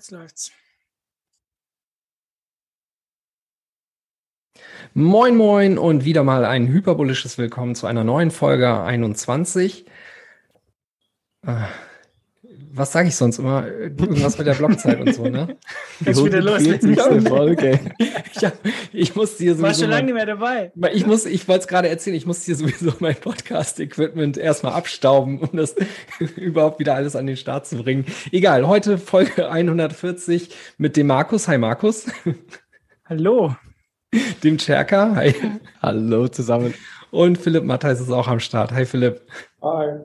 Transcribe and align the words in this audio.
Jetzt 0.00 0.12
läuft's. 0.12 0.50
Moin, 4.94 5.36
moin 5.36 5.76
und 5.76 6.06
wieder 6.06 6.24
mal 6.24 6.46
ein 6.46 6.68
hyperbolisches 6.68 7.36
Willkommen 7.36 7.74
zu 7.74 7.86
einer 7.86 8.02
neuen 8.02 8.30
Folge 8.30 8.80
21. 8.82 9.84
Äh, 11.46 11.66
was 12.80 12.92
sage 12.92 13.08
ich 13.08 13.14
sonst 13.14 13.38
immer? 13.38 13.66
Irgendwas 13.66 14.38
mit 14.38 14.46
der 14.46 14.54
Blockzeit 14.54 14.98
und 15.00 15.14
so, 15.14 15.24
ne? 15.28 15.58
Kannst 16.02 16.24
wieder 16.24 16.40
loslegen. 16.40 17.26
Folge. 17.26 17.78
ich, 17.98 18.44
hab, 18.44 18.54
ich 18.92 19.12
hier 19.12 19.16
War 19.16 19.26
sowieso. 19.26 19.82
schon 19.82 19.90
lange 19.90 20.06
nicht 20.06 20.14
Mein, 20.14 20.14
mehr 20.14 20.26
dabei. 20.26 20.72
ich 20.92 21.06
muss, 21.06 21.26
ich 21.26 21.46
wollte 21.46 21.60
es 21.60 21.68
gerade 21.68 21.88
erzählen, 21.88 22.16
ich 22.16 22.24
musste 22.24 22.46
hier 22.46 22.56
sowieso 22.56 22.94
mein 23.00 23.16
Podcast-Equipment 23.16 24.38
erstmal 24.38 24.72
abstauben, 24.72 25.40
um 25.40 25.50
das 25.56 25.76
überhaupt 26.36 26.80
wieder 26.80 26.94
alles 26.94 27.16
an 27.16 27.26
den 27.26 27.36
Start 27.36 27.66
zu 27.66 27.82
bringen. 27.82 28.06
Egal, 28.32 28.66
heute 28.66 28.96
Folge 28.96 29.50
140 29.50 30.48
mit 30.78 30.96
dem 30.96 31.06
Markus. 31.08 31.48
Hi 31.48 31.58
Markus. 31.58 32.06
Hallo. 33.04 33.56
Dem 34.42 34.56
Cherka. 34.56 35.14
Hi. 35.16 35.34
Hallo 35.82 36.28
zusammen. 36.28 36.74
Und 37.10 37.36
Philipp 37.38 37.64
Matthijs 37.64 38.00
ist 38.00 38.10
auch 38.10 38.26
am 38.26 38.40
Start. 38.40 38.72
Hi 38.72 38.86
Philipp. 38.86 39.20
Hi. 39.62 40.00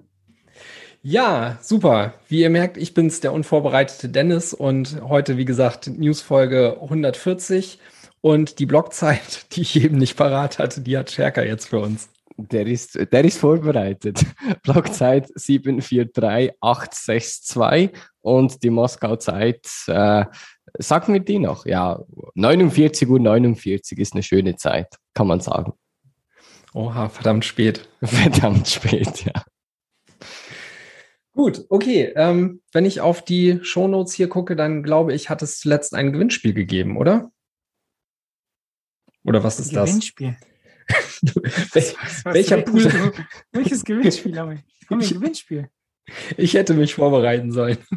Ja, 1.07 1.59
super. 1.61 2.15
Wie 2.29 2.41
ihr 2.41 2.49
merkt, 2.49 2.77
ich 2.77 2.95
bin's, 2.95 3.19
der 3.19 3.31
unvorbereitete 3.31 4.09
Dennis 4.09 4.55
und 4.55 5.03
heute, 5.03 5.37
wie 5.37 5.45
gesagt, 5.45 5.85
Newsfolge 5.85 6.79
140 6.81 7.77
und 8.21 8.57
die 8.57 8.65
Blockzeit, 8.65 9.45
die 9.55 9.61
ich 9.61 9.75
eben 9.75 9.99
nicht 9.99 10.17
parat 10.17 10.57
hatte, 10.57 10.81
die 10.81 10.97
hat 10.97 11.11
Scherker 11.11 11.45
jetzt 11.45 11.67
für 11.67 11.77
uns. 11.77 12.09
Der 12.37 12.65
ist, 12.65 12.95
der 12.95 13.23
ist 13.23 13.37
vorbereitet. 13.37 14.25
Blockzeit 14.63 15.31
743862 15.35 17.91
und 18.21 18.63
die 18.63 18.71
Moskau-Zeit, 18.71 19.67
äh, 19.85 20.25
sagen 20.79 21.13
wir 21.13 21.19
die 21.19 21.37
noch? 21.37 21.67
Ja, 21.67 21.99
49 22.33 23.07
Uhr 23.07 23.19
49 23.19 23.99
ist 23.99 24.13
eine 24.13 24.23
schöne 24.23 24.55
Zeit, 24.55 24.95
kann 25.13 25.27
man 25.27 25.39
sagen. 25.39 25.73
Oha, 26.73 27.09
verdammt 27.09 27.45
spät. 27.45 27.87
Verdammt 28.01 28.67
spät, 28.67 29.23
ja. 29.23 29.43
Gut, 31.35 31.65
okay. 31.67 32.13
Ähm, 32.15 32.61
wenn 32.71 32.85
ich 32.85 33.01
auf 33.01 33.23
die 33.23 33.59
Shownotes 33.61 34.13
hier 34.13 34.29
gucke, 34.29 34.55
dann 34.55 34.83
glaube 34.83 35.13
ich, 35.13 35.29
hat 35.29 35.41
es 35.41 35.59
zuletzt 35.59 35.93
ein 35.93 36.13
Gewinnspiel 36.13 36.53
gegeben, 36.53 36.95
oder? 36.95 37.29
Oder 39.23 39.43
was 39.43 39.59
ist 39.59 39.75
das? 39.75 39.89
Gewinnspiel. 39.89 40.37
Wel- 41.21 41.95
Was 42.01 42.25
Welcher 42.25 42.61
Pool? 42.61 43.13
Welches 43.51 43.83
Gewinnspiel 43.83 44.39
haben 44.39 44.51
wir? 44.51 44.57
Haben 44.89 45.01
wir 45.01 45.07
ein 45.07 45.13
Gewinnspiel? 45.13 45.69
Ich 46.37 46.53
hätte 46.53 46.73
mich 46.73 46.95
vorbereiten 46.95 47.51
sollen. 47.51 47.77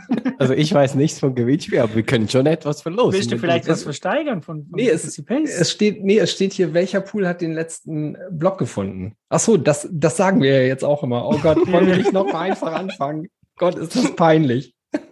Also 0.40 0.54
ich 0.54 0.72
weiß 0.72 0.94
nichts 0.94 1.18
von 1.18 1.34
Gewinnspiel, 1.34 1.80
aber 1.80 1.96
wir 1.96 2.04
können 2.04 2.28
schon 2.28 2.46
etwas 2.46 2.80
verlosen. 2.82 3.14
Willst 3.14 3.32
du 3.32 3.38
vielleicht 3.38 3.64
das- 3.66 3.78
was 3.78 3.82
versteigern 3.82 4.40
von, 4.40 4.66
von 4.66 4.76
Nee, 4.76 4.88
es-? 4.88 5.18
Es 5.18 5.70
steht, 5.72 6.04
nee, 6.04 6.18
es 6.18 6.30
steht 6.30 6.52
hier, 6.52 6.74
welcher 6.74 7.00
Pool 7.00 7.26
hat 7.26 7.40
den 7.40 7.54
letzten 7.54 8.16
Block 8.30 8.56
gefunden? 8.56 9.16
Ach 9.30 9.40
so, 9.40 9.56
das, 9.56 9.88
das 9.90 10.16
sagen 10.16 10.40
wir 10.40 10.62
ja 10.62 10.66
jetzt 10.68 10.84
auch 10.84 11.02
immer. 11.02 11.26
Oh 11.26 11.36
Gott, 11.38 11.58
wollen 11.72 11.88
wir 11.88 11.96
nicht 11.96 12.12
noch 12.12 12.32
mal 12.32 12.42
einfach 12.42 12.72
anfangen? 12.72 13.26
Gott, 13.56 13.74
ist 13.76 13.96
das 13.96 14.14
peinlich. 14.14 14.74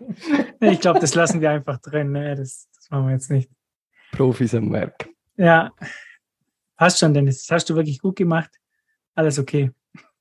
Ich 0.61 0.81
glaube, 0.81 1.01
das 1.01 1.15
lassen 1.15 1.41
wir 1.41 1.51
einfach 1.51 1.79
drin. 1.79 2.13
Ne? 2.13 2.37
Das, 2.37 2.69
das 2.75 2.89
machen 2.91 3.07
wir 3.07 3.13
jetzt 3.15 3.31
nicht. 3.31 3.51
Profis 4.13 4.55
am 4.55 4.73
Werk. 4.73 5.09
Ja, 5.37 5.73
passt 6.77 7.01
schon, 7.01 7.13
Dennis. 7.13 7.45
Das 7.45 7.57
hast 7.57 7.69
du 7.71 7.75
wirklich 7.75 7.99
gut 7.99 8.17
gemacht. 8.17 8.51
Alles 9.15 9.39
okay. 9.39 9.71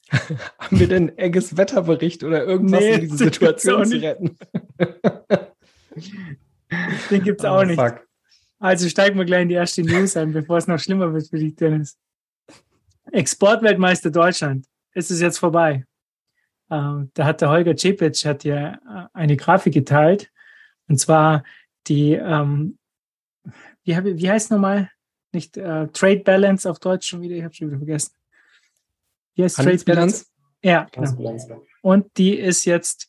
Haben 0.59 0.79
wir 0.79 0.87
denn 0.87 1.17
enges 1.17 1.57
Wetterbericht 1.57 2.23
oder 2.23 2.43
irgendwas, 2.45 2.79
Nee, 2.79 2.93
um 2.95 3.01
diese 3.01 3.17
Situation 3.17 3.81
auch 3.81 3.85
zu 3.85 4.01
retten? 4.01 4.37
Den 7.09 7.23
gibt 7.23 7.39
es 7.41 7.45
auch 7.45 7.61
Oh, 7.61 7.63
nicht. 7.63 7.79
fuck. 7.79 8.05
Also 8.59 8.87
steigen 8.89 9.17
wir 9.17 9.25
gleich 9.25 9.43
in 9.43 9.49
die 9.49 9.55
erste 9.55 9.81
News 9.83 10.15
ein, 10.17 10.31
bevor 10.31 10.57
es 10.57 10.67
noch 10.67 10.79
schlimmer 10.79 11.13
wird 11.13 11.27
für 11.27 11.37
dich, 11.37 11.55
Dennis. 11.55 11.97
Exportweltmeister 13.11 14.11
Deutschland. 14.11 14.65
Ist 14.93 15.11
es 15.11 15.21
jetzt 15.21 15.37
vorbei? 15.37 15.85
Ähm, 16.71 17.11
da 17.13 17.25
hat 17.25 17.41
der 17.41 17.49
Holger 17.49 17.77
Cepic 17.77 18.25
hat 18.25 18.43
ja 18.43 18.73
äh, 18.73 19.07
eine 19.13 19.37
Grafik 19.37 19.73
geteilt. 19.73 20.31
Und 20.87 20.99
zwar 20.99 21.43
die, 21.87 22.13
ähm, 22.13 22.77
wie, 23.83 23.95
wie 24.17 24.29
heißt 24.29 24.51
nochmal? 24.51 24.89
Nicht 25.31 25.57
äh, 25.57 25.87
Trade 25.89 26.21
Balance 26.21 26.69
auf 26.69 26.79
Deutsch 26.79 27.07
schon 27.07 27.21
wieder, 27.21 27.35
ich 27.35 27.43
habe 27.43 27.53
schon 27.53 27.67
wieder 27.67 27.77
vergessen. 27.77 28.13
Trade 29.35 29.47
Balance? 29.47 29.57
Handelsbilanz? 29.57 30.31
Ja, 30.63 30.87
genau. 30.91 31.63
Und 31.81 32.17
die 32.17 32.35
ist 32.35 32.65
jetzt 32.65 33.07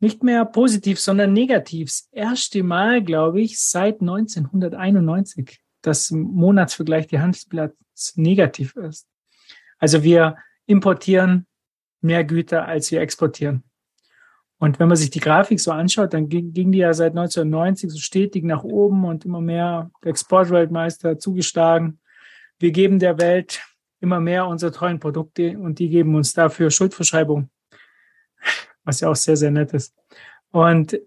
nicht 0.00 0.22
mehr 0.22 0.44
positiv, 0.46 0.98
sondern 0.98 1.32
negativ. 1.32 1.88
Das 1.88 2.08
erste 2.10 2.62
Mal, 2.62 3.02
glaube 3.02 3.42
ich, 3.42 3.60
seit 3.60 4.00
1991, 4.00 5.60
dass 5.82 6.10
im 6.10 6.22
Monatsvergleich 6.22 7.06
die 7.06 7.18
Handelsbilanz 7.18 7.74
negativ 8.14 8.76
ist. 8.76 9.06
Also 9.78 10.02
wir 10.02 10.36
importieren 10.66 11.46
mehr 12.00 12.24
Güter, 12.24 12.66
als 12.66 12.90
wir 12.90 13.00
exportieren. 13.00 13.64
Und 14.58 14.78
wenn 14.78 14.88
man 14.88 14.96
sich 14.96 15.10
die 15.10 15.20
Grafik 15.20 15.58
so 15.58 15.72
anschaut, 15.72 16.12
dann 16.12 16.28
ging, 16.28 16.52
ging 16.52 16.70
die 16.70 16.78
ja 16.78 16.92
seit 16.92 17.12
1990 17.12 17.90
so 17.90 17.98
stetig 17.98 18.44
nach 18.44 18.62
oben 18.62 19.04
und 19.06 19.24
immer 19.24 19.40
mehr 19.40 19.90
der 20.04 20.10
Exportweltmeister 20.10 21.18
zugeschlagen. 21.18 21.98
Wir 22.58 22.70
geben 22.70 22.98
der 22.98 23.18
Welt 23.18 23.62
immer 24.00 24.20
mehr 24.20 24.46
unsere 24.46 24.72
tollen 24.72 24.98
Produkte 24.98 25.58
und 25.58 25.78
die 25.78 25.88
geben 25.88 26.14
uns 26.14 26.32
dafür 26.32 26.70
Schuldverschreibung, 26.70 27.50
was 28.84 29.00
ja 29.00 29.08
auch 29.08 29.16
sehr, 29.16 29.36
sehr 29.36 29.50
nett 29.50 29.72
ist. 29.72 29.94
Und 30.50 30.98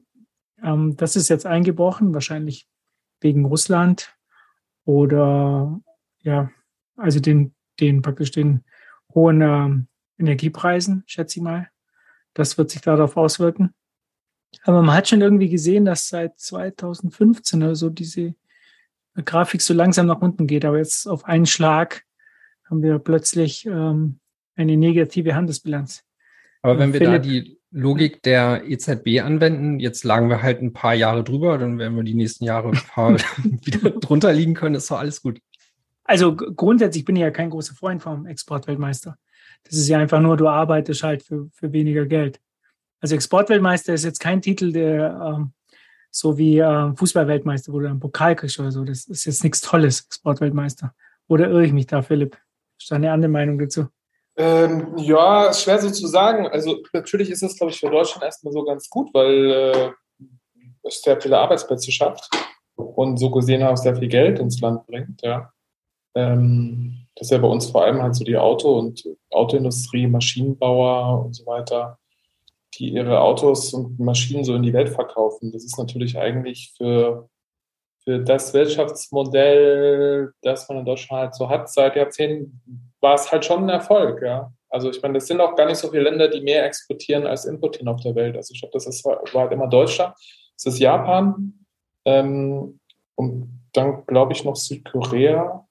ähm, 0.62 0.96
das 0.96 1.16
ist 1.16 1.30
jetzt 1.30 1.46
eingebrochen, 1.46 2.14
wahrscheinlich 2.14 2.68
wegen 3.20 3.46
Russland 3.46 4.16
oder 4.86 5.82
ja, 6.22 6.52
also 6.96 7.20
den, 7.20 7.54
den 7.80 8.02
praktisch 8.02 8.32
den 8.32 8.64
hohen 9.14 9.42
ähm, 9.42 9.88
Energiepreisen, 10.18 11.04
schätze 11.06 11.40
ich 11.40 11.44
mal. 11.44 11.70
Das 12.34 12.58
wird 12.58 12.70
sich 12.70 12.82
darauf 12.82 13.18
auswirken. 13.18 13.74
Aber 14.64 14.82
man 14.82 14.96
hat 14.96 15.08
schon 15.08 15.22
irgendwie 15.22 15.50
gesehen, 15.50 15.86
dass 15.86 16.08
seit 16.08 16.40
2015 16.40 17.64
oder 17.64 17.76
so 17.76 17.90
diese 17.90 18.36
Grafik 19.26 19.62
so 19.62 19.74
langsam 19.74 20.08
nach 20.08 20.22
unten 20.22 20.48
geht. 20.48 20.66
Aber 20.66 20.78
jetzt 20.78 21.08
auf 21.08 21.26
einen 21.26 21.46
Schlag 21.46 22.04
haben 22.70 22.82
wir 22.82 23.00
plötzlich 23.00 23.66
ähm, 23.66 24.20
eine 24.56 24.78
negative 24.78 25.36
Handelsbilanz. 25.36 26.04
Aber 26.62 26.80
wenn 26.80 26.94
wir 26.94 27.00
da 27.00 27.22
Philipp. 27.22 27.24
die 27.24 27.60
Logik 27.72 28.22
der 28.22 28.64
EZB 28.68 29.22
anwenden, 29.22 29.80
jetzt 29.80 30.04
lagen 30.04 30.30
wir 30.30 30.42
halt 30.42 30.62
ein 30.62 30.74
paar 30.74 30.94
Jahre 30.94 31.24
drüber, 31.24 31.58
dann 31.58 31.80
werden 31.80 31.96
wir 31.96 32.04
die 32.04 32.14
nächsten 32.14 32.46
Jahre 32.46 32.70
ein 32.70 32.82
paar 32.88 33.16
wieder 33.44 33.90
drunter 33.92 34.32
liegen 34.32 34.54
können, 34.54 34.76
ist 34.76 34.90
doch 34.90 35.00
alles 35.00 35.22
gut. 35.22 35.40
Also 36.06 36.36
grundsätzlich 36.36 37.06
bin 37.06 37.16
ich 37.16 37.22
ja 37.22 37.32
kein 37.32 37.50
großer 37.50 37.76
Freund 37.76 38.02
vom 38.02 38.26
Exportweltmeister. 38.26 39.18
Das 39.64 39.76
ist 39.78 39.88
ja 39.88 39.98
einfach 39.98 40.20
nur, 40.20 40.38
du 40.38 40.48
arbeitest 40.48 41.04
halt 41.04 41.24
für, 41.24 41.50
für 41.54 41.72
weniger 41.72 42.06
Geld. 42.06 42.40
Also 43.00 43.16
Exportweltmeister 43.16 43.94
ist 43.94 44.04
jetzt 44.04 44.20
kein 44.20 44.42
Titel, 44.42 44.72
der 44.72 45.36
ähm, 45.36 45.54
so 46.12 46.38
wie 46.38 46.60
äh, 46.60 46.96
Fußballweltmeister, 46.96 47.74
wo 47.74 47.80
du 47.80 47.90
einen 47.90 48.00
Pokal 48.00 48.36
kriegst 48.36 48.60
oder 48.60 48.72
so. 48.72 48.84
Das 48.84 49.06
ist 49.06 49.26
jetzt 49.26 49.44
nichts 49.44 49.62
Tolles, 49.62 50.06
Exportweltmeister. 50.06 50.94
Oder 51.28 51.50
irre 51.50 51.66
ich 51.66 51.74
mich 51.74 51.88
da, 51.88 52.02
Philipp? 52.02 52.38
Ist 52.84 52.92
da 52.92 52.98
eine 52.98 53.14
andere 53.14 53.32
Meinung 53.32 53.58
dazu? 53.58 53.86
Ähm, 54.36 54.98
ja, 54.98 55.46
ist 55.48 55.62
schwer 55.62 55.80
so 55.80 55.90
zu 55.90 56.06
sagen. 56.06 56.48
Also 56.48 56.80
natürlich 56.92 57.30
ist 57.30 57.44
es, 57.44 57.58
glaube 57.58 57.72
ich, 57.72 57.80
für 57.80 57.90
Deutschland 57.90 58.26
erstmal 58.26 58.52
so 58.52 58.66
ganz 58.66 58.90
gut, 58.90 59.14
weil 59.14 59.52
äh, 59.52 59.92
es 60.84 61.02
sehr 61.02 61.22
viele 61.22 61.40
Arbeitsplätze 61.40 61.94
schafft 61.94 62.30
und 62.76 63.18
so 63.18 63.32
gesehen 63.32 63.64
auch 63.64 63.78
sehr 63.78 63.96
viel 63.96 64.10
Geld 64.10 64.38
ins 64.40 64.60
Land 64.60 64.86
bringt. 64.86 65.22
Ja. 65.22 65.54
Ähm, 66.14 67.08
das 67.16 67.28
ist 67.28 67.32
ja 67.32 67.38
bei 67.38 67.48
uns 67.48 67.68
vor 67.68 67.86
allem 67.86 68.02
halt 68.02 68.16
so 68.16 68.26
die 68.26 68.36
Auto- 68.36 68.78
und 68.78 69.08
Autoindustrie, 69.32 70.08
Maschinenbauer 70.08 71.24
und 71.24 71.34
so 71.34 71.46
weiter, 71.46 72.00
die 72.74 72.90
ihre 72.90 73.22
Autos 73.22 73.74
und 73.74 73.98
Maschinen 73.98 74.44
so 74.44 74.56
in 74.56 74.64
die 74.64 74.74
Welt 74.74 74.90
verkaufen. 74.90 75.54
Das 75.54 75.64
ist 75.64 75.78
natürlich 75.78 76.18
eigentlich 76.18 76.74
für, 76.76 77.30
für 78.04 78.20
das 78.20 78.54
Wirtschaftsmodell, 78.54 80.34
das 80.42 80.68
man 80.68 80.80
in 80.80 80.86
Deutschland 80.86 81.22
halt 81.22 81.36
so 81.36 81.50
hat, 81.50 81.70
seit 81.70 81.96
Jahrzehnten 81.96 82.62
war 83.00 83.16
es 83.16 83.32
halt 83.32 83.46
schon 83.46 83.64
ein 83.64 83.70
Erfolg, 83.70 84.22
ja. 84.22 84.52
Also 84.70 84.90
ich 84.90 85.02
meine, 85.02 85.20
es 85.20 85.28
sind 85.28 85.40
auch 85.40 85.56
gar 85.56 85.68
nicht 85.68 85.78
so 85.78 85.90
viele 85.90 86.04
Länder, 86.04 86.28
die 86.28 86.42
mehr 86.42 86.66
exportieren 86.66 87.28
als 87.28 87.46
importieren 87.46 87.88
auf 87.88 88.02
der 88.02 88.16
Welt. 88.16 88.36
Also 88.36 88.54
ich 88.54 88.62
glaube, 88.62 88.74
das 88.74 88.88
ist, 88.88 89.06
war 89.06 89.22
halt 89.36 89.52
immer 89.52 89.68
Deutschland, 89.68 90.16
es 90.56 90.66
ist 90.66 90.80
Japan 90.80 91.66
ähm, 92.06 92.80
und 93.16 93.62
dann 93.74 94.06
glaube 94.06 94.34
ich 94.34 94.44
noch 94.44 94.56
Südkorea. 94.56 95.66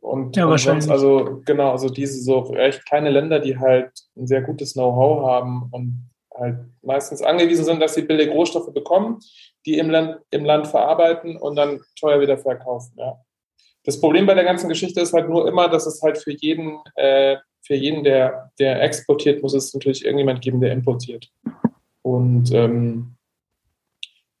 Und, 0.00 0.36
Ja, 0.36 0.44
und 0.44 0.50
wahrscheinlich. 0.50 0.84
sonst, 0.84 0.92
also 0.92 1.42
genau, 1.44 1.72
also 1.72 1.88
diese 1.88 2.20
so 2.22 2.54
echt 2.54 2.86
kleine 2.86 3.10
Länder, 3.10 3.40
die 3.40 3.58
halt 3.58 3.90
ein 4.16 4.26
sehr 4.26 4.42
gutes 4.42 4.74
Know-how 4.74 5.26
haben 5.26 5.68
und 5.70 6.08
halt 6.38 6.58
meistens 6.82 7.22
angewiesen 7.22 7.64
sind, 7.64 7.80
dass 7.80 7.94
sie 7.94 8.02
billige 8.02 8.32
Rohstoffe 8.32 8.72
bekommen, 8.72 9.18
die 9.66 9.78
im 9.78 9.90
Land, 9.90 10.18
im 10.30 10.44
Land 10.44 10.66
verarbeiten 10.66 11.36
und 11.36 11.56
dann 11.56 11.80
teuer 11.98 12.20
wieder 12.20 12.38
verkaufen. 12.38 12.94
Ja. 12.96 13.20
das 13.84 14.00
Problem 14.00 14.26
bei 14.26 14.34
der 14.34 14.44
ganzen 14.44 14.68
Geschichte 14.68 15.00
ist 15.00 15.12
halt 15.12 15.28
nur 15.28 15.48
immer, 15.48 15.68
dass 15.68 15.86
es 15.86 16.02
halt 16.02 16.18
für 16.18 16.32
jeden, 16.32 16.78
äh, 16.96 17.36
für 17.62 17.74
jeden, 17.74 18.04
der, 18.04 18.50
der 18.58 18.82
exportiert, 18.82 19.42
muss 19.42 19.54
es 19.54 19.74
natürlich 19.74 20.04
irgendjemand 20.04 20.40
geben, 20.40 20.60
der 20.60 20.72
importiert. 20.72 21.28
Und 22.02 22.52
ähm, 22.52 23.18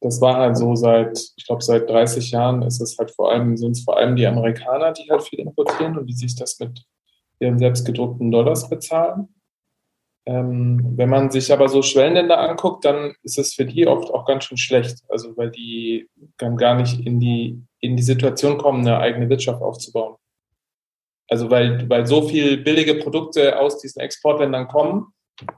das 0.00 0.20
war 0.20 0.36
halt 0.36 0.56
so 0.56 0.74
seit, 0.74 1.18
ich 1.36 1.44
glaube, 1.44 1.62
seit 1.62 1.88
30 1.88 2.30
Jahren 2.30 2.62
ist 2.62 2.80
es 2.80 2.96
halt 2.98 3.10
vor 3.10 3.32
allem, 3.32 3.56
sind 3.56 3.72
es 3.72 3.82
vor 3.82 3.96
allem 3.96 4.14
die 4.14 4.26
Amerikaner, 4.26 4.92
die 4.92 5.10
halt 5.10 5.22
viel 5.22 5.40
importieren 5.40 5.98
und 5.98 6.06
die 6.06 6.14
sich 6.14 6.36
das 6.36 6.58
mit 6.60 6.84
ihren 7.40 7.58
selbstgedruckten 7.58 8.30
Dollars 8.30 8.68
bezahlen. 8.68 9.28
Ähm, 10.28 10.92
wenn 10.96 11.08
man 11.08 11.30
sich 11.30 11.50
aber 11.54 11.68
so 11.68 11.80
Schwellenländer 11.80 12.38
anguckt, 12.38 12.84
dann 12.84 13.14
ist 13.22 13.38
es 13.38 13.54
für 13.54 13.64
die 13.64 13.86
oft 13.86 14.12
auch 14.12 14.26
ganz 14.26 14.44
schön 14.44 14.58
schlecht. 14.58 14.98
Also 15.08 15.34
weil 15.38 15.50
die 15.50 16.06
dann 16.36 16.58
gar 16.58 16.74
nicht 16.74 17.00
in 17.00 17.18
die, 17.18 17.62
in 17.80 17.96
die 17.96 18.02
Situation 18.02 18.58
kommen, 18.58 18.86
eine 18.86 18.98
eigene 18.98 19.30
Wirtschaft 19.30 19.62
aufzubauen. 19.62 20.16
Also 21.30 21.50
weil, 21.50 21.88
weil 21.88 22.06
so 22.06 22.28
viel 22.28 22.58
billige 22.58 22.96
Produkte 22.96 23.58
aus 23.58 23.80
diesen 23.80 24.00
Exportländern 24.00 24.68
kommen, 24.68 25.14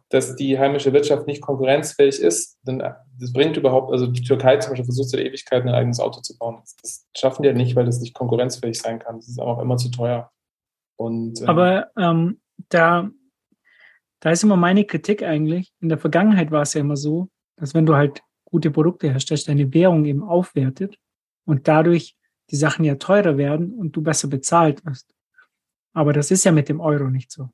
dass 0.09 0.37
die 0.37 0.57
heimische 0.57 0.93
Wirtschaft 0.93 1.27
nicht 1.27 1.43
konkurrenzfähig 1.43 2.21
ist, 2.21 2.59
dann 2.63 2.79
das 2.79 3.33
bringt 3.33 3.57
überhaupt, 3.57 3.91
also 3.91 4.07
die 4.07 4.23
Türkei 4.23 4.59
zum 4.59 4.71
Beispiel 4.71 4.85
versucht 4.85 5.09
seit 5.09 5.21
Ewigkeiten 5.21 5.69
ein 5.69 5.75
eigenes 5.75 5.99
Auto 5.99 6.21
zu 6.21 6.39
bauen. 6.39 6.63
Das 6.81 7.09
schaffen 7.17 7.43
die 7.43 7.49
ja 7.49 7.55
nicht, 7.55 7.75
weil 7.75 7.87
das 7.87 8.01
nicht 8.01 8.15
konkurrenzfähig 8.15 8.81
sein 8.81 9.01
kann. 9.01 9.17
Das 9.17 9.27
ist 9.27 9.41
einfach 9.41 9.59
immer 9.59 9.79
zu 9.79 9.91
teuer. 9.91 10.31
Und, 10.97 11.41
ähm, 11.41 11.49
Aber 11.49 11.91
ähm, 11.97 12.41
da, 12.69 13.11
da 14.21 14.31
ist 14.31 14.43
immer 14.43 14.57
meine 14.57 14.85
Kritik 14.85 15.23
eigentlich. 15.23 15.73
In 15.81 15.89
der 15.89 15.99
Vergangenheit 15.99 16.51
war 16.51 16.63
es 16.63 16.75
ja 16.75 16.81
immer 16.81 16.97
so, 16.97 17.29
dass 17.57 17.75
wenn 17.75 17.87
du 17.87 17.95
halt 17.95 18.23
gute 18.45 18.71
Produkte 18.71 19.11
herstellst, 19.11 19.49
deine 19.49 19.73
Währung 19.73 20.05
eben 20.05 20.23
aufwertet 20.23 20.99
und 21.45 21.69
dadurch 21.69 22.17
die 22.51 22.57
Sachen 22.57 22.85
ja 22.85 22.97
teurer 22.97 23.37
werden 23.37 23.73
und 23.73 23.97
du 23.97 24.03
besser 24.03 24.29
bezahlt 24.29 24.85
wirst. 24.85 25.15
Aber 25.93 26.13
das 26.13 26.31
ist 26.31 26.45
ja 26.45 26.53
mit 26.53 26.69
dem 26.69 26.81
Euro 26.81 27.11
nicht 27.11 27.31
so 27.31 27.51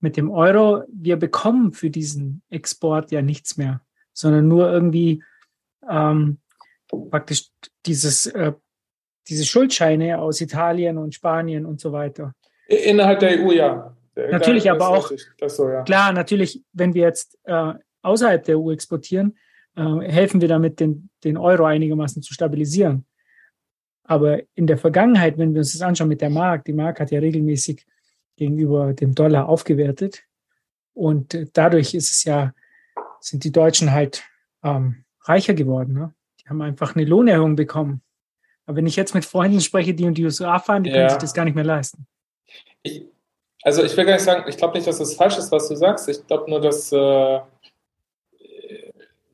mit 0.00 0.16
dem 0.16 0.30
Euro, 0.30 0.84
wir 0.88 1.16
bekommen 1.16 1.72
für 1.72 1.90
diesen 1.90 2.42
Export 2.50 3.10
ja 3.10 3.22
nichts 3.22 3.56
mehr, 3.56 3.80
sondern 4.12 4.48
nur 4.48 4.70
irgendwie 4.70 5.22
ähm, 5.88 6.38
praktisch 7.10 7.48
dieses, 7.86 8.26
äh, 8.26 8.52
diese 9.28 9.44
Schuldscheine 9.44 10.18
aus 10.18 10.40
Italien 10.40 10.98
und 10.98 11.14
Spanien 11.14 11.66
und 11.66 11.80
so 11.80 11.92
weiter. 11.92 12.34
Innerhalb 12.68 13.20
der 13.20 13.40
EU, 13.40 13.52
ja. 13.52 13.95
Natürlich, 14.16 14.64
das 14.64 14.74
aber 14.74 14.88
auch, 14.88 15.10
so, 15.46 15.68
ja. 15.68 15.82
klar, 15.82 16.12
natürlich, 16.12 16.62
wenn 16.72 16.94
wir 16.94 17.02
jetzt 17.02 17.38
äh, 17.44 17.74
außerhalb 18.02 18.42
der 18.44 18.58
EU 18.58 18.72
exportieren, 18.72 19.36
äh, 19.76 20.00
helfen 20.00 20.40
wir 20.40 20.48
damit, 20.48 20.80
den, 20.80 21.10
den 21.22 21.36
Euro 21.36 21.64
einigermaßen 21.64 22.22
zu 22.22 22.32
stabilisieren. 22.32 23.04
Aber 24.04 24.40
in 24.54 24.66
der 24.66 24.78
Vergangenheit, 24.78 25.36
wenn 25.36 25.52
wir 25.52 25.58
uns 25.58 25.72
das 25.72 25.82
anschauen 25.82 26.08
mit 26.08 26.20
der 26.20 26.30
Mark, 26.30 26.64
die 26.64 26.72
Mark 26.72 27.00
hat 27.00 27.10
ja 27.10 27.18
regelmäßig 27.18 27.84
gegenüber 28.36 28.94
dem 28.94 29.14
Dollar 29.14 29.48
aufgewertet. 29.48 30.22
Und 30.94 31.34
äh, 31.34 31.46
dadurch 31.52 31.92
ist 31.92 32.10
es 32.10 32.24
ja, 32.24 32.54
sind 33.20 33.44
die 33.44 33.52
Deutschen 33.52 33.92
halt 33.92 34.24
ähm, 34.62 35.04
reicher 35.22 35.54
geworden. 35.54 35.92
Ne? 35.92 36.14
Die 36.40 36.48
haben 36.48 36.62
einfach 36.62 36.94
eine 36.94 37.04
Lohnerhöhung 37.04 37.56
bekommen. 37.56 38.02
Aber 38.64 38.76
wenn 38.76 38.86
ich 38.86 38.96
jetzt 38.96 39.14
mit 39.14 39.24
Freunden 39.24 39.60
spreche, 39.60 39.94
die 39.94 40.04
in 40.04 40.14
die 40.14 40.24
USA 40.24 40.58
fahren, 40.58 40.84
die 40.84 40.90
ja. 40.90 40.96
können 40.96 41.10
sich 41.10 41.18
das 41.18 41.34
gar 41.34 41.44
nicht 41.44 41.54
mehr 41.54 41.64
leisten. 41.64 42.06
Ich, 42.82 43.04
also 43.66 43.82
ich 43.82 43.96
will 43.96 44.04
gar 44.04 44.12
nicht 44.12 44.22
sagen, 44.22 44.44
ich 44.48 44.56
glaube 44.56 44.74
nicht, 44.74 44.86
dass 44.86 44.98
das 44.98 45.14
falsch 45.14 45.38
ist, 45.38 45.50
was 45.50 45.68
du 45.68 45.74
sagst. 45.74 46.08
Ich 46.08 46.24
glaube 46.28 46.48
nur, 46.48 46.60
dass, 46.60 46.92
äh, 46.92 47.40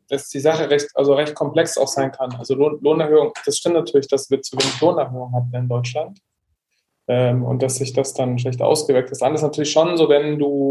dass 0.09 0.31
die 0.31 0.41
Sache 0.41 0.71
recht, 0.71 0.89
also 0.95 1.13
recht 1.13 1.35
komplex 1.35 1.77
auch 1.77 1.87
sein 1.87 2.11
kann. 2.13 2.35
Also 2.37 2.55
Lohn, 2.55 2.79
Lohnerhöhung, 2.81 3.35
das 3.45 3.59
stimmt 3.59 3.75
natürlich, 3.75 4.09
dass 4.09 4.31
wir 4.31 4.41
zu 4.41 4.57
wenig 4.57 4.81
Lohnerhöhung 4.81 5.35
hatten 5.35 5.55
in 5.55 5.69
Deutschland 5.69 6.19
ähm, 7.09 7.45
und 7.45 7.63
dass 7.63 7.77
sich 7.77 7.93
das 7.93 8.15
dann 8.15 8.39
schlecht 8.39 8.63
ausgewirkt 8.63 9.11
ist. 9.11 9.21
Dann 9.21 9.35
ist 9.35 9.43
natürlich 9.43 9.71
schon 9.71 9.99
so, 9.99 10.09
wenn 10.09 10.39
du, 10.39 10.71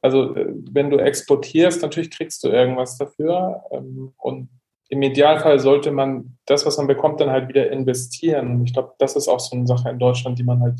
also 0.00 0.36
äh, 0.36 0.54
wenn 0.70 0.88
du 0.88 0.98
exportierst, 0.98 1.82
natürlich 1.82 2.12
kriegst 2.12 2.44
du 2.44 2.50
irgendwas 2.50 2.98
dafür 2.98 3.64
ähm, 3.72 4.14
und 4.16 4.48
im 4.90 5.02
Idealfall 5.02 5.58
sollte 5.58 5.90
man 5.90 6.38
das, 6.46 6.64
was 6.66 6.76
man 6.76 6.86
bekommt, 6.86 7.20
dann 7.20 7.30
halt 7.30 7.48
wieder 7.48 7.68
investieren. 7.72 8.52
Und 8.52 8.64
ich 8.66 8.72
glaube, 8.72 8.92
das 8.98 9.16
ist 9.16 9.26
auch 9.26 9.40
so 9.40 9.56
eine 9.56 9.66
Sache 9.66 9.90
in 9.90 9.98
Deutschland, 9.98 10.38
die 10.38 10.44
man 10.44 10.60
halt 10.60 10.78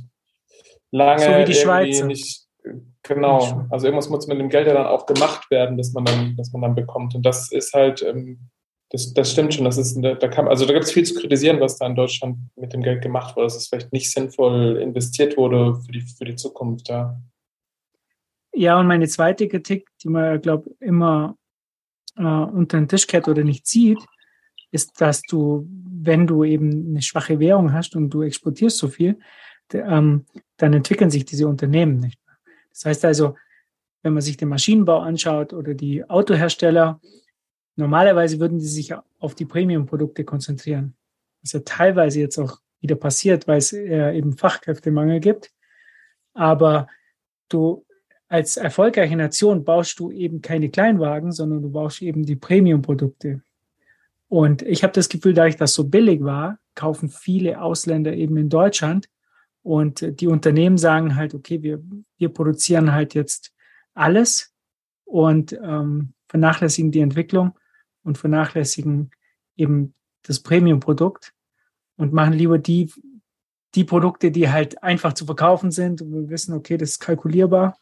lange 0.92 1.20
so 1.20 1.30
wie 1.30 1.44
die 1.44 1.54
Schweiz. 1.54 2.02
nicht 2.04 2.46
genau. 3.02 3.66
Also 3.70 3.86
irgendwas 3.86 4.08
muss 4.08 4.28
mit 4.28 4.38
dem 4.38 4.48
Geld 4.48 4.68
ja 4.68 4.74
dann 4.74 4.86
auch 4.86 5.06
gemacht 5.06 5.50
werden, 5.50 5.76
dass 5.76 5.92
man 5.92 6.04
dann, 6.04 6.36
dass 6.36 6.52
man 6.52 6.62
dann 6.62 6.74
bekommt. 6.74 7.14
Und 7.14 7.26
das 7.26 7.50
ist 7.50 7.72
halt 7.72 8.02
ähm, 8.02 8.50
das, 8.92 9.14
das 9.14 9.32
stimmt 9.32 9.54
schon. 9.54 9.64
Das 9.64 9.78
ist, 9.78 9.98
da 10.02 10.28
kann, 10.28 10.48
also 10.48 10.66
da 10.66 10.74
gibt 10.74 10.84
es 10.84 10.92
viel 10.92 11.04
zu 11.04 11.14
kritisieren, 11.14 11.60
was 11.60 11.78
da 11.78 11.86
in 11.86 11.94
Deutschland 11.94 12.36
mit 12.56 12.74
dem 12.74 12.82
Geld 12.82 13.02
gemacht 13.02 13.34
wurde, 13.34 13.46
dass 13.46 13.56
es 13.56 13.68
vielleicht 13.68 13.92
nicht 13.92 14.12
sinnvoll 14.12 14.78
investiert 14.82 15.38
wurde 15.38 15.76
für 15.76 15.92
die, 15.92 16.02
für 16.02 16.26
die 16.26 16.36
Zukunft. 16.36 16.90
Ja. 16.90 17.18
ja, 18.52 18.78
und 18.78 18.86
meine 18.86 19.08
zweite 19.08 19.48
Kritik, 19.48 19.88
die 20.02 20.10
man, 20.10 20.40
glaube 20.42 20.68
ich, 20.68 20.86
immer 20.86 21.38
äh, 22.16 22.22
unter 22.22 22.76
den 22.76 22.86
Tisch 22.86 23.06
kehrt 23.06 23.28
oder 23.28 23.44
nicht 23.44 23.66
sieht, 23.66 23.98
ist, 24.72 25.00
dass 25.00 25.22
du, 25.22 25.66
wenn 25.70 26.26
du 26.26 26.44
eben 26.44 26.88
eine 26.90 27.00
schwache 27.00 27.40
Währung 27.40 27.72
hast 27.72 27.96
und 27.96 28.10
du 28.10 28.20
exportierst 28.20 28.76
so 28.76 28.88
viel, 28.88 29.18
ähm, 29.72 30.26
dann 30.62 30.72
entwickeln 30.72 31.10
sich 31.10 31.24
diese 31.24 31.48
Unternehmen 31.48 31.98
nicht 31.98 32.18
mehr. 32.24 32.36
Das 32.70 32.84
heißt 32.86 33.04
also, 33.04 33.36
wenn 34.02 34.14
man 34.14 34.22
sich 34.22 34.36
den 34.36 34.48
Maschinenbau 34.48 35.00
anschaut 35.00 35.52
oder 35.52 35.74
die 35.74 36.08
Autohersteller, 36.08 37.00
Normalerweise 37.76 38.38
würden 38.38 38.58
die 38.58 38.66
sich 38.66 38.94
auf 39.18 39.34
die 39.34 39.46
Premium-Produkte 39.46 40.24
konzentrieren. 40.24 40.94
Was 41.42 41.52
ja 41.52 41.60
teilweise 41.64 42.20
jetzt 42.20 42.38
auch 42.38 42.58
wieder 42.80 42.96
passiert, 42.96 43.48
weil 43.48 43.58
es 43.58 43.72
eben 43.72 44.36
Fachkräftemangel 44.36 45.20
gibt. 45.20 45.50
Aber 46.34 46.88
du 47.48 47.84
als 48.28 48.56
erfolgreiche 48.56 49.16
Nation 49.16 49.64
baust 49.64 49.98
du 49.98 50.10
eben 50.10 50.42
keine 50.42 50.70
Kleinwagen, 50.70 51.32
sondern 51.32 51.62
du 51.62 51.70
baust 51.70 52.02
eben 52.02 52.24
die 52.24 52.36
Premium-Produkte. 52.36 53.42
Und 54.28 54.62
ich 54.62 54.82
habe 54.82 54.94
das 54.94 55.08
Gefühl, 55.08 55.34
da 55.34 55.46
ich 55.46 55.56
das 55.56 55.74
so 55.74 55.84
billig 55.84 56.22
war, 56.22 56.58
kaufen 56.74 57.10
viele 57.10 57.60
Ausländer 57.60 58.14
eben 58.14 58.36
in 58.38 58.48
Deutschland. 58.48 59.08
Und 59.62 60.20
die 60.20 60.26
Unternehmen 60.26 60.76
sagen 60.76 61.14
halt, 61.14 61.34
okay, 61.34 61.62
wir, 61.62 61.82
wir 62.18 62.28
produzieren 62.30 62.92
halt 62.92 63.14
jetzt 63.14 63.52
alles 63.94 64.52
und 65.04 65.52
ähm, 65.52 66.14
vernachlässigen 66.28 66.90
die 66.90 67.00
Entwicklung 67.00 67.58
und 68.02 68.18
vernachlässigen 68.18 69.10
eben 69.56 69.94
das 70.22 70.40
Premium-Produkt 70.40 71.32
und 71.96 72.12
machen 72.12 72.32
lieber 72.32 72.58
die, 72.58 72.92
die 73.74 73.84
Produkte, 73.84 74.30
die 74.30 74.50
halt 74.50 74.82
einfach 74.82 75.12
zu 75.12 75.26
verkaufen 75.26 75.70
sind 75.70 76.02
und 76.02 76.12
wir 76.12 76.28
wissen, 76.28 76.54
okay, 76.54 76.76
das 76.76 76.90
ist 76.90 77.00
kalkulierbar. 77.00 77.78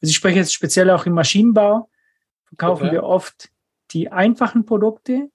Also 0.00 0.10
ich 0.10 0.16
spreche 0.16 0.38
jetzt 0.38 0.52
speziell 0.52 0.90
auch 0.90 1.06
im 1.06 1.14
Maschinenbau, 1.14 1.88
verkaufen 2.44 2.84
okay. 2.84 2.92
wir 2.92 3.04
oft 3.04 3.50
die 3.90 4.10
einfachen 4.10 4.66
Produkte, 4.66 5.30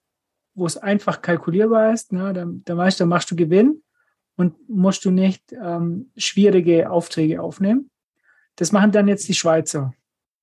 wo 0.55 0.65
es 0.65 0.77
einfach 0.77 1.21
kalkulierbar 1.21 1.93
ist. 1.93 2.11
Ne? 2.11 2.33
Da, 2.33 2.45
da 2.47 2.77
weißt 2.77 2.99
du, 2.99 3.03
da 3.03 3.07
machst 3.07 3.31
du 3.31 3.35
Gewinn 3.35 3.81
und 4.39 4.69
musst 4.69 5.03
du 5.03 5.11
nicht 5.11 5.51
ähm, 5.51 6.11
schwierige 6.15 6.89
Aufträge 6.89 7.41
aufnehmen. 7.41 7.89
Das 8.55 8.71
machen 8.71 8.93
dann 8.93 9.09
jetzt 9.09 9.27
die 9.27 9.33
Schweizer. 9.33 9.93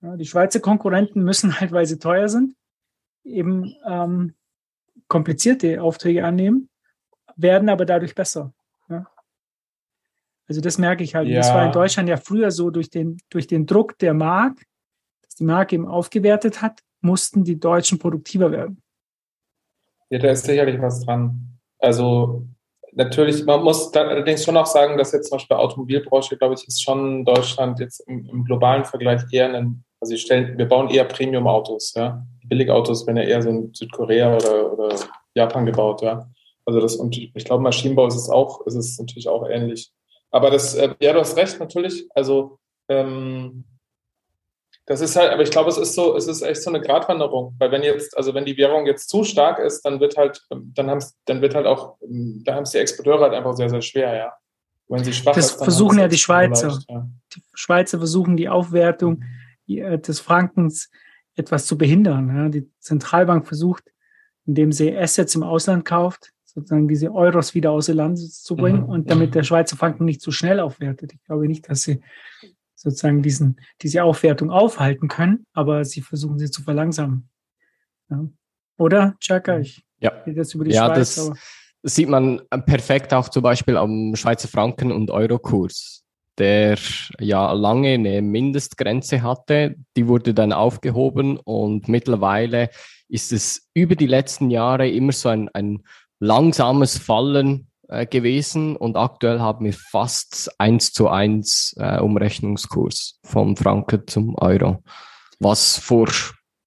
Ja, 0.03 0.19
die 0.19 0.26
Schweizer 0.26 0.61
Konkurrenten 0.61 1.25
müssen 1.25 1.59
halt, 1.59 1.73
weil 1.73 1.87
sie 1.87 1.99
teuer 1.99 2.29
sind, 2.29 2.55
eben 3.25 3.75
ähm, 3.87 4.35
komplizierte 5.09 5.83
Aufträge 5.83 6.26
annehmen, 6.26 6.69
werden 7.37 7.71
aber 7.71 7.87
dadurch 7.87 8.15
besser. 8.15 8.53
Ja? 8.91 9.07
Also 10.47 10.61
das 10.61 10.76
merke 10.76 11.03
ich 11.03 11.15
halt. 11.15 11.29
Ja. 11.29 11.38
Das 11.38 11.55
war 11.55 11.65
in 11.65 11.73
Deutschland 11.73 12.11
ja 12.11 12.19
früher 12.19 12.50
so 12.50 12.69
durch 12.69 12.91
den, 12.91 13.17
durch 13.31 13.47
den 13.47 13.65
Druck 13.65 13.97
der 13.99 14.12
Mark, 14.12 14.62
dass 15.23 15.37
die 15.37 15.45
Mark 15.45 15.73
eben 15.73 15.87
aufgewertet 15.87 16.61
hat, 16.61 16.83
mussten 17.00 17.45
die 17.45 17.59
Deutschen 17.59 17.99
produktiver 17.99 18.53
werden. 18.53 18.83
Ja, 20.11 20.19
da 20.19 20.33
ist 20.33 20.45
sicherlich 20.45 20.79
was 20.83 21.00
dran. 21.00 21.59
Also 21.79 22.47
natürlich, 22.97 23.45
man 23.45 23.62
muss 23.62 23.95
allerdings 23.95 24.45
schon 24.45 24.57
auch 24.57 24.67
sagen, 24.67 24.99
dass 24.99 25.12
jetzt 25.12 25.29
zum 25.29 25.37
Beispiel 25.37 25.57
Automobilbranche, 25.57 26.37
glaube 26.37 26.55
ich, 26.55 26.67
ist 26.67 26.83
schon 26.83 27.25
Deutschland 27.25 27.79
jetzt 27.79 28.00
im, 28.09 28.26
im 28.26 28.45
globalen 28.45 28.85
Vergleich 28.85 29.23
eher 29.31 29.55
ein, 29.55 29.85
also 30.00 30.11
wir, 30.12 30.19
stellen, 30.19 30.59
wir 30.59 30.67
bauen 30.67 30.88
eher 30.88 31.05
Premium-Autos, 31.05 31.95
ja. 31.95 32.26
Billigautos 32.45 33.07
werden 33.07 33.19
ja 33.19 33.25
eher 33.25 33.43
so 33.43 33.50
in 33.50 33.75
Südkorea 33.75 34.37
oder, 34.37 34.73
oder 34.73 34.97
Japan 35.35 35.67
gebaut, 35.67 36.03
ja. 36.03 36.29
Also 36.65 36.81
das, 36.81 36.97
und 36.97 37.17
ich 37.17 37.45
glaube, 37.45 37.62
Maschinenbau 37.62 38.07
ist 38.09 38.17
es 38.17 38.29
auch, 38.29 38.67
ist 38.67 38.75
es 38.75 38.99
natürlich 38.99 39.29
auch 39.29 39.49
ähnlich. 39.49 39.93
Aber 40.31 40.50
das, 40.50 40.75
äh, 40.75 40.95
ja, 41.00 41.12
du 41.12 41.21
hast 41.21 41.37
recht, 41.37 41.61
natürlich. 41.61 42.07
Also, 42.15 42.59
ähm, 42.88 43.65
das 44.87 45.00
ist 45.00 45.16
halt, 45.16 45.33
aber 45.33 45.43
ich 45.43 45.50
glaube, 45.50 45.69
es 45.69 45.78
ist 45.78 45.95
so, 45.95 46.16
es 46.16 46.28
ist 46.28 46.43
echt 46.43 46.62
so 46.62 46.71
eine 46.71 46.81
Gratwanderung, 46.81 47.55
weil 47.59 47.73
wenn 47.73 47.83
jetzt, 47.83 48.16
also 48.16 48.35
wenn 48.35 48.45
die 48.45 48.57
Währung 48.57 48.87
jetzt 48.87 49.09
zu 49.09 49.25
stark 49.25 49.59
ist, 49.59 49.83
dann 49.83 49.99
wird 50.00 50.16
halt, 50.16 50.40
dann 50.50 50.88
haben 50.88 51.05
dann 51.25 51.43
wird 51.43 51.55
halt 51.55 51.66
auch, 51.66 51.97
da 52.00 52.55
haben 52.55 52.62
es 52.62 52.71
die 52.71 52.78
Exporteure 52.78 53.21
halt 53.21 53.35
einfach 53.35 53.55
sehr, 53.55 53.69
sehr 53.69 53.83
schwer, 53.83 54.14
ja. 54.14 54.33
Wenn 54.88 55.02
sie 55.02 55.12
schwach 55.12 55.35
das 55.35 55.52
ist, 55.52 55.62
versuchen 55.64 55.99
ja 55.99 56.07
die 56.07 56.16
Schweizer. 56.16 56.69
Leicht, 56.69 56.88
ja. 56.88 57.09
Die 57.35 57.43
Schweizer 57.55 57.99
versuchen 57.99 58.37
die 58.37 58.49
Aufwertung 58.49 59.25
des 59.69 60.21
Frankens 60.21 60.90
etwas 61.35 61.66
zu 61.66 61.76
behindern. 61.76 62.28
Ja. 62.28 62.49
Die 62.49 62.71
Zentralbank 62.78 63.49
versucht, 63.49 63.83
indem 64.47 64.71
sie 64.71 64.97
Assets 64.97 65.35
im 65.35 65.43
Ausland 65.43 65.85
kauft, 65.85 66.31
sozusagen 66.45 66.87
diese 66.87 67.12
Euros 67.12 67.52
wieder 67.55 67.73
aus 67.73 67.87
dem 67.87 67.97
Land 67.97 68.19
zu 68.21 68.55
bringen 68.55 68.85
Mhm. 68.85 68.88
und 68.88 69.11
damit 69.11 69.35
der 69.35 69.43
Schweizer 69.43 69.76
Franken 69.76 70.05
nicht 70.05 70.21
zu 70.21 70.31
schnell 70.31 70.61
aufwertet. 70.61 71.12
Ich 71.12 71.25
glaube 71.25 71.49
nicht, 71.49 71.69
dass 71.69 71.83
sie 71.83 72.00
sozusagen 72.76 73.23
diesen, 73.23 73.59
diese 73.83 74.04
Aufwertung 74.04 74.50
aufhalten 74.50 75.09
können, 75.09 75.47
aber 75.54 75.85
sie 75.85 76.02
versuchen 76.02 76.38
sie 76.38 76.50
zu 76.50 76.62
verlangsamen. 76.62 77.28
Ja. 78.11 78.28
Oder, 78.78 79.16
Chaka? 79.18 79.59
Ich 79.59 79.83
Ja. 80.00 80.12
jetzt 80.26 80.54
über 80.54 80.64
die 80.64 80.73
Ja, 80.73 80.87
Schweiz, 80.87 81.14
das- 81.16 81.26
aber 81.26 81.37
sieht 81.83 82.09
man 82.09 82.42
perfekt 82.66 83.12
auch 83.14 83.28
zum 83.28 83.42
Beispiel 83.42 83.76
am 83.76 84.14
Schweizer 84.14 84.49
Franken- 84.49 84.92
und 84.92 85.11
Eurokurs, 85.11 86.04
der 86.37 86.76
ja 87.18 87.52
lange 87.52 87.95
eine 87.95 88.21
Mindestgrenze 88.21 89.23
hatte. 89.23 89.76
Die 89.97 90.06
wurde 90.06 90.35
dann 90.35 90.52
aufgehoben 90.52 91.38
und 91.38 91.88
mittlerweile 91.88 92.68
ist 93.09 93.33
es 93.33 93.68
über 93.73 93.95
die 93.95 94.09
letzten 94.09 94.50
Jahre 94.50 94.88
immer 94.88 95.12
so 95.12 95.28
ein, 95.30 95.49
ein 95.54 95.83
langsames 96.18 96.99
Fallen 96.99 97.68
äh, 97.88 98.07
gewesen 98.07 98.76
und 98.76 98.97
aktuell 98.97 99.40
haben 99.40 99.64
wir 99.64 99.73
fast 99.73 100.50
eins 100.61 100.93
zu 100.93 101.09
eins 101.09 101.75
äh, 101.78 102.00
Umrechnungskurs 102.00 103.19
vom 103.23 103.57
Franken 103.57 104.07
zum 104.07 104.35
Euro, 104.37 104.83
was 105.38 105.78
vor, 105.78 106.09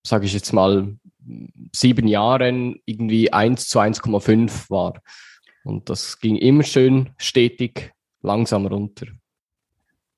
sage 0.05 0.25
ich 0.25 0.33
jetzt 0.33 0.53
mal, 0.53 0.95
sieben 1.75 2.07
Jahren 2.07 2.79
irgendwie 2.85 3.31
1 3.31 3.67
zu 3.67 3.79
1,5 3.79 4.69
war. 4.69 5.01
Und 5.63 5.89
das 5.89 6.19
ging 6.19 6.35
immer 6.37 6.63
schön 6.63 7.09
stetig 7.17 7.91
langsam 8.21 8.65
runter. 8.65 9.07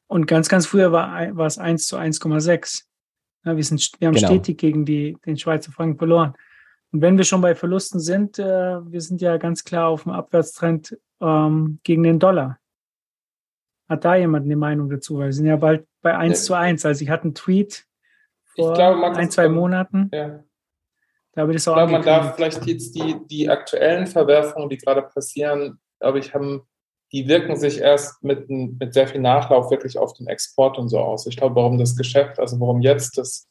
Und 0.07 0.27
ganz, 0.27 0.49
ganz 0.49 0.65
früher 0.65 0.91
war, 0.91 1.35
war 1.35 1.45
es 1.45 1.57
1 1.57 1.87
zu 1.87 1.97
1,6. 1.97 2.83
Ja, 3.43 3.55
wir, 3.55 3.63
sind, 3.63 3.89
wir 3.99 4.07
haben 4.07 4.15
Genau. 4.15 4.27
stetig 4.27 4.57
gegen 4.57 4.85
die, 4.85 5.17
den 5.25 5.37
Schweizer 5.37 5.71
Franken 5.71 5.97
verloren. 5.97 6.35
Und 6.91 7.01
wenn 7.01 7.17
wir 7.17 7.23
schon 7.23 7.41
bei 7.41 7.55
Verlusten 7.55 7.99
sind, 7.99 8.37
äh, 8.37 8.43
wir 8.43 9.01
sind 9.01 9.21
ja 9.21 9.37
ganz 9.37 9.63
klar 9.63 9.87
auf 9.87 10.03
dem 10.03 10.11
Abwärtstrend 10.11 10.97
ähm, 11.21 11.79
gegen 11.83 12.03
den 12.03 12.19
Dollar. 12.19 12.59
Hat 13.87 14.05
da 14.05 14.15
jemand 14.15 14.45
eine 14.45 14.55
Meinung 14.55 14.89
dazu? 14.89 15.17
Weil 15.17 15.27
wir 15.27 15.33
sind 15.33 15.45
ja 15.45 15.55
bald 15.55 15.85
bei 16.01 16.15
1 16.17 16.39
Ja. 16.39 16.45
zu 16.45 16.53
1. 16.55 16.85
Also 16.85 17.03
ich 17.03 17.09
hatte 17.09 17.23
einen 17.25 17.35
Tweet 17.35 17.85
vor 18.55 18.71
Ich 18.71 18.75
glaube, 18.75 19.05
ein, 19.17 19.31
zwei 19.31 19.47
Monaten. 19.49 20.09
Ja. 20.13 20.43
Da 21.33 21.41
habe 21.41 21.51
ich 21.51 21.57
das 21.57 21.63
Ich 21.63 21.67
auch 21.69 21.75
glaube, 21.75 21.91
man 21.93 22.01
darf 22.01 22.35
vielleicht 22.35 22.65
jetzt 22.65 22.93
die, 22.95 23.15
die 23.27 23.49
aktuellen 23.49 24.07
Verwerfungen, 24.07 24.69
die 24.69 24.77
gerade 24.77 25.01
passieren, 25.01 25.79
glaube 25.99 26.19
ich, 26.19 26.33
haben, 26.33 26.67
die 27.13 27.27
wirken 27.27 27.55
sich 27.55 27.79
erst 27.79 28.21
mit, 28.21 28.49
mit 28.49 28.93
sehr 28.93 29.07
viel 29.07 29.21
Nachlauf 29.21 29.71
wirklich 29.71 29.97
auf 29.97 30.13
den 30.13 30.27
Export 30.27 30.77
und 30.77 30.89
so 30.89 30.99
aus. 30.99 31.25
Ich 31.27 31.37
glaube, 31.37 31.55
warum 31.55 31.77
das 31.77 31.95
Geschäft, 31.95 32.39
also 32.39 32.59
warum 32.59 32.81
jetzt 32.81 33.17
das, 33.17 33.47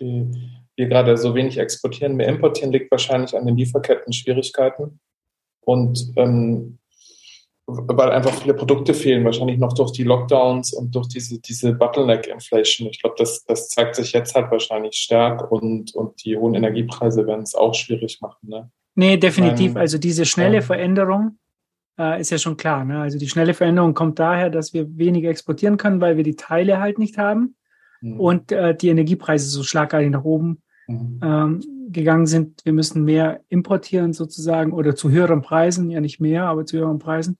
die, 0.00 0.30
wir 0.76 0.88
gerade 0.88 1.16
so 1.16 1.34
wenig 1.34 1.58
exportieren, 1.58 2.16
mehr 2.16 2.28
importieren, 2.28 2.72
liegt 2.72 2.90
wahrscheinlich 2.90 3.36
an 3.36 3.46
den 3.46 3.56
Lieferketten-Schwierigkeiten. 3.56 5.00
Und 5.60 6.12
ähm, 6.16 6.78
weil 7.66 8.10
einfach 8.10 8.34
viele 8.34 8.52
Produkte 8.52 8.92
fehlen, 8.92 9.24
wahrscheinlich 9.24 9.58
noch 9.58 9.72
durch 9.72 9.92
die 9.92 10.02
Lockdowns 10.02 10.74
und 10.74 10.94
durch 10.94 11.08
diese, 11.08 11.40
diese 11.40 11.72
Bottleneck-Inflation. 11.72 12.88
Ich 12.88 13.00
glaube, 13.00 13.16
das, 13.18 13.44
das 13.44 13.70
zeigt 13.70 13.96
sich 13.96 14.12
jetzt 14.12 14.34
halt 14.34 14.50
wahrscheinlich 14.50 14.96
stark 14.96 15.50
und, 15.50 15.94
und 15.94 16.22
die 16.24 16.36
hohen 16.36 16.54
Energiepreise 16.54 17.26
werden 17.26 17.42
es 17.42 17.54
auch 17.54 17.74
schwierig 17.74 18.20
machen. 18.20 18.48
Ne? 18.48 18.70
Nee, 18.96 19.16
definitiv. 19.16 19.70
Ähm, 19.72 19.76
Also 19.78 19.96
diese 19.96 20.26
schnelle 20.26 20.56
ja. 20.56 20.60
Veränderung 20.60 21.38
äh, 21.98 22.20
ist 22.20 22.30
ja 22.30 22.36
schon 22.36 22.58
klar. 22.58 22.84
Ne? 22.84 23.00
Also 23.00 23.18
die 23.18 23.30
schnelle 23.30 23.54
Veränderung 23.54 23.94
kommt 23.94 24.18
daher, 24.18 24.50
dass 24.50 24.74
wir 24.74 24.98
weniger 24.98 25.30
exportieren 25.30 25.78
können, 25.78 26.02
weil 26.02 26.18
wir 26.18 26.24
die 26.24 26.36
Teile 26.36 26.80
halt 26.80 26.98
nicht 26.98 27.16
haben 27.16 27.56
Mhm. 28.04 28.20
und 28.20 28.52
äh, 28.52 28.76
die 28.76 28.88
Energiepreise 28.88 29.48
so 29.48 29.62
schlagartig 29.62 30.10
nach 30.10 30.24
oben 30.24 30.62
Mhm. 30.86 31.20
ähm, 31.22 31.60
gegangen 31.90 32.26
sind. 32.26 32.64
Wir 32.64 32.72
müssen 32.72 33.04
mehr 33.04 33.40
importieren 33.48 34.12
sozusagen 34.12 34.72
oder 34.72 34.94
zu 34.94 35.10
höheren 35.10 35.42
Preisen, 35.42 35.90
ja 35.90 36.00
nicht 36.00 36.20
mehr, 36.20 36.44
aber 36.44 36.66
zu 36.66 36.78
höheren 36.78 36.98
Preisen. 36.98 37.38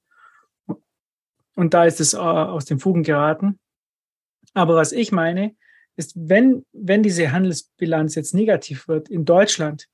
Und 1.57 1.75
da 1.75 1.85
ist 1.85 2.01
es 2.01 2.15
äh, 2.15 2.19
aus 2.19 2.65
den 2.65 2.79
Fugen 2.79 3.03
geraten. 3.03 3.59
Aber 4.55 4.77
was 4.77 4.93
ich 4.93 5.13
meine, 5.13 5.55
ist, 5.97 6.13
wenn, 6.17 6.65
wenn 6.73 7.03
diese 7.03 7.33
Handelsbilanz 7.33 8.15
jetzt 8.15 8.35
negativ 8.35 8.89
wird 8.89 9.09
in 9.09 9.25
Deutschland 9.25 9.89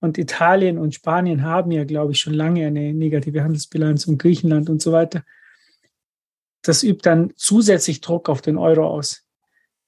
und 0.00 0.18
Italien 0.18 0.78
und 0.78 0.94
Spanien 0.94 1.42
haben 1.42 1.70
ja, 1.70 1.84
glaube 1.84 2.12
ich, 2.12 2.20
schon 2.20 2.34
lange 2.34 2.66
eine 2.66 2.92
negative 2.92 3.42
Handelsbilanz 3.42 4.06
und 4.06 4.18
Griechenland 4.18 4.68
und 4.68 4.82
so 4.82 4.92
weiter, 4.92 5.24
das 6.62 6.82
übt 6.82 7.02
dann 7.04 7.32
zusätzlich 7.36 8.00
Druck 8.00 8.28
auf 8.28 8.42
den 8.42 8.58
Euro 8.58 8.86
aus. 8.88 9.24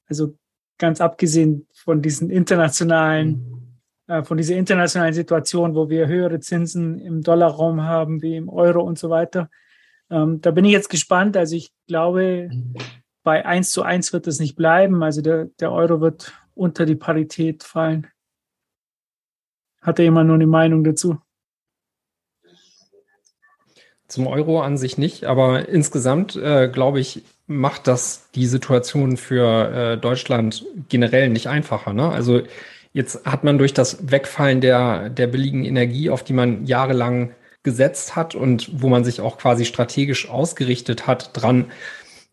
Also 0.06 0.36
ganz 0.78 1.00
abgesehen 1.00 1.66
von 1.73 2.02
diesen 2.02 2.30
internationalen 2.30 3.58
äh, 4.08 4.25
von 4.25 4.38
dieser 4.38 4.56
internationalen 4.56 5.14
Situation, 5.14 5.75
wo 5.75 5.88
wir 5.88 6.08
höhere 6.08 6.40
Zinsen 6.40 6.99
im 6.99 7.23
Dollarraum 7.23 7.82
haben 7.82 8.23
wie 8.23 8.37
im 8.37 8.49
Euro 8.49 8.82
und 8.82 8.99
so 8.99 9.11
weiter. 9.11 9.50
Ähm, 10.11 10.40
da 10.40 10.50
bin 10.50 10.64
ich 10.64 10.73
jetzt 10.73 10.88
gespannt. 10.88 11.37
Also 11.37 11.54
ich 11.54 11.73
glaube, 11.87 12.50
bei 13.23 13.44
1 13.44 13.70
zu 13.70 13.82
1 13.82 14.12
wird 14.14 14.26
es 14.26 14.40
nicht 14.40 14.56
bleiben. 14.56 15.02
Also 15.02 15.20
der, 15.20 15.47
der 15.61 15.70
Euro 15.70 16.00
wird 16.00 16.32
unter 16.54 16.87
die 16.87 16.97
Parität 16.97 17.62
fallen. 17.62 18.08
Hat 19.82 19.99
da 19.99 20.02
jemand 20.02 20.26
nur 20.26 20.37
eine 20.37 20.47
Meinung 20.47 20.82
dazu? 20.82 21.18
Zum 24.08 24.26
Euro 24.26 24.62
an 24.62 24.78
sich 24.78 24.97
nicht, 24.97 25.25
aber 25.25 25.68
insgesamt 25.68 26.35
äh, 26.35 26.68
glaube 26.68 26.99
ich, 26.99 27.25
macht 27.49 27.88
das 27.88 28.28
die 28.35 28.47
Situation 28.47 29.17
für 29.17 29.73
äh, 29.73 29.99
Deutschland 29.99 30.64
generell 30.88 31.31
nicht 31.31 31.49
einfacher. 31.49 31.93
Ne? 31.93 32.09
Also 32.09 32.43
jetzt 32.93 33.25
hat 33.25 33.43
man 33.43 33.59
durch 33.59 33.75
das 33.75 34.11
Wegfallen 34.11 34.61
der, 34.61 35.09
der 35.09 35.26
billigen 35.26 35.64
Energie, 35.64 36.11
auf 36.11 36.23
die 36.23 36.35
man 36.35 36.67
jahrelang 36.67 37.33
gesetzt 37.62 38.14
hat 38.14 38.35
und 38.35 38.71
wo 38.83 38.88
man 38.88 39.05
sich 39.05 39.21
auch 39.21 39.38
quasi 39.38 39.64
strategisch 39.64 40.28
ausgerichtet 40.28 41.07
hat, 41.07 41.31
dran, 41.33 41.67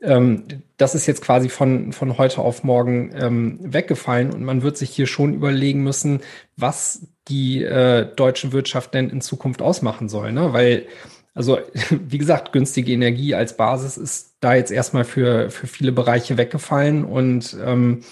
ähm, 0.01 0.43
das 0.77 0.95
ist 0.95 1.05
jetzt 1.07 1.21
quasi 1.21 1.49
von, 1.49 1.93
von 1.93 2.17
heute 2.17 2.39
auf 2.39 2.63
morgen 2.63 3.11
ähm, 3.15 3.59
weggefallen 3.61 4.31
und 4.31 4.43
man 4.43 4.61
wird 4.61 4.77
sich 4.77 4.89
hier 4.89 5.07
schon 5.07 5.33
überlegen 5.33 5.83
müssen, 5.83 6.21
was 6.57 7.07
die 7.27 7.63
äh, 7.63 8.07
deutsche 8.15 8.51
Wirtschaft 8.51 8.93
denn 8.93 9.09
in 9.09 9.21
Zukunft 9.21 9.61
ausmachen 9.61 10.09
soll. 10.09 10.31
Ne? 10.31 10.53
Weil 10.53 10.85
also, 11.35 11.59
wie 11.89 12.17
gesagt, 12.17 12.53
günstige 12.53 12.91
Energie 12.91 13.35
als 13.35 13.55
Basis 13.55 13.97
ist 13.97 14.37
da 14.39 14.55
jetzt 14.55 14.71
erstmal 14.71 15.03
für, 15.03 15.51
für 15.51 15.67
viele 15.67 15.91
Bereiche 15.91 16.37
weggefallen. 16.37 17.03
Und 17.03 17.55
ähm, 17.63 18.03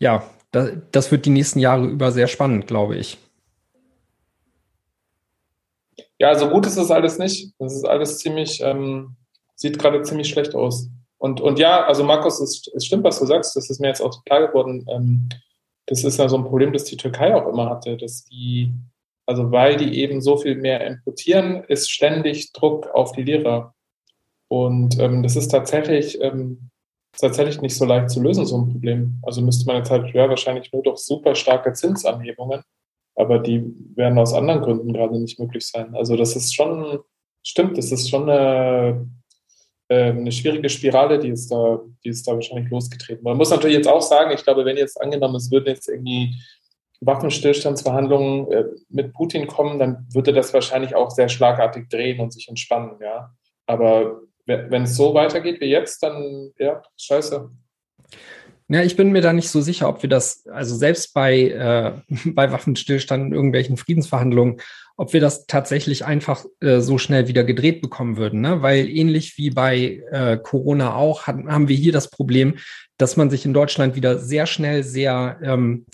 ja, 0.00 0.28
da, 0.50 0.70
das 0.90 1.12
wird 1.12 1.26
die 1.26 1.30
nächsten 1.30 1.60
Jahre 1.60 1.84
über 1.86 2.10
sehr 2.10 2.26
spannend, 2.26 2.66
glaube 2.66 2.96
ich. 2.96 3.18
Ja, 6.18 6.28
also 6.28 6.48
gut 6.48 6.66
ist 6.66 6.78
das 6.78 6.90
alles 6.90 7.18
nicht. 7.18 7.52
Das 7.58 7.74
ist 7.74 7.84
alles 7.84 8.18
ziemlich, 8.18 8.60
ähm, 8.62 9.16
sieht 9.54 9.78
gerade 9.78 10.02
ziemlich 10.02 10.28
schlecht 10.28 10.54
aus. 10.54 10.88
Und, 11.18 11.40
und 11.40 11.58
ja, 11.58 11.84
also 11.84 12.02
Markus, 12.02 12.40
es, 12.40 12.70
es 12.74 12.86
stimmt, 12.86 13.04
was 13.04 13.18
du 13.18 13.26
sagst, 13.26 13.56
das 13.56 13.68
ist 13.68 13.80
mir 13.80 13.88
jetzt 13.88 14.00
auch 14.00 14.24
klar 14.24 14.46
geworden. 14.46 14.86
Ähm, 14.88 15.28
das 15.86 16.02
ist 16.02 16.18
ja 16.18 16.28
so 16.28 16.38
ein 16.38 16.44
Problem, 16.44 16.72
das 16.72 16.84
die 16.84 16.96
Türkei 16.96 17.34
auch 17.34 17.46
immer 17.46 17.68
hatte, 17.68 17.96
dass 17.98 18.24
die, 18.24 18.72
also 19.26 19.50
weil 19.50 19.76
die 19.76 20.00
eben 20.00 20.20
so 20.20 20.36
viel 20.36 20.56
mehr 20.56 20.86
importieren, 20.86 21.64
ist 21.64 21.90
ständig 21.90 22.52
Druck 22.52 22.88
auf 22.88 23.12
die 23.12 23.22
Lira. 23.22 23.74
Und 24.48 24.98
ähm, 25.00 25.22
das 25.22 25.36
ist 25.36 25.48
tatsächlich, 25.48 26.20
ähm, 26.20 26.70
tatsächlich 27.18 27.60
nicht 27.60 27.76
so 27.76 27.84
leicht 27.84 28.10
zu 28.10 28.20
lösen, 28.20 28.46
so 28.46 28.58
ein 28.58 28.70
Problem. 28.70 29.20
Also 29.22 29.40
müsste 29.42 29.66
man 29.66 29.76
jetzt 29.76 29.90
halt 29.90 30.12
ja, 30.14 30.28
wahrscheinlich 30.28 30.72
nur 30.72 30.82
durch 30.82 30.98
super 30.98 31.34
starke 31.34 31.72
Zinsanhebungen 31.72 32.62
aber 33.16 33.38
die 33.38 33.64
werden 33.94 34.18
aus 34.18 34.32
anderen 34.32 34.62
Gründen 34.62 34.92
gerade 34.92 35.18
nicht 35.18 35.38
möglich 35.38 35.66
sein. 35.66 35.94
Also 35.94 36.16
das 36.16 36.34
ist 36.36 36.54
schon, 36.54 37.00
stimmt, 37.42 37.78
das 37.78 37.92
ist 37.92 38.10
schon 38.10 38.28
eine, 38.28 39.08
äh, 39.88 40.10
eine 40.10 40.32
schwierige 40.32 40.68
Spirale, 40.68 41.18
die 41.18 41.28
ist 41.28 41.50
da, 41.50 41.80
die 42.04 42.08
ist 42.08 42.26
da 42.26 42.32
wahrscheinlich 42.32 42.70
losgetreten. 42.70 43.22
Man 43.22 43.36
muss 43.36 43.50
natürlich 43.50 43.76
jetzt 43.76 43.88
auch 43.88 44.02
sagen, 44.02 44.32
ich 44.32 44.42
glaube, 44.42 44.64
wenn 44.64 44.76
jetzt 44.76 45.00
angenommen, 45.00 45.36
es 45.36 45.50
würden 45.50 45.68
jetzt 45.68 45.88
irgendwie 45.88 46.34
Waffenstillstandsverhandlungen 47.06 48.50
äh, 48.50 48.64
mit 48.88 49.12
Putin 49.12 49.46
kommen, 49.46 49.78
dann 49.78 50.06
würde 50.12 50.32
das 50.32 50.54
wahrscheinlich 50.54 50.94
auch 50.94 51.10
sehr 51.10 51.28
schlagartig 51.28 51.88
drehen 51.88 52.20
und 52.20 52.32
sich 52.32 52.48
entspannen, 52.48 52.96
ja. 53.00 53.30
Aber 53.66 54.20
wenn 54.46 54.82
es 54.82 54.96
so 54.96 55.14
weitergeht 55.14 55.60
wie 55.60 55.66
jetzt, 55.66 56.02
dann 56.02 56.52
ja, 56.58 56.82
scheiße. 56.98 57.50
Ja, 58.68 58.82
ich 58.82 58.96
bin 58.96 59.12
mir 59.12 59.20
da 59.20 59.32
nicht 59.32 59.50
so 59.50 59.60
sicher, 59.60 59.88
ob 59.88 60.02
wir 60.02 60.08
das, 60.08 60.46
also 60.46 60.74
selbst 60.74 61.12
bei, 61.12 61.48
äh, 61.48 61.92
bei 62.26 62.50
Waffenstillstand 62.50 63.26
und 63.26 63.32
irgendwelchen 63.32 63.76
Friedensverhandlungen, 63.76 64.60
ob 64.96 65.12
wir 65.12 65.20
das 65.20 65.46
tatsächlich 65.46 66.04
einfach 66.04 66.44
äh, 66.60 66.80
so 66.80 66.98
schnell 66.98 67.28
wieder 67.28 67.44
gedreht 67.44 67.82
bekommen 67.82 68.16
würden. 68.16 68.40
Ne? 68.40 68.62
Weil 68.62 68.88
ähnlich 68.88 69.36
wie 69.36 69.50
bei 69.50 70.02
äh, 70.10 70.38
Corona 70.38 70.94
auch, 70.94 71.26
hat, 71.26 71.36
haben 71.46 71.68
wir 71.68 71.76
hier 71.76 71.92
das 71.92 72.10
Problem, 72.10 72.56
dass 72.96 73.16
man 73.16 73.28
sich 73.28 73.44
in 73.44 73.54
Deutschland 73.54 73.96
wieder 73.96 74.18
sehr 74.18 74.46
schnell, 74.46 74.82
sehr 74.82 75.38
ähm, 75.42 75.84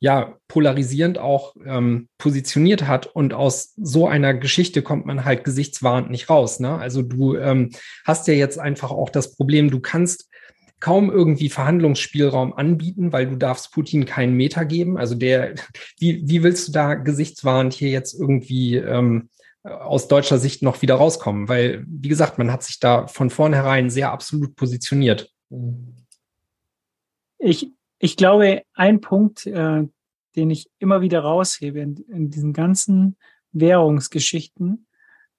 ja, 0.00 0.38
polarisierend 0.48 1.18
auch 1.18 1.54
ähm, 1.64 2.08
positioniert 2.16 2.88
hat 2.88 3.06
und 3.06 3.34
aus 3.34 3.74
so 3.76 4.08
einer 4.08 4.32
Geschichte 4.32 4.80
kommt 4.82 5.04
man 5.04 5.26
halt 5.26 5.44
gesichtswahrend 5.44 6.10
nicht 6.10 6.30
raus. 6.30 6.58
Ne? 6.58 6.74
Also 6.76 7.02
du 7.02 7.36
ähm, 7.36 7.70
hast 8.06 8.26
ja 8.26 8.32
jetzt 8.32 8.58
einfach 8.58 8.90
auch 8.90 9.10
das 9.10 9.36
Problem, 9.36 9.70
du 9.70 9.80
kannst 9.80 10.30
kaum 10.80 11.10
irgendwie 11.10 11.50
Verhandlungsspielraum 11.50 12.54
anbieten, 12.54 13.12
weil 13.12 13.28
du 13.28 13.36
darfst 13.36 13.72
Putin 13.72 14.06
keinen 14.06 14.34
Meter 14.34 14.64
geben. 14.64 14.96
Also 14.96 15.14
der, 15.14 15.54
wie, 15.98 16.22
wie 16.26 16.42
willst 16.42 16.68
du 16.68 16.72
da 16.72 16.94
gesichtswahrend 16.94 17.74
hier 17.74 17.90
jetzt 17.90 18.18
irgendwie 18.18 18.76
ähm, 18.76 19.28
aus 19.62 20.08
deutscher 20.08 20.38
Sicht 20.38 20.62
noch 20.62 20.80
wieder 20.80 20.94
rauskommen, 20.94 21.48
weil, 21.48 21.84
wie 21.86 22.08
gesagt, 22.08 22.38
man 22.38 22.50
hat 22.50 22.62
sich 22.62 22.80
da 22.80 23.06
von 23.06 23.28
vornherein 23.28 23.90
sehr 23.90 24.10
absolut 24.10 24.56
positioniert. 24.56 25.30
Ich, 27.38 27.70
ich 28.00 28.16
glaube, 28.16 28.62
ein 28.74 29.00
Punkt, 29.00 29.46
äh, 29.46 29.86
den 30.34 30.50
ich 30.50 30.70
immer 30.78 31.02
wieder 31.02 31.20
raushebe 31.20 31.80
in, 31.80 31.96
in 32.08 32.30
diesen 32.30 32.52
ganzen 32.52 33.16
Währungsgeschichten, 33.52 34.86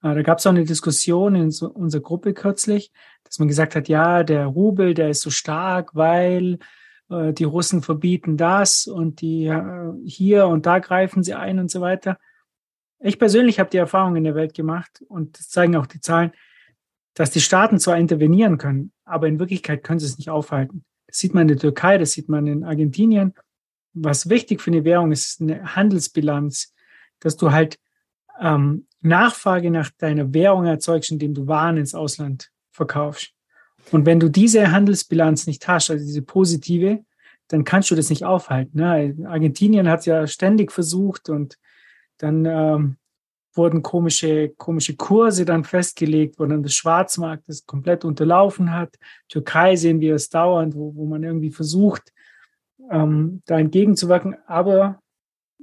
äh, 0.02 0.14
da 0.14 0.22
gab 0.22 0.38
es 0.38 0.46
auch 0.46 0.52
eine 0.52 0.64
Diskussion 0.64 1.34
in 1.34 1.50
so 1.50 1.68
unserer 1.68 2.02
Gruppe 2.02 2.34
kürzlich, 2.34 2.92
dass 3.24 3.40
man 3.40 3.48
gesagt 3.48 3.74
hat, 3.74 3.88
ja, 3.88 4.22
der 4.22 4.46
Rubel, 4.46 4.94
der 4.94 5.10
ist 5.10 5.22
so 5.22 5.30
stark, 5.30 5.94
weil 5.94 6.60
äh, 7.10 7.32
die 7.32 7.44
Russen 7.44 7.82
verbieten 7.82 8.36
das 8.36 8.86
und 8.86 9.20
die 9.20 9.46
äh, 9.46 9.92
hier 10.04 10.46
und 10.46 10.64
da 10.64 10.78
greifen 10.78 11.24
sie 11.24 11.34
ein 11.34 11.58
und 11.58 11.70
so 11.70 11.80
weiter. 11.80 12.18
Ich 13.00 13.18
persönlich 13.18 13.58
habe 13.58 13.70
die 13.70 13.78
Erfahrung 13.78 14.14
in 14.14 14.24
der 14.24 14.36
Welt 14.36 14.54
gemacht 14.54 15.02
und 15.08 15.36
das 15.36 15.48
zeigen 15.48 15.74
auch 15.74 15.86
die 15.86 16.00
Zahlen, 16.00 16.30
dass 17.14 17.32
die 17.32 17.40
Staaten 17.40 17.80
zwar 17.80 17.98
intervenieren 17.98 18.56
können, 18.56 18.92
aber 19.04 19.26
in 19.26 19.40
Wirklichkeit 19.40 19.82
können 19.82 19.98
sie 19.98 20.06
es 20.06 20.16
nicht 20.16 20.30
aufhalten. 20.30 20.84
Das 21.12 21.18
sieht 21.18 21.34
man 21.34 21.42
in 21.42 21.48
der 21.48 21.58
Türkei, 21.58 21.98
das 21.98 22.12
sieht 22.12 22.30
man 22.30 22.46
in 22.46 22.64
Argentinien. 22.64 23.34
Was 23.92 24.30
wichtig 24.30 24.62
für 24.62 24.70
eine 24.70 24.84
Währung 24.84 25.12
ist, 25.12 25.26
ist 25.26 25.42
eine 25.42 25.76
Handelsbilanz, 25.76 26.72
dass 27.20 27.36
du 27.36 27.52
halt 27.52 27.78
ähm, 28.40 28.86
Nachfrage 29.02 29.70
nach 29.70 29.90
deiner 29.98 30.32
Währung 30.32 30.64
erzeugst, 30.64 31.10
indem 31.10 31.34
du 31.34 31.46
Waren 31.46 31.76
ins 31.76 31.94
Ausland 31.94 32.50
verkaufst. 32.70 33.34
Und 33.90 34.06
wenn 34.06 34.20
du 34.20 34.30
diese 34.30 34.72
Handelsbilanz 34.72 35.46
nicht 35.46 35.68
hast, 35.68 35.90
also 35.90 36.02
diese 36.02 36.22
positive, 36.22 37.04
dann 37.48 37.64
kannst 37.64 37.90
du 37.90 37.94
das 37.94 38.08
nicht 38.08 38.24
aufhalten. 38.24 38.78
Ne? 38.78 39.14
Argentinien 39.26 39.90
hat 39.90 40.06
ja 40.06 40.26
ständig 40.26 40.72
versucht 40.72 41.28
und 41.28 41.58
dann 42.16 42.46
ähm, 42.46 42.96
wurden 43.54 43.82
komische, 43.82 44.50
komische 44.56 44.96
Kurse 44.96 45.44
dann 45.44 45.64
festgelegt, 45.64 46.38
wo 46.38 46.46
dann 46.46 46.62
das 46.62 46.74
Schwarzmarkt 46.74 47.48
das 47.48 47.66
komplett 47.66 48.04
unterlaufen 48.04 48.72
hat. 48.72 48.96
Türkei 49.28 49.76
sehen 49.76 50.00
wir 50.00 50.14
es 50.14 50.28
dauernd, 50.28 50.74
wo, 50.74 50.94
wo 50.94 51.06
man 51.06 51.22
irgendwie 51.22 51.50
versucht, 51.50 52.12
ähm, 52.90 53.42
da 53.46 53.58
entgegenzuwirken. 53.58 54.36
Aber 54.46 55.00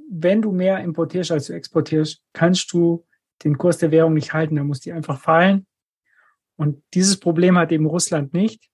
wenn 0.10 0.42
du 0.42 0.52
mehr 0.52 0.80
importierst, 0.80 1.32
als 1.32 1.48
du 1.48 1.54
exportierst, 1.54 2.24
kannst 2.34 2.72
du 2.74 3.06
den 3.44 3.58
Kurs 3.58 3.78
der 3.78 3.92
Währung 3.92 4.14
nicht 4.14 4.34
halten. 4.34 4.56
Da 4.56 4.64
muss 4.64 4.82
die 4.82 4.92
einfach 4.92 5.20
fallen. 5.20 5.66
Und 6.58 6.84
dieses 6.94 7.20
Problem 7.20 7.58
hat 7.58 7.72
eben 7.72 7.86
Russland 7.86 8.34
nicht, 8.34 8.70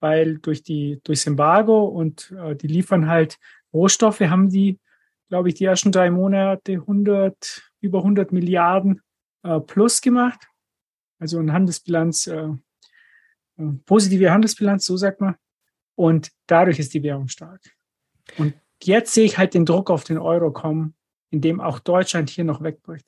weil 0.00 0.38
durch 0.38 0.62
die, 0.62 1.00
durchs 1.04 1.26
Embargo 1.26 1.84
und 1.84 2.34
äh, 2.36 2.56
die 2.56 2.66
liefern 2.66 3.06
halt 3.06 3.38
Rohstoffe, 3.72 4.20
haben 4.20 4.50
die, 4.50 4.80
glaube 5.28 5.48
ich, 5.48 5.54
die 5.54 5.64
ersten 5.64 5.92
drei 5.92 6.10
Monate 6.10 6.72
100, 6.72 7.69
über 7.80 7.98
100 7.98 8.32
Milliarden 8.32 9.02
äh, 9.42 9.60
plus 9.60 10.00
gemacht. 10.00 10.48
Also 11.18 11.38
eine 11.38 11.52
Handelsbilanz, 11.52 12.26
äh, 12.26 12.48
äh, 13.58 13.72
positive 13.86 14.30
Handelsbilanz, 14.30 14.84
so 14.84 14.96
sagt 14.96 15.20
man. 15.20 15.36
Und 15.94 16.30
dadurch 16.46 16.78
ist 16.78 16.94
die 16.94 17.02
Währung 17.02 17.28
stark. 17.28 17.60
Und 18.38 18.54
jetzt 18.82 19.12
sehe 19.12 19.24
ich 19.24 19.38
halt 19.38 19.54
den 19.54 19.66
Druck 19.66 19.90
auf 19.90 20.04
den 20.04 20.18
Euro 20.18 20.50
kommen, 20.50 20.94
indem 21.30 21.60
auch 21.60 21.78
Deutschland 21.78 22.30
hier 22.30 22.44
noch 22.44 22.62
wegbricht. 22.62 23.06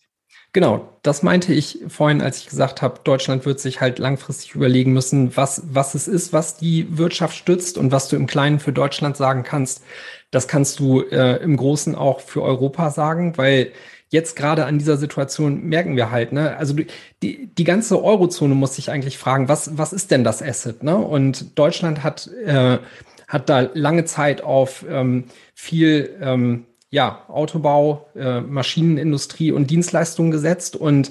Genau, 0.54 0.98
das 1.02 1.22
meinte 1.22 1.54
ich 1.54 1.78
vorhin, 1.88 2.20
als 2.20 2.38
ich 2.38 2.48
gesagt 2.48 2.82
habe, 2.82 3.00
Deutschland 3.04 3.46
wird 3.46 3.58
sich 3.58 3.80
halt 3.80 3.98
langfristig 3.98 4.54
überlegen 4.54 4.92
müssen, 4.92 5.34
was, 5.36 5.62
was 5.72 5.94
es 5.94 6.08
ist, 6.08 6.32
was 6.32 6.56
die 6.56 6.98
Wirtschaft 6.98 7.36
stützt 7.36 7.78
und 7.78 7.90
was 7.90 8.08
du 8.08 8.16
im 8.16 8.26
Kleinen 8.26 8.60
für 8.60 8.72
Deutschland 8.72 9.16
sagen 9.16 9.44
kannst. 9.44 9.82
Das 10.30 10.48
kannst 10.48 10.78
du 10.78 11.00
äh, 11.02 11.42
im 11.42 11.56
Großen 11.56 11.94
auch 11.94 12.20
für 12.20 12.42
Europa 12.42 12.90
sagen, 12.90 13.38
weil 13.38 13.72
jetzt 14.12 14.36
gerade 14.36 14.66
an 14.66 14.78
dieser 14.78 14.98
Situation 14.98 15.64
merken 15.64 15.96
wir 15.96 16.10
halt, 16.10 16.32
ne, 16.32 16.56
also 16.58 16.74
die, 17.22 17.46
die 17.46 17.64
ganze 17.64 18.04
Eurozone 18.04 18.54
muss 18.54 18.76
sich 18.76 18.90
eigentlich 18.90 19.16
fragen, 19.16 19.48
was, 19.48 19.78
was 19.78 19.94
ist 19.94 20.10
denn 20.10 20.22
das 20.22 20.42
Asset, 20.42 20.82
ne? 20.82 20.96
Und 20.96 21.58
Deutschland 21.58 22.04
hat, 22.04 22.28
äh, 22.44 22.78
hat 23.26 23.48
da 23.48 23.70
lange 23.72 24.04
Zeit 24.04 24.42
auf 24.42 24.84
ähm, 24.86 25.24
viel, 25.54 26.14
ähm, 26.20 26.66
ja, 26.90 27.24
Autobau, 27.28 28.06
äh, 28.14 28.42
Maschinenindustrie 28.42 29.50
und 29.50 29.70
Dienstleistungen 29.70 30.30
gesetzt 30.30 30.76
und 30.76 31.10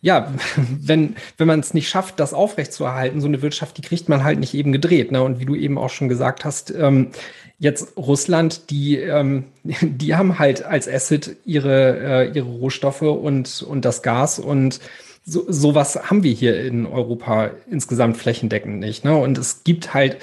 ja, 0.00 0.32
wenn, 0.56 1.16
wenn 1.36 1.46
man 1.46 1.60
es 1.60 1.74
nicht 1.74 1.88
schafft, 1.88 2.20
das 2.20 2.34
aufrechtzuerhalten, 2.34 3.20
so 3.20 3.26
eine 3.26 3.42
Wirtschaft, 3.42 3.76
die 3.76 3.82
kriegt 3.82 4.08
man 4.08 4.24
halt 4.24 4.38
nicht 4.38 4.54
eben 4.54 4.72
gedreht. 4.72 5.12
Ne? 5.12 5.22
Und 5.22 5.40
wie 5.40 5.44
du 5.44 5.54
eben 5.54 5.78
auch 5.78 5.90
schon 5.90 6.08
gesagt 6.08 6.44
hast, 6.44 6.70
ähm, 6.70 7.08
jetzt 7.58 7.96
Russland, 7.96 8.70
die, 8.70 8.96
ähm, 8.96 9.44
die 9.64 10.14
haben 10.14 10.38
halt 10.38 10.64
als 10.64 10.88
Asset 10.88 11.36
ihre, 11.44 11.98
äh, 11.98 12.30
ihre 12.32 12.48
Rohstoffe 12.48 13.02
und, 13.02 13.62
und 13.62 13.84
das 13.84 14.02
Gas 14.02 14.38
und 14.38 14.80
so, 15.24 15.44
sowas 15.46 16.10
haben 16.10 16.22
wir 16.22 16.32
hier 16.32 16.64
in 16.64 16.86
Europa 16.86 17.50
insgesamt 17.70 18.16
flächendeckend 18.16 18.78
nicht. 18.80 19.04
Ne? 19.04 19.14
Und 19.14 19.36
es 19.36 19.62
gibt 19.62 19.92
halt 19.92 20.16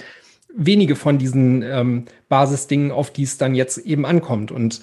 wenige 0.58 0.96
von 0.96 1.20
diesen 1.20 1.62
ähm, 1.62 2.06
Basisdingen, 2.28 2.92
auf 2.92 3.12
die 3.12 3.24
es 3.24 3.38
dann 3.38 3.54
jetzt 3.54 3.78
eben 3.80 4.06
ankommt. 4.06 4.52
Und 4.52 4.82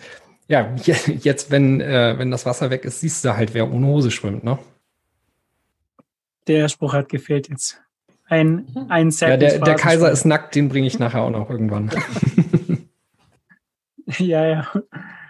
ja, 0.49 0.73
jetzt, 1.23 1.51
wenn, 1.51 1.81
äh, 1.81 2.19
wenn 2.19 2.31
das 2.31 2.47
Wasser 2.47 2.71
weg 2.71 2.85
ist, 2.85 3.01
siehst 3.01 3.25
du 3.25 3.37
halt, 3.37 3.55
wer 3.55 3.73
ohne 3.73 3.87
Hose 3.87 4.11
schwimmt, 4.11 4.45
ne? 4.45 4.59
Der 6.47 6.69
Spruch 6.69 6.93
hat 6.93 7.09
gefehlt 7.09 7.49
jetzt. 7.49 7.81
Ein, 8.27 8.67
ein 8.89 9.11
Ja, 9.11 9.37
der, 9.37 9.59
der 9.59 9.75
Kaiser 9.75 10.11
ist 10.11 10.25
nackt, 10.25 10.55
den 10.55 10.69
bringe 10.69 10.87
ich 10.87 10.99
nachher 10.99 11.23
auch 11.23 11.31
noch 11.31 11.51
irgendwann. 11.51 11.91
ja, 14.19 14.47
ja. 14.47 14.73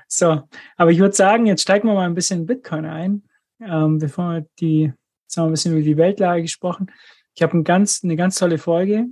So, 0.06 0.42
aber 0.76 0.90
ich 0.90 0.98
würde 0.98 1.14
sagen, 1.14 1.46
jetzt 1.46 1.62
steigen 1.62 1.88
wir 1.88 1.94
mal 1.94 2.06
ein 2.06 2.14
bisschen 2.14 2.40
in 2.40 2.46
Bitcoin 2.46 2.84
ein, 2.84 3.22
ähm, 3.60 3.98
bevor 3.98 4.32
wir 4.34 4.46
die, 4.60 4.92
jetzt 5.22 5.36
haben 5.36 5.44
wir 5.44 5.50
ein 5.50 5.52
bisschen 5.52 5.72
über 5.72 5.82
die 5.82 5.96
Weltlage 5.96 6.42
gesprochen. 6.42 6.92
Ich 7.34 7.42
habe 7.42 7.56
ein 7.56 7.64
ganz, 7.64 8.04
eine 8.04 8.14
ganz 8.14 8.36
tolle 8.36 8.58
Folge 8.58 9.06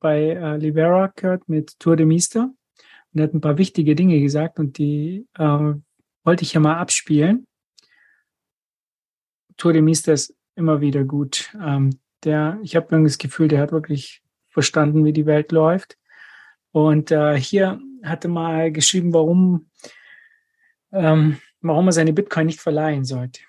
bei 0.00 0.30
äh, 0.30 0.56
Libera 0.56 1.12
gehört 1.14 1.48
mit 1.48 1.78
Tour 1.78 1.96
de 1.96 2.06
Mister 2.06 2.52
und 3.12 3.20
er 3.20 3.24
hat 3.24 3.34
ein 3.34 3.40
paar 3.40 3.58
wichtige 3.58 3.94
Dinge 3.94 4.20
gesagt 4.20 4.58
und 4.58 4.78
die 4.78 5.26
äh, 5.38 5.74
wollte 6.24 6.42
ich 6.42 6.52
ja 6.52 6.60
mal 6.60 6.78
abspielen. 6.78 7.46
Tour 9.56 9.72
de 9.72 9.82
Mister 9.82 10.12
ist 10.12 10.35
immer 10.56 10.80
wieder 10.80 11.04
gut. 11.04 11.50
Ähm, 11.62 11.98
der, 12.24 12.58
ich 12.62 12.74
habe 12.74 12.88
irgendwie 12.90 13.10
das 13.10 13.18
Gefühl, 13.18 13.48
der 13.48 13.60
hat 13.60 13.72
wirklich 13.72 14.22
verstanden, 14.48 15.04
wie 15.04 15.12
die 15.12 15.26
Welt 15.26 15.52
läuft. 15.52 15.96
Und 16.72 17.10
äh, 17.10 17.38
hier 17.38 17.80
hatte 18.02 18.28
mal 18.28 18.72
geschrieben, 18.72 19.12
warum, 19.14 19.70
ähm, 20.92 21.38
warum 21.60 21.88
er 21.88 21.92
seine 21.92 22.12
Bitcoin 22.12 22.46
nicht 22.46 22.60
verleihen 22.60 23.04
sollte. 23.04 23.40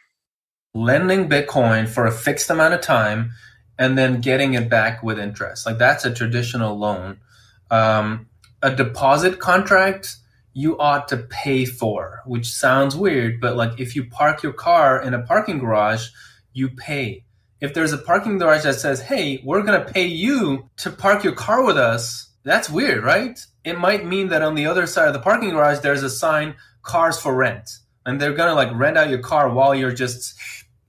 Lending 0.73 1.27
Bitcoin 1.27 1.87
for 1.87 2.05
a 2.05 2.11
fixed 2.11 2.51
amount 2.51 2.73
of 2.73 2.81
time 2.81 3.31
and 3.77 3.97
then 3.97 4.21
getting 4.21 4.53
it 4.53 4.69
back 4.69 5.01
with 5.01 5.17
interest. 5.17 5.65
Like 5.65 5.79
that's 5.79 6.05
a 6.05 6.13
traditional 6.13 6.77
loan. 6.77 7.17
Um, 7.71 8.27
a 8.61 8.69
deposit 8.69 9.39
contract 9.39 10.17
you 10.53 10.77
ought 10.79 11.07
to 11.07 11.17
pay 11.17 11.65
for, 11.65 12.21
which 12.25 12.51
sounds 12.51 12.95
weird, 12.95 13.39
but 13.39 13.55
like 13.55 13.79
if 13.79 13.95
you 13.95 14.05
park 14.05 14.41
your 14.41 14.53
car 14.53 15.01
in 15.01 15.13
a 15.13 15.21
parking 15.21 15.59
garage, 15.59 16.07
you 16.57 16.69
pay. 16.69 17.23
If 17.61 17.73
there's 17.73 17.93
a 17.93 17.97
parking 17.97 18.37
garage 18.37 18.63
that 18.63 18.75
says, 18.75 19.01
hey, 19.01 19.41
we're 19.43 19.63
going 19.63 19.79
to 19.79 19.91
pay 19.91 20.05
you 20.05 20.69
to 20.77 20.91
park 20.91 21.23
your 21.23 21.33
car 21.33 21.63
with 21.63 21.77
us, 21.77 22.29
that's 22.43 22.69
weird, 22.69 23.03
right? 23.03 23.39
It 23.63 23.79
might 23.79 24.05
mean 24.05 24.29
that 24.29 24.41
on 24.41 24.55
the 24.55 24.67
other 24.67 24.87
side 24.87 25.07
of 25.07 25.13
the 25.13 25.19
parking 25.19 25.49
garage, 25.51 25.79
there's 25.79 26.03
a 26.03 26.09
sign, 26.09 26.55
cars 26.81 27.19
for 27.19 27.35
rent. 27.35 27.69
And 28.05 28.21
they're 28.21 28.33
going 28.33 28.49
to 28.49 28.55
like 28.55 28.73
rent 28.73 28.97
out 28.97 29.09
your 29.09 29.19
car 29.19 29.49
while 29.49 29.75
you're 29.75 29.91
just 29.91 30.39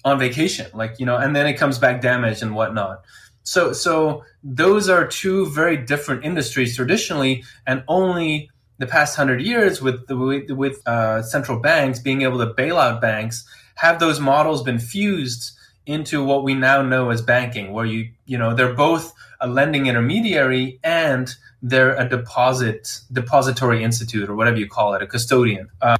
on 0.04 0.18
vacation, 0.18 0.70
like, 0.74 1.00
you 1.00 1.06
know, 1.06 1.16
and 1.16 1.34
then 1.34 1.46
it 1.46 1.54
comes 1.54 1.78
back 1.78 2.00
damaged 2.00 2.42
and 2.42 2.54
whatnot. 2.54 3.04
So, 3.42 3.72
so 3.72 4.24
those 4.44 4.88
are 4.88 5.06
two 5.06 5.46
very 5.50 5.76
different 5.76 6.24
industries 6.24 6.76
traditionally, 6.76 7.44
and 7.66 7.82
only 7.88 8.50
the 8.78 8.86
past 8.86 9.16
hundred 9.16 9.42
years 9.42 9.82
with 9.82 10.06
the, 10.06 10.16
with 10.54 10.86
uh, 10.86 11.22
central 11.22 11.58
banks 11.58 11.98
being 11.98 12.22
able 12.22 12.38
to 12.38 12.46
bail 12.46 12.78
out 12.78 13.00
banks 13.00 13.44
have 13.74 13.98
those 13.98 14.20
models 14.20 14.62
been 14.62 14.78
fused 14.78 15.57
into 15.88 16.22
what 16.22 16.44
we 16.44 16.54
now 16.54 16.82
know 16.82 17.10
as 17.10 17.22
banking, 17.22 17.72
where 17.72 17.86
you 17.86 18.12
you 18.26 18.38
know 18.38 18.54
they're 18.54 18.74
both 18.74 19.12
a 19.40 19.48
lending 19.48 19.86
intermediary 19.86 20.78
and 20.84 21.34
they're 21.62 21.96
a 21.96 22.08
deposit 22.08 23.00
depository 23.10 23.82
institute 23.82 24.28
or 24.28 24.36
whatever 24.36 24.58
you 24.58 24.68
call 24.68 24.94
it, 24.94 25.02
a 25.02 25.06
custodian. 25.06 25.68
Uh, 25.80 25.96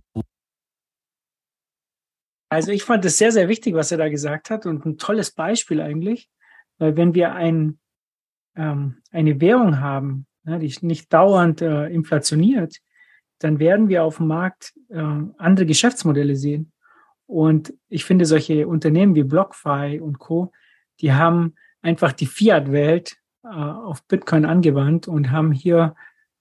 also 2.51 2.71
ich 2.73 2.83
fand 2.83 3.05
es 3.05 3.19
sehr, 3.19 3.33
sehr 3.33 3.49
wichtig, 3.49 3.75
was 3.75 3.91
er 3.93 3.99
da 3.99 4.09
gesagt 4.09 4.51
hat 4.51 4.67
und 4.67 4.85
ein 4.87 4.99
tolles 4.99 5.31
Beispiel 5.33 5.81
eigentlich, 5.81 6.29
weil 6.79 6.97
wenn 6.97 7.15
wir 7.15 7.33
ein, 7.33 7.79
ähm, 8.57 9.03
eine 9.11 9.41
Währung 9.41 9.81
haben, 9.81 10.27
ne, 10.45 10.59
die 10.59 10.75
nicht 10.83 11.13
dauernd 11.13 11.61
äh, 11.61 11.89
inflationiert, 11.89 12.77
dann 13.39 13.59
werden 13.59 13.89
wir 13.89 14.05
auf 14.05 14.17
dem 14.17 14.29
Markt 14.29 14.73
äh, 14.89 14.99
andere 14.99 15.67
Geschäftsmodelle 15.67 16.37
sehen. 16.37 16.73
Und 17.29 17.75
ich 17.91 18.07
finde, 18.07 18.25
solche 18.25 18.67
Unternehmen 18.67 19.15
wie 19.15 19.23
BlockFi 19.23 20.01
und 20.03 20.19
Co., 20.19 20.51
die 21.01 21.13
haben 21.13 21.55
einfach 21.83 22.13
die 22.13 22.27
Fiat-Welt 22.27 23.19
äh, 23.45 23.49
auf 23.49 24.03
Bitcoin 24.05 24.47
angewandt 24.47 25.09
und 25.09 25.31
haben 25.31 25.53
hier 25.53 25.95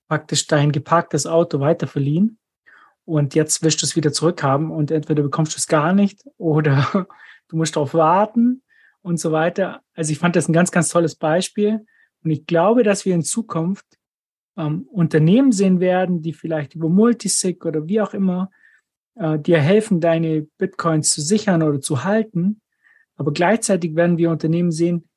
praktisch 0.08 0.48
dein 0.48 0.72
geparktes 0.72 1.28
Auto 1.28 1.60
weiterverliehen. 1.60 2.40
Und 3.04 3.36
jetzt 3.36 3.64
wirst 3.64 3.82
du 3.82 3.86
es 3.86 3.98
wieder 3.98 4.14
zurückhaben 4.14 4.72
und 4.72 4.90
entweder 4.90 5.24
bekommst 5.24 5.54
du 5.56 5.58
es 5.58 5.68
gar 5.68 5.92
nicht 5.92 6.24
oder 6.38 6.88
du 7.50 7.58
musst 7.58 7.76
darauf 7.76 7.94
warten 7.94 8.64
und 9.02 9.20
so 9.20 9.34
weiter. 9.34 9.82
Also 9.94 10.14
ich 10.14 10.20
fand 10.20 10.38
das 10.38 10.48
ein 10.48 10.54
ganz, 10.54 10.72
ganz 10.72 10.88
tolles 10.88 11.16
Beispiel. 11.16 11.86
Und 12.24 12.32
ich 12.32 12.46
glaube, 12.46 12.84
dass 12.84 13.06
wir 13.06 13.14
in 13.14 13.24
Zukunft 13.24 13.86
ähm, 14.56 14.88
Unternehmen 14.90 15.52
sehen 15.52 15.82
werden, 15.82 16.22
die 16.22 16.34
vielleicht 16.34 16.76
über 16.76 16.88
Multisig 16.88 17.66
oder 17.66 17.88
wie 17.88 18.00
auch 18.00 18.14
immer 18.14 18.52
äh, 19.20 19.40
dir 19.40 19.60
helfen, 19.60 20.02
deine 20.02 20.44
Bitcoins 20.58 21.10
zu 21.12 21.22
sichern 21.22 21.64
oder 21.64 21.82
zu 21.82 22.04
halten. 22.04 22.62
Aber 23.16 23.34
gleichzeitig 23.34 23.96
werden 23.96 24.18
wir 24.18 24.30
Unternehmen 24.30 24.72
sehen, 24.72 25.10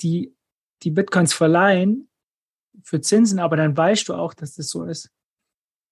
die 0.00 0.34
die 0.82 0.90
Bitcoins 0.90 1.32
verleihen 1.32 2.08
für 2.82 3.00
Zinsen, 3.00 3.38
aber 3.38 3.56
dann 3.56 3.76
weißt 3.76 4.08
du 4.08 4.14
auch, 4.14 4.34
dass 4.34 4.54
das 4.54 4.68
so 4.68 4.84
ist. 4.84 5.10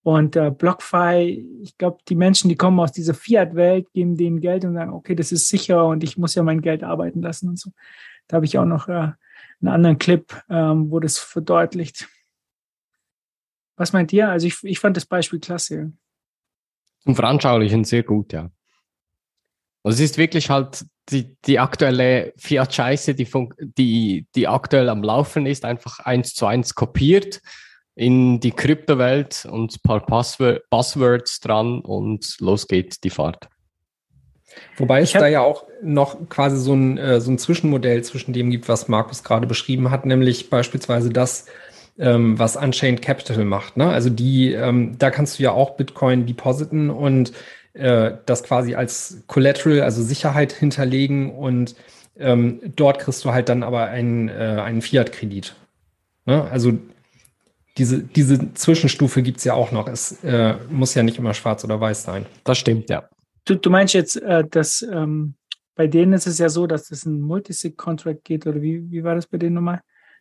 Und 0.03 0.35
äh, 0.35 0.50
BlockFi, 0.50 1.61
ich 1.62 1.76
glaube, 1.76 1.98
die 2.09 2.14
Menschen, 2.14 2.48
die 2.48 2.57
kommen 2.57 2.81
aus 2.81 2.92
dieser 2.92 3.12
Fiat-Welt, 3.12 3.92
geben 3.92 4.16
denen 4.16 4.40
Geld 4.40 4.64
und 4.64 4.74
sagen, 4.74 4.92
okay, 4.92 5.14
das 5.14 5.31
ist 5.31 5.48
sicher 5.48 5.87
und 5.87 6.03
ich 6.03 6.16
muss 6.16 6.35
ja 6.35 6.42
mein 6.42 6.62
Geld 6.62 6.83
arbeiten 6.83 7.20
lassen 7.20 7.50
und 7.50 7.59
so. 7.59 7.70
Da 8.26 8.37
habe 8.37 8.46
ich 8.46 8.57
auch 8.57 8.64
noch 8.64 8.88
äh, 8.88 9.12
einen 9.61 9.68
anderen 9.68 9.98
Clip, 9.98 10.35
ähm, 10.48 10.90
wo 10.90 11.00
das 11.00 11.18
verdeutlicht. 11.18 12.09
Was 13.76 13.92
meint 13.92 14.12
ihr? 14.12 14.29
Also 14.29 14.46
ich, 14.46 14.62
ich 14.64 14.79
fand 14.79 14.96
das 14.96 15.07
Beispiel 15.07 15.38
klasse. 15.40 15.92
Zum 17.05 17.15
Veranschaulichen 17.15 17.85
sehr 17.85 18.03
gut, 18.03 18.33
ja. 18.33 18.51
Also 19.83 20.03
es 20.03 20.11
ist 20.11 20.19
wirklich 20.19 20.51
halt 20.51 20.85
die, 21.09 21.37
die 21.47 21.59
aktuelle 21.59 22.33
Fiat-Scheiße, 22.37 23.15
die, 23.15 23.29
die, 23.79 24.27
die 24.35 24.49
aktuell 24.49 24.89
am 24.89 25.03
Laufen 25.03 25.47
ist, 25.47 25.65
einfach 25.65 26.01
eins 26.01 26.35
zu 26.35 26.47
eins 26.47 26.75
kopiert 26.75 27.41
in 27.95 28.41
die 28.41 28.53
Kryptowelt 28.53 29.47
und 29.51 29.75
ein 29.75 29.83
paar 29.83 30.05
Passwör 30.05 30.61
Passwords 30.71 31.41
dran 31.41 31.81
und 31.81 32.37
los 32.41 32.67
geht 32.69 33.03
die 33.05 33.11
Fahrt. 33.11 33.49
Wobei 34.77 35.03
es 35.03 35.13
da 35.13 35.27
ja 35.27 35.41
auch 35.41 35.65
noch 35.83 36.29
quasi 36.29 36.57
so 36.57 36.75
ein, 36.75 36.99
äh, 36.99 37.21
so 37.21 37.31
ein 37.31 37.39
Zwischenmodell 37.39 38.03
zwischen 38.03 38.33
dem 38.33 38.51
gibt, 38.51 38.69
was 38.69 38.89
Markus 38.89 39.23
gerade 39.23 39.47
beschrieben 39.47 39.91
hat, 39.91 40.07
nämlich 40.07 40.51
beispielsweise 40.51 41.11
das, 41.11 41.47
ähm, 42.01 42.39
was 42.39 42.57
Unchained 42.57 43.03
Capital 43.03 43.45
macht. 43.45 43.77
Ne? 43.77 43.89
Also 43.89 44.11
die, 44.11 44.53
ähm, 44.53 44.99
da 44.99 45.11
kannst 45.11 45.39
du 45.39 45.43
ja 45.43 45.53
auch 45.53 45.77
Bitcoin 45.77 46.27
depositen 46.27 46.91
und 46.91 47.33
äh, 47.75 48.13
das 48.27 48.43
quasi 48.43 48.75
als 48.75 49.23
Collateral, 49.27 49.83
also 49.83 50.03
Sicherheit 50.03 50.53
hinterlegen 50.53 51.31
und 51.31 51.77
ähm, 52.19 52.61
dort 52.75 52.99
kriegst 52.99 53.25
du 53.25 53.33
halt 53.33 53.49
dann 53.49 53.63
aber 53.63 53.85
einen, 53.85 54.29
äh, 54.29 54.33
einen 54.33 54.83
Fiat-Kredit. 54.83 55.55
Ne? 56.27 56.43
Also 56.51 56.73
diese, 57.79 58.03
diese 58.03 58.53
Zwischenstufe 58.55 59.23
gibt 59.23 59.39
es 59.39 59.45
ja 59.45 59.55
auch 59.55 59.71
noch. 59.71 59.87
Es 59.87 60.23
äh, 60.25 60.57
muss 60.69 60.95
ja 60.95 61.03
nicht 61.03 61.19
immer 61.19 61.35
schwarz 61.35 61.65
oder 61.65 61.81
weiß 61.81 62.03
sein. 62.03 62.27
Das 62.45 62.59
stimmt, 62.59 62.91
ja. 62.91 63.09
Du, 63.45 63.55
du 63.55 63.71
meinst 63.71 63.95
jetzt, 63.95 64.17
äh, 64.17 64.45
dass 64.51 64.83
ähm, 64.83 65.35
bei 65.77 65.87
denen 65.87 66.13
ist 66.13 66.27
es 66.27 66.39
ja 66.39 66.49
so, 66.49 66.67
dass 66.67 66.91
es 66.91 67.07
ein 67.07 67.21
Multisig-Contract 67.21 68.25
geht, 68.25 68.47
oder 68.47 68.61
wie, 68.61 68.91
wie 68.91 69.03
war 69.03 69.15
das 69.15 69.27
bei 69.27 69.39
denen 69.39 69.55
nochmal? 69.55 69.81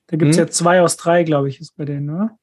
Da 0.09 0.17
gibt 0.17 0.31
es 0.31 0.37
hm. 0.37 0.45
ja 0.45 0.51
zwei 0.51 0.81
aus 0.81 0.97
drei, 0.97 1.23
glaube 1.23 1.49
ich, 1.49 1.59
ist 1.59 1.77
bei 1.77 1.85
denen, 1.85 2.09
oder? 2.09 2.37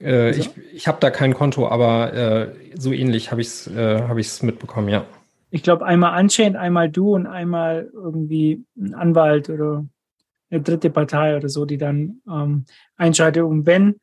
Äh, 0.00 0.28
also? 0.28 0.40
Ich, 0.40 0.74
ich 0.74 0.88
habe 0.88 0.98
da 1.00 1.10
kein 1.10 1.34
Konto, 1.34 1.68
aber 1.68 2.12
äh, 2.12 2.54
so 2.74 2.92
ähnlich 2.92 3.30
habe 3.30 3.40
ich 3.40 3.46
es 3.46 3.66
äh, 3.68 4.02
hab 4.02 4.42
mitbekommen, 4.42 4.88
ja. 4.88 5.06
Ich 5.50 5.62
glaube, 5.62 5.84
einmal 5.84 6.20
Unchained, 6.20 6.56
einmal 6.56 6.90
du 6.90 7.14
und 7.14 7.26
einmal 7.26 7.90
irgendwie 7.92 8.64
ein 8.76 8.94
Anwalt 8.94 9.48
oder 9.48 9.86
eine 10.50 10.60
dritte 10.62 10.90
Partei 10.90 11.36
oder 11.36 11.48
so, 11.48 11.64
die 11.64 11.78
dann 11.78 12.20
ähm, 12.28 12.64
einschaltet. 12.96 13.44
Und 13.44 13.66
wenn, 13.66 14.00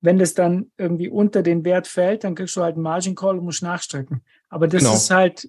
wenn 0.00 0.18
das 0.18 0.34
dann 0.34 0.70
irgendwie 0.76 1.08
unter 1.08 1.42
den 1.42 1.64
Wert 1.64 1.86
fällt, 1.86 2.24
dann 2.24 2.34
kriegst 2.34 2.56
du 2.56 2.62
halt 2.62 2.74
einen 2.74 2.82
Margin 2.82 3.14
Call 3.14 3.38
und 3.38 3.44
musst 3.44 3.62
nachstrecken. 3.62 4.22
Aber 4.48 4.68
das 4.68 4.82
genau. 4.82 4.94
ist 4.94 5.10
halt, 5.10 5.48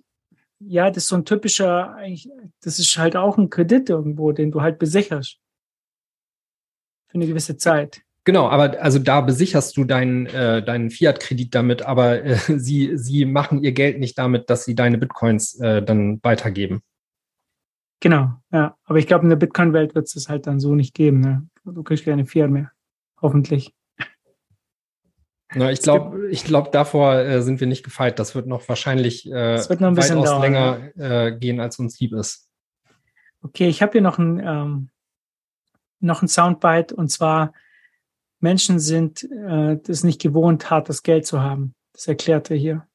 ja, 0.59 0.89
das 0.89 1.03
ist 1.03 1.09
so 1.09 1.15
ein 1.15 1.25
typischer, 1.25 1.95
eigentlich, 1.95 2.29
das 2.61 2.79
ist 2.79 2.97
halt 2.97 3.15
auch 3.15 3.37
ein 3.37 3.49
Kredit 3.49 3.89
irgendwo, 3.89 4.31
den 4.31 4.51
du 4.51 4.61
halt 4.61 4.79
besicherst. 4.79 5.39
Für 7.07 7.15
eine 7.15 7.27
gewisse 7.27 7.57
Zeit. 7.57 8.01
Genau, 8.23 8.49
aber 8.49 8.81
also 8.81 8.99
da 8.99 9.21
besicherst 9.21 9.77
du 9.77 9.85
deinen, 9.85 10.25
äh, 10.25 10.61
deinen 10.61 10.89
Fiat-Kredit 10.89 11.55
damit, 11.55 11.83
aber 11.83 12.23
äh, 12.23 12.35
sie, 12.57 12.97
sie 12.97 13.25
machen 13.25 13.63
ihr 13.63 13.71
Geld 13.71 13.99
nicht 13.99 14.17
damit, 14.17 14.49
dass 14.49 14.65
sie 14.65 14.75
deine 14.75 14.97
Bitcoins 14.97 15.59
äh, 15.61 15.81
dann 15.81 16.19
weitergeben. 16.23 16.81
Genau, 17.99 18.33
ja. 18.51 18.75
Aber 18.83 18.99
ich 18.99 19.07
glaube, 19.07 19.23
in 19.23 19.29
der 19.29 19.37
Bitcoin-Welt 19.37 19.95
wird 19.95 20.07
es 20.07 20.13
das 20.13 20.29
halt 20.29 20.45
dann 20.45 20.59
so 20.59 20.75
nicht 20.75 20.93
geben. 20.93 21.21
Ne? 21.21 21.47
Du 21.63 21.83
kriegst 21.83 22.05
keine 22.05 22.25
Fiat 22.25 22.49
mehr. 22.49 22.71
Hoffentlich. 23.21 23.73
Na, 25.55 25.71
ich 25.71 25.81
glaube, 25.81 26.27
ich 26.29 26.43
glaube, 26.43 26.69
davor 26.71 27.15
äh, 27.15 27.41
sind 27.41 27.59
wir 27.61 27.67
nicht 27.67 27.83
gefeit. 27.83 28.19
Das 28.19 28.35
wird 28.35 28.47
noch 28.47 28.67
wahrscheinlich 28.67 29.25
äh, 29.31 29.57
wird 29.69 29.79
noch 29.79 29.87
ein 29.87 29.95
bisschen 29.95 30.17
weitaus 30.17 30.29
dauern, 30.29 30.41
länger 30.41 30.97
äh, 30.97 31.37
gehen, 31.37 31.61
als 31.61 31.79
uns 31.79 31.99
lieb 31.99 32.13
ist. 32.13 32.49
Okay, 33.41 33.69
ich 33.69 33.81
habe 33.81 33.93
hier 33.93 34.01
noch 34.01 34.19
ein, 34.19 34.41
ähm, 34.45 34.89
noch 35.99 36.21
ein 36.21 36.27
Soundbite 36.27 36.95
und 36.95 37.09
zwar 37.09 37.53
Menschen 38.39 38.79
sind 38.79 39.23
äh, 39.23 39.77
nicht 40.03 40.21
gewohnt, 40.21 40.69
hartes 40.69 41.03
Geld 41.03 41.25
zu 41.25 41.41
haben. 41.41 41.73
Das 41.93 42.07
erklärt 42.07 42.51
er 42.51 42.57
hier. 42.57 42.87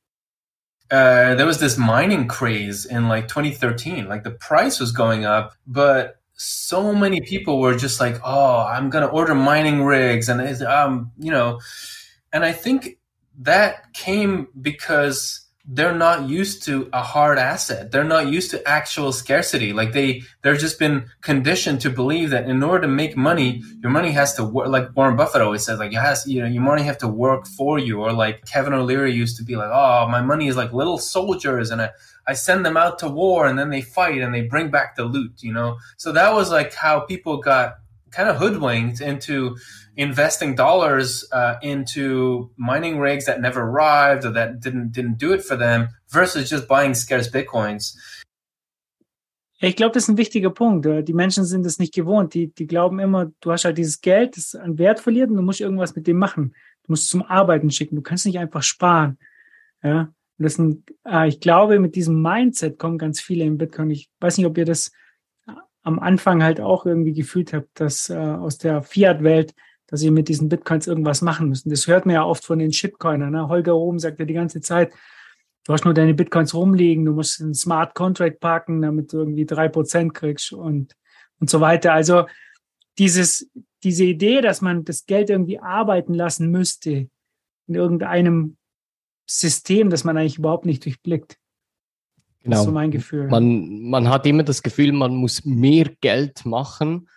Uh, 0.93 1.35
there 1.35 1.47
was 1.47 1.59
this 1.59 1.79
mining 1.79 2.29
craze 2.29 2.85
in 2.85 3.09
like 3.09 3.27
2013. 3.27 4.07
Like 4.07 4.25
the 4.25 4.31
price 4.31 4.79
was 4.79 4.93
going 4.93 5.25
up, 5.25 5.55
but 5.67 6.21
so 6.35 6.93
many 6.93 7.21
people 7.23 7.61
were 7.61 7.75
just 7.75 7.99
like, 7.99 8.21
"Oh, 8.23 8.67
I'm 8.69 8.91
gonna 8.91 9.07
order 9.07 9.35
mining 9.35 9.83
rigs," 9.85 10.29
and 10.29 10.41
um, 10.65 11.11
you 11.19 11.31
know, 11.31 11.61
and 12.31 12.45
I 12.45 12.53
think 12.53 12.99
that 13.41 13.95
came 13.95 14.49
because 14.61 15.41
they're 15.64 15.94
not 15.94 16.29
used 16.29 16.64
to 16.64 16.88
a 16.92 17.03
hard 17.03 17.38
asset. 17.38 17.92
They're 17.92 18.03
not 18.03 18.27
used 18.27 18.51
to 18.51 18.68
actual 18.68 19.12
scarcity. 19.12 19.72
Like 19.72 19.92
they, 19.92 20.22
they're 20.42 20.57
just 20.57 20.77
been 20.77 21.07
conditioned 21.20 21.81
to 21.83 21.90
believe 21.90 22.31
that 22.31 22.48
in 22.48 22.62
order 22.64 22.83
to 22.83 22.88
make 22.88 23.16
money, 23.16 23.62
your 23.81 23.92
money 23.92 24.11
has 24.11 24.35
to 24.35 24.44
work. 24.44 24.66
Like 24.68 24.96
Warren 24.96 25.14
Buffett 25.16 25.40
always 25.40 25.64
says, 25.64 25.79
like, 25.79 25.92
has, 25.92 26.27
you 26.27 26.40
know, 26.40 26.48
your 26.48 26.64
money 26.64 26.83
have 26.83 26.98
to 26.98 27.09
work 27.09 27.46
for 27.46 27.79
you. 27.79 28.01
Or 28.01 28.12
like 28.12 28.44
Kevin 28.44 28.72
O'Leary 28.72 29.12
used 29.12 29.37
to 29.37 29.44
be 29.44 29.55
like, 29.55 29.70
oh, 29.72 30.09
my 30.09 30.20
money 30.20 30.48
is 30.48 30.57
like 30.57 30.72
little 30.72 30.98
soldiers 30.98 31.70
and 31.70 31.81
I, 31.81 31.90
I 32.27 32.35
send 32.35 32.66
them 32.66 32.77
out 32.77 32.98
to 32.98 33.09
war 33.09 33.46
and 33.46 33.57
then 33.57 33.70
they 33.70 33.83
fight 33.83 34.20
and 34.20 34.35
they 34.35 34.42
bring 34.42 34.70
back 34.70 34.96
the 34.96 35.05
loot, 35.05 35.42
you 35.42 35.53
know? 35.53 35.79
So 35.96 36.11
that 36.11 36.33
was 36.33 36.51
like 36.51 36.75
how 36.75 37.01
people 37.01 37.37
got 37.37 37.77
kind 38.11 38.29
of 38.29 38.37
hoodwinked 38.37 39.01
into 39.01 39.57
investing 39.96 40.57
dollars 40.57 41.28
uh, 41.33 41.57
into 41.62 42.50
mining 42.57 42.98
rigs 42.98 43.26
that 43.26 43.40
never 43.40 43.61
arrived 43.61 44.24
or 44.24 44.33
that 44.33 44.61
didn't 44.61 44.92
didn't 44.92 45.18
do 45.18 45.33
it 45.33 45.42
for 45.42 45.57
them 45.57 45.88
versus 46.09 46.48
just 46.50 46.66
buying 46.66 46.94
scarce 46.94 47.28
bitcoins. 47.28 47.96
Ich 49.64 49.76
glaube, 49.76 49.92
das 49.92 50.05
ist 50.05 50.09
ein 50.09 50.16
wichtiger 50.16 50.50
Punkt. 50.50 50.87
Die 51.07 51.12
Menschen 51.12 51.44
sind 51.44 51.64
es 51.64 51.78
nicht 51.78 51.94
gewohnt. 51.94 52.35
Die, 52.35 52.52
die 52.52 52.66
glauben 52.66 52.98
immer, 52.98 53.31
du 53.40 53.52
hast 53.52 53.64
halt 53.64 53.78
dieses 53.78 54.00
Geld, 54.00 54.37
das 54.37 54.57
an 54.57 54.76
Wert 54.76 54.98
verliert 54.98 55.31
und 55.31 55.37
du 55.37 55.42
musst 55.42 55.61
irgendwas 55.61 55.94
mit 55.94 56.09
dem 56.09 56.18
machen. 56.18 56.52
Du 56.83 56.92
musst 56.92 57.05
es 57.05 57.11
zum 57.11 57.22
Arbeiten 57.22 57.70
schicken. 57.70 57.94
Du 57.94 58.02
kannst 58.02 58.26
nicht 58.26 58.40
einfach 58.40 58.64
sparen. 58.64 59.18
Ja. 59.81 60.12
Und 60.38 60.44
das 60.44 60.55
sind, 60.55 60.92
äh, 61.07 61.28
ich 61.28 61.38
glaube, 61.38 61.78
mit 61.78 61.94
diesem 61.94 62.20
Mindset 62.20 62.76
kommen 62.76 62.98
ganz 62.98 63.20
viele 63.20 63.44
in 63.44 63.57
Bitcoin. 63.57 63.90
Ich 63.90 64.11
weiß 64.18 64.37
nicht, 64.37 64.46
ob 64.46 64.59
ihr 64.59 64.64
das 64.64 64.90
am 65.83 65.98
Anfang 65.98 66.42
halt 66.42 66.61
auch 66.61 66.87
irgendwie 66.87 67.12
gefühlt 67.12 67.52
habt, 67.52 67.68
dass 67.78 68.09
äh, 68.09 68.16
aus 68.16 68.59
der 68.59 68.83
Fiat-Welt, 68.83 69.55
dass 69.92 70.00
sie 70.00 70.11
mit 70.11 70.28
diesen 70.28 70.48
Bitcoins 70.48 70.87
irgendwas 70.87 71.20
machen 71.20 71.50
müssen. 71.50 71.68
Das 71.68 71.87
hört 71.87 72.07
man 72.07 72.14
ja 72.14 72.24
oft 72.24 72.46
von 72.46 72.59
den 72.59 72.72
Shitcoinern. 72.72 73.31
Ne? 73.31 73.48
Holger 73.48 73.76
Ohm 73.76 73.98
sagt 73.98 74.18
ja 74.20 74.24
die 74.24 74.33
ganze 74.33 74.62
Zeit, 74.62 74.90
du 75.66 75.72
hast 75.74 75.85
nur 75.85 75.92
deine 75.92 76.14
Bitcoins 76.14 76.55
rumliegen, 76.55 77.05
du 77.05 77.12
musst 77.12 77.42
einen 77.42 77.52
Smart 77.52 77.94
Contract 77.94 78.40
parken, 78.40 78.81
damit 78.81 79.12
du 79.12 79.18
irgendwie 79.18 79.44
drei 79.44 79.68
Prozent 79.68 80.14
kriegst 80.14 80.55
und, 80.55 80.96
und 81.40 81.50
so 81.50 81.61
weiter. 81.61 81.92
Also 81.92 82.24
dieses, 82.96 83.50
diese 83.85 84.05
Idee, 84.05 84.40
dass 84.40 84.62
man 84.62 84.83
das 84.87 85.05
Geld 85.05 85.28
irgendwie 85.28 85.59
arbeiten 85.59 86.14
lassen 86.14 86.50
müsste 86.50 87.11
in 87.66 87.74
irgendeinem 87.74 88.57
System, 89.26 89.90
das 89.90 90.05
man 90.05 90.16
eigentlich 90.16 90.38
überhaupt 90.38 90.64
nicht 90.64 90.87
durchblickt. 90.87 91.37
Genau. 92.40 92.52
Das 92.52 92.61
ist 92.61 92.64
so 92.64 92.72
mein 92.72 92.90
Gefühl. 92.90 93.28
Man, 93.28 93.83
man 93.83 94.09
hat 94.09 94.24
immer 94.24 94.42
das 94.42 94.62
Gefühl, 94.62 94.92
man 94.92 95.14
muss 95.16 95.44
mehr 95.44 95.90
Geld 96.00 96.46
machen, 96.46 97.11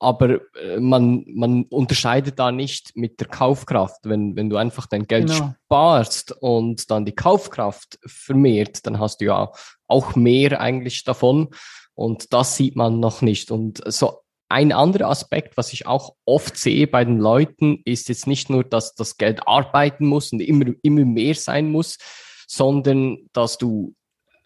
aber 0.00 0.40
äh, 0.56 0.78
man, 0.78 1.24
man 1.28 1.64
unterscheidet 1.64 2.38
da 2.38 2.52
nicht 2.52 2.96
mit 2.96 3.20
der 3.20 3.28
Kaufkraft. 3.28 4.00
Wenn, 4.04 4.36
wenn 4.36 4.50
du 4.50 4.56
einfach 4.56 4.86
dein 4.86 5.06
Geld 5.06 5.28
genau. 5.28 5.54
sparst 5.64 6.32
und 6.40 6.90
dann 6.90 7.04
die 7.04 7.14
Kaufkraft 7.14 7.98
vermehrt, 8.06 8.86
dann 8.86 8.98
hast 8.98 9.20
du 9.20 9.26
ja 9.26 9.50
auch 9.86 10.14
mehr 10.16 10.60
eigentlich 10.60 11.04
davon. 11.04 11.48
Und 11.94 12.32
das 12.32 12.56
sieht 12.56 12.76
man 12.76 13.00
noch 13.00 13.22
nicht. 13.22 13.50
Und 13.50 13.82
so 13.86 14.20
ein 14.48 14.72
anderer 14.72 15.08
Aspekt, 15.08 15.56
was 15.56 15.72
ich 15.72 15.86
auch 15.86 16.14
oft 16.24 16.56
sehe 16.56 16.86
bei 16.86 17.04
den 17.04 17.18
Leuten, 17.18 17.82
ist 17.84 18.08
jetzt 18.08 18.26
nicht 18.26 18.50
nur, 18.50 18.64
dass 18.64 18.94
das 18.94 19.16
Geld 19.16 19.46
arbeiten 19.46 20.06
muss 20.06 20.32
und 20.32 20.40
immer, 20.40 20.66
immer 20.82 21.04
mehr 21.04 21.34
sein 21.34 21.70
muss, 21.70 21.98
sondern 22.46 23.18
dass 23.32 23.58
du 23.58 23.94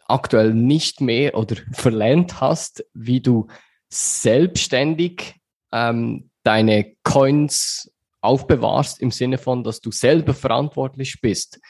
aktuell 0.08 0.54
nicht 0.54 1.00
mehr 1.00 1.36
oder 1.36 1.56
verlernt 1.72 2.40
hast, 2.40 2.84
wie 2.94 3.20
du 3.20 3.48
selbstständig 3.90 5.41
ähm, 5.72 6.30
deine 6.42 6.94
Coins 7.02 7.90
aufbewahrst, 8.20 9.00
im 9.00 9.10
Sinne 9.10 9.38
von, 9.38 9.64
dass 9.64 9.80
du 9.80 9.90
selber 9.90 10.34
verantwortlich 10.34 11.20
bist. 11.20 11.60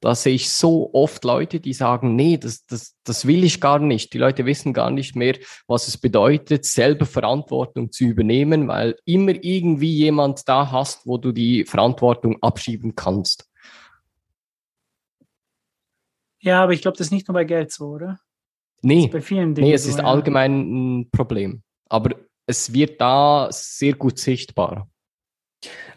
Da 0.00 0.14
sehe 0.14 0.34
ich 0.34 0.52
so 0.52 0.90
oft 0.92 1.24
Leute, 1.24 1.58
die 1.58 1.72
sagen, 1.72 2.14
nee, 2.14 2.36
das, 2.36 2.64
das, 2.66 2.94
das 3.02 3.26
will 3.26 3.42
ich 3.42 3.60
gar 3.60 3.80
nicht. 3.80 4.12
Die 4.12 4.18
Leute 4.18 4.46
wissen 4.46 4.72
gar 4.72 4.92
nicht 4.92 5.16
mehr, 5.16 5.36
was 5.66 5.88
es 5.88 5.98
bedeutet, 5.98 6.64
selber 6.64 7.04
Verantwortung 7.04 7.90
zu 7.90 8.04
übernehmen, 8.04 8.68
weil 8.68 8.96
immer 9.04 9.32
irgendwie 9.42 9.92
jemand 9.92 10.48
da 10.48 10.70
hast, 10.70 11.04
wo 11.04 11.18
du 11.18 11.32
die 11.32 11.64
Verantwortung 11.64 12.40
abschieben 12.42 12.94
kannst. 12.94 13.50
Ja, 16.40 16.62
aber 16.62 16.72
ich 16.72 16.82
glaube, 16.82 16.96
das 16.96 17.08
ist 17.08 17.12
nicht 17.12 17.26
nur 17.26 17.34
bei 17.34 17.44
Geld 17.44 17.72
so, 17.72 17.86
oder? 17.86 18.20
Nee, 18.82 19.08
bei 19.08 19.20
vielen 19.20 19.56
Dingen 19.56 19.68
nee 19.68 19.74
es 19.74 19.82
so, 19.82 19.90
ist 19.90 19.98
ja. 19.98 20.04
allgemein 20.04 21.00
ein 21.00 21.10
Problem. 21.10 21.62
Aber 21.88 22.14
es 22.48 22.72
wird 22.72 23.00
da 23.00 23.48
sehr 23.52 23.94
gut 23.94 24.18
sichtbar. 24.18 24.88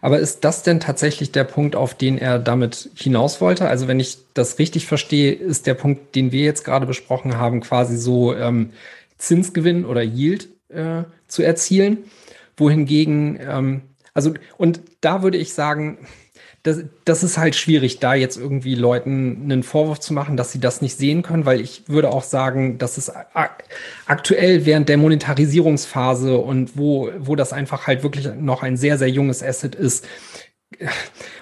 Aber 0.01 0.19
ist 0.19 0.43
das 0.43 0.63
denn 0.63 0.79
tatsächlich 0.79 1.31
der 1.31 1.43
Punkt, 1.43 1.75
auf 1.75 1.93
den 1.93 2.17
er 2.17 2.39
damit 2.39 2.89
hinaus 2.95 3.39
wollte? 3.39 3.67
Also 3.67 3.87
wenn 3.87 3.99
ich 3.99 4.17
das 4.33 4.57
richtig 4.59 4.87
verstehe, 4.87 5.33
ist 5.33 5.67
der 5.67 5.75
Punkt, 5.75 6.15
den 6.15 6.31
wir 6.31 6.43
jetzt 6.43 6.65
gerade 6.65 6.87
besprochen 6.87 7.37
haben, 7.37 7.61
quasi 7.61 7.97
so 7.97 8.35
ähm, 8.35 8.71
Zinsgewinn 9.17 9.85
oder 9.85 10.01
Yield 10.01 10.49
äh, 10.69 11.03
zu 11.27 11.43
erzielen, 11.43 11.99
wohingegen, 12.57 13.39
ähm, 13.39 13.81
also 14.13 14.33
und 14.57 14.81
da 15.01 15.23
würde 15.23 15.37
ich 15.37 15.53
sagen, 15.53 15.99
das, 16.63 16.84
das 17.06 17.24
ist 17.24 17.38
halt 17.38 17.56
schwierig, 17.56 18.00
da 18.00 18.13
jetzt 18.13 18.38
irgendwie 18.38 18.76
Leuten 18.76 19.41
einen 19.43 19.63
Vorwurf 19.63 20.00
zu 20.00 20.13
machen, 20.13 20.38
dass 20.38 20.52
sie 20.52 20.60
das 20.60 20.82
nicht 20.82 20.97
sehen 20.97 21.24
können, 21.24 21.45
weil 21.45 21.60
ich 21.60 21.84
würde 21.88 22.10
auch 22.10 22.24
sagen, 22.24 22.78
dass 22.78 22.97
es 22.97 23.10
ak 23.10 23.63
aktuell 24.06 24.65
während 24.65 24.88
der 24.88 24.97
Monetarisierungsphase 24.97 26.38
und 26.38 26.78
wo, 26.78 27.10
wo 27.17 27.36
das 27.36 27.54
einfach 27.54 27.88
halt 27.88 28.04
wirklich 28.04 28.30
noch 28.39 28.62
ein 28.62 28.78
sehr, 28.78 28.97
sehr 28.97 29.10
junges 29.10 29.41
Asset 29.41 29.76
ist, 29.76 30.06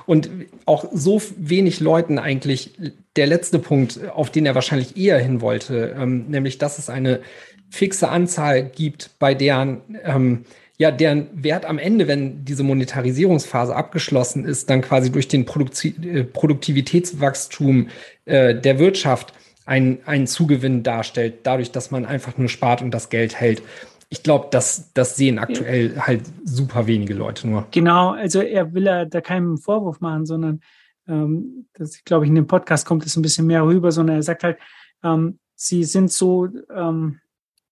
und 0.06 0.30
auch 0.66 0.86
so 0.92 1.22
wenig 1.38 1.80
Leuten 1.80 2.18
eigentlich 2.18 2.74
der 3.16 3.28
letzte 3.28 3.60
Punkt, 3.60 4.00
auf 4.10 4.32
den 4.32 4.46
er 4.46 4.56
wahrscheinlich 4.56 4.98
eher 4.98 5.20
hin 5.20 5.42
wollte, 5.42 5.96
ähm, 5.98 6.26
nämlich 6.30 6.58
dass 6.58 6.80
es 6.80 6.90
eine 6.90 7.22
fixe 7.70 8.10
Anzahl 8.10 8.64
gibt, 8.64 9.12
bei 9.20 9.36
deren 9.36 9.82
ähm, 10.04 10.46
ja, 10.80 10.92
deren 10.92 11.28
Wert 11.34 11.66
am 11.66 11.78
Ende, 11.78 12.08
wenn 12.08 12.46
diese 12.46 12.64
Monetarisierungsphase 12.64 13.76
abgeschlossen 13.76 14.46
ist, 14.46 14.70
dann 14.70 14.82
quasi 14.82 15.12
durch 15.12 15.28
den 15.28 15.46
Produkti 15.46 15.90
äh, 15.90 16.24
Produktivitätswachstum 16.24 17.90
äh, 18.24 18.56
der 18.56 18.80
Wirtschaft 18.80 19.34
ein, 19.66 20.00
einen 20.06 20.26
Zugewinn 20.26 20.82
darstellt, 20.82 21.40
dadurch, 21.44 21.72
dass 21.72 21.92
man 21.92 22.06
einfach 22.06 22.38
nur 22.38 22.48
spart 22.48 22.82
und 22.82 22.92
das 22.92 23.10
Geld 23.10 23.40
hält. 23.40 23.62
Ich 24.08 24.24
glaube, 24.24 24.48
das, 24.52 24.92
das 24.94 25.18
sehen 25.18 25.38
aktuell 25.38 26.00
halt 26.00 26.22
super 26.46 26.88
wenige 26.88 27.14
Leute 27.14 27.48
nur. 27.48 27.68
Genau, 27.72 28.12
also 28.12 28.40
er 28.42 28.74
will 28.74 28.86
ja 28.86 29.04
da 29.04 29.20
keinen 29.20 29.58
Vorwurf 29.58 30.00
machen, 30.00 30.26
sondern 30.26 30.62
ähm, 31.10 31.68
das, 31.74 32.04
glaube 32.06 32.24
ich, 32.24 32.30
in 32.30 32.36
dem 32.36 32.48
Podcast 32.48 32.88
kommt 32.88 33.06
es 33.06 33.18
ein 33.18 33.22
bisschen 33.22 33.46
mehr 33.48 33.66
rüber, 33.66 33.92
sondern 33.92 34.16
er 34.16 34.24
sagt 34.24 34.44
halt, 34.44 34.58
ähm, 35.04 35.40
sie 35.56 35.84
sind 35.84 36.10
so 36.10 36.48
ähm, 36.74 37.20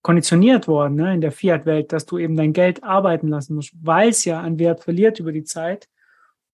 konditioniert 0.07 0.69
worden 0.69 0.95
ne, 0.95 1.15
in 1.15 1.19
der 1.19 1.33
Fiat-Welt, 1.33 1.91
dass 1.91 2.05
du 2.05 2.17
eben 2.17 2.37
dein 2.37 2.53
Geld 2.53 2.81
arbeiten 2.81 3.27
lassen 3.27 3.55
musst, 3.55 3.73
weil 3.81 4.07
es 4.07 4.23
ja 4.23 4.39
an 4.39 4.57
Wert 4.57 4.81
verliert 4.81 5.19
über 5.19 5.33
die 5.33 5.43
Zeit. 5.43 5.89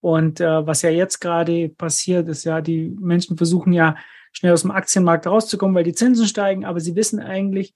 Und 0.01 0.41
äh, 0.41 0.65
was 0.65 0.81
ja 0.81 0.89
jetzt 0.89 1.19
gerade 1.19 1.69
passiert, 1.69 2.27
ist 2.29 2.45
ja, 2.45 2.61
die 2.61 2.97
Menschen 2.99 3.37
versuchen 3.37 3.71
ja 3.71 3.95
schnell 4.31 4.53
aus 4.53 4.63
dem 4.63 4.71
Aktienmarkt 4.71 5.27
rauszukommen, 5.27 5.75
weil 5.75 5.83
die 5.83 5.93
Zinsen 5.93 6.25
steigen, 6.25 6.65
aber 6.65 6.79
sie 6.79 6.95
wissen 6.95 7.19
eigentlich, 7.19 7.75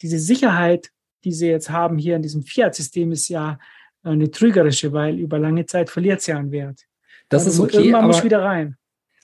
diese 0.00 0.20
Sicherheit, 0.20 0.90
die 1.24 1.32
sie 1.32 1.48
jetzt 1.48 1.70
haben 1.70 1.98
hier 1.98 2.14
in 2.14 2.22
diesem 2.22 2.44
Fiat-System, 2.44 3.10
ist 3.10 3.28
ja 3.28 3.58
eine 4.04 4.30
trügerische, 4.30 4.92
weil 4.92 5.18
über 5.18 5.40
lange 5.40 5.66
Zeit 5.66 5.90
verliert 5.90 6.20
es 6.20 6.28
ja 6.28 6.38
an 6.38 6.52
Wert. 6.52 6.82
Das 7.28 7.46
also 7.46 7.64
ist 7.64 7.68
okay, 7.68 7.78
irgendwann 7.78 8.04
aber 8.04 8.12
muss 8.12 8.22
wieder 8.22 8.44
rein. 8.44 8.76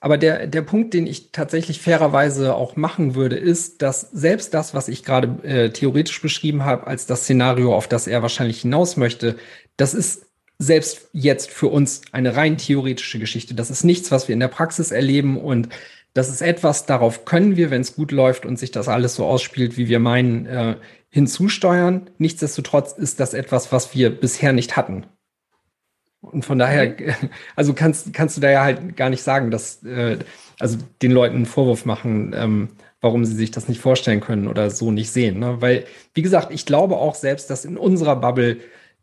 Aber 0.02 0.18
der, 0.18 0.48
der 0.48 0.62
Punkt, 0.62 0.94
den 0.94 1.06
ich 1.06 1.30
tatsächlich 1.30 1.80
fairerweise 1.80 2.56
auch 2.56 2.74
machen 2.74 3.14
würde, 3.14 3.36
ist, 3.36 3.82
dass 3.82 4.00
selbst 4.00 4.52
das, 4.52 4.74
was 4.74 4.88
ich 4.88 5.04
gerade 5.04 5.48
äh, 5.48 5.70
theoretisch 5.70 6.20
beschrieben 6.20 6.64
habe, 6.64 6.88
als 6.88 7.06
das 7.06 7.22
Szenario, 7.22 7.72
auf 7.72 7.86
das 7.86 8.08
er 8.08 8.20
wahrscheinlich 8.20 8.62
hinaus 8.62 8.96
möchte, 8.96 9.36
das 9.76 9.94
ist 9.94 10.26
selbst 10.58 11.08
jetzt 11.12 11.52
für 11.52 11.68
uns 11.68 12.00
eine 12.10 12.34
rein 12.34 12.58
theoretische 12.58 13.20
Geschichte. 13.20 13.54
Das 13.54 13.70
ist 13.70 13.84
nichts, 13.84 14.10
was 14.10 14.26
wir 14.26 14.32
in 14.32 14.40
der 14.40 14.48
Praxis 14.48 14.90
erleben 14.90 15.40
und 15.40 15.68
das 16.14 16.28
ist 16.28 16.42
etwas, 16.42 16.84
darauf 16.84 17.24
können 17.24 17.54
wir, 17.56 17.70
wenn 17.70 17.82
es 17.82 17.94
gut 17.94 18.10
läuft 18.10 18.44
und 18.44 18.58
sich 18.58 18.72
das 18.72 18.88
alles 18.88 19.14
so 19.14 19.24
ausspielt, 19.24 19.76
wie 19.76 19.86
wir 19.86 20.00
meinen, 20.00 20.46
äh, 20.46 20.76
hinzusteuern. 21.10 22.10
Nichtsdestotrotz 22.18 22.92
ist 22.92 23.20
das 23.20 23.34
etwas, 23.34 23.70
was 23.70 23.94
wir 23.94 24.10
bisher 24.10 24.52
nicht 24.52 24.76
hatten. 24.76 25.06
Und 26.22 26.44
von 26.44 26.58
daher, 26.58 26.96
also 27.56 27.74
kannst, 27.74 28.14
kannst 28.14 28.36
du 28.36 28.40
da 28.40 28.50
ja 28.50 28.64
halt 28.64 28.96
gar 28.96 29.10
nicht 29.10 29.22
sagen, 29.22 29.50
dass, 29.50 29.82
äh, 29.82 30.18
also 30.58 30.78
den 31.02 31.12
Leuten 31.12 31.36
einen 31.36 31.46
Vorwurf 31.46 31.84
machen, 31.84 32.32
ähm, 32.34 32.68
warum 33.00 33.24
sie 33.24 33.34
sich 33.34 33.50
das 33.50 33.68
nicht 33.68 33.80
vorstellen 33.80 34.20
können 34.20 34.46
oder 34.46 34.70
so 34.70 34.92
nicht 34.92 35.10
sehen. 35.10 35.40
Ne? 35.40 35.60
Weil, 35.60 35.84
wie 36.14 36.22
gesagt, 36.22 36.52
ich 36.52 36.64
glaube 36.64 36.96
auch 36.96 37.16
selbst, 37.16 37.50
dass 37.50 37.64
in 37.64 37.76
unserer 37.76 38.16
Bubble, 38.16 38.58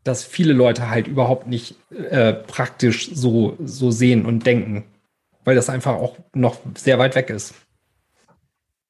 dass 0.05 0.23
viele 0.23 0.53
Leute 0.53 0.89
halt 0.89 1.08
überhaupt 1.08 1.47
nicht 1.47 1.75
äh, 1.91 2.34
praktisch 2.34 3.12
so, 3.13 3.58
so 3.63 3.91
sehen 3.91 4.25
und 4.25 4.45
denken, 4.45 4.86
weil 5.43 5.55
das 5.55 5.69
einfach 5.69 5.95
auch 5.95 6.17
noch 6.34 6.60
sehr 6.75 6.97
weit 6.97 7.15
weg 7.15 7.29
ist. 7.29 7.53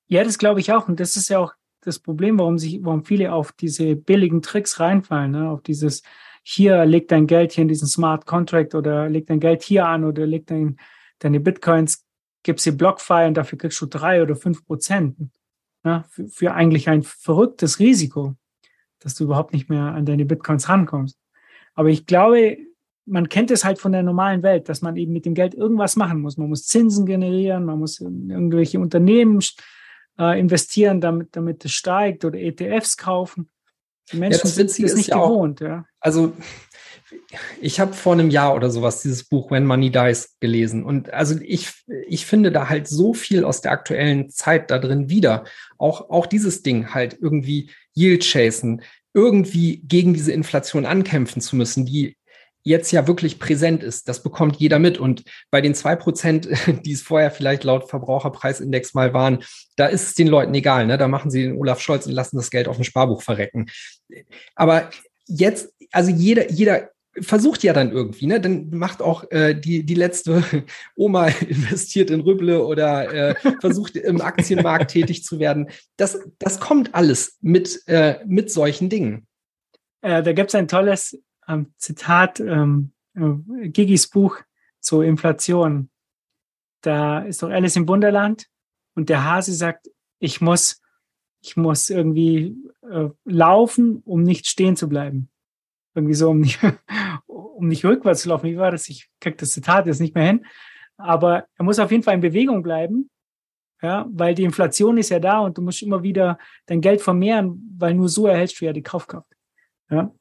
Ja, 0.07 0.23
das 0.23 0.37
glaube 0.37 0.59
ich 0.59 0.71
auch. 0.71 0.87
Und 0.87 0.99
das 0.99 1.15
ist 1.15 1.29
ja 1.29 1.39
auch 1.39 1.53
das 1.81 1.97
Problem, 1.97 2.37
warum 2.37 2.59
sich, 2.59 2.79
warum 2.83 3.03
viele 3.03 3.33
auf 3.33 3.51
diese 3.51 3.95
billigen 3.95 4.43
Tricks 4.43 4.79
reinfallen, 4.79 5.31
ne? 5.31 5.49
auf 5.49 5.63
dieses, 5.63 6.03
hier 6.51 6.83
leg 6.85 7.07
dein 7.07 7.27
Geld 7.27 7.51
hier 7.51 7.61
in 7.61 7.67
diesen 7.67 7.87
Smart 7.87 8.25
Contract 8.25 8.73
oder 8.73 9.07
leg 9.07 9.27
dein 9.27 9.39
Geld 9.39 9.61
hier 9.61 9.85
an 9.85 10.03
oder 10.03 10.25
leg 10.25 10.47
dein, 10.47 10.77
deine 11.19 11.39
Bitcoins, 11.39 12.05
gib 12.41 12.59
sie 12.59 12.71
BlockFi 12.71 13.25
und 13.27 13.35
dafür 13.35 13.59
kriegst 13.59 13.79
du 13.81 13.85
drei 13.85 14.23
oder 14.23 14.35
fünf 14.35 14.65
Prozent. 14.65 15.15
Ja, 15.83 16.05
für, 16.09 16.27
für 16.27 16.53
eigentlich 16.53 16.89
ein 16.89 17.03
verrücktes 17.03 17.79
Risiko, 17.79 18.35
dass 18.99 19.13
du 19.13 19.25
überhaupt 19.25 19.53
nicht 19.53 19.69
mehr 19.69 19.93
an 19.93 20.05
deine 20.05 20.25
Bitcoins 20.25 20.67
rankommst. 20.67 21.19
Aber 21.75 21.89
ich 21.89 22.07
glaube, 22.07 22.57
man 23.05 23.29
kennt 23.29 23.51
es 23.51 23.63
halt 23.63 23.79
von 23.79 23.91
der 23.91 24.01
normalen 24.01 24.41
Welt, 24.41 24.69
dass 24.69 24.81
man 24.81 24.97
eben 24.97 25.13
mit 25.13 25.25
dem 25.25 25.35
Geld 25.35 25.53
irgendwas 25.53 25.95
machen 25.95 26.19
muss. 26.19 26.37
Man 26.37 26.49
muss 26.49 26.65
Zinsen 26.65 27.05
generieren, 27.05 27.63
man 27.65 27.77
muss 27.77 27.99
in 27.99 28.29
irgendwelche 28.29 28.79
Unternehmen 28.79 29.39
äh, 30.17 30.39
investieren, 30.39 30.99
damit, 30.99 31.35
damit 31.35 31.63
es 31.63 31.71
steigt 31.73 32.25
oder 32.25 32.39
ETFs 32.39 32.97
kaufen. 32.97 33.49
Die 34.11 34.17
Menschen 34.17 34.41
das 34.43 34.55
sind 34.55 34.69
ist 34.79 34.95
nicht 34.95 35.09
ja 35.09 35.17
auch- 35.17 35.29
gewohnt. 35.29 35.59
Ja. 35.61 35.85
Also 35.99 36.33
ich 37.59 37.79
habe 37.79 37.93
vor 37.93 38.13
einem 38.13 38.29
Jahr 38.29 38.55
oder 38.55 38.69
sowas 38.69 39.01
dieses 39.01 39.23
Buch 39.23 39.49
When 39.51 39.65
Money 39.65 39.91
Dies 39.91 40.35
gelesen 40.39 40.83
und 40.83 41.11
also 41.11 41.35
ich, 41.41 41.71
ich 42.07 42.25
finde 42.25 42.51
da 42.51 42.69
halt 42.69 42.87
so 42.87 43.13
viel 43.13 43.43
aus 43.43 43.61
der 43.61 43.71
aktuellen 43.71 44.29
Zeit 44.29 44.69
da 44.71 44.77
drin 44.79 45.09
wieder. 45.09 45.43
Auch, 45.77 46.09
auch 46.09 46.25
dieses 46.27 46.61
Ding 46.61 46.93
halt 46.93 47.17
irgendwie 47.19 47.71
Yield 47.95 48.23
chasen, 48.23 48.81
irgendwie 49.13 49.81
gegen 49.87 50.13
diese 50.13 50.31
Inflation 50.31 50.85
ankämpfen 50.85 51.41
zu 51.41 51.55
müssen, 51.55 51.85
die 51.85 52.15
jetzt 52.63 52.91
ja 52.91 53.07
wirklich 53.07 53.39
präsent 53.39 53.83
ist. 53.83 54.07
Das 54.07 54.21
bekommt 54.21 54.57
jeder 54.57 54.79
mit. 54.79 54.97
Und 54.97 55.23
bei 55.51 55.61
den 55.61 55.75
zwei 55.75 55.95
Prozent, 55.95 56.47
die 56.85 56.91
es 56.91 57.01
vorher 57.01 57.31
vielleicht 57.31 57.63
laut 57.63 57.89
Verbraucherpreisindex 57.89 58.93
mal 58.93 59.13
waren, 59.13 59.43
da 59.75 59.87
ist 59.87 60.03
es 60.03 60.15
den 60.15 60.27
Leuten 60.27 60.53
egal. 60.53 60.87
Ne? 60.87 60.97
Da 60.97 61.07
machen 61.07 61.31
sie 61.31 61.43
den 61.43 61.57
Olaf 61.57 61.79
Scholz 61.79 62.05
und 62.05 62.13
lassen 62.13 62.37
das 62.37 62.51
Geld 62.51 62.67
auf 62.67 62.75
dem 62.75 62.83
Sparbuch 62.83 63.21
verrecken. 63.21 63.67
Aber 64.55 64.89
jetzt, 65.25 65.73
also 65.91 66.11
jeder, 66.11 66.51
jeder 66.51 66.89
versucht 67.21 67.63
ja 67.63 67.73
dann 67.73 67.91
irgendwie, 67.91 68.27
ne? 68.27 68.39
Dann 68.39 68.69
macht 68.69 69.01
auch 69.01 69.29
äh, 69.31 69.53
die, 69.53 69.83
die 69.83 69.95
letzte 69.95 70.43
Oma 70.95 71.27
investiert 71.47 72.09
in 72.09 72.21
Rüble 72.21 72.63
oder 72.63 73.13
äh, 73.13 73.35
versucht 73.59 73.95
im 73.95 74.21
Aktienmarkt 74.21 74.91
tätig 74.91 75.23
zu 75.23 75.39
werden. 75.39 75.69
Das, 75.97 76.19
das 76.37 76.59
kommt 76.59 76.93
alles 76.95 77.37
mit, 77.41 77.81
äh, 77.87 78.19
mit 78.25 78.51
solchen 78.51 78.89
Dingen. 78.89 79.27
Äh, 80.01 80.23
da 80.23 80.33
gibt 80.33 80.49
es 80.49 80.55
ein 80.55 80.67
tolles 80.67 81.19
ähm, 81.49 81.73
Zitat, 81.77 82.39
ähm, 82.39 82.93
äh, 83.15 83.69
Gigis 83.69 84.07
Buch 84.07 84.39
zur 84.79 85.03
Inflation. 85.03 85.89
Da 86.81 87.19
ist 87.19 87.43
doch 87.43 87.49
Alice 87.49 87.75
im 87.75 87.87
Wunderland 87.87 88.47
und 88.95 89.09
der 89.09 89.25
Hase 89.25 89.53
sagt, 89.53 89.89
ich 90.19 90.39
muss, 90.39 90.81
ich 91.41 91.57
muss 91.57 91.89
irgendwie 91.89 92.55
äh, 92.89 93.09
laufen, 93.25 94.01
um 94.05 94.23
nicht 94.23 94.47
stehen 94.47 94.75
zu 94.75 94.87
bleiben. 94.87 95.29
Irgendwie 95.95 96.13
so, 96.13 96.29
um 96.29 96.39
nicht, 96.39 96.59
um 97.25 97.67
nicht 97.67 97.83
rückwärts 97.83 98.21
zu 98.21 98.29
laufen. 98.29 98.49
Wie 98.49 98.57
war 98.57 98.71
das? 98.71 98.87
Ich 98.87 99.09
krieg 99.19 99.37
das 99.37 99.51
Zitat 99.51 99.87
jetzt 99.87 99.99
nicht 99.99 100.15
mehr 100.15 100.27
hin. 100.27 100.45
Aber 100.97 101.47
er 101.57 101.65
muss 101.65 101.79
auf 101.79 101.91
jeden 101.91 102.03
Fall 102.03 102.15
in 102.15 102.21
Bewegung 102.21 102.61
bleiben, 102.61 103.09
ja, 103.81 104.05
weil 104.11 104.35
die 104.35 104.43
Inflation 104.43 104.97
ist 104.97 105.09
ja 105.09 105.19
da 105.19 105.39
und 105.39 105.57
du 105.57 105.61
musst 105.61 105.81
immer 105.81 106.03
wieder 106.03 106.37
dein 106.65 106.81
Geld 106.81 107.01
vermehren, 107.01 107.73
weil 107.77 107.93
nur 107.93 108.09
so 108.09 108.27
erhältst 108.27 108.59
du 108.59 108.65
ja 108.65 108.73
die 108.73 108.83
Kaufkraft. 108.83 109.33
Ja. 109.89 110.13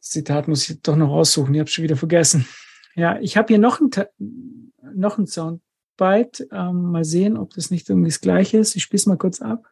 Zitat 0.00 0.48
muss 0.48 0.68
ich 0.68 0.82
doch 0.82 0.96
noch 0.96 1.10
raussuchen, 1.10 1.54
ich 1.54 1.60
habe 1.60 1.70
schon 1.70 1.84
wieder 1.84 1.96
vergessen. 1.96 2.46
Ja, 2.96 3.18
ich 3.20 3.36
habe 3.36 3.48
hier 3.48 3.58
noch 3.58 3.80
ein, 3.80 3.90
noch 4.94 5.18
ein 5.18 5.26
Soundbite. 5.26 6.48
Ähm, 6.52 6.90
mal 6.90 7.04
sehen, 7.04 7.36
ob 7.36 7.54
das 7.54 7.70
nicht 7.70 7.88
irgendwie 7.88 8.10
das 8.10 8.20
gleiche 8.20 8.58
ist. 8.58 8.74
Ich 8.74 8.82
spiele 8.82 8.98
es 8.98 9.06
mal 9.06 9.16
kurz 9.18 9.40
ab. 9.40 9.70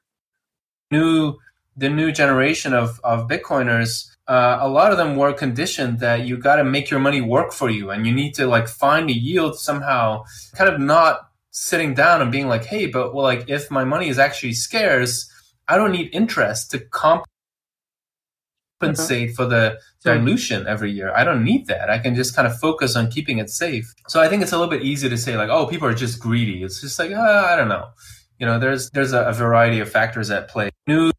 new 0.90 1.34
the 1.76 1.88
new 1.88 2.10
generation 2.12 2.72
of 2.72 2.98
of 3.04 3.28
bitcoiners 3.28 4.10
uh, 4.26 4.58
a 4.60 4.68
lot 4.68 4.90
of 4.90 4.98
them 4.98 5.16
were 5.16 5.32
conditioned 5.32 6.00
that 6.00 6.26
you 6.26 6.36
got 6.36 6.56
to 6.56 6.64
make 6.64 6.90
your 6.90 7.00
money 7.00 7.20
work 7.20 7.52
for 7.52 7.70
you 7.70 7.90
and 7.90 8.06
you 8.06 8.12
need 8.12 8.34
to 8.34 8.46
like 8.46 8.68
find 8.68 9.10
a 9.10 9.12
yield 9.12 9.58
somehow 9.58 10.22
kind 10.54 10.70
of 10.70 10.80
not 10.80 11.28
sitting 11.50 11.94
down 11.94 12.22
and 12.22 12.30
being 12.30 12.46
like, 12.46 12.64
hey, 12.64 12.86
but 12.86 13.14
well, 13.14 13.24
like 13.24 13.48
if 13.48 13.70
my 13.70 13.84
money 13.84 14.08
is 14.08 14.18
actually 14.18 14.52
scarce, 14.52 15.30
I 15.66 15.76
don't 15.76 15.92
need 15.92 16.10
interest 16.12 16.70
to 16.70 16.78
compensate 18.80 19.34
for 19.34 19.46
the 19.46 19.78
dilution 20.04 20.66
every 20.66 20.92
year. 20.92 21.12
I 21.14 21.24
don't 21.24 21.44
need 21.44 21.66
that. 21.66 21.90
I 21.90 21.98
can 21.98 22.14
just 22.14 22.34
kind 22.34 22.46
of 22.46 22.58
focus 22.58 22.96
on 22.96 23.10
keeping 23.10 23.38
it 23.38 23.50
safe. 23.50 23.92
So 24.08 24.20
I 24.20 24.28
think 24.28 24.42
it's 24.42 24.52
a 24.52 24.58
little 24.58 24.70
bit 24.70 24.82
easy 24.82 25.08
to 25.08 25.16
say 25.16 25.36
like, 25.36 25.48
oh, 25.50 25.66
people 25.66 25.88
are 25.88 25.94
just 25.94 26.20
greedy. 26.20 26.62
It's 26.62 26.80
just 26.80 26.98
like, 26.98 27.10
uh, 27.10 27.48
I 27.50 27.56
don't 27.56 27.68
know. 27.68 27.86
You 28.38 28.46
know, 28.46 28.58
there's 28.58 28.90
there's 28.90 29.12
a, 29.12 29.22
a 29.24 29.32
variety 29.32 29.80
of 29.80 29.90
factors 29.90 30.30
at 30.30 30.48
play. 30.48 30.70
News 30.86 31.12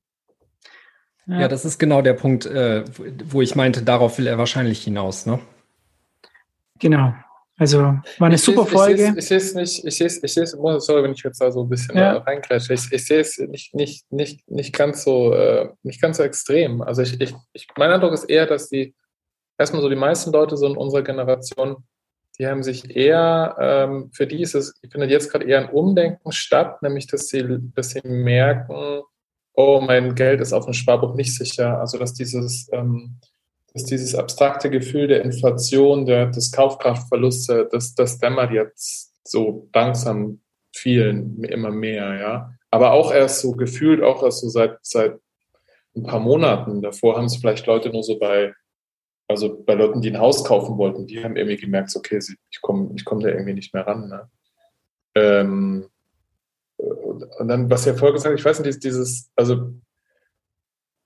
Ja, 1.29 1.47
das 1.47 1.63
ist 1.63 1.77
genau 1.77 2.01
der 2.01 2.13
Punkt, 2.13 2.47
äh, 2.47 2.83
wo 3.29 3.41
ich 3.43 3.55
meinte, 3.55 3.83
darauf 3.83 4.17
will 4.17 4.25
er 4.25 4.39
wahrscheinlich 4.39 4.83
hinaus, 4.83 5.27
ne? 5.27 5.39
Genau. 6.79 7.13
Also 7.59 7.79
war 7.79 8.01
eine 8.19 8.35
Ich 8.35 8.41
super 8.41 8.63
seh's- 8.63 8.71
Folge. 8.73 9.13
Ich 9.17 9.25
sehe 9.27 9.37
es 9.37 9.53
nicht, 9.53 9.85
ich 9.85 9.97
sehe 9.97 10.07
es, 10.07 10.23
ich 10.23 10.33
sehe 10.33 10.43
es, 10.43 10.51
sorry, 10.51 11.03
wenn 11.03 11.11
ich 11.11 11.21
jetzt 11.21 11.41
da 11.41 11.51
so 11.51 11.63
ein 11.63 11.69
bisschen 11.69 11.97
Ja. 11.97 12.13
äh, 12.15 12.17
reingrätsche. 12.17 12.73
Ich, 12.73 12.91
ich 12.91 13.05
sehe 13.05 13.19
es 13.19 13.37
nicht, 13.37 13.75
nicht, 13.75 14.11
nicht, 14.11 14.49
nicht 14.49 14.73
ganz 14.73 15.03
so, 15.03 15.33
äh, 15.33 15.69
nicht 15.83 16.01
ganz 16.01 16.17
so 16.17 16.23
extrem. 16.23 16.81
Also 16.81 17.01
ich, 17.01 17.19
ich, 17.19 17.35
ich, 17.53 17.67
mein 17.77 17.91
Eindruck 17.91 18.13
ist 18.13 18.23
eher, 18.23 18.45
dass 18.45 18.69
die, 18.69 18.95
erstmal 19.57 19.81
so 19.81 19.89
die 19.89 19.95
meisten 19.97 20.31
Leute 20.31 20.55
so 20.55 20.65
in 20.67 20.77
unserer 20.77 21.01
Generation, 21.03 21.83
die 22.39 22.47
haben 22.47 22.63
sich 22.63 22.95
eher, 22.95 23.57
ähm, 23.59 24.09
für 24.13 24.25
die 24.25 24.41
ist 24.41 24.55
es, 24.55 24.79
ich 24.81 24.89
finde 24.91 25.07
jetzt 25.07 25.29
gerade 25.29 25.43
eher 25.45 25.59
ein 25.59 25.69
Umdenken 25.73 26.31
statt, 26.31 26.81
nämlich 26.81 27.07
dass 27.07 27.27
sie, 27.27 27.45
dass 27.75 27.89
sie 27.89 28.01
merken, 28.05 29.01
oh, 29.53 29.81
mein 29.81 30.15
Geld 30.15 30.39
ist 30.39 30.53
auf 30.53 30.63
dem 30.63 30.73
Sparbuch 30.73 31.15
nicht 31.15 31.35
sicher. 31.35 31.77
Also 31.81 31.97
dass 31.97 32.13
dieses, 32.13 32.69
ähm, 32.71 33.17
dass 33.73 33.85
dieses 33.85 34.15
abstrakte 34.15 34.69
Gefühl 34.69 35.07
der 35.07 35.23
Inflation, 35.23 36.05
der, 36.05 36.27
des 36.27 36.51
Kaufkraftverlusts, 36.51 37.47
das, 37.71 37.95
das 37.95 38.19
dämmert 38.19 38.51
jetzt 38.51 39.13
so 39.23 39.69
langsam 39.73 40.41
vielen 40.75 41.43
immer 41.43 41.71
mehr, 41.71 42.19
ja. 42.19 42.53
Aber 42.71 42.91
auch 42.91 43.11
erst 43.11 43.41
so 43.41 43.51
gefühlt, 43.51 44.01
auch 44.01 44.23
erst 44.23 44.41
so 44.41 44.49
seit, 44.49 44.77
seit 44.81 45.19
ein 45.95 46.03
paar 46.03 46.19
Monaten. 46.19 46.81
Davor 46.81 47.17
haben 47.17 47.25
es 47.25 47.37
vielleicht 47.37 47.65
Leute 47.65 47.89
nur 47.89 48.03
so 48.03 48.19
bei, 48.19 48.53
also 49.27 49.63
bei 49.63 49.73
Leuten, 49.73 50.01
die 50.01 50.11
ein 50.11 50.19
Haus 50.19 50.43
kaufen 50.43 50.77
wollten, 50.77 51.07
die 51.07 51.23
haben 51.23 51.35
irgendwie 51.35 51.57
gemerkt, 51.57 51.95
okay, 51.95 52.19
ich 52.49 52.61
komme 52.61 52.91
ich 52.95 53.05
komm 53.05 53.19
da 53.19 53.29
irgendwie 53.29 53.53
nicht 53.53 53.73
mehr 53.73 53.87
ran. 53.87 54.07
Ne? 54.07 54.29
Ähm, 55.15 55.89
und 56.77 57.47
dann, 57.47 57.69
was 57.69 57.85
ihr 57.85 57.95
vorher 57.95 58.13
gesagt 58.13 58.39
ich 58.39 58.45
weiß 58.45 58.61
nicht, 58.61 58.83
dieses, 58.83 59.29
also 59.35 59.73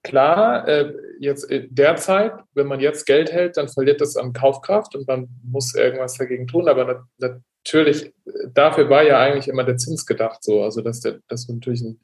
klar, 0.03 0.67
äh, 0.67 0.93
jetzt 1.19 1.47
derzeit, 1.49 2.33
wenn 2.53 2.67
man 2.67 2.79
jetzt 2.79 3.05
Geld 3.05 3.31
hält, 3.31 3.57
dann 3.57 3.69
verliert 3.69 4.01
das 4.01 4.17
an 4.17 4.33
Kaufkraft 4.33 4.95
und 4.95 5.07
man 5.07 5.29
muss 5.43 5.73
irgendwas 5.73 6.17
dagegen 6.17 6.47
tun. 6.47 6.67
Aber 6.67 7.07
na, 7.17 7.39
natürlich, 7.59 8.13
dafür 8.53 8.89
war 8.89 9.03
ja 9.03 9.19
eigentlich 9.19 9.47
immer 9.47 9.63
der 9.63 9.77
Zins 9.77 10.05
gedacht 10.05 10.43
so. 10.43 10.63
Also, 10.63 10.81
dass, 10.81 10.99
der, 10.99 11.19
dass 11.27 11.47
du 11.47 11.53
natürlich, 11.53 11.81
ein, 11.81 11.99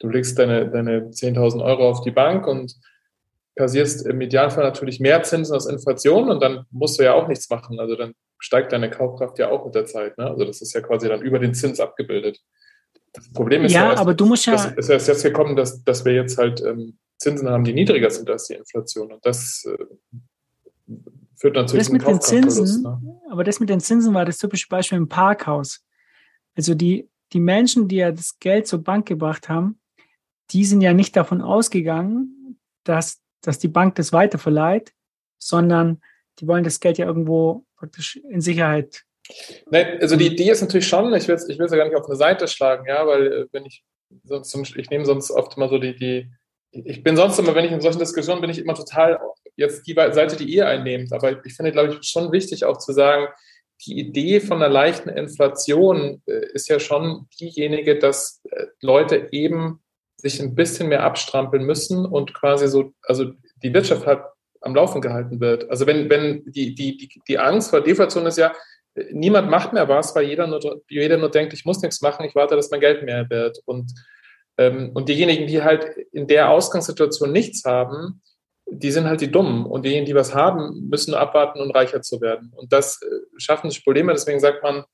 du 0.00 0.08
legst 0.08 0.38
deine, 0.38 0.68
deine 0.70 1.10
10.000 1.10 1.64
Euro 1.64 1.88
auf 1.88 2.02
die 2.02 2.10
Bank 2.10 2.46
und 2.46 2.74
kassierst 3.56 4.06
im 4.06 4.20
Idealfall 4.20 4.64
natürlich 4.64 5.00
mehr 5.00 5.22
Zinsen 5.22 5.54
als 5.54 5.66
Inflation 5.66 6.28
und 6.28 6.42
dann 6.42 6.66
musst 6.70 6.98
du 6.98 7.04
ja 7.04 7.14
auch 7.14 7.28
nichts 7.28 7.48
machen. 7.50 7.78
Also 7.78 7.94
dann 7.94 8.14
steigt 8.38 8.72
deine 8.72 8.90
Kaufkraft 8.90 9.38
ja 9.38 9.50
auch 9.50 9.64
mit 9.64 9.74
der 9.74 9.86
Zeit. 9.86 10.18
Ne? 10.18 10.26
Also 10.28 10.44
das 10.44 10.60
ist 10.60 10.74
ja 10.74 10.80
quasi 10.80 11.08
dann 11.08 11.22
über 11.22 11.38
den 11.38 11.54
Zins 11.54 11.78
abgebildet. 11.78 12.40
Das 13.14 13.32
Problem 13.32 13.64
ist 13.64 13.72
Ja, 13.72 13.90
erst, 13.90 14.00
aber 14.02 14.12
du 14.12 14.26
musst 14.26 14.44
ja- 14.46 14.74
Es 14.76 14.88
ist 14.90 15.06
jetzt 15.08 15.22
gekommen, 15.22 15.56
dass, 15.56 15.82
dass 15.84 16.04
wir 16.04 16.12
jetzt 16.12 16.36
halt 16.36 16.60
ähm, 16.62 16.98
Zinsen 17.16 17.48
haben, 17.48 17.64
die 17.64 17.72
niedriger 17.72 18.10
sind 18.10 18.28
als 18.28 18.48
die 18.48 18.54
Inflation. 18.54 19.12
Und 19.12 19.24
das 19.24 19.64
äh, 19.66 19.78
führt 21.36 21.56
dann 21.56 21.68
zu 21.68 21.76
Das 21.76 21.90
mit 21.90 22.06
den. 22.06 22.20
Zinsen, 22.20 22.82
Ne? 22.82 23.20
aber 23.30 23.44
das 23.44 23.60
mit 23.60 23.68
den 23.70 23.80
Zinsen 23.80 24.12
war 24.14 24.24
das 24.24 24.38
typische 24.38 24.68
Beispiel 24.68 24.98
im 24.98 25.08
Parkhaus. 25.08 25.84
Also 26.56 26.74
die, 26.74 27.08
die 27.32 27.40
Menschen, 27.40 27.88
die 27.88 27.96
ja 27.96 28.10
das 28.12 28.38
Geld 28.38 28.66
zur 28.66 28.82
Bank 28.82 29.06
gebracht 29.06 29.48
haben, 29.48 29.78
die 30.50 30.64
sind 30.64 30.80
ja 30.82 30.92
nicht 30.92 31.16
davon 31.16 31.40
ausgegangen, 31.40 32.58
dass, 32.84 33.20
dass 33.40 33.58
die 33.58 33.68
Bank 33.68 33.94
das 33.94 34.12
weiterverleiht, 34.12 34.92
sondern 35.38 36.00
die 36.40 36.46
wollen 36.46 36.64
das 36.64 36.80
Geld 36.80 36.98
ja 36.98 37.06
irgendwo 37.06 37.64
praktisch 37.76 38.16
in 38.28 38.40
Sicherheit. 38.40 39.04
Nee, 39.70 39.98
also 40.00 40.16
die 40.16 40.26
Idee 40.26 40.50
ist 40.50 40.60
natürlich 40.60 40.86
schon, 40.86 41.12
ich 41.14 41.26
will 41.28 41.34
es 41.34 41.48
ich 41.48 41.58
will's 41.58 41.72
ja 41.72 41.78
gar 41.78 41.86
nicht 41.86 41.96
auf 41.96 42.06
eine 42.06 42.16
Seite 42.16 42.46
schlagen, 42.46 42.86
ja, 42.86 43.06
weil 43.06 43.26
äh, 43.32 43.46
wenn 43.52 43.64
ich 43.64 43.82
sonst, 44.24 44.76
ich 44.76 44.90
nehme 44.90 45.06
sonst 45.06 45.30
oft 45.30 45.56
immer 45.56 45.68
so 45.68 45.78
die, 45.78 45.96
die, 45.96 46.30
ich 46.72 47.02
bin 47.02 47.16
sonst 47.16 47.38
immer, 47.38 47.54
wenn 47.54 47.64
ich 47.64 47.72
in 47.72 47.80
solchen 47.80 47.98
Diskussionen 47.98 48.40
bin 48.40 48.50
ich 48.50 48.58
immer 48.58 48.74
total 48.74 49.18
jetzt 49.56 49.86
die 49.86 49.94
Seite, 49.94 50.36
die 50.36 50.44
ihr 50.44 50.66
einnehmt. 50.66 51.12
Aber 51.12 51.44
ich 51.44 51.54
finde, 51.54 51.72
glaube 51.72 51.94
ich, 51.94 52.08
schon 52.08 52.32
wichtig 52.32 52.64
auch 52.64 52.78
zu 52.78 52.92
sagen, 52.92 53.28
die 53.86 53.98
Idee 53.98 54.40
von 54.40 54.58
einer 54.58 54.72
leichten 54.72 55.08
Inflation 55.08 56.22
äh, 56.26 56.46
ist 56.52 56.68
ja 56.68 56.78
schon 56.78 57.26
diejenige, 57.40 57.98
dass 57.98 58.40
äh, 58.50 58.66
Leute 58.80 59.28
eben 59.32 59.80
sich 60.16 60.40
ein 60.40 60.54
bisschen 60.54 60.88
mehr 60.88 61.02
abstrampeln 61.02 61.64
müssen 61.64 62.06
und 62.06 62.34
quasi 62.34 62.68
so, 62.68 62.92
also 63.02 63.32
die 63.62 63.74
Wirtschaft 63.74 64.06
halt 64.06 64.22
am 64.60 64.74
Laufen 64.74 65.02
gehalten 65.02 65.40
wird. 65.40 65.68
Also 65.70 65.86
wenn, 65.86 66.08
wenn 66.08 66.44
die, 66.46 66.74
die, 66.74 66.96
die, 66.96 67.20
die 67.28 67.38
Angst 67.38 67.70
vor 67.70 67.82
Deflation 67.82 68.26
ist 68.26 68.38
ja, 68.38 68.52
niemand 69.10 69.50
macht 69.50 69.72
mehr 69.72 69.88
was, 69.88 70.14
weil 70.14 70.24
jeder 70.24 70.46
nur, 70.46 70.82
jeder 70.88 71.16
nur 71.16 71.30
denkt, 71.30 71.52
ich 71.52 71.64
muss 71.64 71.82
nichts 71.82 72.00
machen, 72.00 72.24
ich 72.24 72.34
warte, 72.34 72.56
dass 72.56 72.70
mein 72.70 72.80
Geld 72.80 73.04
mehr 73.04 73.28
wird. 73.28 73.60
Und, 73.64 73.92
ähm, 74.58 74.90
und 74.94 75.08
diejenigen, 75.08 75.46
die 75.46 75.62
halt 75.62 75.84
in 76.12 76.26
der 76.26 76.50
Ausgangssituation 76.50 77.32
nichts 77.32 77.64
haben, 77.64 78.22
die 78.66 78.90
sind 78.90 79.06
halt 79.06 79.20
die 79.20 79.30
Dummen. 79.30 79.66
Und 79.66 79.84
diejenigen, 79.84 80.06
die 80.06 80.14
was 80.14 80.34
haben, 80.34 80.88
müssen 80.88 81.10
nur 81.10 81.20
abwarten 81.20 81.60
und 81.60 81.72
reicher 81.72 82.02
zu 82.02 82.20
werden. 82.20 82.52
Und 82.54 82.72
das 82.72 83.00
äh, 83.02 83.06
schaffen 83.38 83.70
sich 83.70 83.84
Probleme. 83.84 84.12
Deswegen 84.12 84.40
sagt 84.40 84.62
man, 84.62 84.84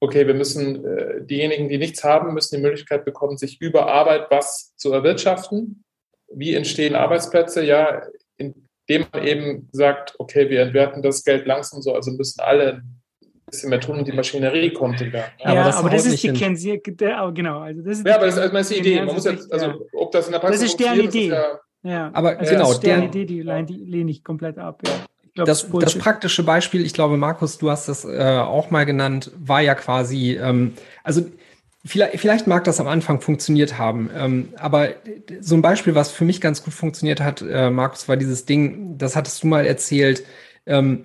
okay, 0.00 0.26
wir 0.26 0.34
müssen, 0.34 0.84
äh, 0.84 1.24
diejenigen, 1.24 1.68
die 1.68 1.78
nichts 1.78 2.04
haben, 2.04 2.34
müssen 2.34 2.56
die 2.56 2.62
Möglichkeit 2.62 3.04
bekommen, 3.04 3.38
sich 3.38 3.60
über 3.60 3.86
Arbeit 3.86 4.30
was 4.30 4.74
zu 4.76 4.92
erwirtschaften. 4.92 5.84
Wie 6.32 6.54
entstehen 6.54 6.94
Arbeitsplätze? 6.94 7.64
Ja, 7.64 8.02
indem 8.36 9.06
man 9.12 9.26
eben 9.26 9.68
sagt, 9.72 10.14
okay, 10.18 10.50
wir 10.50 10.60
entwerten 10.60 11.02
das 11.02 11.24
Geld 11.24 11.46
langsam 11.46 11.82
so, 11.82 11.94
also 11.94 12.10
müssen 12.12 12.40
alle 12.40 12.82
bisschen 13.46 13.70
mehr 13.70 13.80
tun 13.80 13.98
und 13.98 14.08
die 14.08 14.12
Maschinerie 14.12 14.72
kommt 14.72 15.00
in 15.00 15.12
Gang. 15.12 15.24
Ja, 15.38 15.50
aber 15.52 15.64
das 15.64 15.76
aber 15.76 15.90
das 15.90 16.06
ist 16.06 16.22
die 16.22 16.30
aber 17.12 17.32
genau, 17.32 17.60
also 17.60 17.80
das 17.82 17.98
ist 17.98 18.06
Ja, 18.06 18.12
die 18.12 18.16
aber 18.16 18.26
das 18.26 18.34
ist 18.36 18.40
erstmal 18.42 18.64
die 18.64 18.74
Idee. 18.78 18.96
Man 19.04 19.14
muss 19.14 19.24
jetzt, 19.24 19.52
also, 19.52 19.66
ja. 19.66 19.74
ob 19.92 20.12
das 20.12 20.26
in 20.26 20.32
der 20.32 20.38
Praxis 20.40 20.60
Das 20.62 20.70
ist 20.70 20.80
deren 20.80 21.00
Idee. 21.00 21.28
ja, 21.28 21.60
Ja, 21.82 22.10
Aber 22.12 22.38
also 22.38 22.50
genau, 22.52 22.64
das 22.66 22.72
ist 22.74 22.80
deren 22.82 23.00
der- 23.02 23.08
Idee, 23.08 23.24
die 23.24 23.42
lehne, 23.42 23.64
die 23.64 23.74
lehne 23.84 24.10
ich 24.10 24.24
komplett 24.24 24.58
ab. 24.58 24.80
Ja. 24.84 24.92
Ich 25.24 25.34
glaub, 25.34 25.46
Das, 25.46 25.68
das 25.70 25.96
praktische 25.98 26.42
Beispiel, 26.42 26.84
ich 26.84 26.92
glaube, 26.94 27.16
Markus, 27.16 27.58
du 27.58 27.70
hast 27.70 27.88
das 27.88 28.04
äh, 28.04 28.38
auch 28.40 28.70
mal 28.70 28.84
genannt, 28.84 29.30
war 29.38 29.60
ja 29.60 29.74
quasi, 29.74 30.32
ähm, 30.42 30.72
also 31.04 31.24
vielleicht, 31.84 32.18
vielleicht 32.18 32.46
mag 32.48 32.64
das 32.64 32.80
am 32.80 32.88
Anfang 32.88 33.20
funktioniert 33.20 33.78
haben, 33.78 34.10
ähm, 34.16 34.48
aber 34.56 34.88
so 35.40 35.54
ein 35.54 35.62
Beispiel, 35.62 35.94
was 35.94 36.10
für 36.10 36.24
mich 36.24 36.40
ganz 36.40 36.64
gut 36.64 36.72
funktioniert 36.74 37.20
hat, 37.20 37.42
äh, 37.48 37.70
Markus, 37.70 38.08
war 38.08 38.16
dieses 38.16 38.44
Ding, 38.46 38.96
das 38.98 39.14
hattest 39.14 39.42
du 39.42 39.46
mal 39.46 39.66
erzählt, 39.66 40.24
ähm, 40.64 41.04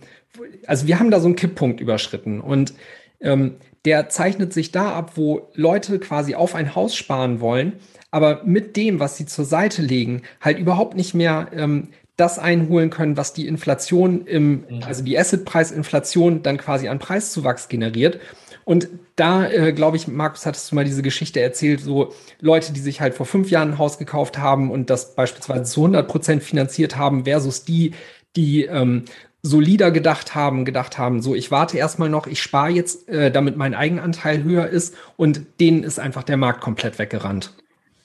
also 0.65 0.87
wir 0.87 0.99
haben 0.99 1.11
da 1.11 1.19
so 1.19 1.27
einen 1.27 1.35
Kipppunkt 1.35 1.79
überschritten 1.79 2.41
und 2.41 2.73
ähm, 3.19 3.55
der 3.85 4.09
zeichnet 4.09 4.53
sich 4.53 4.71
da 4.71 4.93
ab, 4.93 5.13
wo 5.15 5.49
Leute 5.53 5.99
quasi 5.99 6.35
auf 6.35 6.55
ein 6.55 6.75
Haus 6.75 6.95
sparen 6.95 7.39
wollen, 7.39 7.73
aber 8.11 8.43
mit 8.43 8.75
dem, 8.77 8.99
was 8.99 9.17
sie 9.17 9.25
zur 9.25 9.45
Seite 9.45 9.81
legen, 9.81 10.21
halt 10.39 10.59
überhaupt 10.59 10.95
nicht 10.95 11.13
mehr 11.13 11.47
ähm, 11.53 11.89
das 12.17 12.37
einholen 12.37 12.91
können, 12.91 13.17
was 13.17 13.33
die 13.33 13.47
Inflation 13.47 14.27
im, 14.27 14.65
also 14.85 15.03
die 15.03 15.17
Assetpreisinflation 15.17 16.43
dann 16.43 16.57
quasi 16.57 16.87
an 16.87 16.99
Preiszuwachs 16.99 17.67
generiert. 17.67 18.19
Und 18.63 18.89
da, 19.15 19.49
äh, 19.49 19.73
glaube 19.73 19.97
ich, 19.97 20.07
Markus, 20.07 20.45
hattest 20.45 20.71
du 20.71 20.75
mal 20.75 20.85
diese 20.85 21.01
Geschichte 21.01 21.41
erzählt, 21.41 21.79
so 21.79 22.13
Leute, 22.39 22.73
die 22.73 22.79
sich 22.79 23.01
halt 23.01 23.15
vor 23.15 23.25
fünf 23.25 23.49
Jahren 23.49 23.71
ein 23.71 23.77
Haus 23.79 23.97
gekauft 23.97 24.37
haben 24.37 24.69
und 24.69 24.91
das 24.91 25.15
beispielsweise 25.15 25.63
zu 25.63 25.81
100 25.81 26.07
Prozent 26.07 26.43
finanziert 26.43 26.95
haben, 26.95 27.25
versus 27.25 27.63
die, 27.63 27.93
die 28.35 28.65
ähm, 28.65 29.05
solider 29.43 29.91
gedacht 29.91 30.35
haben, 30.35 30.65
gedacht 30.65 30.97
haben, 30.97 31.21
so 31.21 31.33
ich 31.33 31.49
warte 31.51 31.77
erstmal 31.77 32.09
noch, 32.09 32.27
ich 32.27 32.41
spare 32.41 32.69
jetzt, 32.69 33.09
äh, 33.09 33.31
damit 33.31 33.57
mein 33.57 33.73
Eigenanteil 33.73 34.43
höher 34.43 34.67
ist 34.67 34.95
und 35.17 35.41
denen 35.59 35.83
ist 35.83 35.99
einfach 35.99 36.23
der 36.23 36.37
Markt 36.37 36.61
komplett 36.61 36.99
weggerannt. 36.99 37.55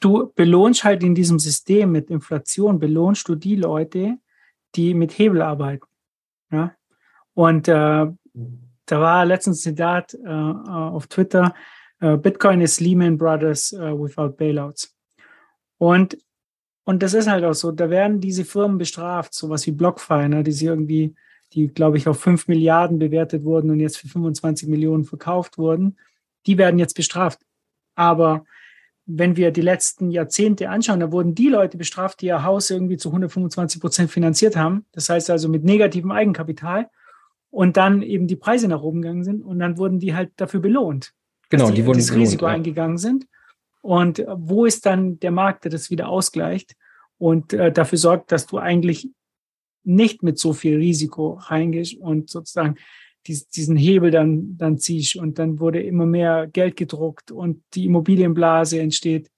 du 0.00 0.32
belohnst 0.34 0.84
halt 0.84 1.02
in 1.02 1.14
diesem 1.14 1.38
System 1.38 1.92
mit 1.92 2.10
Inflation, 2.10 2.78
belohnst 2.78 3.28
du 3.28 3.34
die 3.34 3.56
Leute, 3.56 4.18
die 4.74 4.94
mit 4.94 5.18
Hebel 5.18 5.42
arbeiten. 5.42 5.86
Ja? 6.50 6.74
Und 7.34 7.68
äh, 7.68 8.06
da 8.86 9.00
war 9.00 9.24
letztens 9.24 9.58
ein 9.58 9.74
Zitat 9.74 10.14
äh, 10.14 10.28
auf 10.28 11.06
Twitter, 11.06 11.54
äh, 12.00 12.16
Bitcoin 12.16 12.60
is 12.60 12.80
Lehman 12.80 13.16
Brothers 13.16 13.72
uh, 13.72 13.98
without 13.98 14.36
Bailouts. 14.36 14.94
Und, 15.78 16.18
und 16.84 17.02
das 17.02 17.14
ist 17.14 17.28
halt 17.28 17.44
auch 17.44 17.54
so, 17.54 17.72
da 17.72 17.90
werden 17.90 18.20
diese 18.20 18.44
Firmen 18.44 18.78
bestraft, 18.78 19.34
sowas 19.34 19.66
wie 19.66 19.72
BlockFi, 19.72 20.28
ne, 20.28 20.42
die 20.42 20.52
sie 20.52 20.66
irgendwie, 20.66 21.14
die 21.56 21.68
glaube 21.68 21.96
ich 21.96 22.06
auf 22.06 22.20
5 22.20 22.48
Milliarden 22.48 22.98
bewertet 22.98 23.42
wurden 23.44 23.70
und 23.70 23.80
jetzt 23.80 23.96
für 23.96 24.08
25 24.08 24.68
Millionen 24.68 25.04
verkauft 25.04 25.58
wurden, 25.58 25.96
die 26.46 26.58
werden 26.58 26.78
jetzt 26.78 26.94
bestraft. 26.94 27.40
Aber 27.96 28.44
wenn 29.06 29.36
wir 29.36 29.50
die 29.52 29.62
letzten 29.62 30.10
Jahrzehnte 30.10 30.68
anschauen, 30.68 31.00
da 31.00 31.10
wurden 31.10 31.34
die 31.34 31.48
Leute 31.48 31.78
bestraft, 31.78 32.20
die 32.20 32.26
ihr 32.26 32.44
Haus 32.44 32.70
irgendwie 32.70 32.98
zu 32.98 33.08
125 33.08 33.80
Prozent 33.80 34.10
finanziert 34.10 34.56
haben. 34.56 34.84
Das 34.92 35.08
heißt 35.08 35.30
also 35.30 35.48
mit 35.48 35.64
negativem 35.64 36.10
Eigenkapital 36.10 36.90
und 37.50 37.76
dann 37.76 38.02
eben 38.02 38.26
die 38.26 38.36
Preise 38.36 38.68
nach 38.68 38.82
oben 38.82 39.00
gegangen 39.00 39.24
sind 39.24 39.42
und 39.42 39.58
dann 39.58 39.78
wurden 39.78 39.98
die 39.98 40.14
halt 40.14 40.32
dafür 40.36 40.60
belohnt. 40.60 41.14
Genau, 41.48 41.66
dass 41.66 41.74
die 41.74 41.86
wurden 41.86 41.98
das 41.98 42.08
belohnt, 42.08 42.26
Risiko 42.26 42.46
ja. 42.46 42.52
eingegangen 42.52 42.98
sind. 42.98 43.26
Und 43.80 44.18
äh, 44.18 44.26
wo 44.28 44.66
ist 44.66 44.84
dann 44.84 45.18
der 45.20 45.30
Markt, 45.30 45.64
der 45.64 45.70
das 45.70 45.88
wieder 45.88 46.08
ausgleicht 46.08 46.74
und 47.16 47.54
äh, 47.54 47.72
dafür 47.72 47.98
sorgt, 47.98 48.30
dass 48.30 48.46
du 48.46 48.58
eigentlich 48.58 49.08
nicht 49.86 50.22
mit 50.22 50.38
so 50.38 50.52
viel 50.52 50.76
Risiko 50.76 51.38
reingehst 51.40 51.96
und 51.96 52.28
sozusagen 52.28 52.76
dies, 53.26 53.48
diesen 53.48 53.76
Hebel 53.76 54.10
dann, 54.10 54.56
dann 54.56 54.78
ziehst 54.78 55.16
und 55.16 55.38
dann 55.38 55.58
wurde 55.58 55.82
immer 55.82 56.06
mehr 56.06 56.46
Geld 56.46 56.76
gedruckt 56.76 57.30
und 57.30 57.62
die 57.74 57.86
Immobilienblase 57.86 58.80
entsteht. 58.80 59.30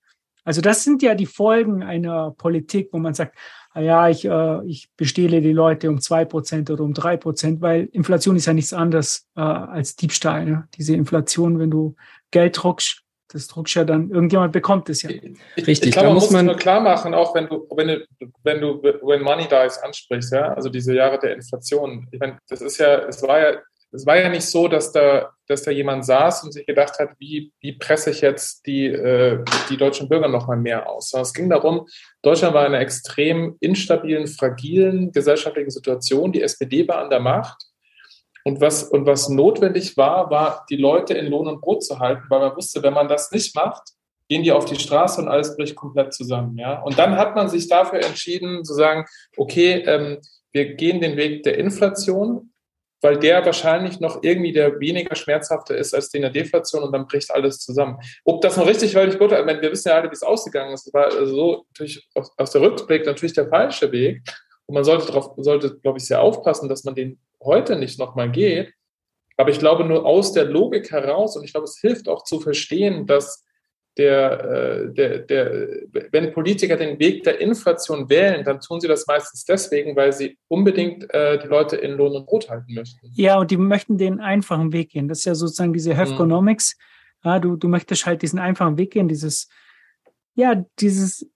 Also 0.45 0.61
das 0.61 0.85
sind 0.85 1.03
ja 1.03 1.15
die 1.15 1.27
Folgen 1.27 1.83
einer 1.83 2.31
Politik, 2.33 2.89
wo 2.93 2.99
man 2.99 3.15
sagt, 3.15 3.37
ah 3.73 3.81
ja, 3.81 4.09
ich, 4.09 4.25
äh, 4.25 4.67
ich 4.67 4.89
bestehle 4.97 5.41
die 5.41 5.53
Leute 5.53 5.91
um 5.91 6.01
zwei 6.01 6.25
Prozent 6.25 6.71
oder 6.71 6.85
um 6.85 6.95
drei 6.95 7.17
Prozent, 7.17 7.61
weil 7.61 7.89
Inflation 7.93 8.37
ist 8.37 8.47
ja 8.47 8.55
nichts 8.55 8.73
anderes 8.73 9.27
äh, 9.37 9.41
als 9.41 9.97
Diebstahl. 9.97 10.47
Ne? 10.47 10.69
Diese 10.77 10.95
Inflation, 10.95 11.59
wenn 11.59 11.71
du 11.71 11.97
Geld 12.31 12.57
druckst, 12.63 13.05
das 13.29 13.47
druckst 13.47 13.75
ja 13.75 13.85
dann, 13.85 14.11
irgendjemand 14.11 14.53
bekommt 14.53 14.89
es 14.89 15.03
ja. 15.03 15.11
Richtig, 15.11 15.89
ich 15.89 15.93
glaube, 15.93 15.95
da 15.95 16.03
man 16.05 16.15
muss 16.15 16.31
man- 16.31 16.47
nur 16.47 16.57
klar 16.57 16.81
machen, 16.81 17.15
auch 17.15 17.35
wenn 17.35 17.47
du, 17.47 17.67
wenn 17.75 17.89
du, 17.89 18.07
wenn 18.43 18.61
du 18.61 18.83
When 18.83 19.23
Money 19.23 19.47
Dies 19.49 19.79
ansprichst, 19.79 20.33
ja, 20.33 20.55
also 20.55 20.69
diese 20.71 20.95
Jahre 20.95 21.19
der 21.19 21.35
Inflation. 21.35 22.09
Ich 22.11 22.19
meine, 22.21 22.39
das 22.49 22.63
ist 22.63 22.79
ja, 22.79 23.07
es 23.07 23.23
war 23.23 23.39
ja, 23.41 23.59
es 23.91 24.05
war 24.05 24.19
ja 24.19 24.29
nicht 24.29 24.45
so, 24.45 24.69
dass 24.69 24.93
da, 24.93 25.31
dass 25.47 25.63
da 25.63 25.71
jemand 25.71 26.05
saß 26.05 26.45
und 26.45 26.53
sich 26.53 26.67
gedacht 26.67 26.99
hat, 26.99 27.11
wie, 27.19 27.53
wie 27.61 27.73
presse 27.73 28.11
ich 28.11 28.21
jetzt 28.21 28.67
die, 28.67 28.87
äh, 28.87 29.43
die 29.71 29.79
deutschen 29.79 30.09
Bürger 30.11 30.29
noch 30.29 30.47
mal 30.47 30.59
mehr 30.59 30.89
aus. 30.91 31.09
Sondern 31.09 31.23
es 31.23 31.33
ging 31.33 31.49
darum, 31.49 31.87
Deutschland 32.21 32.53
war 32.55 32.67
in 32.67 32.75
einer 32.75 32.83
extrem 32.83 33.57
instabilen, 33.61 34.27
fragilen 34.27 35.11
gesellschaftlichen 35.13 35.71
Situation. 35.71 36.33
Die 36.33 36.43
SPD 36.43 36.87
war 36.87 36.99
an 36.99 37.09
der 37.09 37.21
Macht. 37.21 37.57
Und 38.49 38.63
was, 38.63 38.85
und 38.85 39.05
was 39.05 39.29
notwendig 39.29 39.99
war, 39.99 40.31
war, 40.31 40.65
die 40.71 40.77
Leute 40.77 41.13
in 41.13 41.27
Lohn 41.27 41.49
und 41.49 41.61
Brot 41.61 41.85
zu 41.85 41.99
halten, 41.99 42.23
weil 42.31 42.41
man 42.41 42.57
wusste, 42.57 42.83
wenn 42.83 42.95
man 42.95 43.07
das 43.07 43.31
nicht 43.31 43.55
macht, 43.55 43.91
gehen 44.27 44.43
die 44.43 44.53
auf 44.53 44.65
die 44.65 44.79
Straße 44.79 45.21
und 45.21 45.29
alles 45.29 45.55
bricht 45.55 45.77
komplett 45.77 46.15
zusammen. 46.15 46.57
Ja? 46.57 46.81
Und 46.81 46.99
dann 46.99 47.19
hat 47.19 47.37
man 47.37 47.51
sich 47.51 47.69
dafür 47.69 48.03
entschieden, 48.03 48.65
zu 48.65 48.73
sagen, 48.73 49.05
okay, 49.37 49.83
ähm, 49.87 50.17
wir 50.53 50.77
gehen 50.77 51.03
den 51.03 51.19
Weg 51.19 51.43
der 51.43 51.59
Inflation, 51.59 52.55
weil 53.03 53.19
der 53.19 53.45
wahrscheinlich 53.45 54.01
noch 54.01 54.23
irgendwie 54.23 54.53
der 54.53 54.81
weniger 54.81 55.15
schmerzhafte 55.15 55.75
ist 55.75 55.95
als 55.95 56.09
den 56.09 56.23
der 56.23 56.31
Deflation 56.31 56.83
und 56.83 56.93
dann 56.93 57.07
bricht 57.07 57.31
alles 57.31 57.59
zusammen. 57.59 57.99
Ob 58.25 58.41
das 58.41 58.57
noch 58.57 58.67
richtig 58.67 58.95
war, 58.95 59.07
ich 59.07 59.19
gut, 59.19 59.31
ich 59.31 59.45
wir 59.45 59.73
wissen 59.73 59.91
ja 59.91 59.97
alle, 59.97 60.09
wie 60.09 60.15
es 60.15 60.23
ausgegangen 60.23 60.73
ist. 60.73 60.87
Es 60.87 60.95
war 60.95 61.11
so 61.27 61.67
natürlich 61.69 62.09
aus 62.15 62.51
der 62.51 62.63
Rückblick 62.63 63.05
natürlich 63.05 63.35
der 63.35 63.51
falsche 63.51 63.93
Weg. 63.93 64.23
Und 64.69 64.75
man 64.75 64.85
sollte 64.85 65.07
darauf, 65.07 65.33
sollte, 65.39 65.79
glaube 65.79 65.99
ich, 65.99 66.05
sehr 66.05 66.21
aufpassen, 66.21 66.69
dass 66.69 66.85
man 66.85 66.95
den 66.95 67.19
heute 67.43 67.77
nicht 67.77 67.99
nochmal 67.99 68.31
geht. 68.31 68.75
Aber 69.39 69.51
ich 69.51 69.59
glaube, 69.59 69.85
nur 69.85 70.05
aus 70.05 70.33
der 70.33 70.45
Logik 70.45 70.91
heraus, 70.91 71.37
und 71.37 71.45
ich 71.45 71.53
glaube, 71.53 71.65
es 71.65 71.79
hilft 71.79 72.09
auch 72.09 72.25
zu 72.25 72.39
verstehen, 72.39 73.07
dass 73.07 73.45
der, 73.97 74.45
äh, 74.45 74.93
der, 74.93 75.19
der, 75.21 75.69
wenn 76.13 76.33
Politiker 76.33 76.77
den 76.77 76.99
Weg 76.99 77.25
der 77.25 77.41
Inflation 77.41 78.11
wählen, 78.11 78.45
dann 78.45 78.61
tun 78.61 78.81
sie 78.81 78.89
das 78.89 79.07
meistens 79.07 79.45
deswegen, 79.45 79.97
weil 79.97 80.13
sie 80.13 80.39
unbedingt 80.49 81.13
äh, 81.15 81.39
die 81.39 81.49
Leute 81.49 81.77
in 81.77 81.93
Lohn 81.93 82.15
und 82.15 82.27
Brot 82.27 82.51
halten 82.51 82.75
möchten. 82.75 83.11
Ja, 83.15 83.39
und 83.39 83.51
die 83.51 83.57
möchten 83.57 83.97
den 83.97 84.21
einfachen 84.21 84.73
Weg 84.73 84.91
gehen. 84.91 85.09
Das 85.09 85.21
ist 85.21 85.25
ja 85.25 85.35
sozusagen 85.35 85.73
diese 85.73 85.95
Hefconomics. 85.95 86.77
Ja, 87.25 87.39
du, 87.39 87.57
du 87.57 87.69
möchtest 87.69 88.05
halt 88.05 88.23
diesen 88.23 88.39
einfachen 88.39 88.77
Weg 88.77 88.93
gehen, 88.93 89.09
dieses, 89.09 89.49
ja, 90.35 90.65
dieses, 90.79 91.29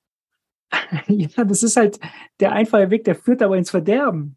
ja, 1.07 1.45
das 1.45 1.62
ist 1.62 1.77
halt 1.77 1.99
der 2.41 2.53
einfache 2.53 2.91
Weg, 2.91 3.05
der 3.05 3.14
führt 3.14 3.43
aber 3.43 3.57
ins 3.57 3.70
Verderben. 3.70 4.37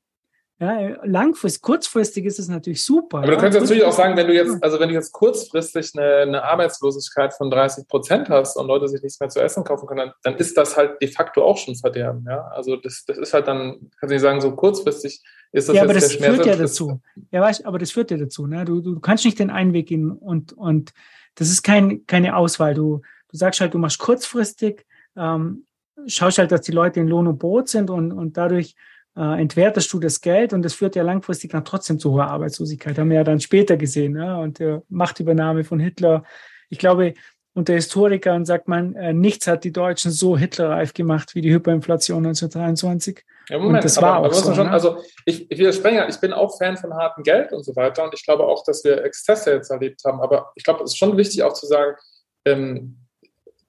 Ja, 0.58 0.96
langfristig, 1.04 1.62
kurzfristig 1.62 2.24
ist 2.24 2.40
es 2.40 2.48
natürlich 2.48 2.82
super. 2.82 3.18
Aber 3.18 3.28
du 3.28 3.34
ja. 3.34 3.40
könntest 3.40 3.62
natürlich 3.62 3.84
auch 3.84 3.92
sagen, 3.92 4.16
wenn 4.16 4.28
du 4.28 4.34
jetzt, 4.34 4.64
also 4.64 4.80
wenn 4.80 4.88
du 4.88 4.96
jetzt 4.96 5.12
kurzfristig 5.12 5.92
eine, 5.96 6.16
eine 6.20 6.44
Arbeitslosigkeit 6.44 7.34
von 7.34 7.52
30 7.52 7.86
Prozent 7.90 8.30
hast 8.30 8.56
und 8.56 8.68
Leute 8.68 8.88
sich 8.88 9.02
nichts 9.04 9.20
mehr 9.20 9.28
zu 9.28 9.42
essen 9.42 9.66
kaufen 9.66 9.86
können, 9.86 10.00
dann, 10.00 10.14
dann 10.24 10.36
ist 10.38 10.58
das 10.58 10.78
halt 10.78 11.02
de 11.02 11.10
facto 11.10 11.44
auch 11.44 11.58
schon 11.58 11.76
Verderben. 11.76 12.26
Ja, 12.26 12.48
also 12.48 12.78
das, 12.78 13.04
das 13.06 13.18
ist 13.18 13.34
halt 13.34 13.50
dann, 13.50 13.90
kannst 14.00 14.12
du 14.12 14.14
nicht 14.14 14.22
sagen, 14.22 14.40
so 14.40 14.56
kurzfristig 14.56 15.22
ist 15.52 15.68
das 15.68 15.76
ja, 15.76 15.82
jetzt 15.82 15.92
aber 15.92 15.94
das 15.94 16.14
führt 16.14 16.46
ja 16.46 16.56
dazu. 16.56 17.02
Ja, 17.32 17.42
weißt, 17.42 17.66
aber 17.66 17.78
das 17.78 17.92
führt 17.92 18.12
ja 18.12 18.18
dazu. 18.18 18.48
Ne? 18.48 18.64
Du, 18.64 18.80
du 18.80 19.02
kannst 19.02 19.26
nicht 19.26 19.40
den 19.40 19.50
einen 19.50 19.74
Weg 19.74 19.88
gehen 19.88 20.10
und, 20.10 20.54
und 20.54 20.94
das 21.36 21.50
ist 21.50 21.64
kein, 21.64 22.06
keine 22.08 22.38
Auswahl. 22.38 22.74
Du, 22.76 23.02
du 23.30 23.38
sagst 23.38 23.60
halt, 23.60 23.74
du 23.74 23.78
machst 23.78 24.00
kurzfristig, 24.00 24.86
ähm, 25.18 25.66
schaust 26.08 26.38
halt, 26.38 26.52
dass 26.52 26.62
die 26.62 26.72
Leute 26.72 27.00
in 27.00 27.08
Lohn 27.08 27.28
und 27.28 27.40
Brot 27.40 27.70
sind 27.70 27.90
und, 27.90 28.12
und 28.12 28.38
dadurch 28.38 28.76
äh, 29.18 29.42
entwertest 29.42 29.92
du 29.94 30.00
das 30.00 30.22
Geld 30.22 30.54
und 30.54 30.62
das 30.64 30.74
führt 30.74 30.96
ja 30.96 31.04
langfristig 31.04 31.52
dann 31.52 31.66
trotzdem 31.66 32.00
zu 32.00 32.12
hoher 32.12 32.28
Arbeitslosigkeit. 32.28 32.98
Haben 32.98 33.10
wir 33.10 33.18
ja 33.18 33.24
dann 33.24 33.40
später 33.40 33.78
gesehen. 33.78 34.14
Ne? 34.14 34.38
Und 34.38 34.60
der 34.60 34.84
Machtübernahme 34.90 35.64
von 35.64 35.80
Hitler. 35.80 36.24
Ich 36.70 36.80
glaube, 36.80 37.14
unter 37.54 37.74
Historikern 37.74 38.44
sagt 38.44 38.68
man, 38.68 38.96
äh, 38.96 39.14
nichts 39.14 39.48
hat 39.48 39.64
die 39.64 39.72
Deutschen 39.72 40.12
so 40.12 40.38
hitlerreif 40.38 40.94
gemacht 40.94 41.36
wie 41.36 41.42
die 41.42 41.54
Hyperinflation 41.54 42.18
1923. 42.18 43.24
Ja, 43.48 43.58
Moment, 43.58 43.78
Und 43.78 43.84
das 43.86 43.98
aber, 43.98 44.08
war 44.08 44.14
auch 44.20 44.26
aber 44.26 44.34
man 44.34 44.44
so, 44.44 44.54
schon, 44.54 44.66
ne? 44.68 44.72
also 44.72 44.98
ich, 45.26 45.50
ich 45.50 45.58
widerspreche, 45.58 46.06
ich 46.10 46.20
bin 46.20 46.34
auch 46.34 46.58
Fan 46.58 46.76
von 46.76 46.94
hartem 46.94 47.24
Geld 47.24 47.54
und 47.54 47.64
so 47.64 47.74
weiter 47.76 48.04
und 48.04 48.14
ich 48.14 48.26
glaube 48.26 48.44
auch, 48.44 48.64
dass 48.66 48.84
wir 48.84 49.06
Exzesse 49.06 49.54
jetzt 49.54 49.72
erlebt 49.72 50.02
haben, 50.04 50.20
aber 50.20 50.52
ich 50.56 50.66
glaube, 50.66 50.84
es 50.84 50.92
ist 50.92 50.98
schon 50.98 51.16
wichtig 51.16 51.44
auch 51.44 51.54
zu 51.54 51.66
sagen, 51.68 51.96
ähm, 52.44 53.05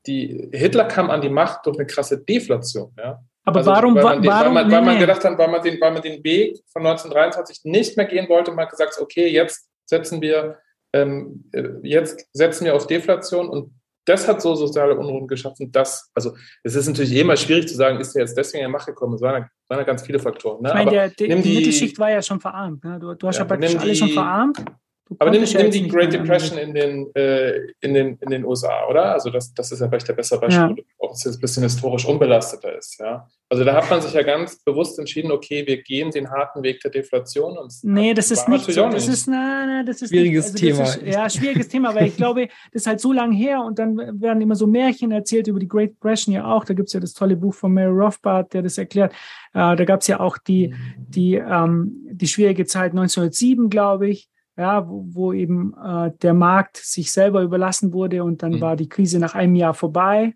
die 0.07 0.49
Hitler 0.53 0.85
kam 0.85 1.11
an 1.11 1.21
die 1.21 1.29
Macht 1.29 1.67
durch 1.67 1.79
eine 1.79 1.87
krasse 1.87 2.19
Deflation, 2.23 2.93
ja. 2.99 3.21
Aber 3.45 3.59
Also, 3.59 3.71
warum, 3.71 3.95
weil 3.95 4.03
man, 4.03 4.23
den, 4.23 4.31
warum, 4.31 4.55
weil 4.57 4.65
man, 4.65 4.73
weil 4.73 4.83
man 4.83 4.99
gedacht 4.99 5.25
hat, 5.25 5.39
weil 5.39 5.49
man, 5.49 5.63
den, 5.63 5.81
weil 5.81 5.93
man 5.93 6.03
den 6.03 6.23
Weg 6.25 6.59
von 6.73 6.85
1923 6.85 7.61
nicht 7.65 7.97
mehr 7.97 8.07
gehen 8.07 8.29
wollte, 8.29 8.51
man 8.51 8.65
hat 8.65 8.71
gesagt, 8.71 8.99
okay, 9.01 9.29
jetzt 9.29 9.69
setzen 9.85 10.21
wir, 10.21 10.59
ähm, 10.93 11.45
äh, 11.53 11.69
jetzt 11.83 12.27
setzen 12.33 12.65
wir 12.65 12.75
auf 12.75 12.87
Deflation 12.89 13.49
und 13.49 13.73
das 14.05 14.27
hat 14.29 14.41
so 14.41 14.55
soziale 14.55 14.97
Unruhen 14.97 15.27
geschaffen, 15.27 15.71
dass, 15.73 16.11
also 16.15 16.35
es 16.63 16.75
ist 16.77 16.87
natürlich 16.87 17.13
eh 17.13 17.21
immer 17.21 17.37
schwierig 17.37 17.67
zu 17.69 17.75
sagen, 17.75 17.99
ist 18.01 18.15
er 18.17 18.23
jetzt 18.23 18.37
deswegen 18.37 18.63
in 18.65 18.69
die 18.71 18.73
Macht 18.73 18.87
gekommen? 18.87 19.15
Es 19.15 19.21
waren, 19.21 19.43
ja- 19.43 19.49
waren 19.69 19.79
ja 19.81 19.85
ganz 19.85 20.03
viele 20.03 20.19
Faktoren. 20.21 20.63
Ne? 20.63 20.69
Ich 20.69 20.75
meine, 20.75 20.91
der, 20.91 21.09
die, 21.11 21.27
die 21.29 21.35
Mittelschicht 21.35 21.99
war 21.99 22.11
ja 22.11 22.23
schon 22.23 22.41
verarmt. 22.41 22.85
Ne? 22.85 22.99
Du, 23.01 23.15
du 23.15 23.27
hast 23.27 23.37
ja, 23.37 23.43
Ja, 23.43 23.49
praktisch 23.49 23.77
alle 23.77 23.95
schon 23.97 24.11
verarmt. 24.11 24.65
Du 25.09 25.15
aber 25.21 25.31
nimm, 25.31 25.45
ja 25.45 25.63
nimm 25.63 25.71
die 25.71 25.87
Great 25.87 26.13
Depression 26.13 26.59
in 26.59 26.75
den, 26.75 27.15
äh, 27.15 27.59
in, 27.81 27.95
den, 27.95 28.19
in 28.21 28.31
den 28.31 28.45
USA, 28.45 28.89
oder? 28.89 29.13
Also 29.13 29.31
das, 29.31 29.55
das 29.55 29.71
ist 29.71 29.79
ja 29.79 29.89
vielleicht 29.89 30.09
der 30.09 30.15
bessere 30.15 30.41
Beispiel, 30.41 30.85
auch 30.99 31.11
wenn 31.11 31.15
es 31.15 31.23
jetzt 31.23 31.37
ein 31.37 31.41
bisschen 31.41 31.63
historisch 31.63 32.05
unbelasteter 32.07 32.77
ist. 32.77 32.99
Ja? 32.99 33.29
Also 33.49 33.63
da 33.63 33.75
hat 33.75 33.89
man 33.89 34.01
sich 34.01 34.13
ja 34.13 34.23
ganz 34.23 34.59
bewusst 34.65 34.99
entschieden, 34.99 35.31
okay, 35.31 35.65
wir 35.65 35.81
gehen 35.81 36.11
den 36.11 36.29
harten 36.29 36.65
Weg 36.65 36.81
der 36.81 36.91
Deflation. 36.91 37.57
Und 37.57 37.69
es 37.69 37.85
Nee, 37.85 38.15
das 38.15 38.33
ist 38.33 38.49
nicht 38.49 38.65
so. 38.65 38.89
Das 38.89 39.07
ist, 39.07 39.29
na, 39.29 39.65
na, 39.65 39.83
das 39.85 40.03
ist 40.03 40.09
Schwieriges 40.09 40.53
nicht, 40.53 40.65
also 40.65 40.83
das 40.83 40.95
Thema. 40.97 41.07
Ist, 41.07 41.15
ja, 41.15 41.31
schwieriges 41.31 41.69
Thema, 41.69 41.95
weil 41.95 42.09
ich 42.09 42.17
glaube, 42.17 42.49
das 42.73 42.83
ist 42.83 42.87
halt 42.89 43.01
so 43.01 43.13
lang 43.13 43.31
her 43.31 43.63
und 43.63 43.79
dann 43.79 43.97
werden 44.21 44.41
immer 44.41 44.57
so 44.57 44.67
Märchen 44.67 45.13
erzählt 45.13 45.47
über 45.47 45.61
die 45.61 45.69
Great 45.69 45.91
Depression 45.91 46.35
ja 46.35 46.53
auch. 46.53 46.65
Da 46.65 46.75
gibt's 46.75 46.93
ja 46.93 46.99
das 46.99 47.13
tolle 47.13 47.37
Buch 47.37 47.55
von 47.55 47.73
Mary 47.73 47.93
Rothbard, 47.93 48.53
der 48.53 48.63
das 48.63 48.77
erklärt. 48.77 49.13
Äh, 49.55 49.77
da 49.77 49.85
gab's 49.85 50.09
ja 50.09 50.19
auch 50.19 50.37
die, 50.37 50.75
die, 50.99 51.37
ähm, 51.37 52.09
die 52.11 52.27
schwierige 52.27 52.65
Zeit 52.65 52.91
1907, 52.91 53.71
glaube 53.71 54.09
ich. 54.09 54.29
Ja, 54.59 54.89
wo, 54.89 55.05
wo 55.09 55.33
eben 55.35 55.75
äh, 55.75 56.13
der 56.23 56.33
Markt 56.35 56.79
sich 56.79 57.13
selber 57.13 57.43
überlassen 57.43 57.93
wurde 57.93 58.25
und 58.25 58.43
dann 58.43 58.53
Mhm. 58.53 58.61
war 58.63 58.77
die 58.77 58.89
Krise 58.89 59.19
nach 59.19 59.35
einem 59.35 59.55
Jahr 59.55 59.75
vorbei. 59.75 60.35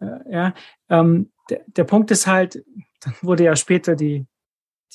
Äh, 0.00 0.06
ja, 0.32 0.54
ähm, 0.88 1.30
der, 1.50 1.60
der 1.66 1.84
Punkt 1.84 2.10
ist 2.10 2.26
halt, 2.26 2.64
dann 3.00 3.14
wurde 3.20 3.44
ja 3.44 3.56
später 3.56 3.94
die, 3.94 4.26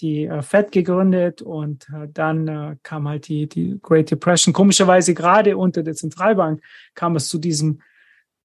die 0.01 0.25
äh, 0.25 0.41
Fed 0.41 0.71
gegründet 0.71 1.43
und 1.43 1.87
äh, 1.89 2.07
dann 2.11 2.47
äh, 2.47 2.75
kam 2.81 3.07
halt 3.07 3.27
die, 3.27 3.47
die 3.47 3.77
Great 3.81 4.09
Depression. 4.09 4.53
Komischerweise 4.53 5.13
gerade 5.13 5.55
unter 5.55 5.83
der 5.83 5.93
Zentralbank 5.93 6.61
kam 6.95 7.15
es 7.15 7.27
zu 7.29 7.37
diesem, 7.37 7.79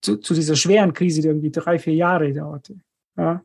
zu, 0.02 0.18
zu 0.18 0.34
dieser 0.34 0.56
schweren 0.56 0.92
Krise, 0.92 1.22
die 1.22 1.28
irgendwie 1.28 1.50
drei, 1.50 1.78
vier 1.78 1.94
Jahre 1.94 2.32
dauerte. 2.34 2.74
Ja. 3.16 3.42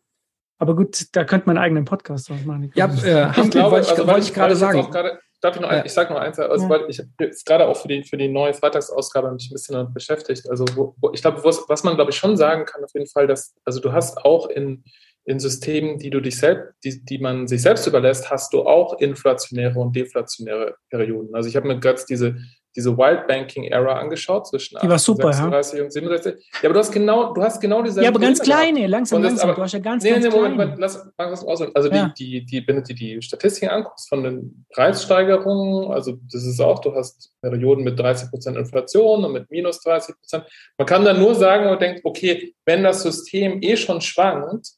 Aber 0.60 0.76
gut, 0.76 1.08
da 1.16 1.24
könnte 1.24 1.48
man 1.48 1.58
einen 1.58 1.64
eigenen 1.66 1.86
Podcast 1.86 2.30
draus 2.30 2.44
machen. 2.46 2.72
Ja, 2.76 2.88
äh, 2.88 3.32
Ich 3.42 3.50
glaube, 3.52 3.72
wollte 3.72 3.86
ich, 3.86 3.92
also, 3.92 4.08
wollte 4.08 4.20
ich 4.28 4.34
gerade 4.34 4.56
sagen. 4.58 4.82
gerade- 4.92 5.20
Darf 5.44 5.56
ich 5.58 5.62
noch, 5.62 5.68
ein, 5.70 5.80
Ja. 5.80 5.86
ich 5.86 5.92
sage 5.92 6.14
noch 6.14 6.22
eins, 6.22 6.40
also 6.40 6.64
Ja. 6.64 6.70
weil 6.70 6.86
ich 6.90 7.00
habe 7.00 7.10
jetzt 7.20 7.46
gerade 7.46 7.68
auch 7.68 7.76
für 7.76 7.90
die, 7.90 8.04
für 8.04 8.16
die 8.16 8.30
neue 8.30 8.54
Freitagsausgabe 8.54 9.30
mich 9.32 9.50
ein 9.50 9.54
bisschen 9.54 9.76
damit 9.76 9.94
beschäftigt. 9.94 10.50
Also 10.50 10.64
wo, 10.74 10.96
wo, 11.02 11.12
ich 11.12 11.22
glaube, 11.22 11.44
was, 11.44 11.68
was 11.68 11.84
man 11.84 11.96
glaube 11.96 12.12
ich 12.12 12.18
schon 12.18 12.38
sagen 12.38 12.64
kann, 12.66 12.82
auf 12.84 12.94
jeden 12.94 13.08
Fall, 13.08 13.28
dass, 13.28 13.54
also 13.66 13.82
du 13.82 13.92
hast 13.92 14.24
auch 14.24 14.48
in, 14.50 14.86
in 15.26 15.40
Systemen, 15.42 16.00
die 16.00 16.10
du 16.10 16.22
dich 16.22 16.38
selbst, 16.38 16.74
die, 16.86 17.04
die 17.04 17.18
man 17.18 17.48
sich 17.48 17.62
selbst 17.62 17.86
überlässt, 17.88 18.30
hast 18.32 18.54
du 18.54 18.64
auch 18.66 19.00
inflationäre 19.00 19.78
und 19.80 19.94
deflationäre 19.96 20.76
Perioden. 20.90 21.36
Also 21.36 21.50
ich 21.50 21.58
habe 21.58 21.68
mir 21.68 21.78
gerade 21.80 22.02
diese, 22.08 22.38
diese 22.76 22.98
Wild 22.98 23.28
Banking 23.28 23.66
Era 23.66 24.00
angeschaut 24.00 24.48
zwischen 24.48 24.80
Die 24.82 24.90
war 24.90 24.98
super, 24.98 25.26
ja. 25.28 25.34
36 25.34 25.82
und 25.82 25.92
67. 25.94 26.50
Ja, 26.62 26.70
aber 26.70 26.74
du 26.74 26.80
hast 26.80 26.92
genau, 26.92 27.34
du 27.34 27.42
hast 27.44 27.60
genau 27.62 27.84
diese 27.84 28.02
Ja, 28.02 28.10
aber 28.10 28.20
ganz 28.20 28.40
kleine, 28.40 28.88
langsam, 28.88 29.18
Und 29.18 29.24
das- 29.24 29.32
langsam. 29.34 29.50
aber- 29.50 29.56
du 29.58 29.62
hast 29.64 29.74
ja 29.74 29.80
ganz, 29.80 30.04
Nee, 30.04 30.10
ganz 30.12 30.26
nee, 30.26 30.32
Moment. 30.32 30.58
Moment, 30.58 30.80
lass 30.80 30.94
das 31.18 31.44
mal. 31.46 31.72
Also 31.76 31.90
Ja. 31.92 32.12
die, 32.18 32.42
die, 32.42 32.46
die, 32.62 32.68
wenn 32.68 32.78
du 32.78 32.82
dir 32.84 32.96
die 32.96 33.22
Statistiken 33.22 33.70
anguckst 33.70 34.10
von 34.10 34.24
den 34.24 34.66
Preissteigerungen, 34.74 35.92
also 35.92 36.18
das 36.32 36.44
ist 36.46 36.60
auch, 36.60 36.80
du 36.80 36.94
hast 36.96 37.32
Perioden 37.42 37.84
mit 37.84 38.00
30% 38.00 38.58
Inflation 38.58 39.24
und 39.26 39.34
mit 39.34 39.50
minus 39.52 39.80
30%. 39.86 40.44
Man 40.78 40.88
kann 40.88 41.06
dann 41.06 41.20
nur 41.20 41.36
sagen 41.36 41.70
und 41.70 41.82
denkt, 41.82 42.02
okay, 42.04 42.54
wenn 42.66 42.84
das 42.84 43.04
System 43.04 43.60
eh 43.62 43.76
schon 43.78 44.02
schwankt, 44.02 44.70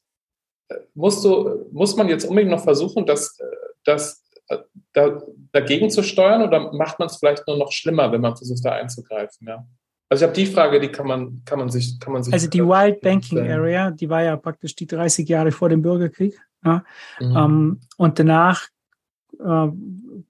äh, 0.68 0.74
musst 0.94 1.24
du, 1.24 1.66
muss 1.72 1.96
man 1.96 2.08
jetzt 2.08 2.24
unbedingt 2.24 2.50
noch 2.52 2.62
versuchen, 2.64 3.06
das, 3.06 3.38
äh, 3.40 3.44
das 3.84 4.22
äh, 4.22 4.25
da, 4.92 5.22
dagegen 5.52 5.90
zu 5.90 6.02
steuern 6.02 6.42
oder 6.42 6.72
macht 6.72 6.98
man 6.98 7.06
es 7.06 7.16
vielleicht 7.16 7.46
nur 7.46 7.56
noch 7.56 7.72
schlimmer, 7.72 8.12
wenn 8.12 8.20
man 8.20 8.36
versucht, 8.36 8.64
da 8.64 8.72
einzugreifen? 8.72 9.46
Ja. 9.46 9.66
Also 10.08 10.24
ich 10.24 10.28
habe 10.28 10.36
die 10.36 10.46
Frage, 10.46 10.80
die 10.80 10.88
kann 10.88 11.06
man, 11.06 11.42
kann 11.44 11.58
man 11.58 11.68
sich, 11.68 11.98
kann 11.98 12.12
man 12.12 12.22
sich. 12.22 12.32
Also 12.32 12.48
die 12.48 12.62
Wild 12.62 13.00
Banking 13.00 13.40
Area, 13.40 13.90
die 13.90 14.08
war 14.08 14.22
ja 14.22 14.36
praktisch 14.36 14.76
die 14.76 14.86
30 14.86 15.28
Jahre 15.28 15.50
vor 15.50 15.68
dem 15.68 15.82
Bürgerkrieg. 15.82 16.38
Ja? 16.64 16.84
Mhm. 17.18 17.36
Ähm, 17.36 17.80
und 17.96 18.18
danach 18.18 18.68
äh, 19.38 19.68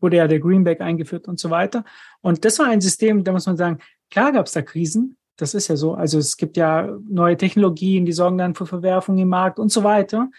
wurde 0.00 0.16
ja 0.16 0.26
der 0.26 0.40
Greenback 0.40 0.80
eingeführt 0.80 1.28
und 1.28 1.38
so 1.38 1.50
weiter. 1.50 1.84
Und 2.22 2.44
das 2.44 2.58
war 2.58 2.66
ein 2.66 2.80
System, 2.80 3.22
da 3.22 3.32
muss 3.32 3.46
man 3.46 3.58
sagen, 3.58 3.78
klar 4.10 4.32
gab 4.32 4.46
es 4.46 4.52
da 4.52 4.62
Krisen, 4.62 5.16
das 5.36 5.52
ist 5.52 5.68
ja 5.68 5.76
so. 5.76 5.94
Also 5.94 6.18
es 6.18 6.38
gibt 6.38 6.56
ja 6.56 6.96
neue 7.06 7.36
Technologien, 7.36 8.06
die 8.06 8.12
sorgen 8.12 8.38
dann 8.38 8.54
für 8.54 8.64
Verwerfungen 8.64 9.20
im 9.20 9.28
Markt 9.28 9.58
und 9.58 9.70
so 9.70 9.84
weiter. 9.84 10.30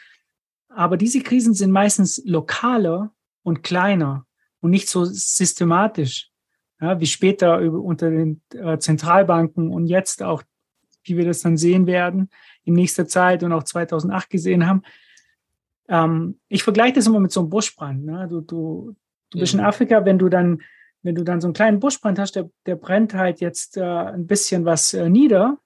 Aber 0.70 0.98
diese 0.98 1.22
Krisen 1.22 1.54
sind 1.54 1.72
meistens 1.72 2.22
lokaler 2.26 3.12
und 3.48 3.64
kleiner 3.64 4.26
und 4.60 4.72
nicht 4.72 4.90
so 4.90 5.06
systematisch, 5.06 6.30
ja, 6.82 7.00
wie 7.00 7.06
später 7.06 7.60
über, 7.60 7.80
unter 7.80 8.10
den 8.10 8.42
äh, 8.54 8.78
Zentralbanken 8.78 9.72
und 9.72 9.88
jetzt 9.88 10.22
auch, 10.22 10.44
wie 11.06 11.16
wir 11.16 11.24
das 11.24 11.44
dann 11.44 11.56
sehen 11.56 11.88
werden 11.88 12.30
in 12.66 12.74
nächster 12.74 13.08
Zeit 13.08 13.44
und 13.44 13.54
auch 13.54 13.64
2008 13.64 14.30
gesehen 14.30 14.68
haben. 14.68 14.82
Ähm, 15.88 16.42
ich 16.50 16.64
vergleiche 16.64 16.96
das 16.96 17.08
immer 17.08 17.22
mit 17.22 17.32
so 17.32 17.40
einem 17.40 17.50
Buschbrand. 17.50 18.04
Ne? 18.04 18.28
Du, 18.30 18.42
du, 18.42 18.96
du 19.30 19.40
bist 19.40 19.54
mhm. 19.54 19.62
in 19.62 19.66
Afrika, 19.66 20.04
wenn 20.04 20.20
du 20.20 20.28
dann 20.28 20.62
wenn 21.04 21.16
du 21.16 21.24
dann 21.24 21.40
so 21.40 21.48
einen 21.48 21.54
kleinen 21.54 21.80
Buschbrand 21.80 22.20
hast, 22.20 22.36
der, 22.36 22.50
der 22.66 22.76
brennt 22.76 23.14
halt 23.14 23.40
jetzt 23.40 23.78
äh, 23.78 23.82
ein 23.82 24.28
bisschen 24.28 24.66
was 24.66 24.94
äh, 24.94 25.10
nieder. 25.10 25.58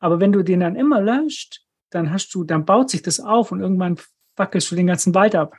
Aber 0.00 0.18
wenn 0.18 0.32
du 0.32 0.42
den 0.42 0.60
dann 0.60 0.74
immer 0.74 1.00
löscht, 1.00 1.60
dann 1.90 2.10
hast 2.10 2.34
du, 2.34 2.42
dann 2.42 2.64
baut 2.64 2.90
sich 2.90 3.02
das 3.02 3.20
auf 3.20 3.52
und 3.52 3.60
irgendwann 3.60 4.00
wackelst 4.34 4.72
du 4.72 4.74
den 4.74 4.88
ganzen 4.88 5.14
Wald 5.14 5.36
ab. 5.36 5.54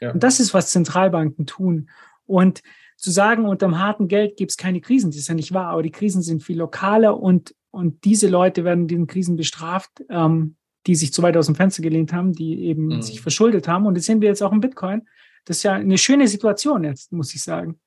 Ja. 0.00 0.12
Und 0.12 0.22
das 0.22 0.40
ist, 0.40 0.54
was 0.54 0.70
Zentralbanken 0.70 1.46
tun. 1.46 1.90
Und 2.26 2.62
zu 2.96 3.10
sagen, 3.10 3.44
unterm 3.46 3.78
harten 3.78 4.08
Geld 4.08 4.36
gibt 4.36 4.52
es 4.52 4.56
keine 4.56 4.80
Krisen, 4.80 5.10
das 5.10 5.18
ist 5.18 5.28
ja 5.28 5.34
nicht 5.34 5.52
wahr, 5.52 5.68
aber 5.68 5.82
die 5.82 5.90
Krisen 5.90 6.22
sind 6.22 6.42
viel 6.42 6.58
lokaler 6.58 7.20
und, 7.20 7.54
und 7.70 8.04
diese 8.04 8.28
Leute 8.28 8.64
werden 8.64 8.86
diesen 8.86 9.06
Krisen 9.06 9.36
bestraft, 9.36 10.04
ähm, 10.08 10.56
die 10.86 10.94
sich 10.94 11.12
zu 11.12 11.22
weit 11.22 11.36
aus 11.36 11.46
dem 11.46 11.54
Fenster 11.54 11.82
gelehnt 11.82 12.12
haben, 12.12 12.32
die 12.32 12.64
eben 12.64 12.86
mhm. 12.86 13.02
sich 13.02 13.20
verschuldet 13.20 13.68
haben. 13.68 13.86
Und 13.86 13.96
das 13.96 14.04
sehen 14.04 14.20
wir 14.20 14.28
jetzt 14.28 14.42
auch 14.42 14.52
im 14.52 14.60
Bitcoin. 14.60 15.02
Das 15.44 15.58
ist 15.58 15.62
ja 15.62 15.72
eine 15.72 15.98
schöne 15.98 16.28
Situation 16.28 16.84
jetzt, 16.84 17.12
muss 17.12 17.34
ich 17.34 17.42
sagen. 17.42 17.80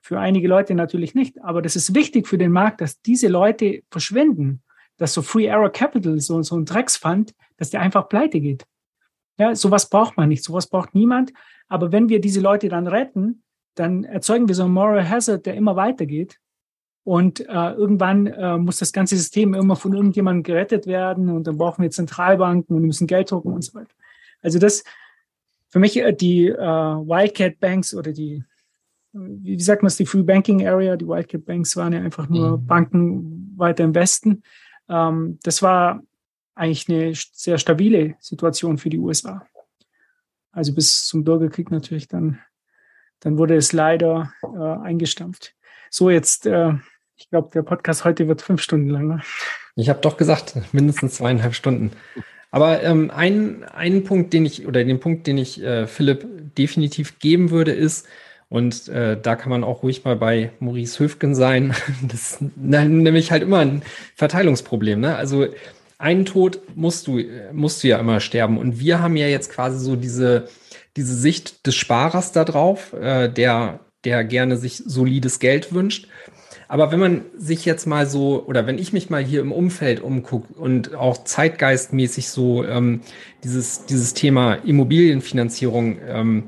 Für 0.00 0.20
einige 0.20 0.46
Leute 0.46 0.74
natürlich 0.74 1.14
nicht. 1.14 1.42
Aber 1.42 1.60
das 1.60 1.74
ist 1.74 1.94
wichtig 1.94 2.28
für 2.28 2.38
den 2.38 2.52
Markt, 2.52 2.80
dass 2.80 3.00
diese 3.00 3.28
Leute 3.28 3.82
verschwinden. 3.90 4.62
Dass 4.96 5.12
so 5.12 5.22
Free 5.22 5.46
Error 5.46 5.70
Capital, 5.70 6.20
so, 6.20 6.40
so 6.42 6.56
ein 6.56 6.64
Drecksfund, 6.64 7.34
dass 7.56 7.70
der 7.70 7.80
einfach 7.80 8.08
pleite 8.08 8.40
geht. 8.40 8.64
Ja, 9.38 9.54
sowas 9.54 9.88
braucht 9.88 10.16
man 10.16 10.28
nicht. 10.28 10.44
Sowas 10.44 10.66
braucht 10.66 10.94
niemand. 10.94 11.32
Aber 11.68 11.92
wenn 11.92 12.08
wir 12.08 12.20
diese 12.20 12.40
Leute 12.40 12.68
dann 12.68 12.86
retten, 12.86 13.42
dann 13.74 14.04
erzeugen 14.04 14.48
wir 14.48 14.54
so 14.54 14.64
einen 14.64 14.72
Moral 14.72 15.08
Hazard, 15.08 15.46
der 15.46 15.54
immer 15.54 15.76
weitergeht. 15.76 16.38
Und 17.04 17.40
äh, 17.40 17.70
irgendwann 17.72 18.26
äh, 18.26 18.56
muss 18.56 18.78
das 18.78 18.92
ganze 18.92 19.16
System 19.16 19.54
immer 19.54 19.76
von 19.76 19.92
irgendjemandem 19.92 20.42
gerettet 20.42 20.86
werden 20.86 21.28
und 21.28 21.46
dann 21.46 21.56
brauchen 21.56 21.82
wir 21.82 21.90
Zentralbanken 21.90 22.74
und 22.74 22.82
wir 22.82 22.86
müssen 22.86 23.06
Geld 23.06 23.30
drucken 23.30 23.52
und 23.52 23.62
so 23.62 23.74
weiter. 23.74 23.94
Also 24.42 24.58
das 24.58 24.82
für 25.68 25.78
mich 25.78 25.96
äh, 25.98 26.12
die 26.12 26.48
äh, 26.48 26.56
Wildcat 26.56 27.60
Banks 27.60 27.94
oder 27.94 28.12
die 28.12 28.42
wie 29.18 29.60
sagt 29.60 29.82
man 29.82 29.88
es, 29.88 29.96
die 29.96 30.06
Free 30.06 30.22
Banking 30.22 30.66
Area, 30.66 30.96
die 30.96 31.06
Wildcat 31.06 31.44
Banks 31.44 31.76
waren 31.76 31.92
ja 31.92 32.00
einfach 32.00 32.28
nur 32.28 32.58
mhm. 32.58 32.66
Banken 32.66 33.54
weiter 33.56 33.84
im 33.84 33.94
Westen. 33.94 34.42
Ähm, 34.88 35.38
das 35.42 35.62
war 35.62 36.02
eigentlich 36.56 36.88
eine 36.88 37.12
sehr 37.14 37.58
stabile 37.58 38.16
Situation 38.18 38.78
für 38.78 38.90
die 38.90 38.98
USA. 38.98 39.46
Also 40.50 40.74
bis 40.74 41.06
zum 41.06 41.22
Bürgerkrieg 41.22 41.70
natürlich 41.70 42.08
dann, 42.08 42.40
dann 43.20 43.38
wurde 43.38 43.56
es 43.56 43.72
leider 43.72 44.32
äh, 44.42 44.86
eingestampft. 44.86 45.54
So 45.90 46.10
jetzt, 46.10 46.46
äh, 46.46 46.72
ich 47.14 47.28
glaube, 47.28 47.50
der 47.52 47.62
Podcast 47.62 48.04
heute 48.04 48.26
wird 48.26 48.42
fünf 48.42 48.62
Stunden 48.62 48.88
lang. 48.88 49.06
Ne? 49.06 49.22
Ich 49.76 49.90
habe 49.90 50.00
doch 50.00 50.16
gesagt, 50.16 50.56
mindestens 50.72 51.16
zweieinhalb 51.16 51.54
Stunden. 51.54 51.92
Aber 52.50 52.82
ähm, 52.82 53.10
ein, 53.10 53.64
ein 53.64 54.04
Punkt, 54.04 54.32
den 54.32 54.46
ich, 54.46 54.66
oder 54.66 54.82
den 54.82 54.98
Punkt, 54.98 55.26
den 55.26 55.36
ich 55.36 55.62
äh, 55.62 55.86
Philipp 55.86 56.26
definitiv 56.56 57.18
geben 57.18 57.50
würde, 57.50 57.72
ist, 57.72 58.06
und 58.48 58.88
äh, 58.88 59.20
da 59.20 59.34
kann 59.34 59.50
man 59.50 59.64
auch 59.64 59.82
ruhig 59.82 60.04
mal 60.04 60.16
bei 60.16 60.52
Maurice 60.60 61.00
Höfgen 61.00 61.34
sein. 61.34 61.74
Das 62.02 62.40
ist 62.40 62.56
nämlich 62.56 63.30
halt 63.30 63.42
immer 63.42 63.58
ein 63.58 63.82
Verteilungsproblem. 64.14 65.00
Ne? 65.00 65.16
Also 65.16 65.46
einen 65.98 66.24
Tod 66.24 66.60
musst 66.74 67.06
du, 67.06 67.20
musst 67.52 67.82
du 67.82 67.88
ja 67.88 67.98
immer 67.98 68.20
sterben. 68.20 68.58
Und 68.58 68.80
wir 68.80 69.00
haben 69.00 69.16
ja 69.16 69.28
jetzt 69.28 69.50
quasi 69.50 69.78
so 69.78 69.96
diese, 69.96 70.48
diese 70.96 71.14
Sicht 71.14 71.66
des 71.66 71.74
Sparers 71.74 72.32
da 72.32 72.44
drauf, 72.44 72.92
äh, 72.92 73.28
der, 73.28 73.80
der 74.04 74.24
gerne 74.24 74.56
sich 74.56 74.82
solides 74.84 75.38
Geld 75.38 75.72
wünscht. 75.72 76.08
Aber 76.68 76.90
wenn 76.90 76.98
man 76.98 77.24
sich 77.36 77.64
jetzt 77.64 77.86
mal 77.86 78.06
so, 78.06 78.44
oder 78.44 78.66
wenn 78.66 78.78
ich 78.78 78.92
mich 78.92 79.08
mal 79.08 79.24
hier 79.24 79.40
im 79.40 79.52
Umfeld 79.52 80.00
umgucke 80.00 80.52
und 80.54 80.94
auch 80.94 81.24
zeitgeistmäßig 81.24 82.28
so 82.28 82.64
ähm, 82.64 83.02
dieses, 83.44 83.86
dieses 83.86 84.14
Thema 84.14 84.54
Immobilienfinanzierung 84.54 85.98
ähm, 86.06 86.44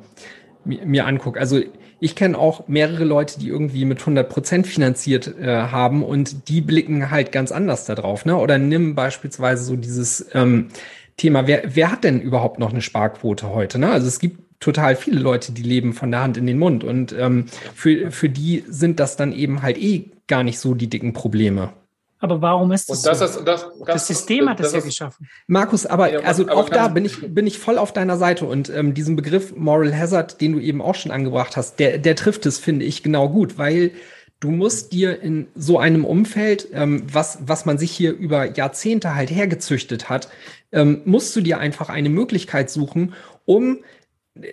mir, 0.65 0.85
mir 0.85 1.07
angucke, 1.07 1.39
also 1.39 1.61
ich 2.01 2.15
kenne 2.15 2.39
auch 2.39 2.69
mehrere 2.69 3.05
Leute, 3.05 3.39
die 3.39 3.49
irgendwie 3.49 3.85
mit 3.85 4.01
100 4.01 4.29
Prozent 4.29 4.67
finanziert 4.67 5.35
äh, 5.41 5.47
haben 5.47 6.03
und 6.05 6.49
die 6.49 6.61
blicken 6.61 7.11
halt 7.11 7.33
ganz 7.33 7.53
anders 7.53 7.87
da 7.87 7.95
drauf. 7.95 8.25
Ne? 8.25 8.37
Oder 8.37 8.59
nimm 8.59 8.95
beispielsweise 8.95 9.65
so 9.65 9.77
dieses 9.77 10.27
ähm, 10.33 10.69
Thema, 11.17 11.47
wer, 11.47 11.63
wer 11.75 11.91
hat 11.91 12.05
denn 12.05 12.21
überhaupt 12.21 12.59
noch 12.59 12.71
eine 12.71 12.83
Sparquote 12.83 13.51
heute? 13.51 13.79
Ne? 13.79 13.91
Also 13.91 14.07
es 14.07 14.21
gibt 14.21 14.61
total 14.61 14.97
viele 14.97 15.21
Leute, 15.21 15.53
die 15.53 15.63
leben 15.63 15.93
von 15.93 16.11
der 16.11 16.21
Hand 16.21 16.37
in 16.37 16.47
den 16.47 16.59
Mund 16.59 16.85
und 16.85 17.13
ähm, 17.13 17.47
für, 17.75 18.11
für 18.11 18.29
die 18.29 18.65
sind 18.69 19.01
das 19.01 19.17
dann 19.17 19.33
eben 19.33 19.63
halt 19.63 19.79
eh 19.79 20.11
gar 20.27 20.43
nicht 20.43 20.59
so 20.59 20.75
die 20.75 20.89
dicken 20.89 21.13
Probleme. 21.13 21.73
Aber 22.21 22.43
warum 22.43 22.73
ist 22.73 22.91
das, 22.91 23.03
das 23.03 23.19
so? 23.19 23.25
Ist, 23.25 23.45
das, 23.45 23.67
das 23.87 24.07
System 24.07 24.49
hat 24.49 24.59
das, 24.59 24.73
das 24.73 24.83
ja 24.83 24.89
geschaffen. 24.89 25.29
Markus, 25.47 25.87
aber 25.87 26.13
ja, 26.13 26.21
also 26.21 26.43
aber 26.45 26.57
auch 26.57 26.69
da 26.69 26.89
bin 26.89 27.05
ich, 27.05 27.33
bin 27.33 27.47
ich 27.47 27.59
voll 27.59 27.79
auf 27.79 27.93
deiner 27.93 28.17
Seite 28.17 28.45
und 28.45 28.71
ähm, 28.71 28.95
diesen 28.95 29.15
Begriff 29.15 29.55
Moral 29.55 29.97
Hazard, 29.97 30.41
den 30.41 30.53
du 30.53 30.59
eben 30.59 30.83
auch 30.83 30.97
schon 30.97 31.13
angebracht 31.13 31.57
hast, 31.57 31.79
der, 31.79 31.99
der 31.99 32.17
trifft 32.17 32.47
es, 32.47 32.59
finde 32.59 32.85
ich, 32.85 33.03
genau 33.03 33.29
gut, 33.29 33.57
weil 33.57 33.93
du 34.41 34.51
musst 34.51 34.93
dir 34.93 35.21
in 35.21 35.49
so 35.55 35.79
einem 35.79 36.05
Umfeld, 36.05 36.69
ähm, 36.73 37.05
was, 37.11 37.39
was 37.43 37.67
man 37.67 37.79
sich 37.79 37.93
hier 37.93 38.13
über 38.13 38.57
Jahrzehnte 38.57 39.15
halt 39.15 39.31
hergezüchtet 39.31 40.09
hat, 40.09 40.29
ähm, 40.73 41.03
musst 41.05 41.35
du 41.37 41.41
dir 41.41 41.59
einfach 41.59 41.89
eine 41.89 42.09
Möglichkeit 42.09 42.71
suchen, 42.71 43.15
um 43.45 43.79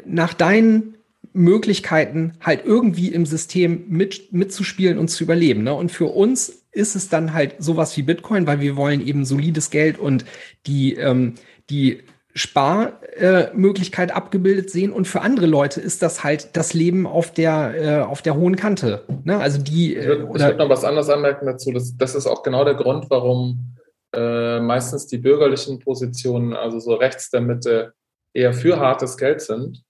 nach 0.05 0.33
deinen 0.33 0.95
Möglichkeiten 1.33 2.33
halt 2.41 2.65
irgendwie 2.65 3.09
im 3.09 3.25
System 3.25 3.85
mit, 3.89 4.31
mitzuspielen 4.31 4.97
und 4.97 5.09
zu 5.09 5.23
überleben. 5.23 5.63
Ne? 5.63 5.73
Und 5.73 5.91
für 5.91 6.05
uns 6.05 6.64
ist 6.75 6.95
es 6.95 7.09
dann 7.09 7.33
halt 7.33 7.55
sowas 7.59 7.95
wie 7.97 8.03
Bitcoin, 8.03 8.47
weil 8.47 8.59
wir 8.59 8.75
wollen 8.75 9.05
eben 9.05 9.25
solides 9.25 9.69
Geld 9.69 9.97
und 9.97 10.25
die, 10.67 10.95
ähm, 10.95 11.35
die 11.69 12.03
Sparmöglichkeit 12.33 14.09
äh, 14.09 14.13
abgebildet 14.13 14.69
sehen. 14.69 14.91
Und 14.91 15.07
für 15.07 15.21
andere 15.21 15.45
Leute 15.45 15.79
ist 15.79 16.01
das 16.01 16.23
halt 16.23 16.49
das 16.57 16.73
Leben 16.73 17.07
auf 17.07 17.31
der, 17.31 17.75
äh, 17.75 18.03
auf 18.03 18.21
der 18.21 18.35
hohen 18.35 18.57
Kante. 18.57 19.03
Ne? 19.23 19.37
Also 19.39 19.61
die, 19.61 19.95
äh, 19.95 20.01
ich 20.01 20.07
würde 20.07 20.39
würd 20.39 20.57
noch 20.57 20.69
was 20.69 20.83
anderes 20.83 21.09
anmerken 21.09 21.45
dazu. 21.45 21.71
Das, 21.71 21.95
das 21.97 22.13
ist 22.13 22.27
auch 22.27 22.43
genau 22.43 22.65
der 22.65 22.75
Grund, 22.75 23.09
warum 23.09 23.77
äh, 24.13 24.59
meistens 24.59 25.07
die 25.07 25.17
bürgerlichen 25.17 25.79
Positionen, 25.79 26.53
also 26.53 26.79
so 26.79 26.95
rechts 26.95 27.29
der 27.29 27.41
Mitte, 27.41 27.93
eher 28.33 28.53
für 28.53 28.79
hartes 28.79 29.15
Geld 29.15 29.39
sind. 29.41 29.81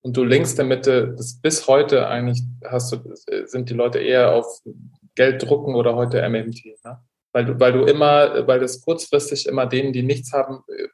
Und 0.00 0.16
du 0.16 0.24
links 0.24 0.54
der 0.54 0.64
Mitte, 0.64 1.14
das 1.16 1.38
bis 1.40 1.66
heute 1.66 2.08
eigentlich 2.08 2.42
hast 2.64 2.92
du, 2.92 2.98
sind 3.44 3.70
die 3.70 3.74
Leute 3.74 3.98
eher 3.98 4.34
auf 4.34 4.60
Geld 5.14 5.42
drucken 5.42 5.74
oder 5.74 5.94
heute 5.94 6.26
MMT. 6.28 6.64
Ne? 6.84 6.98
Weil, 7.32 7.44
du, 7.44 7.60
weil 7.60 7.72
du 7.72 7.84
immer, 7.84 8.46
weil 8.46 8.60
das 8.60 8.80
kurzfristig 8.82 9.46
immer 9.46 9.66
denen, 9.66 9.92
die 9.92 10.02
nichts 10.02 10.32
haben, 10.32 10.62
äh, 10.68 10.88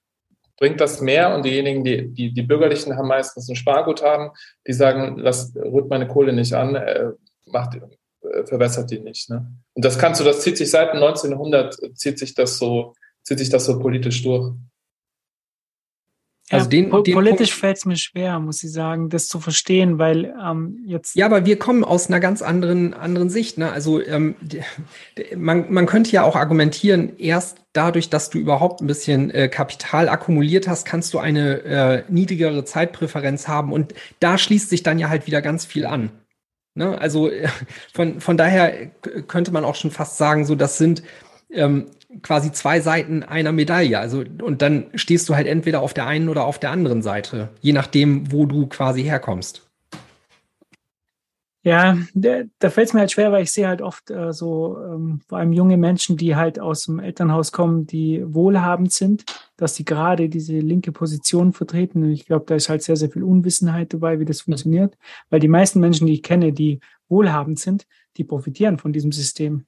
bringt 0.57 0.81
das 0.81 1.01
mehr 1.01 1.35
und 1.35 1.45
diejenigen, 1.45 1.85
die, 1.85 2.09
die, 2.09 2.33
die 2.33 2.43
Bürgerlichen 2.43 2.97
haben 2.97 3.09
meistens 3.09 3.49
ein 3.49 3.57
Sparguthaben, 3.57 4.31
die 4.67 4.75
sagen, 4.75 5.17
lass, 5.19 5.55
rührt 5.57 5.89
meine 5.89 6.07
Kohle 6.07 6.33
nicht 6.33 6.53
an, 6.53 6.75
äh, 6.77 7.13
macht, 7.47 7.77
äh, 7.77 8.47
verwässert 8.47 8.91
die 8.91 9.01
nicht. 9.01 9.31
Ne? 9.31 9.51
Und 9.75 9.85
das 9.85 9.99
kannst 9.99 10.21
du, 10.21 10.25
das 10.25 10.43
zieht 10.43 10.59
sich 10.59 10.71
seit 10.71 10.91
1900, 10.91 11.97
zieht 11.97 12.19
sich 12.19 12.35
das 12.35 12.59
so, 12.59 12.95
zieht 13.23 13.39
sich 13.39 13.49
das 13.49 13.65
so 13.65 13.79
politisch 13.79 14.23
durch. 14.23 14.55
Also 16.53 16.69
den, 16.69 16.91
po 16.91 17.03
den 17.03 17.15
politisch 17.15 17.55
fällt 17.55 17.77
es 17.77 17.85
mir 17.85 17.97
schwer, 17.97 18.41
muss 18.41 18.63
ich 18.65 18.73
sagen, 18.73 19.09
das 19.09 19.29
zu 19.29 19.39
verstehen, 19.39 19.99
weil 19.99 20.35
ähm, 20.43 20.81
jetzt. 20.85 21.15
Ja, 21.15 21.27
aber 21.27 21.47
wir 21.47 21.59
kommen 21.59 21.85
aus 21.85 22.09
einer 22.09 22.19
ganz 22.19 22.43
anderen, 22.43 22.93
anderen 22.93 23.31
Sicht. 23.31 23.57
Ne? 23.57 23.71
Also 23.71 24.05
ähm, 24.05 24.35
man, 25.37 25.73
man 25.73 25.87
könnte 25.87 26.11
ja 26.11 26.25
auch 26.25 26.35
argumentieren, 26.35 27.17
erst 27.19 27.59
dadurch, 27.73 28.11
dass 28.11 28.31
du 28.31 28.39
überhaupt 28.39 28.81
ein 28.81 28.89
bisschen 28.89 29.31
äh, 29.31 29.49
Kapital 29.49 30.09
akkumuliert 30.09 30.67
hast, 30.67 30.85
kannst 30.87 31.15
du 31.15 31.19
eine 31.19 31.63
äh, 31.63 32.03
niedrigere 32.09 32.65
Zeitpräferenz 32.65 33.47
haben 33.47 33.73
und 33.73 33.95
da 34.19 34.37
schließt 34.37 34.71
sich 34.71 34.83
dann 34.83 34.99
ja 34.99 35.09
halt 35.09 35.29
wieder 35.29 35.43
ganz 35.43 35.65
viel 35.65 35.87
an. 35.87 36.11
Ne? 36.75 37.01
Also 37.01 37.31
äh, 37.31 37.49
von, 37.93 38.21
von 38.21 38.37
daher 38.37 38.89
könnte 39.29 39.53
man 39.53 39.65
auch 39.65 39.77
schon 39.77 39.93
fast 39.93 40.17
sagen, 40.17 40.45
so 40.45 40.57
das 40.57 40.79
sind 40.79 41.05
ähm, 41.51 41.87
quasi 42.23 42.53
zwei 42.53 42.81
Seiten 42.81 43.23
einer 43.23 43.53
Medaille. 43.53 43.99
Also, 43.99 44.25
und 44.43 44.63
dann 44.63 44.87
stehst 44.95 45.29
du 45.29 45.35
halt 45.35 45.47
entweder 45.47 45.81
auf 45.81 45.95
der 45.95 46.07
einen 46.07 46.29
oder 46.29 46.45
auf 46.45 46.59
der 46.59 46.71
anderen 46.71 47.03
Seite, 47.03 47.51
je 47.61 47.73
nachdem, 47.73 48.33
wo 48.33 48.47
du 48.47 48.67
quasi 48.67 49.03
herkommst. 49.03 49.71
Ja, 51.63 51.99
da, 52.15 52.45
da 52.59 52.71
fällt 52.71 52.89
es 52.89 52.95
mir 52.95 53.01
halt 53.01 53.13
schwer, 53.13 53.33
weil 53.33 53.43
ich 53.43 53.51
sehe 53.51 53.69
halt 53.69 53.83
oft 53.83 54.11
äh, 54.11 54.33
so, 54.33 54.79
ähm, 54.83 55.21
vor 55.29 55.37
allem 55.39 55.53
junge 55.53 55.77
Menschen, 55.77 56.17
die 56.17 56.35
halt 56.35 56.59
aus 56.59 56.85
dem 56.85 56.99
Elternhaus 57.01 57.53
kommen, 57.53 57.87
die 57.87 58.25
wohlhabend 58.27 58.93
sind, 58.93 59.25
dass 59.59 59.75
die 59.75 59.85
gerade 59.85 60.31
diese 60.31 60.59
linke 60.59 60.91
Position 60.91 61.53
vertreten. 61.53 62.03
Und 62.03 62.13
ich 62.13 62.25
glaube, 62.25 62.47
da 62.47 62.55
ist 62.55 62.71
halt 62.71 62.83
sehr, 62.83 62.97
sehr 62.97 63.11
viel 63.11 63.23
Unwissenheit 63.23 63.93
dabei, 63.93 64.19
wie 64.21 64.25
das 64.25 64.41
funktioniert. 64.41 64.97
Weil 65.29 65.41
die 65.41 65.49
meisten 65.49 65.81
Menschen, 65.81 66.07
die 66.07 66.15
ich 66.15 66.23
kenne, 66.23 66.55
die 66.55 66.81
wohlhabend 67.11 67.59
sind, 67.59 67.87
die 68.17 68.25
profitieren 68.25 68.79
von 68.79 68.95
diesem 68.95 69.13
System. 69.13 69.67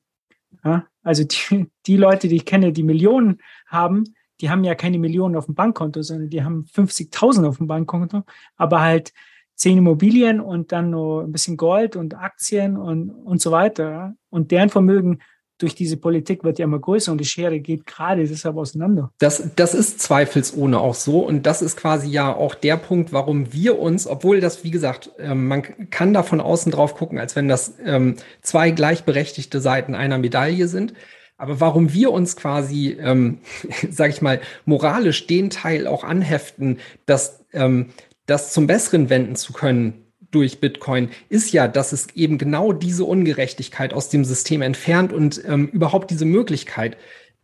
Ja? 0.65 0.87
Also 1.03 1.25
die, 1.25 1.71
die 1.87 1.97
Leute, 1.97 2.29
die 2.29 2.37
ich 2.37 2.45
kenne, 2.45 2.73
die 2.73 2.83
Millionen 2.83 3.39
haben, 3.67 4.15
die 4.41 4.51
haben 4.51 4.65
ja 4.65 4.75
keine 4.75 4.99
Millionen 4.99 5.37
auf 5.37 5.47
dem 5.47 5.55
Bankkonto, 5.55 6.03
sondern 6.03 6.31
die 6.31 6.43
haben 6.43 6.65
50.000 6.65 7.47
auf 7.47 7.59
dem 7.59 7.69
Bankkonto, 7.69 8.25
aber 8.57 8.81
halt 8.81 9.13
zehn 9.55 9.79
Immobilien 9.79 10.41
und 10.41 10.73
dann 10.73 10.91
nur 10.91 11.23
ein 11.23 11.33
bisschen 11.33 11.57
Gold 11.57 11.95
und 11.95 12.17
Aktien 12.17 12.77
und, 12.77 13.11
und 13.11 13.41
so 13.41 13.53
weiter. 13.53 14.15
Und 14.31 14.51
deren 14.51 14.71
Vermögen 14.71 15.21
durch 15.63 15.75
diese 15.75 15.97
Politik 15.97 16.45
wird 16.45 16.59
ja 16.59 16.65
immer 16.65 16.79
größer 16.79 17.13
und 17.13 17.19
die 17.19 17.25
Schere 17.25 17.61
geht 17.61 17.87
gerade 17.87 18.27
deshalb 18.27 18.57
auseinander. 18.57 19.13
Das, 19.19 19.51
das 19.57 19.75
ist 19.75 20.01
zweifelsohne 20.01 20.81
auch 20.81 20.95
so. 20.95 21.21
Und 21.21 21.47
das 21.47 21.63
ist 21.63 21.77
quasi 21.77 22.11
ja 22.11 22.35
auch 22.35 22.55
der 22.55 22.77
Punkt, 22.77 23.13
warum 23.13 23.53
wir 23.53 23.79
uns, 23.79 24.07
obwohl 24.07 24.41
das, 24.41 24.65
wie 24.65 24.71
gesagt, 24.71 25.11
ähm, 25.19 25.49
man 25.49 25.63
kann 25.91 26.13
da 26.13 26.23
von 26.23 26.41
außen 26.41 26.73
drauf 26.73 26.95
gucken, 26.95 27.19
als 27.19 27.37
wenn 27.37 27.49
das 27.49 27.75
ähm, 27.85 28.17
zwei 28.43 28.71
gleichberechtigte 28.71 29.61
Seiten 29.61 29.95
einer 29.95 30.19
Medaille 30.19 30.69
sind. 30.69 30.95
Aber 31.37 31.61
warum 31.61 31.93
wir 31.93 32.13
uns 32.13 32.37
quasi, 32.37 32.97
ähm, 33.01 33.39
sage 33.91 34.11
ich 34.11 34.23
mal, 34.23 34.41
moralisch 34.65 35.27
den 35.27 35.51
Teil 35.51 35.87
auch 35.87 36.05
anheften, 36.05 36.79
dass 37.07 37.45
ähm, 37.53 37.91
das 38.27 38.53
zum 38.53 38.67
Besseren 38.67 39.11
wenden 39.11 39.37
zu 39.37 39.53
können 39.53 40.03
durch 40.33 40.61
Bitcoin, 40.61 41.11
ist 41.29 41.53
ja, 41.53 41.69
dass 41.69 41.93
es 41.93 42.09
eben 42.15 42.39
genau 42.39 42.73
diese 42.73 43.05
Ungerechtigkeit 43.05 43.95
aus 43.95 44.09
dem 44.09 44.25
System 44.25 44.63
entfernt 44.63 45.13
und 45.13 45.43
ähm, 45.47 45.69
überhaupt 45.69 46.11
diese 46.11 46.25
Möglichkeit 46.25 46.97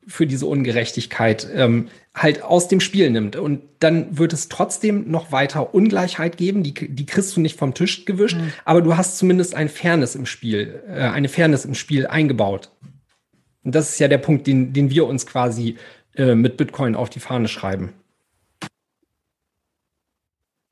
für 0.09 0.27
diese 0.27 0.47
Ungerechtigkeit 0.47 1.47
ähm, 1.55 1.89
halt 2.15 2.43
aus 2.43 2.67
dem 2.67 2.81
Spiel 2.81 3.11
nimmt. 3.11 3.37
Und 3.37 3.61
dann 3.79 4.19
wird 4.19 4.33
es 4.33 4.49
trotzdem 4.49 5.11
noch 5.11 5.33
weiter 5.33 5.75
Ungleichheit 5.75 6.39
geben, 6.39 6.63
die, 6.63 6.73
die 6.73 7.07
kriegst 7.07 7.37
du 7.37 7.41
nicht 7.41 7.59
vom 7.59 7.75
Tisch 7.75 8.07
gewischt, 8.07 8.39
mhm. 8.39 8.53
aber 8.65 8.81
du 8.81 8.97
hast 8.97 9.19
zumindest 9.19 9.55
ein 9.55 9.69
Fairness 9.69 10.15
im 10.15 10.27
Spiel, 10.27 10.83
äh, 10.89 11.01
eine 11.01 11.29
Fairness 11.29 11.67
im 11.67 11.75
Spiel 11.75 12.07
eingebaut. 12.07 12.71
Und 13.63 13.75
das 13.75 13.91
ist 13.91 13.99
ja 13.99 14.09
der 14.09 14.19
Punkt, 14.19 14.47
den, 14.47 14.73
den 14.73 14.91
wir 14.91 15.07
uns 15.07 15.27
quasi 15.27 15.77
äh, 16.17 16.35
mit 16.35 16.57
Bitcoin 16.57 16.97
auf 16.97 17.11
die 17.11 17.21
Fahne 17.21 17.49
schreiben. 17.49 17.93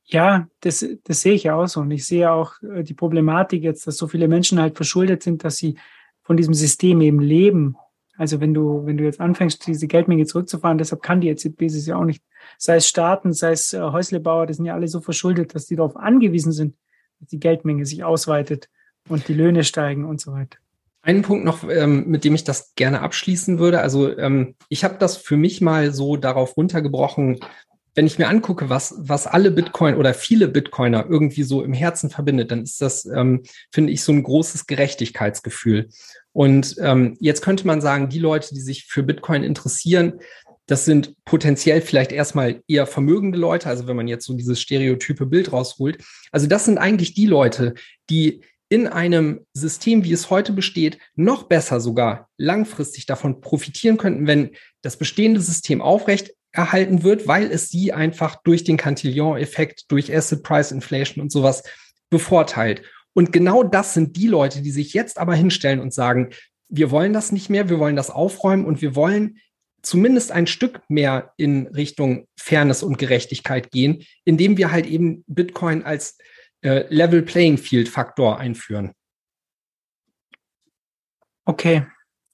Ja, 0.08 0.46
das, 0.60 0.86
das 1.04 1.20
sehe 1.20 1.34
ich 1.34 1.50
auch 1.50 1.66
so. 1.66 1.80
Und 1.80 1.90
ich 1.90 2.06
sehe 2.06 2.30
auch 2.30 2.54
äh, 2.62 2.84
die 2.84 2.94
Problematik 2.94 3.62
jetzt, 3.62 3.86
dass 3.86 3.96
so 3.96 4.06
viele 4.06 4.28
Menschen 4.28 4.60
halt 4.60 4.76
verschuldet 4.76 5.22
sind, 5.22 5.42
dass 5.44 5.56
sie 5.56 5.76
von 6.22 6.36
diesem 6.36 6.54
System 6.54 7.00
eben 7.00 7.20
leben. 7.20 7.76
Also 8.16 8.40
wenn 8.40 8.54
du, 8.54 8.86
wenn 8.86 8.96
du 8.96 9.04
jetzt 9.04 9.20
anfängst, 9.20 9.66
diese 9.66 9.88
Geldmenge 9.88 10.24
zurückzufahren, 10.24 10.78
deshalb 10.78 11.02
kann 11.02 11.20
die 11.20 11.28
EZB 11.28 11.62
es 11.62 11.86
ja 11.86 11.96
auch 11.96 12.04
nicht. 12.04 12.22
Sei 12.56 12.76
es 12.76 12.86
Staaten, 12.86 13.32
sei 13.32 13.52
es 13.52 13.72
äh, 13.72 13.80
Häuslebauer, 13.80 14.46
das 14.46 14.56
sind 14.56 14.66
ja 14.66 14.74
alle 14.74 14.88
so 14.88 15.00
verschuldet, 15.00 15.54
dass 15.54 15.66
die 15.66 15.76
darauf 15.76 15.96
angewiesen 15.96 16.52
sind, 16.52 16.76
dass 17.20 17.28
die 17.28 17.40
Geldmenge 17.40 17.84
sich 17.84 18.04
ausweitet 18.04 18.68
und 19.08 19.28
die 19.28 19.34
Löhne 19.34 19.64
steigen 19.64 20.04
und 20.04 20.20
so 20.20 20.32
weiter. 20.32 20.58
Einen 21.02 21.22
Punkt 21.22 21.44
noch, 21.44 21.62
ähm, 21.68 22.08
mit 22.08 22.24
dem 22.24 22.34
ich 22.34 22.42
das 22.42 22.74
gerne 22.74 23.00
abschließen 23.00 23.58
würde. 23.60 23.80
Also 23.80 24.16
ähm, 24.18 24.56
ich 24.68 24.82
habe 24.82 24.96
das 24.98 25.16
für 25.16 25.36
mich 25.36 25.60
mal 25.60 25.92
so 25.92 26.16
darauf 26.16 26.56
runtergebrochen, 26.56 27.38
wenn 27.96 28.06
ich 28.06 28.18
mir 28.18 28.28
angucke, 28.28 28.68
was, 28.68 28.94
was 28.98 29.26
alle 29.26 29.50
Bitcoin 29.50 29.96
oder 29.96 30.12
viele 30.12 30.48
Bitcoiner 30.48 31.06
irgendwie 31.08 31.42
so 31.42 31.62
im 31.62 31.72
Herzen 31.72 32.10
verbindet, 32.10 32.50
dann 32.50 32.62
ist 32.62 32.80
das, 32.82 33.06
ähm, 33.06 33.42
finde 33.72 33.92
ich, 33.92 34.02
so 34.02 34.12
ein 34.12 34.22
großes 34.22 34.66
Gerechtigkeitsgefühl. 34.66 35.88
Und 36.32 36.76
ähm, 36.78 37.16
jetzt 37.20 37.40
könnte 37.40 37.66
man 37.66 37.80
sagen, 37.80 38.10
die 38.10 38.18
Leute, 38.18 38.54
die 38.54 38.60
sich 38.60 38.84
für 38.84 39.02
Bitcoin 39.02 39.42
interessieren, 39.42 40.20
das 40.66 40.84
sind 40.84 41.14
potenziell 41.24 41.80
vielleicht 41.80 42.12
erstmal 42.12 42.60
eher 42.68 42.86
vermögende 42.86 43.38
Leute, 43.38 43.68
also 43.68 43.86
wenn 43.86 43.96
man 43.96 44.08
jetzt 44.08 44.26
so 44.26 44.34
dieses 44.34 44.60
stereotype 44.60 45.24
Bild 45.24 45.52
rausholt. 45.52 46.04
Also 46.32 46.46
das 46.48 46.66
sind 46.66 46.76
eigentlich 46.76 47.14
die 47.14 47.26
Leute, 47.26 47.74
die 48.10 48.42
in 48.68 48.88
einem 48.88 49.46
System, 49.54 50.04
wie 50.04 50.12
es 50.12 50.28
heute 50.28 50.52
besteht, 50.52 50.98
noch 51.14 51.44
besser 51.44 51.80
sogar 51.80 52.28
langfristig 52.36 53.06
davon 53.06 53.40
profitieren 53.40 53.96
könnten, 53.96 54.26
wenn 54.26 54.50
das 54.82 54.98
bestehende 54.98 55.40
System 55.40 55.80
aufrecht 55.80 56.34
erhalten 56.56 57.02
wird, 57.02 57.28
weil 57.28 57.50
es 57.50 57.68
sie 57.68 57.92
einfach 57.92 58.36
durch 58.42 58.64
den 58.64 58.76
Cantillon-Effekt, 58.76 59.84
durch 59.88 60.14
Asset 60.14 60.42
Price 60.42 60.72
Inflation 60.72 61.22
und 61.22 61.30
sowas 61.30 61.62
bevorteilt. 62.10 62.82
Und 63.12 63.32
genau 63.32 63.62
das 63.62 63.94
sind 63.94 64.16
die 64.16 64.26
Leute, 64.26 64.62
die 64.62 64.70
sich 64.70 64.94
jetzt 64.94 65.18
aber 65.18 65.34
hinstellen 65.34 65.80
und 65.80 65.92
sagen, 65.92 66.30
wir 66.68 66.90
wollen 66.90 67.12
das 67.12 67.32
nicht 67.32 67.50
mehr, 67.50 67.68
wir 67.68 67.78
wollen 67.78 67.96
das 67.96 68.10
aufräumen 68.10 68.64
und 68.64 68.82
wir 68.82 68.96
wollen 68.96 69.38
zumindest 69.82 70.32
ein 70.32 70.46
Stück 70.46 70.80
mehr 70.88 71.32
in 71.36 71.68
Richtung 71.68 72.26
Fairness 72.36 72.82
und 72.82 72.98
Gerechtigkeit 72.98 73.70
gehen, 73.70 74.02
indem 74.24 74.56
wir 74.56 74.72
halt 74.72 74.86
eben 74.86 75.24
Bitcoin 75.28 75.84
als 75.84 76.18
äh, 76.62 76.84
Level 76.88 77.22
Playing 77.22 77.58
Field 77.58 77.88
Faktor 77.88 78.38
einführen. 78.38 78.92
Okay. 81.44 81.86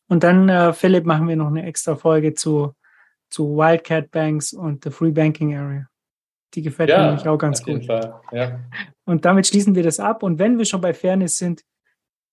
Und 0.08 0.24
dann, 0.24 0.48
äh, 0.48 0.72
Philipp, 0.72 1.04
machen 1.04 1.28
wir 1.28 1.36
noch 1.36 1.48
eine 1.48 1.64
extra 1.64 1.96
Folge 1.96 2.34
zu 2.34 2.74
zu 3.32 3.56
Wildcat 3.56 4.10
Banks 4.10 4.52
und 4.52 4.84
the 4.84 4.90
Free 4.90 5.10
Banking 5.10 5.56
Area. 5.56 5.88
Die 6.54 6.62
gefällt 6.62 6.90
ja, 6.90 6.98
mir 6.98 7.06
nämlich 7.06 7.26
auch 7.26 7.38
ganz 7.38 7.62
gut. 7.62 7.84
Ja. 7.86 8.60
Und 9.04 9.24
damit 9.24 9.46
schließen 9.46 9.74
wir 9.74 9.82
das 9.82 9.98
ab. 9.98 10.22
Und 10.22 10.38
wenn 10.38 10.58
wir 10.58 10.66
schon 10.66 10.82
bei 10.82 10.92
Fairness 10.92 11.38
sind, 11.38 11.64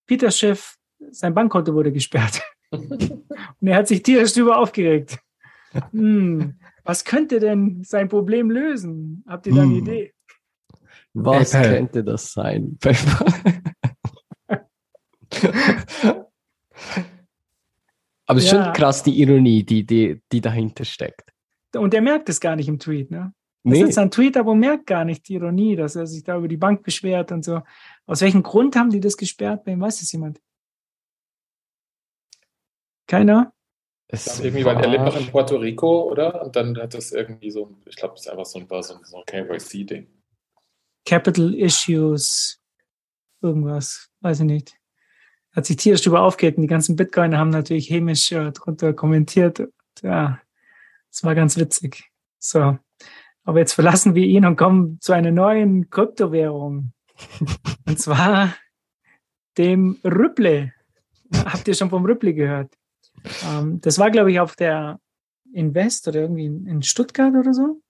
Peters 0.05 0.37
Chef, 0.37 0.75
sein 1.11 1.33
Bankkonto 1.33 1.73
wurde 1.73 1.93
gesperrt. 1.93 2.41
und 2.71 3.21
er 3.61 3.77
hat 3.77 3.87
sich 3.87 4.03
tierisch 4.03 4.33
darüber 4.33 4.57
aufgeregt. 4.57 5.19
Hm, 5.91 6.59
was 6.83 7.05
könnte 7.05 7.39
denn 7.39 7.83
sein 7.83 8.09
Problem 8.09 8.51
lösen? 8.51 9.23
Habt 9.27 9.47
ihr 9.47 9.55
da 9.55 9.61
eine 9.61 9.71
hm. 9.71 9.79
Idee? 9.79 10.13
Was 11.13 11.51
PayPal. 11.51 11.75
könnte 11.75 12.03
das 12.03 12.33
sein? 12.33 12.77
Aber 18.29 18.37
es 18.37 18.45
ist 18.45 18.51
ja. 18.51 18.65
schon 18.65 18.73
krass, 18.73 19.01
die 19.01 19.19
Ironie, 19.19 19.63
die, 19.63 19.83
die, 19.83 20.21
die 20.31 20.39
dahinter 20.39 20.85
steckt. 20.85 21.33
Und 21.75 21.95
er 21.95 22.01
merkt 22.01 22.29
es 22.29 22.39
gar 22.39 22.55
nicht 22.55 22.67
im 22.67 22.77
Tweet, 22.77 23.09
ne? 23.09 23.33
Er 23.63 23.71
nee. 23.71 23.83
setzt 23.83 23.97
einen 23.97 24.11
Tweet, 24.11 24.37
aber 24.37 24.53
merkt 24.53 24.85
gar 24.85 25.03
nicht 25.03 25.27
die 25.27 25.33
Ironie, 25.33 25.75
dass 25.75 25.95
er 25.95 26.05
sich 26.05 26.23
da 26.23 26.37
über 26.37 26.47
die 26.47 26.55
Bank 26.55 26.83
beschwert 26.83 27.31
und 27.31 27.43
so. 27.43 27.61
Aus 28.05 28.21
welchem 28.21 28.43
Grund 28.43 28.75
haben 28.75 28.91
die 28.91 28.99
das 28.99 29.17
gesperrt? 29.17 29.65
Wem 29.65 29.81
weiß 29.81 30.03
es 30.03 30.11
jemand? 30.11 30.39
Keiner? 33.07 33.51
Es 34.07 34.39
irgendwie, 34.39 34.63
weil 34.63 34.77
er 34.77 34.89
lebt 34.89 35.05
noch 35.05 35.19
in 35.19 35.25
Puerto 35.31 35.55
Rico, 35.57 36.03
oder? 36.03 36.45
Und 36.45 36.55
dann 36.55 36.77
hat 36.77 36.93
das 36.93 37.11
irgendwie 37.11 37.49
so, 37.49 37.75
ich 37.87 37.95
glaube, 37.95 38.13
das 38.13 38.27
ist 38.27 38.31
einfach 38.31 38.45
so 38.45 38.59
ein, 38.59 38.67
so 38.69 38.93
ein, 38.93 39.03
so 39.05 39.17
ein 39.17 39.23
KYC-Ding. 39.25 40.07
Capital 41.03 41.55
Issues, 41.55 42.61
irgendwas, 43.41 44.07
weiß 44.21 44.41
ich 44.41 44.45
nicht 44.45 44.78
hat 45.51 45.65
sich 45.65 45.77
tierisch 45.77 46.01
darüber 46.01 46.21
aufgeregt 46.21 46.57
und 46.57 46.63
die 46.63 46.67
ganzen 46.67 46.95
Bitcoiner 46.95 47.37
haben 47.37 47.49
natürlich 47.49 47.89
hämisch 47.89 48.31
äh, 48.31 48.51
drunter 48.51 48.93
kommentiert. 48.93 49.59
Und, 49.59 49.73
ja, 50.01 50.39
das 51.09 51.23
war 51.23 51.35
ganz 51.35 51.57
witzig. 51.57 52.11
So. 52.37 52.77
Aber 53.43 53.59
jetzt 53.59 53.73
verlassen 53.73 54.15
wir 54.15 54.25
ihn 54.25 54.45
und 54.45 54.57
kommen 54.57 54.99
zu 55.01 55.13
einer 55.13 55.31
neuen 55.31 55.89
Kryptowährung. 55.89 56.93
und 57.87 57.99
zwar 57.99 58.55
dem 59.57 59.97
Rüpple. 60.03 60.73
Habt 61.33 61.67
ihr 61.67 61.73
schon 61.73 61.89
vom 61.89 62.05
Rüpple 62.05 62.33
gehört? 62.33 62.73
Ähm, 63.45 63.81
das 63.81 63.97
war, 63.99 64.11
glaube 64.11 64.31
ich, 64.31 64.39
auf 64.39 64.55
der 64.55 64.99
Invest 65.53 66.07
oder 66.07 66.21
irgendwie 66.21 66.45
in 66.45 66.81
Stuttgart 66.83 67.33
oder 67.35 67.53
so. 67.53 67.81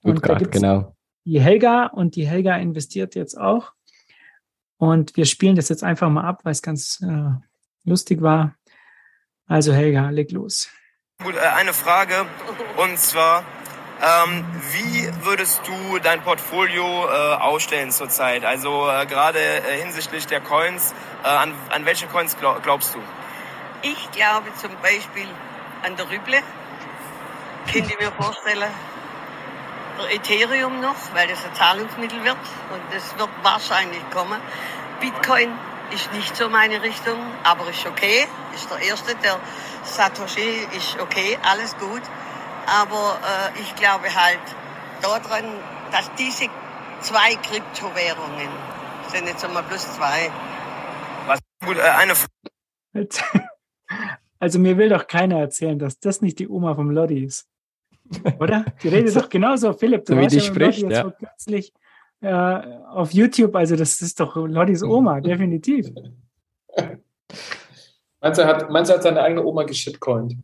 Stuttgart, 0.00 0.52
genau. 0.52 0.94
Die 1.24 1.40
Helga 1.40 1.86
und 1.86 2.16
die 2.16 2.26
Helga 2.26 2.56
investiert 2.56 3.14
jetzt 3.14 3.38
auch. 3.38 3.72
Und 4.76 5.16
wir 5.16 5.24
spielen 5.26 5.56
das 5.56 5.68
jetzt 5.68 5.84
einfach 5.84 6.08
mal 6.10 6.24
ab, 6.24 6.40
weil 6.44 6.52
es 6.52 6.62
ganz 6.62 7.00
äh, 7.02 7.30
lustig 7.84 8.22
war. 8.22 8.54
Also 9.46 9.72
Helga, 9.72 10.10
leg 10.10 10.32
los. 10.32 10.68
Gut, 11.22 11.36
äh, 11.36 11.40
eine 11.40 11.72
Frage 11.72 12.26
und 12.76 12.98
zwar, 12.98 13.44
ähm, 14.02 14.44
wie 14.72 15.24
würdest 15.24 15.62
du 15.66 15.98
dein 15.98 16.20
Portfolio 16.22 17.06
äh, 17.06 17.34
ausstellen 17.36 17.90
zurzeit? 17.90 18.44
Also 18.44 18.88
äh, 18.90 19.06
gerade 19.06 19.38
äh, 19.38 19.80
hinsichtlich 19.82 20.26
der 20.26 20.40
Coins, 20.40 20.92
äh, 21.22 21.28
an, 21.28 21.52
an 21.70 21.84
welche 21.84 22.06
Coins 22.06 22.36
glaub, 22.36 22.62
glaubst 22.62 22.94
du? 22.94 22.98
Ich 23.82 24.10
glaube 24.10 24.48
zum 24.60 24.72
Beispiel 24.82 25.28
an 25.82 25.96
der 25.96 26.06
Rüble. 26.10 26.38
Könnt 27.72 27.90
ihr 27.90 27.96
mir 27.98 28.12
vorstellen? 28.12 28.70
Der 29.98 30.14
Ethereum 30.14 30.80
noch, 30.80 30.96
weil 31.14 31.28
das 31.28 31.44
ein 31.44 31.54
Zahlungsmittel 31.54 32.22
wird 32.24 32.36
und 32.72 32.82
das 32.92 33.16
wird 33.18 33.30
wahrscheinlich 33.42 34.02
kommen. 34.10 34.40
Bitcoin 35.00 35.50
ist 35.92 36.12
nicht 36.12 36.36
so 36.36 36.48
meine 36.48 36.82
Richtung, 36.82 37.18
aber 37.42 37.68
ist 37.68 37.86
okay. 37.86 38.26
Ist 38.54 38.70
der 38.70 38.78
erste, 38.78 39.14
der 39.16 39.38
Satoshi 39.84 40.66
ist 40.76 40.98
okay, 41.00 41.38
alles 41.42 41.76
gut. 41.76 42.02
Aber 42.66 43.18
äh, 43.22 43.60
ich 43.60 43.74
glaube 43.76 44.12
halt 44.14 44.40
daran, 45.02 45.44
dass 45.92 46.10
diese 46.14 46.46
zwei 47.00 47.34
Kryptowährungen 47.36 48.48
sind 49.08 49.26
jetzt 49.26 49.44
einmal 49.44 49.62
plus 49.64 49.82
zwei. 49.94 50.30
Was 51.26 51.40
gut, 51.64 51.76
äh, 51.76 51.82
eine 51.82 52.14
Frage. 52.14 53.08
Also 54.38 54.58
mir 54.58 54.76
will 54.76 54.90
doch 54.90 55.06
keiner 55.06 55.38
erzählen, 55.38 55.78
dass 55.78 55.98
das 55.98 56.20
nicht 56.20 56.38
die 56.38 56.48
Oma 56.48 56.74
vom 56.74 56.90
Lodi 56.90 57.24
ist. 57.24 57.46
Oder? 58.38 58.64
Die 58.82 58.88
redet 58.88 59.16
doch 59.16 59.28
genauso, 59.28 59.72
Philipp. 59.72 60.04
Du 60.04 60.14
So 60.14 60.20
wie 60.20 60.26
die 60.26 60.40
spricht, 60.40 60.82
jetzt 60.82 60.92
ja. 60.92 61.10
kürzlich 61.10 61.72
äh, 62.20 62.32
auf 62.32 63.12
YouTube. 63.12 63.54
Also 63.56 63.76
das 63.76 64.00
ist 64.00 64.20
doch 64.20 64.36
Loddis 64.36 64.82
Oma, 64.82 65.20
definitiv. 65.20 65.88
Meinst 68.20 68.38
du, 68.38 68.42
er 68.42 68.48
hat, 68.48 68.70
meinst 68.70 68.88
du, 68.90 68.94
er 68.94 68.96
hat 68.96 69.02
seine 69.02 69.22
eigene 69.22 69.44
Oma 69.44 69.64
geschitcoint? 69.64 70.36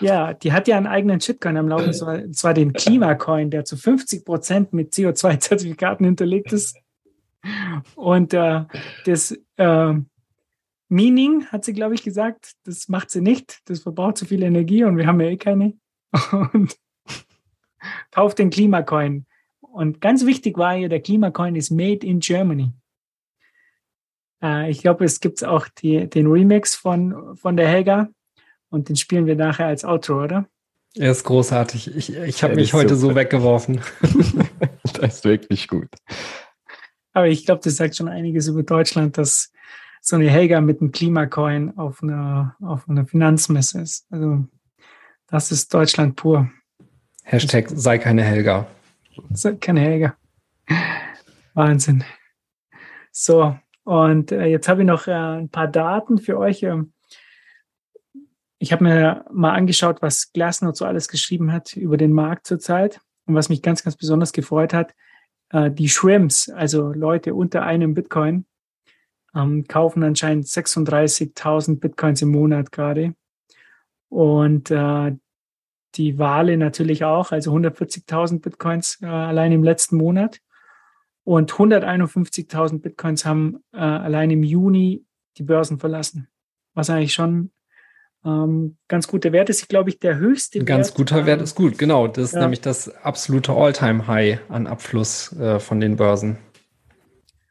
Ja, 0.00 0.34
die 0.34 0.52
hat 0.52 0.68
ja 0.68 0.76
einen 0.76 0.86
eigenen 0.86 1.20
Shitcoin 1.20 1.56
am 1.56 1.68
Laufen, 1.68 1.86
und 1.86 1.94
zwar, 1.94 2.14
und 2.16 2.36
zwar 2.36 2.54
den 2.54 2.72
Klimacoin, 2.72 3.50
der 3.50 3.64
zu 3.64 3.76
50 3.76 4.24
Prozent 4.24 4.72
mit 4.72 4.92
CO2-Zertifikaten 4.92 6.04
hinterlegt 6.04 6.52
ist. 6.52 6.76
Und 7.94 8.34
äh, 8.34 8.64
das 9.04 9.38
äh, 9.56 9.94
Meaning, 10.88 11.46
hat 11.46 11.64
sie, 11.64 11.72
glaube 11.72 11.94
ich, 11.94 12.02
gesagt, 12.02 12.52
das 12.64 12.88
macht 12.88 13.10
sie 13.10 13.20
nicht. 13.20 13.60
Das 13.66 13.80
verbraucht 13.80 14.18
zu 14.18 14.24
viel 14.24 14.42
Energie 14.42 14.84
und 14.84 14.96
wir 14.96 15.06
haben 15.06 15.20
ja 15.20 15.28
eh 15.28 15.36
keine. 15.36 15.74
Und 16.52 16.76
kauft 18.10 18.38
den 18.38 18.50
Klimacoin. 18.50 19.26
Und 19.60 20.00
ganz 20.00 20.24
wichtig 20.24 20.56
war 20.56 20.74
hier, 20.74 20.88
der 20.88 21.00
Klimacoin 21.00 21.54
ist 21.56 21.70
made 21.70 22.06
in 22.06 22.20
Germany. 22.20 22.72
Äh, 24.42 24.70
ich 24.70 24.80
glaube, 24.80 25.04
es 25.04 25.20
gibt 25.20 25.44
auch 25.44 25.68
die, 25.68 26.08
den 26.08 26.26
Remix 26.26 26.74
von, 26.74 27.36
von 27.36 27.56
der 27.56 27.68
Helga. 27.68 28.08
Und 28.68 28.88
den 28.88 28.96
spielen 28.96 29.26
wir 29.26 29.36
nachher 29.36 29.66
als 29.66 29.84
Outro, 29.84 30.24
oder? 30.24 30.48
Er 30.94 31.10
ist 31.10 31.24
großartig. 31.24 31.94
Ich, 31.94 32.14
ich 32.16 32.42
habe 32.42 32.54
mich 32.54 32.72
heute 32.72 32.96
super. 32.96 33.12
so 33.12 33.16
weggeworfen. 33.16 33.80
Das 34.94 35.16
ist 35.16 35.24
wirklich 35.24 35.68
gut. 35.68 35.88
Aber 37.12 37.28
ich 37.28 37.44
glaube, 37.44 37.60
das 37.62 37.76
sagt 37.76 37.96
schon 37.96 38.08
einiges 38.08 38.48
über 38.48 38.62
Deutschland, 38.62 39.18
dass 39.18 39.52
so 40.00 40.16
eine 40.16 40.30
Helga 40.30 40.60
mit 40.60 40.80
einem 40.80 40.92
Klimacoin 40.92 41.76
auf 41.76 42.02
einer, 42.02 42.56
auf 42.62 42.88
einer 42.88 43.06
Finanzmesse 43.06 43.80
ist. 43.82 44.06
Also 44.10 44.46
das 45.28 45.50
ist 45.52 45.72
Deutschland 45.72 46.16
pur. 46.16 46.50
Hashtag 47.24 47.68
sei 47.68 47.98
keine 47.98 48.22
Helga. 48.22 48.66
Ist 49.30 49.60
keine 49.60 49.80
Helga. 49.80 50.16
Wahnsinn. 51.54 52.04
So, 53.10 53.58
und 53.84 54.32
äh, 54.32 54.46
jetzt 54.46 54.68
habe 54.68 54.82
ich 54.82 54.86
noch 54.86 55.06
äh, 55.06 55.12
ein 55.12 55.48
paar 55.48 55.68
Daten 55.68 56.18
für 56.18 56.38
euch. 56.38 56.62
Ähm, 56.62 56.92
Ich 58.58 58.72
habe 58.72 58.84
mir 58.84 59.24
mal 59.32 59.52
angeschaut, 59.54 60.02
was 60.02 60.32
Glassnode 60.32 60.76
so 60.76 60.84
alles 60.84 61.08
geschrieben 61.08 61.52
hat 61.52 61.76
über 61.76 61.96
den 61.96 62.12
Markt 62.12 62.46
zurzeit. 62.46 63.00
Und 63.26 63.34
was 63.34 63.48
mich 63.48 63.62
ganz, 63.62 63.82
ganz 63.82 63.96
besonders 63.96 64.32
gefreut 64.32 64.72
hat, 64.72 64.94
äh, 65.50 65.70
die 65.70 65.88
Shrimps, 65.88 66.48
also 66.48 66.92
Leute 66.92 67.34
unter 67.34 67.62
einem 67.62 67.94
Bitcoin, 67.94 68.46
ähm, 69.34 69.64
kaufen 69.66 70.02
anscheinend 70.02 70.46
36.000 70.46 71.80
Bitcoins 71.80 72.22
im 72.22 72.30
Monat 72.30 72.72
gerade. 72.72 73.14
Und 74.16 74.70
äh, 74.70 75.12
die 75.96 76.18
Wale 76.18 76.56
natürlich 76.56 77.04
auch, 77.04 77.32
also 77.32 77.54
140.000 77.54 78.40
Bitcoins 78.40 78.98
äh, 79.02 79.06
allein 79.06 79.52
im 79.52 79.62
letzten 79.62 79.98
Monat. 79.98 80.38
Und 81.22 81.52
151.000 81.52 82.80
Bitcoins 82.80 83.26
haben 83.26 83.58
äh, 83.74 83.76
allein 83.76 84.30
im 84.30 84.42
Juni 84.42 85.04
die 85.36 85.42
Börsen 85.42 85.78
verlassen. 85.78 86.28
Was 86.72 86.88
eigentlich 86.88 87.12
schon 87.12 87.50
ähm, 88.24 88.78
ganz 88.88 89.06
guter 89.06 89.32
Wert 89.32 89.50
ist. 89.50 89.60
Ich 89.60 89.68
glaube, 89.68 89.90
ich 89.90 89.98
der 89.98 90.16
höchste 90.16 90.60
Ein 90.60 90.64
ganz 90.64 90.94
guter 90.94 91.26
Wert 91.26 91.42
ist 91.42 91.54
gut, 91.54 91.76
genau. 91.76 92.08
Das 92.08 92.24
ist 92.24 92.34
ja. 92.36 92.40
nämlich 92.40 92.62
das 92.62 92.88
absolute 92.88 93.52
All-Time-High 93.52 94.48
an 94.48 94.66
Abfluss 94.66 95.30
äh, 95.38 95.60
von 95.60 95.78
den 95.78 95.96
Börsen. 95.96 96.38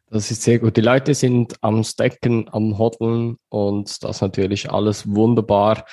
Das 0.10 0.32
ist 0.32 0.42
sehr 0.42 0.58
gut. 0.58 0.78
Die 0.78 0.82
Leute 0.82 1.14
sind 1.14 1.58
am 1.62 1.84
Stacken, 1.84 2.50
am 2.52 2.80
Hodeln 2.80 3.38
und 3.50 4.04
das 4.04 4.22
natürlich 4.22 4.72
alles 4.72 5.08
wunderbar. 5.14 5.86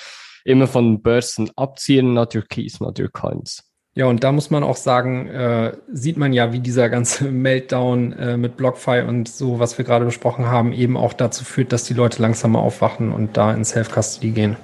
Immer 0.43 0.67
von 0.67 1.01
Börsen 1.01 1.51
abziehen, 1.55 2.13
not 2.13 2.35
your 2.35 2.43
keys, 2.43 2.79
not 2.79 2.99
your 2.99 3.09
coins. 3.09 3.63
Ja, 3.95 4.07
und 4.07 4.23
da 4.23 4.31
muss 4.31 4.49
man 4.49 4.63
auch 4.63 4.75
sagen, 4.75 5.27
äh, 5.27 5.77
sieht 5.91 6.17
man 6.17 6.33
ja, 6.33 6.51
wie 6.51 6.59
dieser 6.59 6.89
ganze 6.89 7.25
Meltdown 7.31 8.13
äh, 8.13 8.37
mit 8.37 8.57
BlockFi 8.57 9.03
und 9.07 9.27
so, 9.27 9.59
was 9.59 9.77
wir 9.77 9.85
gerade 9.85 10.05
besprochen 10.05 10.47
haben, 10.47 10.73
eben 10.73 10.97
auch 10.97 11.13
dazu 11.13 11.45
führt, 11.45 11.71
dass 11.71 11.83
die 11.83 11.93
Leute 11.93 12.21
langsamer 12.21 12.59
aufwachen 12.59 13.11
und 13.11 13.37
da 13.37 13.53
in 13.53 13.63
Self-Custody 13.63 14.31
gehen. 14.31 14.57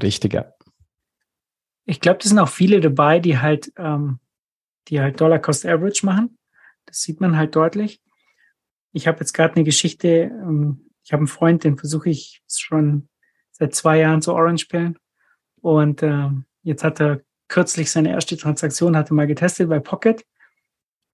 Richtig, 0.00 0.34
ja. 0.34 0.52
Ich 1.86 2.00
glaube, 2.00 2.18
das 2.18 2.28
sind 2.28 2.38
auch 2.38 2.48
viele 2.48 2.80
dabei, 2.80 3.18
die 3.18 3.38
halt, 3.38 3.72
ähm, 3.76 4.20
die 4.88 5.00
halt 5.00 5.20
Dollar 5.20 5.40
Cost 5.40 5.66
Average 5.66 6.06
machen. 6.06 6.38
Das 6.86 7.00
sieht 7.00 7.20
man 7.20 7.36
halt 7.36 7.56
deutlich. 7.56 8.00
Ich 8.92 9.08
habe 9.08 9.20
jetzt 9.20 9.32
gerade 9.32 9.54
eine 9.54 9.64
Geschichte, 9.64 10.08
ähm, 10.08 10.90
ich 11.02 11.12
habe 11.12 11.20
einen 11.20 11.28
Freund, 11.28 11.64
den 11.64 11.78
versuche 11.78 12.10
ich 12.10 12.42
schon 12.46 13.08
seit 13.50 13.74
zwei 13.74 13.98
Jahren 13.98 14.22
zu 14.22 14.34
Orange 14.34 14.66
pillen. 14.68 14.98
Und 15.60 16.02
ähm, 16.02 16.44
jetzt 16.62 16.84
hat 16.84 17.00
er 17.00 17.20
kürzlich 17.48 17.90
seine 17.90 18.10
erste 18.10 18.36
Transaktion, 18.36 18.96
hatte 18.96 19.14
mal 19.14 19.26
getestet 19.26 19.68
bei 19.68 19.80
Pocket. 19.80 20.24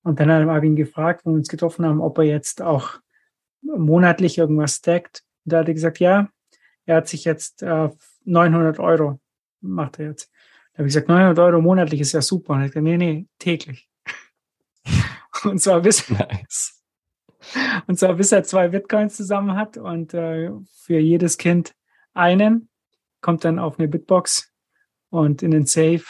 Und 0.03 0.21
dann 0.21 0.31
habe 0.31 0.59
ich 0.59 0.71
ihn 0.71 0.77
gefragt, 0.77 1.25
wo 1.25 1.31
wir 1.31 1.37
uns 1.37 1.49
getroffen 1.49 1.87
haben, 1.87 2.01
ob 2.01 2.19
er 2.19 2.25
jetzt 2.25 2.61
auch 2.61 2.99
monatlich 3.63 4.39
irgendwas 4.39 4.77
stackt. 4.77 5.25
Und 5.45 5.53
da 5.53 5.61
hat 5.61 5.69
er 5.69 5.75
gesagt, 5.75 5.99
ja, 5.99 6.29
er 6.87 6.97
hat 6.97 7.09
sich 7.09 7.25
jetzt 7.25 7.63
äh, 7.63 7.89
900 8.25 8.79
Euro 8.79 9.21
macht 9.61 9.99
er 9.99 10.09
jetzt. 10.09 10.31
Da 10.73 10.79
habe 10.79 10.89
ich 10.89 10.95
gesagt, 10.95 11.09
900 11.09 11.39
Euro 11.39 11.61
monatlich 11.61 12.01
ist 12.01 12.13
ja 12.13 12.21
super. 12.21 12.53
Und 12.53 12.61
er 12.61 12.65
hat 12.65 12.73
gesagt, 12.73 12.85
nee, 12.85 12.97
nee, 12.97 13.27
täglich. 13.39 13.89
Und 15.45 15.61
zwar 15.61 15.81
bis, 15.81 16.09
Nice. 16.11 16.83
und 17.87 17.99
zwar 17.99 18.15
bis 18.15 18.33
er 18.33 18.45
zwei 18.45 18.69
Bitcoins 18.69 19.17
zusammen 19.17 19.57
hat 19.57 19.77
und 19.77 20.15
äh, 20.15 20.51
für 20.85 20.99
jedes 20.99 21.37
Kind 21.37 21.75
einen 22.15 22.71
kommt 23.25 23.43
dann 23.47 23.59
auf 23.59 23.79
eine 23.79 23.89
Bitbox 23.89 24.53
und 25.09 25.43
in 25.43 25.51
den 25.51 25.65
Safe 25.65 26.05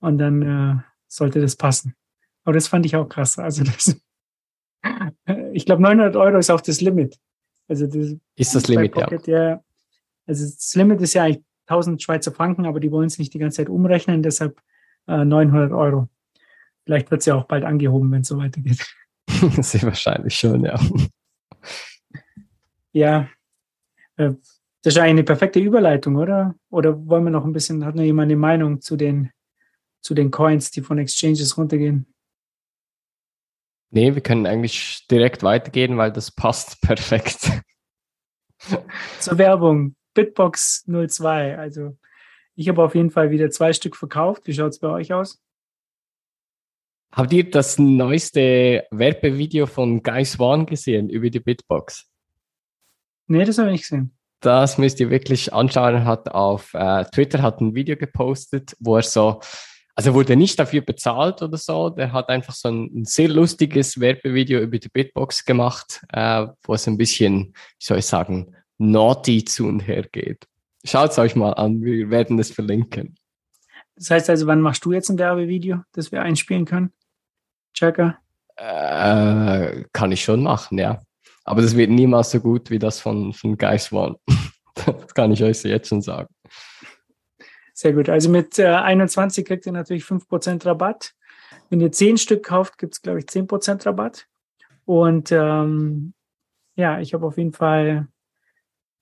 und 0.00 0.16
dann 0.16 0.40
äh, 0.40 0.82
sollte 1.08 1.42
das 1.42 1.56
passen. 1.56 1.94
Aber 2.44 2.54
das 2.54 2.68
fand 2.68 2.86
ich 2.86 2.96
auch 2.96 3.06
krass. 3.06 3.38
Also 3.38 3.64
das, 3.64 4.00
ich 5.52 5.66
glaube 5.66 5.82
900 5.82 6.16
Euro 6.16 6.38
ist 6.38 6.48
auch 6.48 6.62
das 6.62 6.80
Limit. 6.80 7.18
Also 7.68 7.86
das 7.86 8.16
Ist 8.34 8.54
das 8.54 8.66
Limit, 8.66 8.96
ja. 8.96 9.02
Pocket, 9.02 9.26
ja. 9.26 9.62
Also 10.26 10.46
das 10.46 10.74
Limit 10.74 11.02
ist 11.02 11.12
ja 11.12 11.24
eigentlich 11.24 11.44
1000 11.66 12.02
Schweizer 12.02 12.32
Franken, 12.32 12.64
aber 12.64 12.80
die 12.80 12.90
wollen 12.90 13.08
es 13.08 13.18
nicht 13.18 13.34
die 13.34 13.38
ganze 13.38 13.58
Zeit 13.58 13.68
umrechnen, 13.68 14.22
deshalb 14.22 14.58
äh, 15.08 15.22
900 15.22 15.72
Euro. 15.72 16.08
Vielleicht 16.84 17.10
wird 17.10 17.20
es 17.20 17.26
ja 17.26 17.34
auch 17.34 17.44
bald 17.44 17.64
angehoben, 17.64 18.10
wenn 18.10 18.22
es 18.22 18.28
so 18.28 18.38
weitergeht. 18.38 18.86
Sehr 19.60 19.82
wahrscheinlich 19.82 20.34
schon, 20.34 20.64
ja. 20.64 20.80
Ja, 22.92 23.28
äh, 24.16 24.32
das 24.86 24.94
ist 24.94 24.98
eigentlich 25.00 25.10
eine 25.10 25.24
perfekte 25.24 25.58
Überleitung, 25.58 26.14
oder? 26.14 26.54
Oder 26.70 27.08
wollen 27.08 27.24
wir 27.24 27.32
noch 27.32 27.44
ein 27.44 27.52
bisschen, 27.52 27.84
hat 27.84 27.96
noch 27.96 28.04
jemand 28.04 28.26
eine 28.26 28.36
Meinung 28.36 28.80
zu 28.80 28.96
den, 28.96 29.32
zu 30.00 30.14
den 30.14 30.30
Coins, 30.30 30.70
die 30.70 30.80
von 30.80 30.98
Exchanges 30.98 31.58
runtergehen? 31.58 32.14
Nee, 33.90 34.14
wir 34.14 34.22
können 34.22 34.46
eigentlich 34.46 35.04
direkt 35.10 35.42
weitergehen, 35.42 35.96
weil 35.96 36.12
das 36.12 36.30
passt 36.30 36.80
perfekt. 36.82 37.50
Zur 39.18 39.38
Werbung, 39.38 39.96
Bitbox 40.14 40.84
02. 40.86 41.58
Also 41.58 41.98
ich 42.54 42.68
habe 42.68 42.84
auf 42.84 42.94
jeden 42.94 43.10
Fall 43.10 43.32
wieder 43.32 43.50
zwei 43.50 43.72
Stück 43.72 43.96
verkauft. 43.96 44.46
Wie 44.46 44.54
schaut 44.54 44.70
es 44.70 44.78
bei 44.78 44.90
euch 44.90 45.12
aus? 45.12 45.42
Habt 47.10 47.32
ihr 47.32 47.50
das 47.50 47.80
neueste 47.80 48.86
Werbevideo 48.92 49.66
von 49.66 50.04
Guy 50.04 50.24
Swan 50.24 50.64
gesehen 50.64 51.10
über 51.10 51.28
die 51.28 51.40
Bitbox? 51.40 52.08
Nee, 53.26 53.44
das 53.44 53.58
habe 53.58 53.70
ich 53.70 53.72
nicht 53.72 53.82
gesehen. 53.82 54.15
Das 54.46 54.78
müsst 54.78 55.00
ihr 55.00 55.10
wirklich 55.10 55.52
anschauen. 55.52 55.96
Er 55.96 56.04
hat 56.04 56.28
auf 56.28 56.72
äh, 56.72 57.04
Twitter 57.06 57.42
hat 57.42 57.60
ein 57.60 57.74
Video 57.74 57.96
gepostet, 57.96 58.76
wo 58.78 58.94
er 58.94 59.02
so, 59.02 59.40
also 59.96 60.14
wurde 60.14 60.36
nicht 60.36 60.56
dafür 60.60 60.82
bezahlt 60.82 61.42
oder 61.42 61.56
so. 61.56 61.90
Der 61.90 62.12
hat 62.12 62.28
einfach 62.28 62.54
so 62.54 62.68
ein, 62.68 62.84
ein 62.94 63.04
sehr 63.06 63.26
lustiges 63.28 63.98
Werbevideo 63.98 64.60
über 64.60 64.78
die 64.78 64.88
Bitbox 64.88 65.44
gemacht, 65.44 66.00
äh, 66.12 66.46
wo 66.62 66.74
es 66.74 66.86
ein 66.86 66.96
bisschen, 66.96 67.54
wie 67.54 67.84
soll 67.84 67.98
ich 67.98 68.06
sagen, 68.06 68.54
naughty 68.78 69.44
zu 69.44 69.66
und 69.66 69.80
her 69.80 70.04
geht. 70.04 70.46
Schaut 70.84 71.10
es 71.10 71.18
euch 71.18 71.34
mal 71.34 71.54
an, 71.54 71.82
wir 71.82 72.08
werden 72.10 72.38
es 72.38 72.52
verlinken. 72.52 73.16
Das 73.96 74.12
heißt 74.12 74.30
also, 74.30 74.46
wann 74.46 74.60
machst 74.60 74.84
du 74.84 74.92
jetzt 74.92 75.08
ein 75.08 75.18
Werbevideo, 75.18 75.80
das 75.90 76.12
wir 76.12 76.22
einspielen 76.22 76.66
können? 76.66 76.92
Checker. 77.74 78.16
Äh, 78.54 79.82
kann 79.92 80.12
ich 80.12 80.22
schon 80.22 80.44
machen, 80.44 80.78
ja. 80.78 81.02
Aber 81.46 81.62
das 81.62 81.76
wird 81.76 81.90
niemals 81.90 82.32
so 82.32 82.40
gut 82.40 82.70
wie 82.70 82.78
das 82.78 83.00
von, 83.00 83.32
von 83.32 83.56
Guy 83.56 83.78
Swan. 83.78 84.16
das 84.74 85.14
kann 85.14 85.32
ich 85.32 85.42
euch 85.42 85.62
jetzt 85.62 85.88
schon 85.88 86.02
sagen. 86.02 86.28
Sehr 87.72 87.92
gut. 87.92 88.08
Also 88.08 88.28
mit 88.28 88.58
äh, 88.58 88.66
21 88.66 89.46
kriegt 89.46 89.64
ihr 89.64 89.72
natürlich 89.72 90.02
5% 90.04 90.66
Rabatt. 90.66 91.12
Wenn 91.70 91.80
ihr 91.80 91.92
10 91.92 92.18
Stück 92.18 92.44
kauft, 92.44 92.78
gibt 92.78 92.94
es, 92.94 93.02
glaube 93.02 93.20
ich, 93.20 93.26
10% 93.26 93.86
Rabatt. 93.86 94.26
Und 94.84 95.30
ähm, 95.30 96.14
ja, 96.74 97.00
ich 97.00 97.14
habe 97.14 97.26
auf 97.26 97.38
jeden 97.38 97.52
Fall 97.52 98.08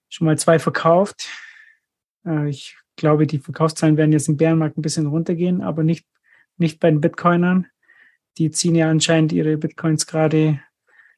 schon 0.09 0.25
mal 0.25 0.37
zwei 0.37 0.59
verkauft. 0.59 1.27
Äh, 2.25 2.49
ich 2.49 2.77
glaube, 2.95 3.27
die 3.27 3.39
Verkaufszahlen 3.39 3.97
werden 3.97 4.11
jetzt 4.11 4.29
im 4.29 4.37
Bärenmarkt 4.37 4.77
ein 4.77 4.81
bisschen 4.83 5.07
runtergehen, 5.07 5.61
aber 5.61 5.83
nicht, 5.83 6.05
nicht 6.57 6.79
bei 6.79 6.89
den 6.89 7.01
Bitcoinern. 7.01 7.67
Die 8.37 8.51
ziehen 8.51 8.75
ja 8.75 8.89
anscheinend 8.89 9.31
ihre 9.31 9.57
Bitcoins 9.57 10.05
gerade 10.05 10.59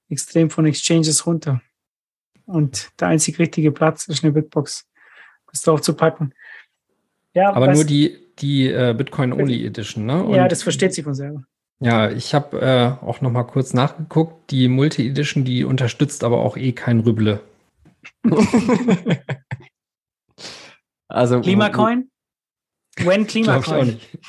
extrem 0.09 0.49
von 0.49 0.65
Exchanges 0.65 1.25
runter. 1.25 1.61
Und 2.45 2.89
der 2.99 3.09
einzig 3.09 3.39
richtige 3.39 3.71
Platz 3.71 4.07
ist 4.07 4.23
eine 4.23 4.33
Bitbox, 4.33 4.87
das 5.51 5.61
drauf 5.61 5.81
zu 5.81 5.93
packen. 5.95 6.33
Ja, 7.33 7.53
Aber 7.53 7.71
nur 7.73 7.83
die, 7.83 8.17
die 8.39 8.67
äh, 8.67 8.93
Bitcoin-Only 8.97 9.65
Edition, 9.65 10.05
ne? 10.05 10.25
Ja, 10.31 10.43
Und- 10.43 10.51
das 10.51 10.63
versteht 10.63 10.93
sich 10.93 11.03
von 11.03 11.13
selber. 11.13 11.43
Ja, 11.79 12.09
ich 12.09 12.33
habe 12.33 12.59
äh, 12.59 13.05
auch 13.05 13.21
noch 13.21 13.29
mal 13.31 13.43
kurz 13.43 13.75
nachgeguckt. 13.75 14.49
Die 14.49 14.67
Multi-Edition, 14.67 15.45
die 15.45 15.63
unterstützt 15.63 16.23
aber 16.23 16.39
auch 16.39 16.57
eh 16.57 16.71
kein 16.71 17.01
Rüble. 17.01 17.39
Also, 21.09 21.39
Klimacoin? 21.41 22.11
When 22.97 23.25
Glaube 23.25 23.39
ich 23.39 23.49
auch 23.49 23.63
Klimacoin? 23.63 23.87
nicht. 23.87 24.19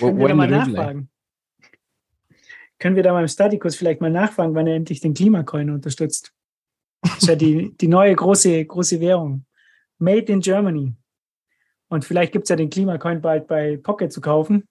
Wo, 0.00 0.06
Können 0.06 0.18
wir 0.20 0.34
mal 0.34 0.48
nachfragen? 0.48 1.10
Können 2.78 2.96
wir 2.96 3.02
da 3.02 3.12
beim 3.12 3.28
Statikus 3.28 3.76
vielleicht 3.76 4.00
mal 4.00 4.10
nachfragen, 4.10 4.54
wann 4.54 4.66
er 4.66 4.76
endlich 4.76 5.00
den 5.00 5.14
Klimacoin 5.14 5.70
unterstützt? 5.70 6.32
Das 7.02 7.18
ist 7.18 7.28
ja 7.28 7.34
die, 7.34 7.76
die 7.80 7.88
neue 7.88 8.14
große, 8.14 8.64
große 8.64 9.00
Währung. 9.00 9.44
Made 9.98 10.32
in 10.32 10.40
Germany. 10.40 10.94
Und 11.88 12.04
vielleicht 12.04 12.32
gibt 12.32 12.44
es 12.44 12.50
ja 12.50 12.56
den 12.56 12.70
Klimacoin 12.70 13.20
bald 13.20 13.46
bei 13.46 13.76
Pocket 13.76 14.12
zu 14.12 14.20
kaufen. 14.20 14.64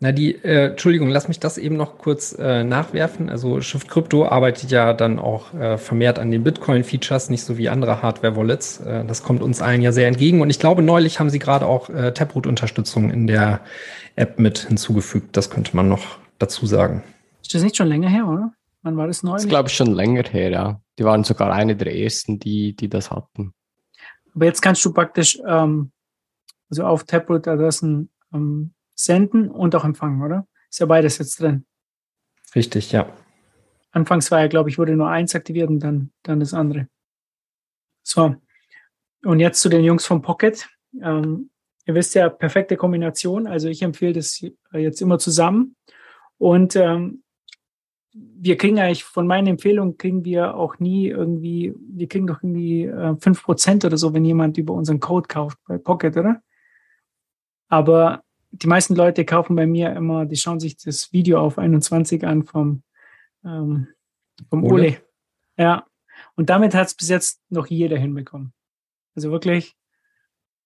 Na, 0.00 0.12
die, 0.12 0.36
äh, 0.36 0.70
Entschuldigung, 0.70 1.08
lass 1.08 1.26
mich 1.26 1.40
das 1.40 1.58
eben 1.58 1.76
noch 1.76 1.98
kurz 1.98 2.32
äh, 2.38 2.62
nachwerfen. 2.62 3.28
Also 3.28 3.60
Shift 3.60 3.88
Crypto 3.88 4.26
arbeitet 4.26 4.70
ja 4.70 4.92
dann 4.92 5.18
auch 5.18 5.52
äh, 5.54 5.76
vermehrt 5.76 6.20
an 6.20 6.30
den 6.30 6.44
Bitcoin-Features, 6.44 7.30
nicht 7.30 7.42
so 7.42 7.58
wie 7.58 7.68
andere 7.68 8.00
Hardware-Wallets. 8.00 8.80
Äh, 8.80 9.04
das 9.06 9.24
kommt 9.24 9.42
uns 9.42 9.60
allen 9.60 9.82
ja 9.82 9.90
sehr 9.90 10.06
entgegen. 10.06 10.40
Und 10.40 10.50
ich 10.50 10.60
glaube, 10.60 10.82
neulich 10.82 11.18
haben 11.18 11.30
sie 11.30 11.40
gerade 11.40 11.66
auch 11.66 11.90
äh, 11.90 12.12
Taproot-Unterstützung 12.12 13.10
in 13.10 13.26
der 13.26 13.60
App 14.14 14.38
mit 14.38 14.58
hinzugefügt. 14.68 15.36
Das 15.36 15.50
könnte 15.50 15.74
man 15.74 15.88
noch 15.88 16.18
dazu 16.38 16.66
sagen. 16.66 17.02
Ist 17.42 17.54
das 17.54 17.62
nicht 17.62 17.76
schon 17.76 17.88
länger 17.88 18.08
her, 18.08 18.26
oder? 18.26 18.52
Wann 18.82 18.96
war 18.96 19.06
das 19.06 19.22
neu? 19.22 19.32
Das 19.32 19.44
ist, 19.44 19.48
glaube 19.48 19.68
ich, 19.68 19.74
schon 19.74 19.92
länger 19.92 20.22
her, 20.22 20.50
ja. 20.50 20.80
Die 20.98 21.04
waren 21.04 21.24
sogar 21.24 21.52
eine 21.52 21.76
der 21.76 21.94
ersten, 21.94 22.38
die, 22.38 22.74
die 22.74 22.88
das 22.88 23.10
hatten. 23.10 23.54
Aber 24.34 24.44
jetzt 24.44 24.60
kannst 24.60 24.84
du 24.84 24.92
praktisch 24.92 25.40
ähm, 25.46 25.92
also 26.70 26.84
auf 26.84 27.04
Taproot-Adressen 27.04 28.10
ähm, 28.32 28.74
senden 28.94 29.50
und 29.50 29.74
auch 29.74 29.84
empfangen, 29.84 30.22
oder? 30.22 30.46
Ist 30.70 30.80
ja 30.80 30.86
beides 30.86 31.18
jetzt 31.18 31.40
drin. 31.40 31.64
Richtig, 32.54 32.92
ja. 32.92 33.10
Anfangs 33.90 34.30
war 34.30 34.40
ja, 34.40 34.48
glaube 34.48 34.70
ich, 34.70 34.78
wurde 34.78 34.96
nur 34.96 35.08
eins 35.08 35.34
aktiviert 35.34 35.70
und 35.70 35.80
dann, 35.80 36.12
dann 36.22 36.40
das 36.40 36.54
andere. 36.54 36.88
So. 38.02 38.36
Und 39.24 39.40
jetzt 39.40 39.60
zu 39.60 39.68
den 39.68 39.84
Jungs 39.84 40.06
vom 40.06 40.22
Pocket. 40.22 40.68
Ähm, 41.02 41.50
ihr 41.86 41.94
wisst 41.94 42.14
ja, 42.14 42.28
perfekte 42.28 42.76
Kombination. 42.76 43.46
Also 43.46 43.68
ich 43.68 43.82
empfehle 43.82 44.12
das 44.12 44.44
jetzt 44.72 45.00
immer 45.00 45.18
zusammen. 45.18 45.74
Und 46.36 46.76
ähm, 46.76 47.22
wir 48.40 48.56
kriegen 48.56 48.78
eigentlich 48.78 49.04
von 49.04 49.26
meinen 49.26 49.48
Empfehlungen 49.48 49.98
kriegen 49.98 50.24
wir 50.24 50.54
auch 50.54 50.78
nie 50.78 51.08
irgendwie, 51.08 51.74
wir 51.76 52.08
kriegen 52.08 52.26
doch 52.26 52.42
irgendwie 52.42 52.84
äh, 52.84 53.14
5% 53.14 53.86
oder 53.86 53.96
so, 53.96 54.14
wenn 54.14 54.24
jemand 54.24 54.58
über 54.58 54.74
unseren 54.74 55.00
Code 55.00 55.28
kauft 55.28 55.58
bei 55.66 55.78
Pocket, 55.78 56.16
oder? 56.16 56.42
Aber 57.68 58.22
die 58.50 58.66
meisten 58.66 58.94
Leute 58.94 59.24
kaufen 59.24 59.56
bei 59.56 59.66
mir 59.66 59.94
immer, 59.94 60.24
die 60.24 60.36
schauen 60.36 60.60
sich 60.60 60.76
das 60.76 61.12
Video 61.12 61.40
auf 61.40 61.58
21 61.58 62.24
an 62.24 62.44
vom, 62.44 62.82
ähm, 63.44 63.88
vom 64.48 64.64
Ole? 64.64 64.72
Ole. 64.72 64.96
Ja. 65.56 65.86
Und 66.34 66.50
damit 66.50 66.74
hat 66.74 66.86
es 66.86 66.94
bis 66.94 67.08
jetzt 67.08 67.42
noch 67.50 67.66
jeder 67.66 67.98
hinbekommen. 67.98 68.52
Also 69.14 69.30
wirklich 69.30 69.76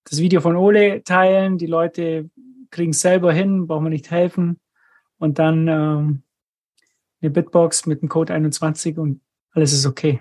das 0.04 0.20
Video 0.20 0.40
von 0.40 0.56
Ole 0.56 1.02
teilen, 1.04 1.58
die 1.58 1.66
Leute 1.66 2.30
kriegen 2.70 2.90
es 2.90 3.00
selber 3.00 3.32
hin, 3.32 3.66
brauchen 3.66 3.84
wir 3.84 3.90
nicht 3.90 4.10
helfen. 4.10 4.60
Und 5.18 5.38
dann 5.38 5.68
ähm, 5.68 6.22
eine 7.22 7.30
Bitbox 7.30 7.86
mit 7.86 8.02
dem 8.02 8.08
Code 8.08 8.34
21 8.34 8.98
und 8.98 9.20
alles 9.52 9.72
ist 9.72 9.86
okay. 9.86 10.20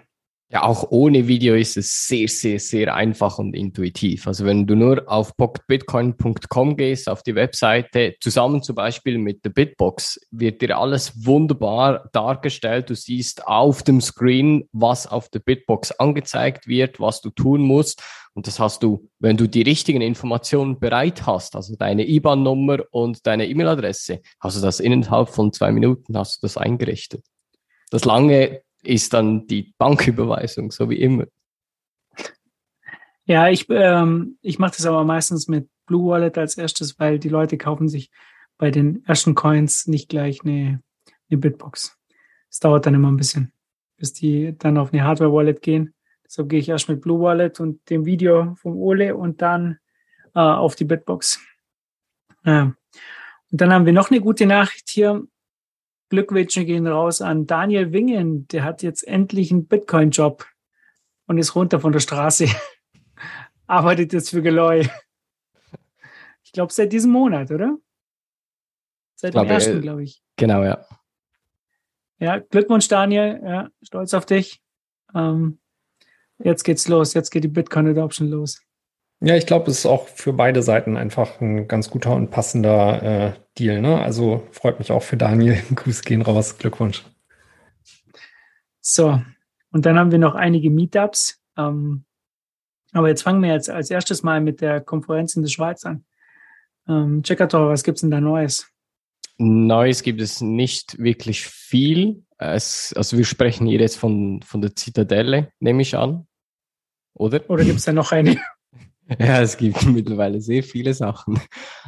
Ja, 0.53 0.63
auch 0.63 0.87
ohne 0.89 1.29
Video 1.29 1.55
ist 1.55 1.77
es 1.77 2.07
sehr, 2.07 2.27
sehr, 2.27 2.59
sehr 2.59 2.93
einfach 2.93 3.39
und 3.39 3.53
intuitiv. 3.53 4.27
Also 4.27 4.43
wenn 4.43 4.67
du 4.67 4.75
nur 4.75 5.09
auf 5.09 5.37
pocketbitcoin.com 5.37 6.75
gehst, 6.75 7.07
auf 7.07 7.23
die 7.23 7.35
Webseite, 7.35 8.15
zusammen 8.19 8.61
zum 8.61 8.75
Beispiel 8.75 9.17
mit 9.17 9.45
der 9.45 9.51
Bitbox, 9.51 10.19
wird 10.29 10.61
dir 10.61 10.77
alles 10.77 11.25
wunderbar 11.25 12.09
dargestellt. 12.11 12.89
Du 12.89 12.95
siehst 12.95 13.47
auf 13.47 13.81
dem 13.83 14.01
Screen, 14.01 14.67
was 14.73 15.07
auf 15.07 15.29
der 15.29 15.39
Bitbox 15.39 15.93
angezeigt 15.93 16.67
wird, 16.67 16.99
was 16.99 17.21
du 17.21 17.29
tun 17.29 17.61
musst. 17.61 18.03
Und 18.33 18.45
das 18.45 18.59
hast 18.59 18.83
du, 18.83 19.09
wenn 19.19 19.37
du 19.37 19.47
die 19.47 19.61
richtigen 19.61 20.01
Informationen 20.01 20.81
bereit 20.81 21.25
hast, 21.25 21.55
also 21.55 21.77
deine 21.77 22.05
IBAN-Nummer 22.05 22.79
und 22.91 23.25
deine 23.25 23.47
E-Mail-Adresse, 23.47 24.19
hast 24.41 24.57
du 24.57 24.61
das 24.61 24.81
innerhalb 24.81 25.29
von 25.29 25.53
zwei 25.53 25.71
Minuten 25.71 26.17
hast 26.17 26.37
du 26.37 26.39
das 26.41 26.57
eingerichtet. 26.57 27.23
Das 27.89 28.03
lange 28.03 28.61
ist 28.83 29.13
dann 29.13 29.47
die 29.47 29.73
Banküberweisung, 29.77 30.71
so 30.71 30.89
wie 30.89 30.99
immer. 30.99 31.25
Ja, 33.25 33.49
ich, 33.49 33.67
ähm, 33.69 34.37
ich 34.41 34.59
mache 34.59 34.75
das 34.77 34.85
aber 34.85 35.03
meistens 35.03 35.47
mit 35.47 35.69
Blue 35.85 36.09
Wallet 36.09 36.37
als 36.37 36.57
erstes, 36.57 36.99
weil 36.99 37.19
die 37.19 37.29
Leute 37.29 37.57
kaufen 37.57 37.87
sich 37.87 38.09
bei 38.57 38.71
den 38.71 39.05
ersten 39.05 39.35
Coins 39.35 39.87
nicht 39.87 40.09
gleich 40.09 40.43
eine, 40.43 40.81
eine 41.29 41.37
Bitbox. 41.37 41.97
Es 42.49 42.59
dauert 42.59 42.85
dann 42.85 42.95
immer 42.95 43.11
ein 43.11 43.17
bisschen, 43.17 43.53
bis 43.97 44.13
die 44.13 44.55
dann 44.57 44.77
auf 44.77 44.91
eine 44.91 45.03
Hardware 45.03 45.31
Wallet 45.31 45.61
gehen. 45.61 45.93
Deshalb 46.25 46.49
gehe 46.49 46.59
ich 46.59 46.69
erst 46.69 46.89
mit 46.89 47.01
Blue 47.01 47.21
Wallet 47.21 47.59
und 47.59 47.89
dem 47.89 48.05
Video 48.05 48.55
vom 48.55 48.75
Ole 48.75 49.15
und 49.15 49.41
dann 49.41 49.79
äh, 50.33 50.39
auf 50.39 50.75
die 50.75 50.85
Bitbox. 50.85 51.39
Ja. 52.45 52.73
Und 53.51 53.61
dann 53.61 53.73
haben 53.73 53.85
wir 53.85 53.93
noch 53.93 54.11
eine 54.11 54.21
gute 54.21 54.45
Nachricht 54.45 54.89
hier. 54.89 55.23
Glückwünsche 56.11 56.65
gehen 56.65 56.87
raus 56.87 57.21
an 57.21 57.47
Daniel 57.47 57.93
Wingen. 57.93 58.45
Der 58.49 58.65
hat 58.65 58.83
jetzt 58.83 59.07
endlich 59.07 59.49
einen 59.49 59.65
Bitcoin-Job 59.65 60.45
und 61.25 61.37
ist 61.37 61.55
runter 61.55 61.79
von 61.79 61.93
der 61.93 62.01
Straße. 62.01 62.47
Arbeitet 63.67 64.11
jetzt 64.11 64.29
für 64.29 64.41
Geloy. 64.41 64.87
Ich 66.43 66.51
glaube, 66.51 66.73
seit 66.73 66.91
diesem 66.91 67.11
Monat, 67.11 67.49
oder? 67.49 67.77
Seit 69.15 69.31
Glaube, 69.31 69.47
dem 69.47 69.53
ersten, 69.53 69.77
äh, 69.77 69.81
glaube 69.81 70.03
ich. 70.03 70.21
Genau, 70.35 70.63
ja. 70.63 70.85
Ja, 72.19 72.39
Glückwunsch, 72.39 72.89
Daniel. 72.89 73.41
Ja, 73.41 73.69
stolz 73.81 74.13
auf 74.13 74.25
dich. 74.25 74.61
Ähm, 75.15 75.59
jetzt 76.39 76.63
geht's 76.63 76.89
los. 76.89 77.13
Jetzt 77.13 77.29
geht 77.29 77.45
die 77.45 77.47
Bitcoin 77.47 77.87
Adoption 77.87 78.27
los. 78.27 78.61
Ja, 79.21 79.37
ich 79.37 79.45
glaube, 79.45 79.71
es 79.71 79.79
ist 79.79 79.85
auch 79.85 80.09
für 80.09 80.33
beide 80.33 80.61
Seiten 80.61 80.97
einfach 80.97 81.39
ein 81.39 81.69
ganz 81.69 81.89
guter 81.89 82.13
und 82.15 82.31
passender 82.31 83.01
äh, 83.01 83.33
Deal. 83.57 83.81
Ne? 83.81 84.01
Also 84.01 84.47
freut 84.51 84.79
mich 84.79 84.91
auch 84.91 85.03
für 85.03 85.17
Daniel. 85.17 85.61
Gruß 85.75 86.01
gehen 86.01 86.21
raus. 86.21 86.57
Glückwunsch. 86.57 87.03
So, 88.79 89.21
und 89.71 89.85
dann 89.85 89.97
haben 89.97 90.11
wir 90.11 90.19
noch 90.19 90.35
einige 90.35 90.69
Meetups. 90.69 91.39
Ähm, 91.57 92.05
aber 92.93 93.07
jetzt 93.07 93.23
fangen 93.23 93.41
wir 93.41 93.53
jetzt 93.53 93.69
als 93.69 93.89
erstes 93.89 94.23
mal 94.23 94.41
mit 94.41 94.61
der 94.61 94.81
Konferenz 94.81 95.35
in 95.35 95.43
der 95.43 95.49
Schweiz 95.49 95.85
an. 95.85 96.03
Ähm, 96.87 97.23
Checkator, 97.23 97.69
was 97.69 97.83
gibt's 97.83 98.01
denn 98.01 98.11
da 98.11 98.19
Neues? 98.19 98.67
Neues 99.37 100.03
gibt 100.03 100.21
es 100.21 100.41
nicht 100.41 100.97
wirklich 100.99 101.45
viel. 101.45 102.23
Es, 102.37 102.93
also 102.95 103.17
wir 103.17 103.25
sprechen 103.25 103.67
hier 103.67 103.79
jetzt 103.79 103.97
von, 103.97 104.41
von 104.43 104.61
der 104.61 104.75
Zitadelle, 104.75 105.51
nehme 105.59 105.81
ich 105.81 105.95
an. 105.95 106.27
Oder? 107.13 107.49
Oder 107.49 107.63
gibt's 107.63 107.85
da 107.85 107.93
noch 107.93 108.11
eine? 108.11 108.37
Ja, 109.19 109.41
es 109.41 109.57
gibt 109.57 109.85
mittlerweile 109.85 110.41
sehr 110.41 110.63
viele 110.63 110.93
Sachen. 110.93 111.39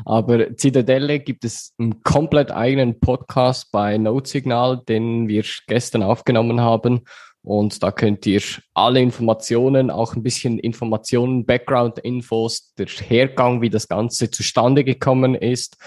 Aber 0.05 0.55
Zitadelle 0.55 1.19
gibt 1.19 1.45
es 1.45 1.73
einen 1.77 2.03
komplett 2.03 2.51
eigenen 2.51 2.99
Podcast 2.99 3.71
bei 3.71 3.97
Notesignal, 3.97 4.81
den 4.87 5.27
wir 5.27 5.43
gestern 5.67 6.03
aufgenommen 6.03 6.61
haben. 6.61 7.01
Und 7.41 7.83
da 7.83 7.91
könnt 7.91 8.25
ihr 8.25 8.41
alle 8.73 9.01
Informationen, 9.01 9.91
auch 9.91 10.15
ein 10.15 10.23
bisschen 10.23 10.59
Informationen, 10.59 11.45
Background-Infos, 11.45 12.73
der 12.77 12.87
Hergang, 12.87 13.61
wie 13.61 13.69
das 13.69 13.89
Ganze 13.89 14.31
zustande 14.31 14.85
gekommen 14.85 15.35
ist 15.35 15.77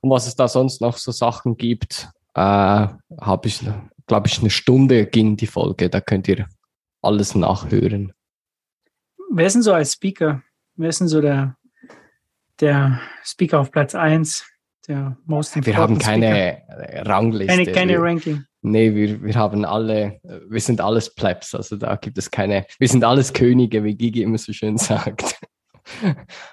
und 0.00 0.10
was 0.10 0.26
es 0.26 0.36
da 0.36 0.48
sonst 0.48 0.80
noch 0.80 0.96
so 0.96 1.12
Sachen 1.12 1.58
gibt, 1.58 2.08
äh, 2.34 2.40
habe 2.40 3.42
ich, 3.44 3.60
glaube 4.06 4.28
ich, 4.28 4.40
eine 4.40 4.48
Stunde 4.48 5.06
ging 5.06 5.36
die 5.36 5.46
Folge. 5.46 5.90
Da 5.90 6.00
könnt 6.00 6.28
ihr 6.28 6.48
alles 7.02 7.34
nachhören. 7.34 8.12
Wer 9.30 9.46
ist 9.46 9.54
denn 9.54 9.62
so 9.62 9.74
als 9.74 9.92
Speaker? 9.92 10.42
Wer 10.76 10.88
ist 10.88 11.00
denn 11.00 11.08
so 11.08 11.20
der, 11.20 11.56
der 12.60 13.00
Speaker 13.24 13.60
auf 13.60 13.70
Platz 13.70 13.94
1? 13.94 14.44
Der 14.88 15.16
most 15.24 15.56
Wir 15.66 15.76
haben 15.76 15.96
Speaker? 15.96 16.10
keine 16.12 16.62
Rangliste. 17.06 17.56
keine, 17.56 17.72
keine 17.72 17.92
wir, 17.92 18.02
Ranking. 18.02 18.44
Nee, 18.62 18.94
wir, 18.94 19.22
wir 19.22 19.34
haben 19.34 19.64
alle, 19.64 20.20
wir 20.22 20.60
sind 20.60 20.80
alles 20.80 21.14
Plebs, 21.14 21.54
also 21.54 21.76
da 21.76 21.96
gibt 21.96 22.18
es 22.18 22.30
keine, 22.30 22.66
wir 22.78 22.88
sind 22.88 23.04
alles 23.04 23.32
Könige, 23.32 23.82
wie 23.84 23.94
Gigi 23.96 24.22
immer 24.22 24.38
so 24.38 24.52
schön 24.52 24.76
sagt. 24.78 25.38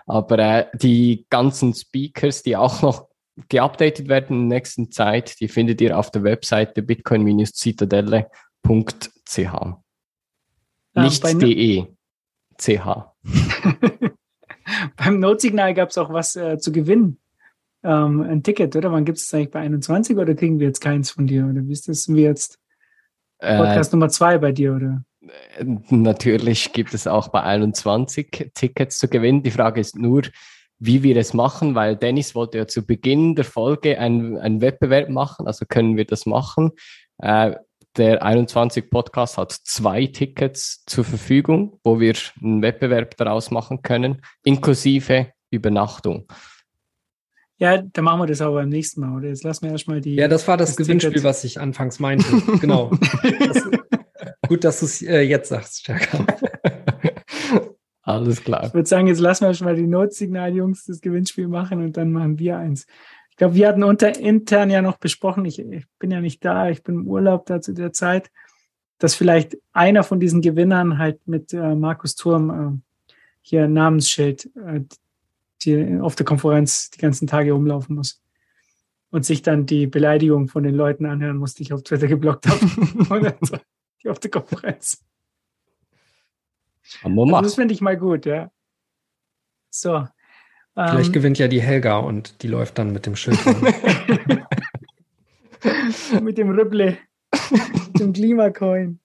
Aber 0.05 0.37
äh, 0.39 0.65
die 0.75 1.25
ganzen 1.29 1.73
Speakers, 1.73 2.43
die 2.43 2.55
auch 2.55 2.81
noch 2.83 3.07
geupdatet 3.49 4.07
werden 4.09 4.43
in 4.43 4.49
der 4.49 4.57
nächsten 4.59 4.91
Zeit, 4.91 5.39
die 5.39 5.47
findet 5.47 5.81
ihr 5.81 5.97
auf 5.97 6.11
der 6.11 6.23
Webseite 6.23 6.83
bitcoin-zitadelle.ch. 6.83 8.27
Nicht 10.95 11.23
bei- 11.23 11.33
de, 11.33 11.87
ch. 12.59 12.79
Beim 14.97 15.19
Notsignal 15.19 15.73
gab 15.73 15.89
es 15.89 15.97
auch 15.97 16.11
was 16.11 16.35
äh, 16.35 16.57
zu 16.57 16.71
gewinnen. 16.71 17.19
Ähm, 17.83 18.21
ein 18.21 18.43
Ticket, 18.43 18.75
oder? 18.75 18.91
Wann 18.91 19.05
gibt 19.05 19.17
es 19.17 19.33
eigentlich 19.33 19.51
bei 19.51 19.59
21 19.59 20.17
oder 20.17 20.33
kriegen 20.35 20.59
wir 20.59 20.67
jetzt 20.67 20.79
keins 20.79 21.11
von 21.11 21.27
dir? 21.27 21.47
Oder 21.47 21.65
wie 21.67 21.73
ist 21.73 21.87
das 21.87 22.07
wir 22.07 22.23
jetzt? 22.23 22.59
Äh, 23.39 23.57
Podcast 23.57 23.91
Nummer 23.91 24.09
zwei 24.09 24.37
bei 24.37 24.51
dir, 24.51 24.75
oder? 24.75 25.03
Natürlich 25.89 26.73
gibt 26.73 26.93
es 26.93 27.07
auch 27.07 27.29
bei 27.29 27.43
21 27.43 28.51
Tickets 28.53 28.97
zu 28.97 29.07
gewinnen. 29.07 29.43
Die 29.43 29.51
Frage 29.51 29.81
ist 29.81 29.97
nur, 29.97 30.23
wie 30.79 31.03
wir 31.03 31.15
es 31.17 31.33
machen, 31.33 31.75
weil 31.75 31.95
Dennis 31.95 32.35
wollte 32.35 32.57
ja 32.57 32.67
zu 32.67 32.85
Beginn 32.85 33.35
der 33.35 33.45
Folge 33.45 33.99
einen, 33.99 34.37
einen 34.37 34.61
Wettbewerb 34.61 35.09
machen, 35.09 35.47
also 35.47 35.65
können 35.65 35.95
wir 35.95 36.05
das 36.05 36.25
machen. 36.25 36.71
Äh, 37.19 37.55
der 37.97 38.23
21 38.23 38.89
Podcast 38.89 39.37
hat 39.37 39.51
zwei 39.51 40.07
Tickets 40.07 40.83
zur 40.85 41.03
Verfügung, 41.03 41.79
wo 41.83 41.99
wir 41.99 42.15
einen 42.41 42.61
Wettbewerb 42.61 43.15
daraus 43.17 43.51
machen 43.51 43.81
können, 43.81 44.21
inklusive 44.43 45.31
Übernachtung. 45.51 46.27
Ja, 47.57 47.81
dann 47.81 48.03
machen 48.03 48.19
wir 48.19 48.25
das 48.25 48.41
aber 48.41 48.55
beim 48.55 48.69
nächsten 48.69 49.01
Mal, 49.01 49.15
oder? 49.15 49.27
Jetzt 49.29 49.43
lassen 49.43 49.65
wir 49.65 49.71
erstmal 49.71 50.01
die. 50.01 50.15
Ja, 50.15 50.27
das 50.27 50.47
war 50.47 50.57
das 50.57 50.69
Das 50.69 50.77
Gewinnspiel. 50.77 51.11
Gewinnspiel, 51.11 51.29
was 51.29 51.43
ich 51.43 51.59
anfangs 51.59 51.99
meinte. 51.99 52.25
genau. 52.59 52.91
Das, 53.39 53.63
gut, 54.47 54.63
dass 54.63 54.79
du 54.79 54.85
es 54.85 55.01
äh, 55.01 55.21
jetzt 55.21 55.49
sagst, 55.49 55.81
stärker. 55.81 56.25
Alles 58.01 58.43
klar. 58.43 58.65
Ich 58.65 58.73
würde 58.73 58.89
sagen, 58.89 59.07
jetzt 59.07 59.19
lassen 59.19 59.43
wir 59.43 59.49
erstmal 59.49 59.75
die 59.75 59.87
Notsignal-Jungs 59.87 60.85
das 60.85 60.99
Gewinnspiel 60.99 61.47
machen 61.47 61.81
und 61.83 61.95
dann 61.95 62.11
machen 62.11 62.37
wir 62.37 62.57
eins. 62.57 62.85
Ich 63.33 63.37
glaube, 63.37 63.55
wir 63.55 63.67
hatten 63.67 63.83
unter, 63.83 64.15
intern 64.19 64.69
ja 64.69 64.83
noch 64.83 64.97
besprochen, 64.97 65.43
ich, 65.45 65.57
ich 65.57 65.85
bin 65.97 66.11
ja 66.11 66.21
nicht 66.21 66.45
da, 66.45 66.69
ich 66.69 66.83
bin 66.83 66.95
im 66.99 67.07
Urlaub 67.07 67.47
da 67.47 67.61
zu 67.61 67.73
der 67.73 67.91
Zeit, 67.91 68.29
dass 68.99 69.15
vielleicht 69.15 69.57
einer 69.71 70.03
von 70.03 70.19
diesen 70.19 70.43
Gewinnern 70.43 70.99
halt 70.99 71.27
mit 71.27 71.51
äh, 71.51 71.73
Markus 71.73 72.15
Turm 72.15 72.83
äh, 73.09 73.15
hier 73.41 73.63
ein 73.63 73.73
Namensschild 73.73 74.51
äh, 74.55 74.81
die 75.65 75.99
auf 75.99 76.15
der 76.15 76.27
Konferenz 76.27 76.91
die 76.91 76.99
ganzen 76.99 77.27
Tage 77.27 77.53
rumlaufen 77.53 77.95
muss 77.95 78.21
und 79.09 79.25
sich 79.25 79.41
dann 79.41 79.65
die 79.65 79.87
Beleidigung 79.87 80.47
von 80.47 80.63
den 80.63 80.75
Leuten 80.75 81.07
anhören 81.07 81.37
muss, 81.37 81.55
die 81.55 81.63
ich 81.63 81.73
auf 81.73 81.81
Twitter 81.81 82.07
geblockt 82.07 82.47
habe. 82.47 83.61
Die 84.03 84.09
auf 84.09 84.19
der 84.19 84.31
Konferenz. 84.31 85.01
Also 87.37 87.47
das 87.47 87.55
finde 87.55 87.73
ich 87.73 87.79
mal 87.79 87.95
gut, 87.95 88.25
ja. 88.25 88.51
So. 89.69 90.05
Vielleicht 90.75 91.07
Ähm, 91.07 91.13
gewinnt 91.13 91.37
ja 91.37 91.47
die 91.47 91.61
Helga 91.61 91.99
und 91.99 92.41
die 92.41 92.47
läuft 92.47 92.79
dann 92.79 92.91
mit 92.91 93.05
dem 93.05 93.15
Schild. 93.15 93.37
mit 96.21 96.37
dem 96.37 96.49
Ripple, 96.49 96.97
mit 97.87 97.99
dem 97.99 98.13
Klimacoin. 98.13 98.99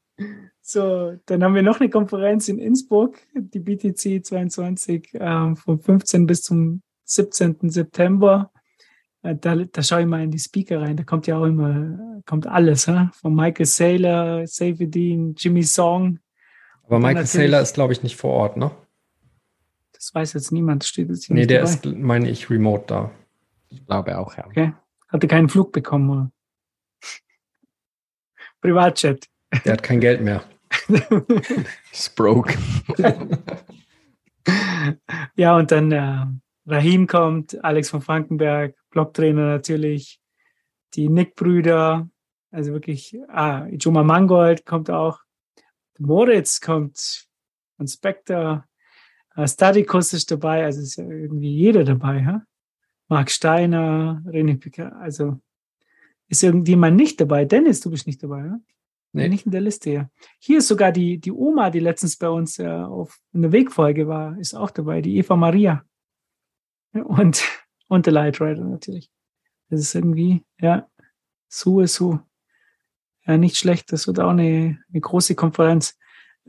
So, 0.63 1.15
dann 1.27 1.45
haben 1.45 1.55
wir 1.55 1.63
noch 1.63 1.81
eine 1.81 1.91
Konferenz 1.91 2.49
in 2.49 2.59
Innsbruck, 2.59 3.17
die 3.35 3.61
BTC 3.61 4.25
22, 4.25 5.11
ähm, 5.15 5.57
vom 5.57 5.81
15. 5.81 6.27
bis 6.27 6.43
zum 6.43 6.83
17. 7.05 7.71
September. 7.71 8.51
Äh, 9.23 9.37
da, 9.37 9.57
da 9.57 9.83
schaue 9.83 10.03
ich 10.03 10.07
mal 10.07 10.23
in 10.23 10.31
die 10.31 10.39
Speaker 10.39 10.81
rein. 10.81 10.97
Da 10.97 11.05
kommt 11.05 11.27
ja 11.27 11.39
auch 11.39 11.45
immer, 11.45 12.23
kommt 12.25 12.47
alles, 12.47 12.87
hä? 12.87 13.09
von 13.13 13.35
Michael 13.35 13.67
Saylor, 13.67 14.47
Safedin, 14.47 15.35
Jimmy 15.37 15.63
Song. 15.63 16.19
Aber 16.85 16.99
Michael 16.99 17.27
Saylor 17.27 17.61
ist, 17.61 17.75
glaube 17.75 17.93
ich, 17.93 18.03
nicht 18.03 18.17
vor 18.17 18.33
Ort, 18.33 18.57
ne? 18.57 18.71
Das 19.99 20.15
weiß 20.15 20.33
jetzt 20.35 20.53
niemand, 20.53 20.85
steht 20.85 21.09
jetzt 21.09 21.25
hier 21.25 21.35
Nee, 21.35 21.41
nicht 21.41 21.51
der 21.51 21.61
dabei. 21.63 21.73
ist, 21.73 21.85
meine 21.87 22.31
ich, 22.31 22.49
remote 22.51 22.85
da. 22.87 23.11
Ich 23.69 23.85
glaube 23.85 24.17
auch, 24.17 24.37
ja. 24.37 24.47
Okay. 24.47 24.73
Hatte 25.09 25.27
keinen 25.27 25.49
Flug 25.49 25.73
bekommen. 25.73 26.09
Oder? 26.09 26.31
Privatjet. 28.61 29.27
Der 29.65 29.73
hat 29.73 29.83
kein 29.83 29.99
Geld 30.01 30.21
mehr. 30.21 30.45
Ist 31.93 32.15
broke. 32.15 32.55
Ja, 35.37 35.57
und 35.57 35.71
dann 35.73 35.93
äh, 35.93 36.25
Rahim 36.67 37.07
kommt, 37.07 37.63
Alex 37.63 37.91
von 37.91 38.01
Frankenberg, 38.01 38.75
Blocktrainer 38.91 39.47
natürlich, 39.47 40.21
die 40.95 41.11
Nick-Brüder, 41.11 42.09
also 42.51 42.73
wirklich, 42.73 43.15
ah, 43.29 43.67
Ijoma 43.67 44.03
Mangold 44.05 44.65
kommt 44.65 44.91
auch, 44.91 45.21
Moritz 45.99 46.63
kommt 46.63 47.27
Spectre, 47.87 48.65
äh, 48.65 48.68
Stadikus 49.47 50.13
ist 50.13 50.31
dabei, 50.31 50.65
also 50.65 50.81
ist 50.81 50.97
ja 50.97 51.05
irgendwie 51.05 51.55
jeder 51.55 51.85
dabei, 51.85 52.25
ha? 52.25 52.43
Marc 53.09 53.31
Steiner, 53.31 54.23
René 54.27 54.59
Picker, 54.59 54.97
also 54.97 55.41
ist 56.29 56.43
irgendjemand 56.43 56.97
nicht 56.97 57.21
dabei. 57.21 57.45
Dennis, 57.45 57.81
du 57.81 57.91
bist 57.91 58.07
nicht 58.07 58.23
dabei, 58.23 58.43
ne? 58.43 58.61
Nee. 59.13 59.29
Nicht 59.29 59.47
in 59.47 59.53
der 59.53 59.63
Liste, 59.63 59.91
ja. 59.91 60.11
Hier 60.39 60.59
ist 60.59 60.69
sogar 60.69 60.93
die, 60.93 61.19
die 61.19 61.33
Oma, 61.33 61.71
die 61.71 61.81
letztens 61.81 62.17
bei 62.17 62.29
uns 62.29 62.59
äh, 62.59 62.69
auf 62.69 63.19
einer 63.33 63.53
Wegfolge 63.53 64.07
war, 64.07 64.39
ist 64.39 64.55
auch 64.55 64.71
dabei, 64.71 65.01
die 65.01 65.17
Eva 65.17 65.35
Maria. 65.35 65.83
Ja, 66.93 67.03
Und, 67.03 67.43
und 67.89 68.07
der 68.07 68.13
Light 68.13 68.41
Rider 68.41 68.65
natürlich. 68.65 69.11
Das 69.71 69.81
ist 69.81 69.95
irgendwie, 69.95 70.45
ja, 70.61 70.89
Su 71.49 71.81
ist 71.81 71.95
Su. 71.95 72.19
Ja, 73.27 73.37
nicht 73.39 73.57
schlecht. 73.57 73.93
Das 73.93 74.07
wird 74.07 74.21
auch 74.21 74.31
eine, 74.31 74.79
eine 74.89 75.01
große 75.01 75.35
Konferenz. 75.35 75.98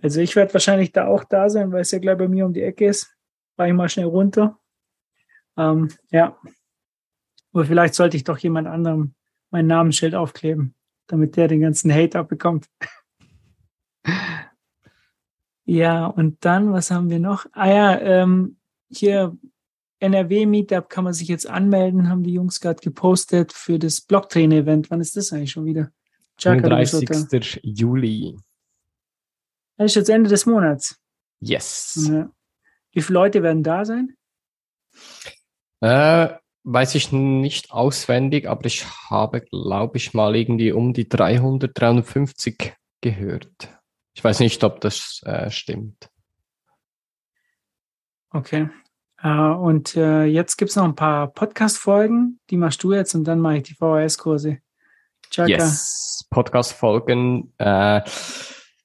Also 0.02 0.22
ich 0.22 0.36
werde 0.36 0.54
wahrscheinlich 0.54 0.92
da 0.92 1.08
auch 1.08 1.24
da 1.24 1.50
sein, 1.50 1.72
weil 1.72 1.82
es 1.82 1.92
ja 1.92 2.00
gleich 2.00 2.18
bei 2.18 2.28
mir 2.28 2.46
um 2.46 2.54
die 2.54 2.64
Ecke 2.64 2.88
ist. 2.88 3.14
Fahre 3.56 3.70
ich 3.70 3.76
mal 3.76 3.90
schnell 3.90 4.06
runter. 4.06 4.58
Ähm, 5.58 5.90
ja. 6.12 6.38
Aber 7.52 7.66
vielleicht 7.66 7.96
sollte 7.96 8.16
ich 8.18 8.24
doch 8.24 8.38
jemand 8.38 8.68
anderem 8.68 9.14
mein 9.50 9.68
Namensschild 9.68 10.16
aufkleben, 10.16 10.76
damit 11.08 11.36
der 11.36 11.48
den 11.48 11.62
ganzen 11.62 11.94
Hate 11.94 12.20
abbekommt. 12.20 12.68
ja, 15.66 16.06
und 16.06 16.46
dann, 16.46 16.72
was 16.72 16.92
haben 16.92 17.10
wir 17.10 17.20
noch? 17.20 17.46
Ah 17.52 17.70
ja, 17.70 18.00
ähm, 18.00 18.58
hier 18.90 19.38
NRW-Meetup 20.00 20.90
kann 20.90 21.04
man 21.04 21.14
sich 21.14 21.28
jetzt 21.28 21.50
anmelden, 21.50 22.10
haben 22.10 22.24
die 22.24 22.34
Jungs 22.34 22.62
gerade 22.62 22.80
gepostet 22.82 23.52
für 23.52 23.80
das 23.80 24.02
Blocktrain-Event. 24.02 24.90
Wann 24.90 25.02
ist 25.02 25.18
das 25.18 25.34
eigentlich 25.34 25.52
schon 25.52 25.66
wieder? 25.66 25.92
Chaka, 26.38 26.70
du 26.70 26.78
bist 26.78 26.94
doch 26.94 27.02
da. 27.02 27.16
31. 27.16 27.60
Juli. 27.64 28.38
Das 29.80 29.92
ist 29.92 29.96
jetzt 29.96 30.10
Ende 30.10 30.30
des 30.30 30.46
Monats. 30.46 31.00
Yes. 31.40 32.10
Ja. 32.12 32.30
Wie 32.92 33.02
viele 33.02 33.18
Leute 33.18 33.44
werden 33.44 33.64
da 33.64 33.86
sein? 33.86 34.14
Äh, 35.80 36.32
weiß 36.66 36.96
ich 36.96 37.14
nicht 37.14 37.72
auswendig, 37.72 38.50
aber 38.50 38.66
ich 38.66 38.86
habe, 39.10 39.40
glaube 39.40 39.96
ich, 39.96 40.14
mal 40.14 40.36
irgendwie 40.36 40.74
um 40.74 40.92
die 40.92 41.08
300, 41.08 41.72
350 41.80 42.76
gehört. 43.00 43.70
Ich 44.14 44.22
weiß 44.22 44.42
nicht, 44.42 44.62
ob 44.66 44.82
das 44.82 45.22
äh, 45.24 45.50
stimmt. 45.50 46.10
Okay. 48.32 48.70
Äh, 49.24 49.30
und 49.30 49.96
äh, 49.96 50.26
jetzt 50.26 50.58
gibt 50.58 50.72
es 50.72 50.76
noch 50.76 50.84
ein 50.84 50.96
paar 50.96 51.32
Podcast-Folgen, 51.32 52.42
die 52.50 52.58
machst 52.58 52.84
du 52.84 52.92
jetzt 52.92 53.16
und 53.16 53.24
dann 53.24 53.40
mache 53.40 53.60
ich 53.60 53.64
die 53.64 53.76
VHS-Kurse. 53.76 54.58
Yes, 55.32 56.28
Podcast-Folgen. 56.30 57.54
Äh, 57.60 58.02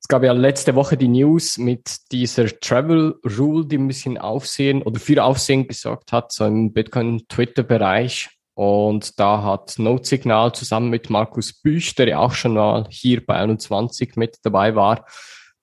es 0.04 0.08
gab 0.08 0.22
ja 0.22 0.32
letzte 0.32 0.74
Woche 0.74 0.98
die 0.98 1.08
News 1.08 1.56
mit 1.56 2.12
dieser 2.12 2.46
Travel 2.60 3.14
Rule, 3.38 3.64
die 3.64 3.78
ein 3.78 3.88
bisschen 3.88 4.18
Aufsehen 4.18 4.82
oder 4.82 5.00
für 5.00 5.24
Aufsehen 5.24 5.66
gesorgt 5.66 6.12
hat, 6.12 6.30
so 6.30 6.44
im 6.44 6.74
Bitcoin-Twitter-Bereich. 6.74 8.28
Und 8.52 9.18
da 9.18 9.42
hat 9.42 9.78
Notsignal 9.78 10.52
zusammen 10.52 10.90
mit 10.90 11.08
Markus 11.08 11.54
Büch, 11.54 11.94
der 11.94 12.08
ja 12.08 12.18
auch 12.18 12.34
schon 12.34 12.52
mal 12.52 12.86
hier 12.90 13.24
bei 13.24 13.36
21 13.36 14.16
mit 14.16 14.36
dabei 14.42 14.74
war, 14.74 15.06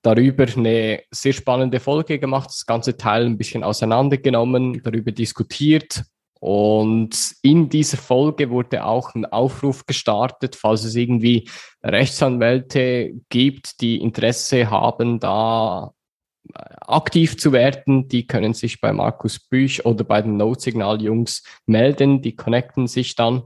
darüber 0.02 0.48
eine 0.58 1.04
sehr 1.12 1.34
spannende 1.34 1.80
Folge 1.80 2.18
gemacht, 2.18 2.50
das 2.50 2.66
ganze 2.66 2.98
Teil 2.98 3.28
ein 3.28 3.38
bisschen 3.38 3.64
auseinandergenommen, 3.64 4.82
darüber 4.82 5.12
diskutiert. 5.12 6.02
Und 6.42 7.36
in 7.44 7.70
dieser 7.70 7.98
Folge 7.98 8.50
wurde 8.50 8.84
auch 8.84 9.14
ein 9.14 9.28
Aufruf 9.28 9.86
gestartet, 9.86 10.56
falls 10.56 10.84
es 10.84 10.96
irgendwie 10.96 11.48
Rechtsanwälte 11.84 13.12
gibt, 13.30 13.80
die 13.80 14.02
Interesse 14.02 14.72
haben, 14.72 15.20
da 15.20 15.94
äh, 16.52 16.60
aktiv 16.88 17.38
zu 17.38 17.52
werden, 17.52 18.08
die 18.08 18.26
können 18.26 18.56
sich 18.56 18.82
bei 18.82 18.92
Markus 18.92 19.38
Büch 19.38 19.86
oder 19.86 20.04
bei 20.04 20.24
den 20.24 20.38
Notsignal-Jungs 20.38 21.44
melden, 21.68 22.24
die 22.24 22.36
connecten 22.36 22.88
sich 22.88 23.14
dann 23.14 23.44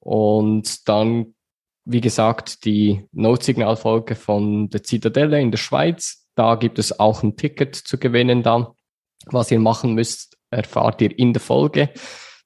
und 0.00 0.88
dann, 0.88 1.36
wie 1.84 2.00
gesagt, 2.00 2.64
die 2.64 3.06
Notsignal-Folge 3.12 4.16
von 4.16 4.68
der 4.68 4.82
Zitadelle 4.82 5.40
in 5.40 5.52
der 5.52 5.58
Schweiz, 5.58 6.26
da 6.34 6.56
gibt 6.56 6.80
es 6.80 6.98
auch 6.98 7.22
ein 7.22 7.36
Ticket 7.36 7.76
zu 7.76 7.98
gewinnen 7.98 8.42
dann. 8.42 8.66
Was 9.26 9.52
ihr 9.52 9.60
machen 9.60 9.94
müsst, 9.94 10.36
erfahrt 10.50 11.00
ihr 11.02 11.16
in 11.16 11.32
der 11.32 11.40
Folge. 11.40 11.90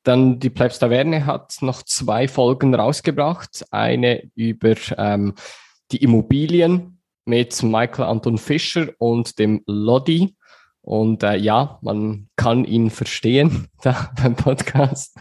Dann 0.06 0.38
die 0.38 0.50
Plebs 0.50 0.78
Taverne 0.78 1.26
hat 1.26 1.56
noch 1.62 1.82
zwei 1.82 2.28
Folgen 2.28 2.76
rausgebracht. 2.76 3.64
Eine 3.72 4.30
über 4.36 4.74
ähm, 4.96 5.34
die 5.90 5.96
Immobilien 5.96 7.00
mit 7.24 7.60
Michael 7.64 8.04
Anton 8.04 8.38
Fischer 8.38 8.90
und 8.98 9.40
dem 9.40 9.64
Lodi. 9.66 10.36
Und 10.80 11.24
äh, 11.24 11.34
ja, 11.34 11.80
man 11.82 12.28
kann 12.36 12.64
ihn 12.64 12.90
verstehen 12.90 13.66
da 13.82 14.12
beim 14.22 14.36
Podcast. 14.36 15.18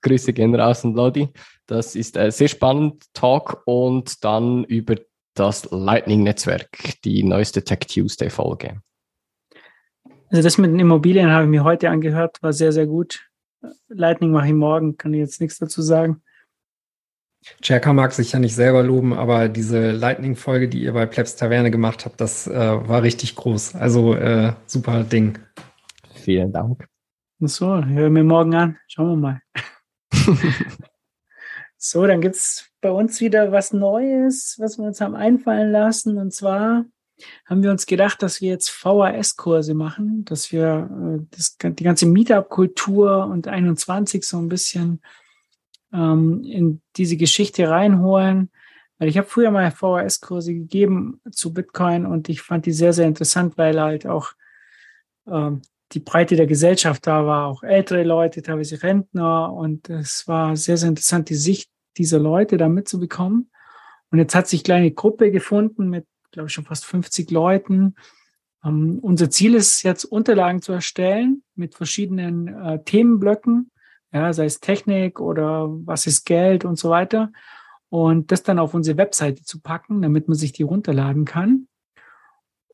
Grüße 0.00 0.32
gehen 0.32 0.54
raus 0.54 0.86
an 0.86 0.94
Lodi. 0.94 1.28
Das 1.66 1.94
ist 1.94 2.16
äh, 2.16 2.32
sehr 2.32 2.48
spannend 2.48 3.04
Talk 3.12 3.60
und 3.66 4.24
dann 4.24 4.64
über 4.64 4.94
das 5.34 5.68
Lightning-Netzwerk, 5.70 7.02
die 7.04 7.24
neueste 7.24 7.62
Tech 7.62 7.80
Tuesday-Folge. 7.80 8.80
Also 10.30 10.42
das 10.42 10.56
mit 10.56 10.70
den 10.70 10.80
Immobilien 10.80 11.30
habe 11.30 11.44
ich 11.44 11.50
mir 11.50 11.62
heute 11.62 11.90
angehört, 11.90 12.38
war 12.40 12.54
sehr, 12.54 12.72
sehr 12.72 12.86
gut. 12.86 13.28
Lightning 13.88 14.30
mache 14.32 14.48
ich 14.48 14.54
morgen, 14.54 14.96
kann 14.96 15.14
ich 15.14 15.20
jetzt 15.20 15.40
nichts 15.40 15.58
dazu 15.58 15.82
sagen. 15.82 16.22
Jerka 17.62 17.92
mag 17.92 18.12
sich 18.12 18.32
ja 18.32 18.38
nicht 18.38 18.54
selber 18.54 18.82
loben, 18.82 19.12
aber 19.12 19.48
diese 19.48 19.90
Lightning-Folge, 19.90 20.68
die 20.68 20.82
ihr 20.82 20.92
bei 20.94 21.06
Plebs 21.06 21.36
Taverne 21.36 21.70
gemacht 21.70 22.04
habt, 22.04 22.20
das 22.20 22.46
äh, 22.46 22.54
war 22.54 23.02
richtig 23.02 23.36
groß. 23.36 23.74
Also 23.74 24.14
äh, 24.14 24.54
super 24.66 25.04
Ding. 25.04 25.38
Vielen 26.14 26.52
Dank. 26.52 26.86
So, 27.40 27.84
hören 27.84 28.14
wir 28.14 28.24
morgen 28.24 28.54
an. 28.54 28.78
Schauen 28.86 29.08
wir 29.10 29.16
mal. 29.16 29.40
so, 31.76 32.06
dann 32.06 32.22
gibt 32.22 32.36
es 32.36 32.70
bei 32.80 32.90
uns 32.90 33.20
wieder 33.20 33.52
was 33.52 33.72
Neues, 33.74 34.56
was 34.58 34.78
wir 34.78 34.86
uns 34.86 35.00
haben 35.02 35.14
einfallen 35.14 35.70
lassen. 35.70 36.16
Und 36.16 36.32
zwar 36.32 36.86
haben 37.46 37.62
wir 37.62 37.70
uns 37.70 37.86
gedacht, 37.86 38.22
dass 38.22 38.40
wir 38.40 38.50
jetzt 38.50 38.70
VHS-Kurse 38.70 39.74
machen, 39.74 40.24
dass 40.24 40.52
wir 40.52 40.90
äh, 41.20 41.26
das, 41.30 41.56
die 41.58 41.84
ganze 41.84 42.06
Meetup-Kultur 42.06 43.26
und 43.26 43.48
21 43.48 44.24
so 44.24 44.38
ein 44.38 44.48
bisschen 44.48 45.00
ähm, 45.92 46.42
in 46.44 46.82
diese 46.96 47.16
Geschichte 47.16 47.68
reinholen. 47.68 48.50
Weil 48.98 49.08
ich 49.08 49.18
habe 49.18 49.28
früher 49.28 49.50
mal 49.50 49.70
VHS-Kurse 49.70 50.54
gegeben 50.54 51.20
zu 51.30 51.52
Bitcoin 51.52 52.06
und 52.06 52.28
ich 52.28 52.42
fand 52.42 52.66
die 52.66 52.72
sehr, 52.72 52.92
sehr 52.92 53.06
interessant, 53.06 53.58
weil 53.58 53.80
halt 53.80 54.06
auch 54.06 54.32
ähm, 55.26 55.62
die 55.92 56.00
Breite 56.00 56.36
der 56.36 56.46
Gesellschaft 56.46 57.06
da 57.06 57.26
war, 57.26 57.46
auch 57.46 57.62
ältere 57.62 58.02
Leute, 58.02 58.42
teilweise 58.42 58.82
Rentner 58.82 59.52
und 59.52 59.90
es 59.90 60.26
war 60.26 60.56
sehr, 60.56 60.76
sehr 60.76 60.88
interessant, 60.88 61.28
die 61.28 61.34
Sicht 61.34 61.70
dieser 61.96 62.18
Leute 62.18 62.56
da 62.56 62.68
mitzubekommen. 62.68 63.50
Und 64.10 64.18
jetzt 64.18 64.34
hat 64.34 64.48
sich 64.48 64.64
kleine 64.64 64.90
Gruppe 64.90 65.30
gefunden 65.30 65.90
mit, 65.90 66.06
glaube 66.34 66.48
ich, 66.48 66.52
schon 66.52 66.64
fast 66.64 66.84
50 66.84 67.30
Leuten. 67.30 67.94
Ähm, 68.64 68.98
unser 69.00 69.30
Ziel 69.30 69.54
ist 69.54 69.82
jetzt 69.82 70.04
Unterlagen 70.04 70.60
zu 70.60 70.72
erstellen 70.72 71.42
mit 71.54 71.74
verschiedenen 71.74 72.48
äh, 72.48 72.82
Themenblöcken, 72.84 73.70
ja, 74.12 74.32
sei 74.32 74.44
es 74.44 74.60
Technik 74.60 75.20
oder 75.20 75.68
was 75.68 76.06
ist 76.06 76.24
Geld 76.26 76.64
und 76.64 76.78
so 76.78 76.90
weiter. 76.90 77.32
Und 77.88 78.32
das 78.32 78.42
dann 78.42 78.58
auf 78.58 78.74
unsere 78.74 78.98
Webseite 78.98 79.42
zu 79.44 79.60
packen, 79.60 80.02
damit 80.02 80.28
man 80.28 80.36
sich 80.36 80.52
die 80.52 80.64
runterladen 80.64 81.24
kann. 81.24 81.68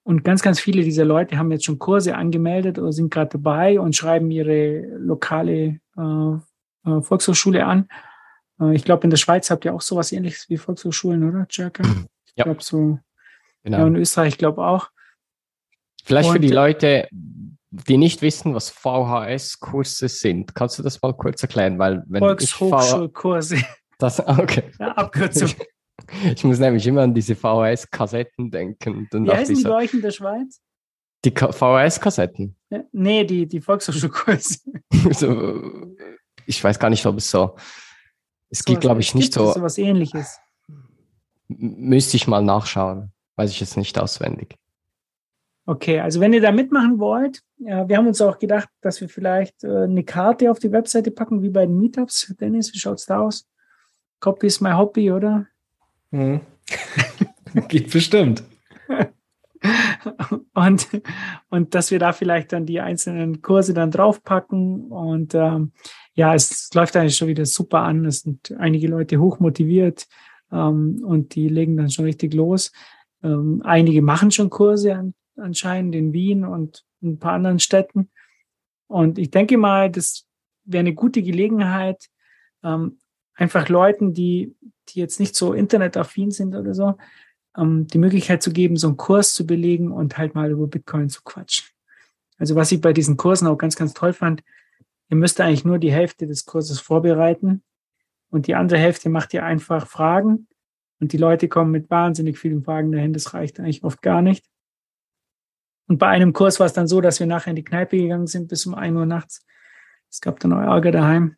Und 0.02 0.24
ganz, 0.24 0.42
ganz 0.42 0.58
viele 0.58 0.82
dieser 0.82 1.04
Leute 1.04 1.36
haben 1.36 1.52
jetzt 1.52 1.66
schon 1.66 1.78
Kurse 1.78 2.16
angemeldet 2.16 2.78
oder 2.78 2.92
sind 2.92 3.12
gerade 3.12 3.32
dabei 3.32 3.78
und 3.78 3.94
schreiben 3.94 4.30
ihre 4.30 4.80
lokale 4.96 5.80
äh, 5.96 6.32
äh 6.86 7.02
Volkshochschule 7.02 7.66
an. 7.66 7.88
Äh, 8.61 8.74
ich 8.74 8.84
glaube, 8.84 9.04
in 9.04 9.11
der 9.11 9.18
Schweiz 9.18 9.50
habt 9.50 9.64
ihr 9.66 9.74
auch 9.74 9.82
sowas 9.82 10.12
ähnliches 10.12 10.48
wie 10.48 10.56
Volkshochschulen, 10.56 11.28
oder, 11.28 11.46
Jerka? 11.50 11.82
Ich 12.24 12.36
Ja. 12.36 12.44
glaube 12.44 12.62
so. 12.62 12.98
Genau. 13.62 13.78
Ja, 13.78 13.86
in 13.86 13.96
Österreich, 13.96 14.38
glaube 14.38 14.62
auch. 14.66 14.88
Vielleicht 16.04 16.28
für 16.30 16.36
Und- 16.36 16.42
die 16.42 16.48
Leute, 16.48 17.08
die 17.70 17.96
nicht 17.98 18.22
wissen, 18.22 18.54
was 18.54 18.70
VHS-Kurse 18.70 20.08
sind. 20.08 20.54
Kannst 20.54 20.78
du 20.78 20.82
das 20.82 21.00
mal 21.02 21.12
kurz 21.14 21.42
erklären? 21.42 21.78
Weil 21.78 22.02
wenn 22.08 22.20
Volkshochschulkurse, 22.20 23.58
das, 23.98 24.18
okay. 24.26 24.64
ja, 24.78 24.92
Abkürzung. 24.92 25.50
Ich 26.34 26.42
muss 26.42 26.58
nämlich 26.58 26.84
immer 26.86 27.02
an 27.02 27.14
diese 27.14 27.36
VHS-Kassetten 27.36 28.50
denken. 28.50 29.06
Dann 29.12 29.26
Wie 29.26 29.30
heißen 29.30 29.54
die 29.54 29.61
so, 29.61 29.68
bei 29.68 29.76
euch 29.84 29.92
in 29.94 30.00
der 30.00 30.11
Schweiz? 30.11 30.61
die 31.24 31.30
Ka- 31.30 31.52
VHS-Kassetten. 31.52 32.56
Ja, 32.70 32.82
Nee, 32.90 33.24
die, 33.24 33.46
die 33.46 33.61
Volkshochschulkurse. 33.61 34.58
so, 35.12 35.94
ich 36.46 36.64
weiß 36.64 36.78
gar 36.78 36.88
nicht, 36.90 37.04
ob 37.06 37.18
es 37.18 37.30
so. 37.30 37.54
Es 38.48 38.64
gibt, 38.64 38.76
Sowas- 38.78 38.80
glaube 38.80 39.00
ich, 39.02 39.14
nicht 39.14 39.34
gibt 39.34 39.46
so. 39.46 39.52
so 39.52 39.62
was 39.62 39.76
ähnliches. 39.78 40.38
Müsste 41.48 42.16
ich 42.16 42.26
mal 42.26 42.42
nachschauen. 42.42 43.12
Weiß 43.41 43.53
ich 43.53 43.61
jetzt 43.61 43.78
nicht 43.78 43.99
auswendig. 43.99 44.55
Okay, 45.64 45.99
also 46.01 46.20
wenn 46.20 46.34
ihr 46.34 46.43
da 46.43 46.53
mitmachen 46.53 46.99
wollt, 46.99 47.41
ja, 47.57 47.88
wir 47.88 47.97
haben 47.97 48.07
uns 48.07 48.20
auch 48.20 48.38
gedacht, 48.38 48.68
dass 48.82 49.01
wir 49.01 49.09
vielleicht 49.09 49.64
äh, 49.64 49.84
eine 49.84 50.05
Karte 50.05 50.51
auf 50.51 50.59
die 50.59 50.72
Webseite 50.72 51.11
packen, 51.11 51.43
wie 51.43 51.49
bei 51.49 51.64
den 51.64 51.80
Meetups. 51.80 52.34
Dennis, 52.38 52.74
wie 52.74 52.78
schaut's 52.78 53.07
da 53.07 53.20
aus? 53.20 53.49
Copy 54.18 54.49
is 54.49 54.61
my 54.61 54.72
hobby, 54.72 55.11
oder? 55.11 55.47
Hm. 56.11 56.43
Geht 57.68 57.91
bestimmt. 57.91 58.43
und, 60.53 60.88
und 61.49 61.74
dass 61.74 61.91
wir 61.91 61.99
da 61.99 62.12
vielleicht 62.12 62.53
dann 62.53 62.66
die 62.66 62.80
einzelnen 62.82 63.41
Kurse 63.41 63.72
dann 63.72 63.91
draufpacken. 63.91 64.93
Und 64.93 65.34
ähm, 65.34 65.72
ja, 66.12 66.34
es 66.34 66.68
läuft 66.74 66.95
eigentlich 66.95 67.16
schon 67.16 67.28
wieder 67.28 67.47
super 67.47 67.80
an. 67.84 68.05
Es 68.05 68.20
sind 68.20 68.55
einige 68.59 68.88
Leute 68.88 69.16
hoch 69.16 69.41
motiviert 69.41 70.09
ähm, 70.53 71.03
und 71.03 71.34
die 71.34 71.49
legen 71.49 71.78
dann 71.78 71.88
schon 71.88 72.05
richtig 72.05 72.34
los. 72.34 72.70
Ähm, 73.22 73.62
einige 73.64 74.02
machen 74.02 74.30
schon 74.30 74.50
Kurse 74.50 74.94
an, 74.94 75.14
anscheinend 75.36 75.94
in 75.94 76.12
Wien 76.12 76.44
und 76.44 76.84
ein 77.02 77.18
paar 77.18 77.32
anderen 77.32 77.58
Städten. 77.58 78.10
Und 78.86 79.18
ich 79.18 79.30
denke 79.30 79.58
mal, 79.58 79.90
das 79.90 80.26
wäre 80.64 80.80
eine 80.80 80.94
gute 80.94 81.22
Gelegenheit, 81.22 82.08
ähm, 82.62 82.98
einfach 83.34 83.68
Leuten, 83.68 84.12
die, 84.12 84.54
die 84.88 85.00
jetzt 85.00 85.20
nicht 85.20 85.34
so 85.34 85.52
internetaffin 85.52 86.30
sind 86.30 86.54
oder 86.54 86.74
so, 86.74 86.96
ähm, 87.56 87.86
die 87.86 87.98
Möglichkeit 87.98 88.42
zu 88.42 88.52
geben, 88.52 88.76
so 88.76 88.88
einen 88.88 88.96
Kurs 88.96 89.34
zu 89.34 89.46
belegen 89.46 89.92
und 89.92 90.18
halt 90.18 90.34
mal 90.34 90.50
über 90.50 90.66
Bitcoin 90.66 91.08
zu 91.08 91.22
quatschen. 91.22 91.66
Also 92.38 92.54
was 92.54 92.72
ich 92.72 92.80
bei 92.80 92.92
diesen 92.92 93.16
Kursen 93.16 93.46
auch 93.46 93.56
ganz, 93.56 93.76
ganz 93.76 93.94
toll 93.94 94.12
fand, 94.12 94.42
ihr 95.08 95.16
müsst 95.16 95.40
eigentlich 95.40 95.64
nur 95.64 95.78
die 95.78 95.92
Hälfte 95.92 96.26
des 96.26 96.44
Kurses 96.44 96.80
vorbereiten 96.80 97.62
und 98.30 98.46
die 98.46 98.54
andere 98.54 98.78
Hälfte 98.78 99.08
macht 99.08 99.34
ihr 99.34 99.44
einfach 99.44 99.86
Fragen 99.86 100.48
und 101.01 101.12
die 101.12 101.16
Leute 101.16 101.48
kommen 101.48 101.70
mit 101.70 101.90
wahnsinnig 101.90 102.38
vielen 102.38 102.62
Fragen 102.62 102.92
dahin. 102.92 103.12
Das 103.12 103.32
reicht 103.34 103.59
eigentlich 103.59 103.82
oft 103.82 104.03
gar 104.03 104.22
nicht. 104.22 104.44
Und 105.88 105.98
bei 105.98 106.07
einem 106.07 106.32
Kurs 106.32 106.61
war 106.61 106.66
es 106.66 106.72
dann 106.72 106.86
so, 106.86 107.01
dass 107.01 107.18
wir 107.18 107.26
nachher 107.26 107.51
in 107.51 107.57
die 107.57 107.64
Kneipe 107.64 107.96
gegangen 107.96 108.26
sind 108.26 108.48
bis 108.48 108.66
um 108.66 108.74
ein 108.74 108.96
Uhr 108.96 109.07
nachts. 109.07 109.44
Es 110.09 110.20
gab 110.20 110.38
dann 110.40 110.53
auch 110.53 110.61
Ärger 110.61 110.92
daheim. 110.92 111.36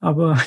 Aber 0.00 0.40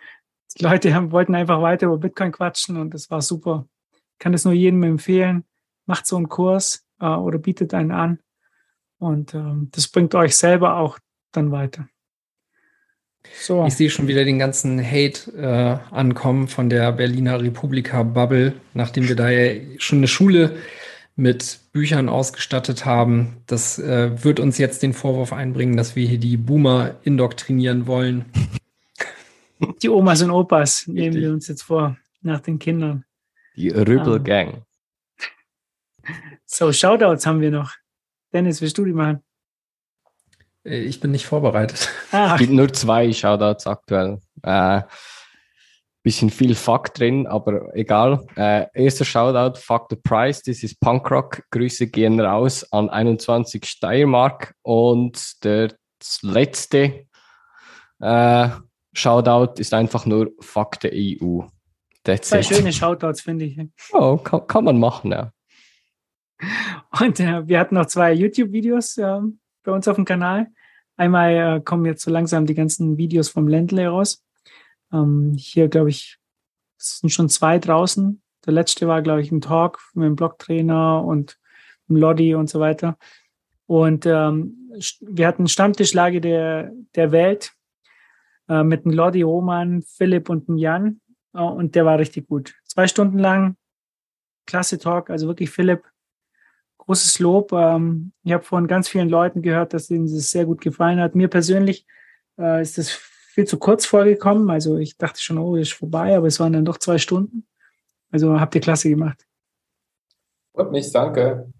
die 0.58 0.62
Leute 0.62 0.92
haben, 0.94 1.12
wollten 1.12 1.34
einfach 1.34 1.62
weiter 1.62 1.86
über 1.86 1.98
Bitcoin 1.98 2.32
quatschen 2.32 2.76
und 2.76 2.92
das 2.92 3.10
war 3.10 3.22
super. 3.22 3.66
Ich 3.92 4.18
kann 4.18 4.32
das 4.32 4.44
nur 4.44 4.54
jedem 4.54 4.82
empfehlen. 4.82 5.44
Macht 5.86 6.06
so 6.06 6.16
einen 6.16 6.28
Kurs 6.28 6.84
äh, 7.00 7.06
oder 7.06 7.38
bietet 7.38 7.72
einen 7.72 7.92
an. 7.92 8.18
Und 8.98 9.34
ähm, 9.34 9.68
das 9.72 9.88
bringt 9.88 10.14
euch 10.14 10.36
selber 10.36 10.76
auch 10.76 10.98
dann 11.32 11.50
weiter. 11.50 11.88
So. 13.40 13.64
Ich 13.66 13.74
sehe 13.74 13.90
schon 13.90 14.08
wieder 14.08 14.24
den 14.24 14.38
ganzen 14.38 14.84
Hate 14.84 15.32
äh, 15.36 15.94
ankommen 15.94 16.48
von 16.48 16.68
der 16.68 16.92
Berliner 16.92 17.40
Republika-Bubble, 17.40 18.54
nachdem 18.74 19.08
wir 19.08 19.16
da 19.16 19.30
ja 19.30 19.60
schon 19.78 19.98
eine 19.98 20.08
Schule 20.08 20.56
mit 21.16 21.60
Büchern 21.72 22.08
ausgestattet 22.08 22.84
haben. 22.84 23.36
Das 23.46 23.78
äh, 23.78 24.22
wird 24.24 24.40
uns 24.40 24.58
jetzt 24.58 24.82
den 24.82 24.92
Vorwurf 24.92 25.32
einbringen, 25.32 25.76
dass 25.76 25.96
wir 25.96 26.06
hier 26.06 26.18
die 26.18 26.36
Boomer 26.36 26.96
indoktrinieren 27.04 27.86
wollen. 27.86 28.24
Die 29.80 29.88
Omas 29.88 30.20
und 30.22 30.32
Opas 30.32 30.88
nehmen 30.88 30.98
Richtig. 31.06 31.22
wir 31.22 31.30
uns 31.32 31.46
jetzt 31.46 31.62
vor, 31.62 31.96
nach 32.20 32.40
den 32.40 32.58
Kindern. 32.58 33.04
Die 33.54 33.68
Rübel 33.68 34.14
Ah. 34.14 34.18
Gang. 34.18 34.62
So, 36.46 36.72
Shoutouts 36.72 37.26
haben 37.26 37.40
wir 37.40 37.52
noch. 37.52 37.72
Dennis, 38.32 38.60
willst 38.60 38.76
du 38.78 38.84
die 38.84 38.92
machen? 38.92 39.22
Äh, 40.64 40.80
ich 40.80 41.00
bin 41.00 41.10
nicht 41.10 41.26
vorbereitet. 41.26 41.88
Ah, 42.10 42.34
Es 42.34 42.38
gibt 42.40 42.52
nur 42.52 42.72
zwei 42.72 43.12
Shoutouts 43.12 43.66
aktuell. 43.66 44.18
Äh, 44.42 44.82
bisschen 46.02 46.30
viel 46.30 46.54
Fuck 46.56 46.94
drin, 46.94 47.26
aber 47.28 47.74
egal. 47.76 48.26
Äh, 48.36 48.66
erster 48.74 49.04
Shoutout, 49.04 49.58
Fuck 49.60 49.86
the 49.90 49.96
Price, 49.96 50.42
this 50.42 50.64
is 50.64 50.74
Punkrock. 50.74 51.44
Grüße 51.50 51.86
gehen 51.86 52.20
raus 52.20 52.64
an 52.72 52.90
21 52.90 53.64
Steiermark. 53.64 54.54
Und 54.62 55.44
der 55.44 55.72
letzte 56.22 57.06
äh, 58.00 58.48
Shoutout 58.94 59.60
ist 59.60 59.72
einfach 59.74 60.04
nur 60.06 60.32
Fuck 60.40 60.78
the 60.82 61.18
EU. 61.22 61.42
That's 62.02 62.30
zwei 62.30 62.40
it. 62.40 62.46
schöne 62.46 62.72
Shoutouts, 62.72 63.20
finde 63.20 63.44
ich. 63.44 63.60
Oh, 63.92 64.16
kann, 64.16 64.44
kann 64.48 64.64
man 64.64 64.80
machen, 64.80 65.12
ja. 65.12 65.30
Und 67.00 67.20
äh, 67.20 67.46
wir 67.46 67.60
hatten 67.60 67.76
noch 67.76 67.86
zwei 67.86 68.12
YouTube-Videos 68.12 68.96
äh, 68.98 69.20
bei 69.62 69.72
uns 69.72 69.88
auf 69.88 69.96
dem 69.96 70.04
Kanal. 70.04 70.48
Einmal 70.96 71.32
äh, 71.32 71.60
kommen 71.60 71.84
jetzt 71.84 72.02
so 72.02 72.10
langsam 72.10 72.46
die 72.46 72.54
ganzen 72.54 72.96
Videos 72.96 73.28
vom 73.28 73.48
Ländle 73.48 73.88
raus. 73.88 74.24
Ähm, 74.92 75.34
hier, 75.36 75.68
glaube 75.68 75.90
ich, 75.90 76.18
sind 76.76 77.10
schon 77.10 77.28
zwei 77.28 77.58
draußen. 77.58 78.22
Der 78.44 78.52
letzte 78.52 78.88
war, 78.88 79.02
glaube 79.02 79.22
ich, 79.22 79.30
ein 79.30 79.40
Talk 79.40 79.78
mit 79.94 80.06
dem 80.06 80.16
Blogtrainer 80.16 81.04
und 81.04 81.38
dem 81.88 81.96
Lodi 81.96 82.34
und 82.34 82.50
so 82.50 82.60
weiter. 82.60 82.98
Und 83.66 84.04
ähm, 84.06 84.70
wir 85.00 85.26
hatten 85.26 85.48
Stammtischlage 85.48 86.20
der, 86.20 86.72
der 86.94 87.12
Welt 87.12 87.52
äh, 88.48 88.62
mit 88.62 88.84
dem 88.84 88.92
Lodi, 88.92 89.22
Roman, 89.22 89.82
Philipp 89.82 90.28
und 90.28 90.48
dem 90.48 90.58
Jan. 90.58 91.00
Äh, 91.32 91.40
und 91.40 91.74
der 91.74 91.84
war 91.84 91.98
richtig 91.98 92.28
gut. 92.28 92.54
Zwei 92.64 92.86
Stunden 92.86 93.18
lang. 93.18 93.56
Klasse 94.46 94.78
Talk. 94.78 95.08
Also 95.08 95.28
wirklich 95.28 95.50
Philipp, 95.50 95.84
großes 96.92 97.20
Lob. 97.20 97.52
Ähm, 97.52 98.12
ich 98.22 98.32
habe 98.32 98.44
von 98.44 98.66
ganz 98.66 98.88
vielen 98.88 99.08
Leuten 99.08 99.40
gehört, 99.40 99.72
dass 99.72 99.90
ihnen 99.90 100.04
das 100.04 100.30
sehr 100.30 100.44
gut 100.44 100.60
gefallen 100.60 101.00
hat. 101.00 101.14
Mir 101.14 101.28
persönlich 101.28 101.86
äh, 102.38 102.60
ist 102.60 102.76
das 102.76 102.90
viel 102.90 103.46
zu 103.46 103.58
kurz 103.58 103.86
vorgekommen. 103.86 104.50
Also 104.50 104.76
ich 104.76 104.98
dachte 104.98 105.20
schon, 105.20 105.38
oh, 105.38 105.56
ist 105.56 105.72
vorbei, 105.72 106.14
aber 106.14 106.26
es 106.26 106.38
waren 106.38 106.52
dann 106.52 106.66
doch 106.66 106.76
zwei 106.76 106.98
Stunden. 106.98 107.46
Also 108.10 108.38
habt 108.38 108.54
ihr 108.54 108.60
klasse 108.60 108.90
gemacht. 108.90 109.26
Freut 110.54 110.70
mich, 110.70 110.92
danke. 110.92 111.50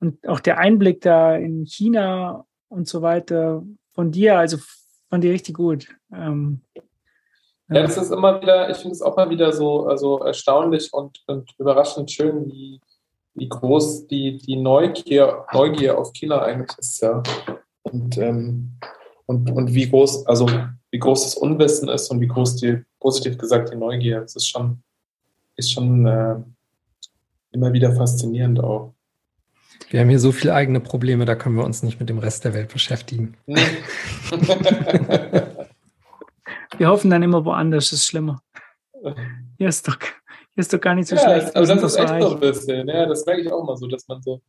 Und 0.00 0.26
auch 0.26 0.40
der 0.40 0.58
Einblick 0.58 1.00
da 1.02 1.36
in 1.36 1.64
China 1.64 2.44
und 2.68 2.88
so 2.88 3.02
weiter 3.02 3.62
von 3.92 4.10
dir, 4.10 4.36
also 4.36 4.58
von 5.08 5.20
dir 5.20 5.32
richtig 5.32 5.54
gut. 5.56 5.94
Ähm, 6.12 6.62
Ja, 7.68 7.82
das 7.82 7.96
ist 7.96 8.10
immer 8.10 8.42
wieder, 8.42 8.68
ich 8.68 8.78
finde 8.78 8.94
es 8.94 9.02
auch 9.02 9.16
mal 9.16 9.30
wieder 9.30 9.52
so 9.52 9.86
also 9.86 10.18
erstaunlich 10.18 10.92
und, 10.92 11.22
und 11.28 11.54
überraschend 11.56 12.10
schön, 12.10 12.46
wie, 12.46 12.80
wie 13.34 13.48
groß 13.48 14.06
die, 14.08 14.38
die 14.38 14.56
Neugier, 14.56 15.44
Neugier 15.52 15.98
auf 15.98 16.12
China 16.12 16.42
eigentlich 16.42 16.76
ist, 16.78 17.00
ja. 17.00 17.22
Und, 17.82 18.18
ähm, 18.18 18.72
und, 19.26 19.50
und 19.50 19.74
wie 19.74 19.88
groß, 19.88 20.26
also 20.26 20.48
wie 20.90 20.98
groß 20.98 21.22
das 21.22 21.34
Unwissen 21.36 21.88
ist 21.88 22.10
und 22.10 22.20
wie 22.20 22.28
groß 22.28 22.56
die, 22.56 22.82
positiv 22.98 23.38
gesagt, 23.38 23.72
die 23.72 23.76
Neugier. 23.76 24.20
Das 24.20 24.36
ist 24.36 24.48
schon, 24.48 24.82
ist 25.56 25.72
schon 25.72 26.06
äh, 26.06 26.36
immer 27.52 27.72
wieder 27.72 27.94
faszinierend 27.94 28.60
auch. 28.60 28.94
Wir 29.88 30.00
haben 30.00 30.08
hier 30.08 30.20
so 30.20 30.32
viele 30.32 30.54
eigene 30.54 30.80
Probleme, 30.80 31.24
da 31.24 31.34
können 31.34 31.56
wir 31.56 31.64
uns 31.64 31.82
nicht 31.82 31.98
mit 31.98 32.08
dem 32.08 32.18
Rest 32.18 32.44
der 32.44 32.54
Welt 32.54 32.72
beschäftigen. 32.72 33.36
Nee. 33.46 33.60
Wir 36.78 36.88
hoffen 36.88 37.10
dann 37.10 37.22
immer 37.22 37.44
woanders, 37.44 37.92
ist 37.92 38.06
schlimmer. 38.06 38.42
Hier 39.58 39.68
ist 39.68 39.86
doch, 39.88 39.98
ist 40.56 40.72
doch 40.72 40.80
gar 40.80 40.94
nicht 40.94 41.08
so 41.08 41.16
ja, 41.16 41.22
schlecht. 41.22 41.56
aber 41.56 41.66
wir 41.66 41.74
das 41.76 41.92
ist 41.92 41.98
echt 41.98 42.22
so 42.22 42.34
ein 42.34 42.40
bisschen. 42.40 42.88
Ja, 42.88 43.06
das 43.06 43.24
merke 43.24 43.42
ich 43.42 43.52
auch 43.52 43.64
mal 43.64 43.76
so, 43.76 43.86
dass 43.86 44.06
man 44.08 44.20
so 44.22 44.40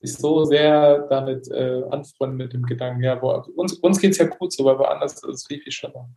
sich 0.00 0.14
so 0.14 0.44
sehr 0.44 1.06
damit 1.08 1.48
äh, 1.48 1.82
anfreundet 1.90 2.38
mit 2.38 2.52
dem 2.52 2.62
Gedanken, 2.64 3.02
ja, 3.02 3.20
wo, 3.20 3.30
uns, 3.56 3.74
uns 3.74 3.98
geht 3.98 4.12
es 4.12 4.18
ja 4.18 4.26
gut 4.26 4.52
so, 4.52 4.64
weil 4.64 4.78
woanders 4.78 5.14
ist 5.14 5.24
es 5.24 5.46
viel, 5.46 5.60
viel 5.60 5.72
schlimmer. 5.72 6.08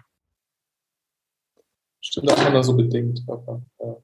Stimmt 2.02 2.32
auch 2.32 2.48
immer 2.48 2.64
so 2.64 2.76
bedingt. 2.76 3.22
Aber, 3.28 3.61
ja. 3.80 3.98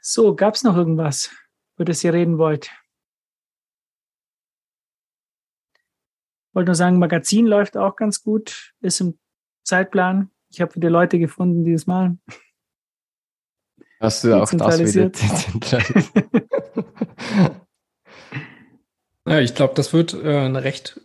So, 0.00 0.34
gab 0.34 0.54
es 0.54 0.64
noch 0.64 0.76
irgendwas, 0.76 1.30
über 1.76 1.84
das 1.84 2.02
ihr 2.04 2.12
reden 2.12 2.38
wollt? 2.38 2.70
Wollte 6.52 6.68
nur 6.68 6.74
sagen, 6.74 6.98
Magazin 6.98 7.46
läuft 7.46 7.76
auch 7.76 7.96
ganz 7.96 8.22
gut, 8.22 8.74
ist 8.80 9.00
im 9.00 9.18
Zeitplan. 9.64 10.30
Ich 10.50 10.60
habe 10.60 10.74
wieder 10.74 10.90
Leute 10.90 11.18
gefunden, 11.18 11.64
die 11.64 11.72
das 11.72 11.86
machen. 11.86 12.20
Hast 14.02 14.24
du 14.24 14.34
auch 14.34 14.50
das 14.50 14.52
wieder 14.52 15.08
Dezentralisiert. 15.08 15.18
Ja, 19.24 19.38
ich 19.38 19.54
glaube, 19.54 19.74
das 19.76 19.92
wird 19.92 20.14
äh, 20.14 20.36
eine 20.36 20.64
recht 20.64 21.00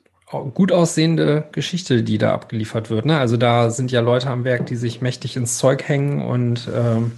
gut 0.54 0.72
aussehende 0.72 1.48
Geschichte, 1.54 2.04
die 2.04 2.18
da 2.18 2.34
abgeliefert 2.34 2.90
wird. 2.90 3.06
Ne? 3.06 3.18
Also 3.18 3.38
da 3.38 3.70
sind 3.70 3.92
ja 3.92 4.02
Leute 4.02 4.30
am 4.30 4.44
Werk, 4.44 4.66
die 4.66 4.76
sich 4.76 5.02
mächtig 5.02 5.38
ins 5.38 5.58
Zeug 5.58 5.88
hängen 5.88 6.22
und 6.22 6.68
ähm, 6.74 7.14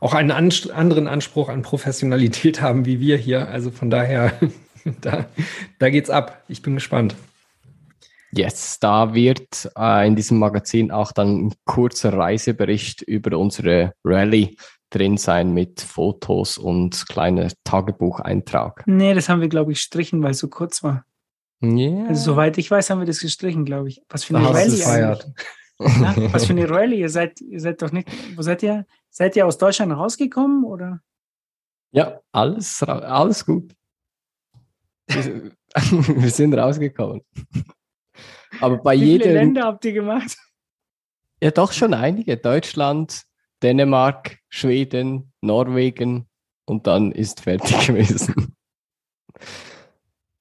auch 0.00 0.12
einen 0.12 0.30
anst 0.30 0.70
anderen 0.70 1.06
Anspruch 1.06 1.48
an 1.48 1.62
Professionalität 1.62 2.60
haben 2.60 2.84
wie 2.84 3.00
wir 3.00 3.16
hier. 3.16 3.48
Also 3.48 3.70
von 3.70 3.88
daher, 3.90 4.32
da, 5.00 5.26
da 5.78 5.88
geht's 5.88 6.10
ab. 6.10 6.42
Ich 6.48 6.60
bin 6.60 6.74
gespannt. 6.74 7.14
Yes, 8.32 8.78
da 8.78 9.14
wird 9.14 9.70
äh, 9.78 10.06
in 10.06 10.14
diesem 10.14 10.38
Magazin 10.38 10.90
auch 10.90 11.12
dann 11.12 11.46
ein 11.46 11.54
kurzer 11.64 12.12
Reisebericht 12.12 13.02
über 13.02 13.38
unsere 13.38 13.94
Rallye 14.04 14.56
drin 14.90 15.16
sein 15.16 15.52
mit 15.52 15.80
Fotos 15.80 16.58
und 16.58 17.06
kleiner 17.08 17.48
Tagebucheintrag. 17.64 18.84
Nee, 18.86 19.14
das 19.14 19.28
haben 19.28 19.40
wir, 19.40 19.48
glaube 19.48 19.72
ich, 19.72 19.78
gestrichen, 19.78 20.22
weil 20.22 20.32
es 20.32 20.38
so 20.38 20.48
kurz 20.48 20.82
war. 20.82 21.04
Yeah. 21.62 22.08
Also 22.08 22.32
soweit 22.32 22.58
ich 22.58 22.70
weiß, 22.70 22.90
haben 22.90 23.00
wir 23.00 23.06
das 23.06 23.20
gestrichen, 23.20 23.64
glaube 23.64 23.88
ich. 23.88 24.02
Was 24.08 24.24
für 24.24 24.36
eine 24.36 24.48
Rallye? 24.48 24.78
Ja, 24.78 25.18
was 26.32 26.46
für 26.46 26.52
eine 26.52 26.68
Rallye? 26.70 27.00
Ihr 27.00 27.10
seid, 27.10 27.40
ihr 27.40 27.60
seid 27.60 27.82
doch 27.82 27.92
nicht, 27.92 28.08
wo 28.36 28.42
seid 28.42 28.62
ihr? 28.62 28.86
Seid 29.10 29.36
ihr 29.36 29.46
aus 29.46 29.58
Deutschland 29.58 29.92
rausgekommen 29.92 30.64
oder? 30.64 31.00
Ja, 31.92 32.20
alles, 32.32 32.82
alles 32.82 33.44
gut. 33.44 33.74
Wir, 35.08 35.52
wir 35.74 36.30
sind 36.30 36.54
rausgekommen. 36.54 37.22
Aber 38.60 38.78
bei 38.78 38.94
Wie 38.94 39.00
viele 39.00 39.12
jedem, 39.12 39.34
Länder 39.34 39.64
habt 39.64 39.84
ihr 39.84 39.92
gemacht? 39.92 40.36
ja 41.42 41.50
doch 41.50 41.72
schon 41.72 41.94
einige. 41.94 42.36
Deutschland, 42.36 43.22
Dänemark, 43.62 44.38
Schweden, 44.48 45.32
Norwegen 45.40 46.26
und 46.66 46.86
dann 46.86 47.12
ist 47.12 47.40
fertig 47.40 47.86
gewesen. 47.86 48.54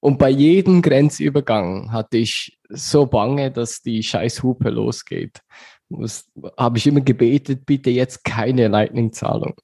Und 0.02 0.18
bei 0.18 0.30
jedem 0.30 0.82
Grenzübergang 0.82 1.92
hatte 1.92 2.18
ich 2.18 2.58
so 2.70 3.06
Bange, 3.06 3.52
dass 3.52 3.82
die 3.82 4.02
Scheißhupe 4.02 4.70
losgeht. 4.70 5.42
Habe 6.58 6.78
ich 6.78 6.88
immer 6.88 7.02
gebetet, 7.02 7.66
bitte 7.66 7.90
jetzt 7.90 8.24
keine 8.24 8.68
Lightning-Zahlung. 8.68 9.56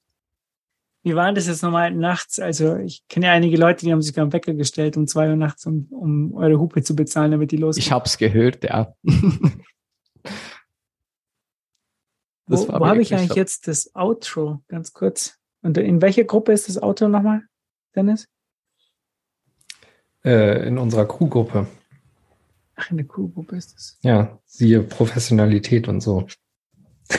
Wie 1.04 1.14
war 1.14 1.32
das 1.32 1.46
jetzt 1.46 1.62
nochmal 1.62 1.92
nachts? 1.92 2.40
Also 2.40 2.76
ich 2.78 3.06
kenne 3.08 3.26
ja 3.26 3.32
einige 3.32 3.56
Leute, 3.56 3.86
die 3.86 3.92
haben 3.92 4.02
sich 4.02 4.18
am 4.18 4.32
Wecker 4.32 4.54
gestellt 4.54 4.96
um 4.96 5.06
zwei 5.06 5.30
Uhr 5.30 5.36
nachts, 5.36 5.64
um, 5.64 5.86
um 5.90 6.34
eure 6.34 6.58
Hupe 6.58 6.82
zu 6.82 6.96
bezahlen, 6.96 7.30
damit 7.30 7.52
die 7.52 7.58
losgeht. 7.58 7.84
Ich 7.84 7.92
habe 7.92 8.06
es 8.06 8.18
gehört, 8.18 8.64
ja. 8.64 8.92
Das 12.46 12.68
wo 12.68 12.80
wo 12.80 12.86
habe 12.86 13.02
ich 13.02 13.14
eigentlich 13.14 13.34
jetzt 13.34 13.68
das 13.68 13.94
Outro? 13.94 14.60
Ganz 14.68 14.92
kurz. 14.92 15.38
Und 15.62 15.78
in 15.78 16.00
welcher 16.00 16.24
Gruppe 16.24 16.52
ist 16.52 16.68
das 16.68 16.80
Outro 16.80 17.08
nochmal, 17.08 17.42
Dennis? 17.94 18.28
Äh, 20.24 20.66
in 20.66 20.78
unserer 20.78 21.06
Crewgruppe. 21.06 21.66
Ach, 22.76 22.90
in 22.90 22.98
der 22.98 23.06
Crewgruppe 23.06 23.56
ist 23.56 23.74
das. 23.74 23.98
Ja, 24.02 24.38
siehe 24.44 24.82
Professionalität 24.82 25.88
und 25.88 26.00
so. 26.00 26.26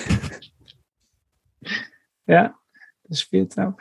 Ja, 2.28 2.54
das 3.06 3.22
spielt's 3.22 3.58
ab. 3.58 3.80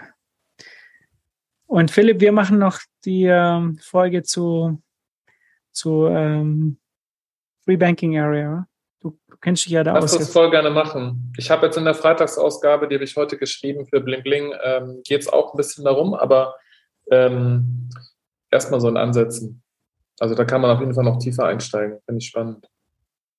Und 1.67 1.91
Philipp, 1.91 2.21
wir 2.21 2.31
machen 2.31 2.59
noch 2.59 2.81
die 3.05 3.25
ähm, 3.25 3.77
Folge 3.79 4.23
zu, 4.23 4.81
zu 5.73 6.07
ähm, 6.07 6.79
Free 7.65 7.77
Banking 7.77 8.17
Area. 8.19 8.69
Du, 9.01 9.19
du 9.29 9.37
kennst 9.41 9.67
dich 9.67 9.73
ja 9.73 9.85
da 9.85 9.95
Lass 9.95 10.05
aus. 10.05 10.13
das 10.13 10.21
jetzt. 10.21 10.33
voll 10.33 10.51
gerne 10.51 10.71
machen. 10.71 11.33
Ich 11.37 11.51
habe 11.51 11.67
jetzt 11.67 11.77
in 11.77 11.85
der 11.85 11.95
Freitagsausgabe, 11.95 12.89
die 12.89 12.95
habe 12.97 13.05
ich 13.05 13.17
heute 13.17 13.37
geschrieben 13.37 13.87
für 13.87 14.01
Bling 14.01 14.23
Bling, 14.23 14.53
ähm, 14.63 15.03
geht 15.05 15.23
es 15.23 15.29
auch 15.29 15.53
ein 15.53 15.57
bisschen 15.57 15.85
darum, 15.85 16.15
aber 16.15 16.55
ähm, 17.11 17.89
erstmal 18.51 18.81
so 18.81 18.89
in 18.89 18.97
Ansätzen. 18.97 19.63
Also 20.19 20.35
da 20.35 20.45
kann 20.45 20.61
man 20.63 20.71
auf 20.71 20.81
jeden 20.81 20.95
Fall 20.95 21.05
noch 21.05 21.19
tiefer 21.19 21.45
einsteigen. 21.45 21.99
Finde 22.07 22.19
ich 22.21 22.29
spannend. 22.29 22.67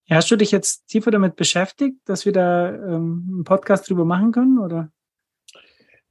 Ja, 0.06 0.18
hast 0.18 0.32
du 0.32 0.38
dich 0.38 0.52
jetzt 0.52 0.88
tiefer 0.88 1.12
damit 1.12 1.36
beschäftigt, 1.36 1.98
dass 2.06 2.26
wir 2.26 2.32
da 2.32 2.70
ähm, 2.70 3.28
einen 3.30 3.44
Podcast 3.44 3.90
drüber 3.90 4.06
machen 4.06 4.32
können? 4.32 4.60
Oder? 4.60 4.90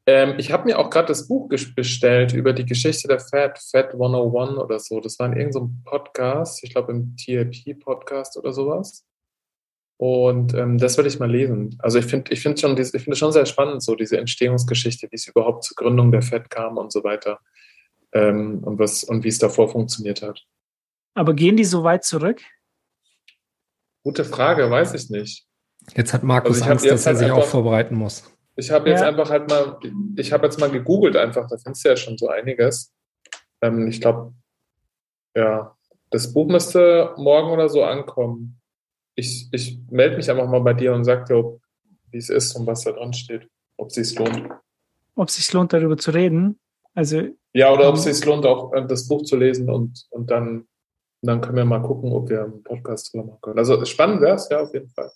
Ähm, 0.05 0.35
ich 0.39 0.52
habe 0.52 0.64
mir 0.66 0.78
auch 0.78 0.90
gerade 0.90 1.09
das 1.09 1.28
Buch 1.28 1.48
bestellt 1.48 2.35
über 2.35 2.52
die 2.52 2.66
Geschichte 2.66 3.09
der 3.09 3.20
Fed, 3.20 3.59
Fed 3.59 3.93
101 3.93 4.59
oder 4.59 4.78
so. 4.81 5.01
Das 5.01 5.18
war 5.18 5.27
in 5.27 5.36
irgendeinem 5.39 5.82
Podcast, 5.85 6.62
ich 6.62 6.74
glaube 6.74 6.93
im 6.93 7.16
TLP-Podcast 7.16 8.36
oder 8.36 8.52
sowas. 8.52 9.05
Und 9.98 10.52
ähm, 10.55 10.77
das 10.78 10.98
will 10.98 11.06
ich 11.06 11.18
mal 11.18 11.31
lesen. 11.31 11.77
Also 11.78 11.98
ich 11.98 12.05
finde 12.05 12.31
ich 12.32 12.40
finde 12.43 12.60
schon, 12.60 12.77
ich 12.78 12.90
finde 12.90 13.12
es 13.12 13.18
schon 13.18 13.32
sehr 13.32 13.47
spannend, 13.47 13.82
so 13.82 13.94
diese 13.94 14.18
Entstehungsgeschichte, 14.18 15.09
wie 15.10 15.14
es 15.16 15.27
überhaupt 15.27 15.64
zur 15.64 15.74
Gründung 15.74 16.12
der 16.12 16.20
Fed 16.23 16.51
kam 16.51 16.77
und 16.77 16.93
so 16.93 17.02
weiter. 17.02 17.40
Ähm, 18.12 18.62
und 18.62 18.78
was 18.78 19.05
und 19.05 19.24
wie 19.24 19.28
es 19.28 19.39
davor 19.39 19.68
funktioniert 19.70 20.20
hat. 20.23 20.44
Aber 21.14 21.32
gehen 21.35 21.56
die 21.56 21.64
so 21.64 21.82
weit 21.82 22.05
zurück? 22.05 22.43
Gute 24.05 24.24
Frage, 24.24 24.70
weiß 24.70 24.94
ich 24.94 25.09
nicht. 25.10 25.47
Jetzt 25.94 26.12
hat 26.12 26.23
Markus 26.23 26.60
Also 26.60 26.70
Angst, 26.73 26.85
jetzt 26.85 26.93
dass 26.94 27.06
er 27.06 27.10
halt 27.12 27.18
sich 27.18 27.31
auch 27.31 27.36
einfach- 27.39 27.48
vorbereiten 27.51 27.94
muss. 27.94 28.24
Ich 28.56 28.70
habe 28.70 28.89
jetzt 28.90 29.01
Ja. 29.01 29.09
einfach 29.09 29.31
halt 29.31 29.48
mal, 29.51 29.78
ich 30.16 30.32
habe 30.32 30.47
jetzt 30.47 30.59
mal 30.60 30.70
gegoogelt 30.70 31.16
einfach, 31.16 31.47
da 31.48 31.56
findest 31.59 31.85
du 31.85 31.89
ja 31.90 31.97
schon 31.97 32.16
so 32.16 32.28
einiges. 32.28 32.93
Ähm, 33.60 33.86
ich 33.89 34.01
glaube, 34.01 34.32
ja, 35.35 35.77
das 36.10 36.32
Buch 36.32 36.47
müsste 36.48 37.12
morgen 37.16 37.51
oder 37.51 37.68
so 37.68 37.82
ankommen. 37.82 38.60
Ich, 39.16 39.48
ich 39.51 39.78
melde 39.90 40.16
mich 40.16 40.30
einfach 40.30 40.48
mal 40.48 40.60
bei 40.60 40.74
dir 40.74 40.93
und 40.94 41.05
sag 41.05 41.26
dir, 41.26 41.38
ob- 41.38 41.60
wie 42.10 42.18
es 42.18 42.28
ist 42.28 42.55
und 42.55 42.66
was 42.66 42.82
da 42.84 42.93
drin 42.93 43.12
steht, 43.12 43.48
ob 43.76 43.88
es 43.88 43.94
sich 43.94 44.16
lohnt. 44.18 44.48
Ob 45.16 45.28
es 45.28 45.34
sich 45.36 45.52
lohnt, 45.52 45.72
darüber 45.72 45.97
zu 45.97 46.10
reden? 46.12 46.60
Also, 46.94 47.22
Ja, 47.52 47.72
oder 47.72 47.88
ob 47.88 47.97
es 47.97 48.05
sich 48.05 48.24
lohnt, 48.24 48.47
auch 48.47 48.72
äh, 48.74 48.86
das 48.86 49.09
Buch 49.09 49.22
zu 49.24 49.36
lesen 49.36 49.68
und, 49.70 50.06
und 50.10 50.30
dann, 50.30 50.66
dann 51.22 51.40
können 51.40 51.56
wir 51.56 51.64
mal 51.64 51.80
gucken, 51.82 52.12
ob 52.12 52.28
wir 52.28 52.44
einen 52.44 52.62
Podcast 52.62 53.12
drüber 53.12 53.24
machen 53.24 53.38
können. 53.43 53.59
Also 53.59 53.84
spannend 53.86 54.20
wäre 54.20 54.36
es, 54.36 54.48
ja, 54.51 54.60
auf 54.60 54.72
jeden 54.74 54.88
Fall. 54.90 55.10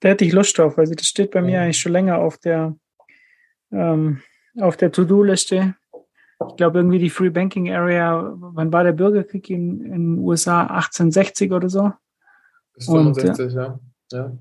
da 0.00 0.08
hätte 0.10 0.24
ich 0.24 0.32
Lust 0.32 0.58
drauf. 0.58 0.76
Also, 0.78 0.94
das 0.94 1.06
steht 1.06 1.30
bei 1.30 1.40
mir 1.40 1.52
Ja. 1.54 1.62
eigentlich 1.62 1.78
schon 1.78 1.92
länger 1.92 2.18
auf 2.18 2.38
der, 2.38 2.76
ähm, 3.72 4.20
auf 4.60 4.76
der 4.76 4.92
To-Do-Liste. 4.92 5.74
Ich 6.50 6.56
glaube, 6.56 6.78
irgendwie 6.80 6.98
die 6.98 7.10
Free 7.10 7.30
Banking 7.30 7.72
Area, 7.72 8.32
wann 8.36 8.72
war 8.72 8.84
der 8.84 8.92
Bürgerkrieg 8.92 9.48
in 9.50 9.78
den 9.80 10.18
USA? 10.18 10.62
1860 10.66 11.50
oder 11.52 11.68
so? 11.70 11.92
Bis 12.76 12.88
Und, 12.88 13.14
65, 13.14 13.52
ja. 13.54 13.78
ja. 14.12 14.32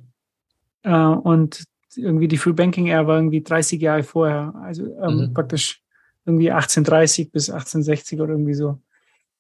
Äh, 0.84 1.16
und 1.18 1.64
irgendwie 1.96 2.28
die 2.28 2.38
Free 2.38 2.52
Banking 2.54 2.92
Area 2.92 3.08
war 3.08 3.16
irgendwie 3.18 3.42
30 3.42 3.82
Jahre 3.82 4.04
vorher. 4.04 4.54
Also 4.62 4.84
ähm, 5.02 5.30
Mhm. 5.30 5.34
praktisch 5.34 5.82
irgendwie 6.26 6.52
1830 6.52 7.32
bis 7.32 7.50
1860 7.50 8.20
oder 8.20 8.32
irgendwie 8.34 8.54
so. 8.54 8.80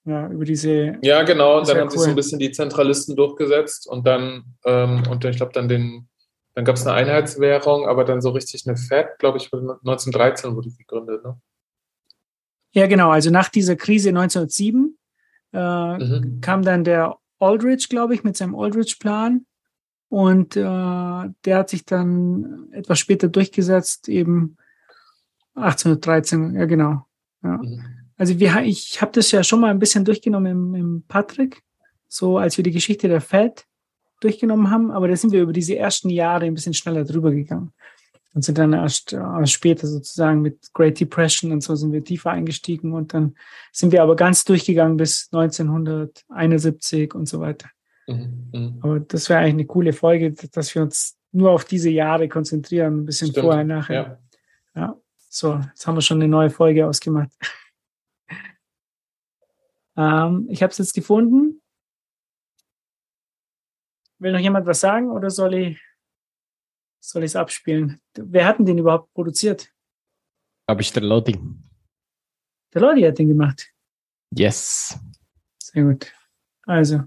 Ja, 0.06 0.30
über 0.30 0.46
diese, 0.46 0.98
Ja, 1.02 1.24
genau. 1.24 1.58
Und 1.60 1.68
dann 1.68 1.78
haben 1.80 1.90
sich 1.90 2.00
so 2.00 2.06
cool. 2.06 2.12
ein 2.12 2.16
bisschen 2.16 2.38
die 2.40 2.52
Zentralisten 2.52 3.16
durchgesetzt 3.16 3.88
und 3.88 4.06
dann, 4.06 4.44
ähm, 4.64 5.04
und 5.10 5.26
ich 5.26 5.38
glaube, 5.38 5.52
dann 5.52 5.68
den, 5.68 6.08
dann 6.54 6.64
gab 6.64 6.76
es 6.76 6.86
eine 6.86 6.96
Einheitswährung, 6.96 7.88
aber 7.88 8.06
dann 8.06 8.22
so 8.22 8.30
richtig 8.30 8.68
eine 8.68 8.78
Fed, 8.78 9.08
glaube 9.18 9.40
ich, 9.40 9.52
wurde 9.52 9.80
1913 9.84 10.56
wurde 10.56 10.70
die 10.70 10.78
gegründet. 10.78 11.24
Ne? 11.26 11.38
ja 12.74 12.88
genau, 12.88 13.10
also 13.10 13.32
nach 13.32 13.50
dieser 13.50 13.76
Krise 13.76 14.10
1907 14.10 14.96
äh, 15.54 15.98
Mhm. 15.98 16.40
kam 16.42 16.62
dann 16.62 16.84
der 16.84 17.16
Aldrich, 17.46 17.90
glaube 17.90 18.16
ich, 18.16 18.24
mit 18.24 18.36
seinem 18.38 18.56
Aldrich-Plan. 18.56 19.46
Und 20.10 20.56
äh, 20.56 20.62
der 20.62 21.58
hat 21.58 21.70
sich 21.70 21.86
dann 21.86 22.68
etwas 22.72 23.00
später 23.00 23.28
durchgesetzt, 23.28 24.08
eben 24.08 24.58
1813, 25.56 26.56
ja 26.56 26.66
genau. 26.66 27.06
Ja. 27.44 27.58
Mhm. 27.58 27.84
Also 28.18 28.40
wir, 28.40 28.62
ich 28.64 29.02
habe 29.02 29.12
das 29.12 29.32
ja 29.32 29.44
schon 29.44 29.60
mal 29.60 29.72
ein 29.72 29.80
bisschen 29.80 30.06
durchgenommen 30.06 30.52
im, 30.52 30.76
im 30.76 31.04
Patrick, 31.08 31.64
so 32.08 32.38
als 32.38 32.56
wir 32.58 32.64
die 32.64 32.72
Geschichte 32.72 33.08
der 33.08 33.22
Fed 33.22 33.66
durchgenommen 34.22 34.70
haben, 34.70 34.92
aber 34.92 35.08
da 35.08 35.16
sind 35.16 35.34
wir 35.34 35.42
über 35.42 35.52
diese 35.54 35.76
ersten 35.76 36.10
Jahre 36.10 36.46
ein 36.46 36.54
bisschen 36.54 36.74
schneller 36.74 37.04
drüber 37.04 37.32
gegangen 37.32 37.74
und 38.36 38.44
sind 38.44 38.58
dann 38.58 38.74
erst 38.74 39.14
äh, 39.14 39.48
später 39.48 39.88
sozusagen 39.88 40.42
mit 40.42 40.74
Great 40.74 41.00
Depression 41.00 41.54
und 41.54 41.62
so 41.62 41.74
sind 41.76 41.94
wir 41.94 42.04
tiefer 42.04 42.32
eingestiegen 42.32 42.92
und 42.92 43.14
dann 43.14 43.36
sind 43.72 43.94
wir 43.94 44.04
aber 44.04 44.18
ganz 44.18 44.44
durchgegangen 44.44 44.98
bis 44.98 45.30
1971 45.32 47.16
und 47.16 47.28
so 47.28 47.40
weiter. 47.40 47.70
Mhm. 48.08 48.50
Mhm. 48.54 48.80
Aber 48.82 49.00
das 49.00 49.30
wäre 49.30 49.40
eigentlich 49.40 49.54
eine 49.54 49.66
coole 49.66 49.94
Folge, 49.94 50.34
dass 50.34 50.76
wir 50.76 50.82
uns 50.82 51.18
nur 51.32 51.52
auf 51.52 51.64
diese 51.64 51.90
Jahre 51.90 52.28
konzentrieren, 52.28 53.02
ein 53.02 53.06
bisschen 53.06 53.30
Stimmt. 53.30 53.46
vorher, 53.46 53.64
nachher. 53.64 54.20
Ja. 54.76 54.82
Ja, 54.82 55.02
so, 55.30 55.56
jetzt 55.56 55.88
haben 55.88 55.96
wir 55.96 56.02
schon 56.02 56.22
eine 56.22 56.28
neue 56.28 56.50
Folge 56.50 56.86
ausgemacht. 56.86 57.32
ähm, 59.96 60.48
ich 60.50 60.62
habe 60.62 60.72
es 60.72 60.78
jetzt 60.78 60.94
gefunden. 60.94 61.62
Will 64.20 64.34
noch 64.34 64.40
jemand 64.40 64.66
was 64.66 64.82
sagen 64.82 65.10
oder 65.10 65.30
soll 65.30 65.54
ich 65.54 65.82
soll 67.10 67.24
ich 67.24 67.32
es 67.32 67.36
abspielen? 67.36 68.02
Wer 68.16 68.46
hat 68.46 68.60
denn 68.60 68.66
den 68.66 68.78
überhaupt 68.78 69.14
produziert? 69.14 69.72
Glaube 70.68 70.82
ich, 70.82 70.92
der 70.92 71.04
Lodi. 71.04 71.40
Der 72.74 72.82
Lodi 72.82 73.02
hat 73.04 73.20
den 73.20 73.30
gemacht. 73.30 73.68
Yes. 74.32 74.98
Sehr 75.60 75.84
gut. 75.84 76.12
Also, 76.66 77.04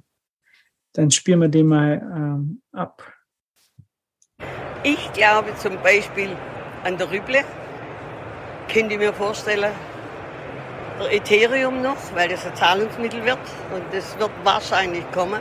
dann 0.93 1.11
spielen 1.11 1.41
wir 1.41 1.49
den 1.49 1.67
mal 1.67 2.01
ähm, 2.15 2.63
ab. 2.73 3.13
Ich 4.85 5.13
glaube 5.13 5.55
zum 5.57 5.83
Beispiel 5.83 6.37
an 6.85 6.97
der 6.97 7.11
Rüble. 7.11 7.45
Könnt 8.73 8.93
ihr 8.93 8.99
mir 8.99 9.13
vorstellen, 9.13 9.73
der 11.01 11.13
Ethereum 11.13 11.83
noch, 11.83 11.97
weil 12.15 12.29
das 12.29 12.47
ein 12.47 12.55
Zahlungsmittel 12.55 13.25
wird 13.25 13.39
und 13.75 13.83
das 13.93 14.19
wird 14.19 14.31
wahrscheinlich 14.45 15.11
kommen. 15.13 15.41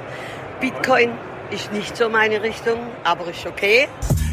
Bitcoin 0.60 1.12
ist 1.52 1.72
nicht 1.72 1.96
so 1.96 2.10
meine 2.10 2.42
Richtung, 2.42 2.80
aber 3.04 3.30
ist 3.30 3.46
okay. 3.46 3.88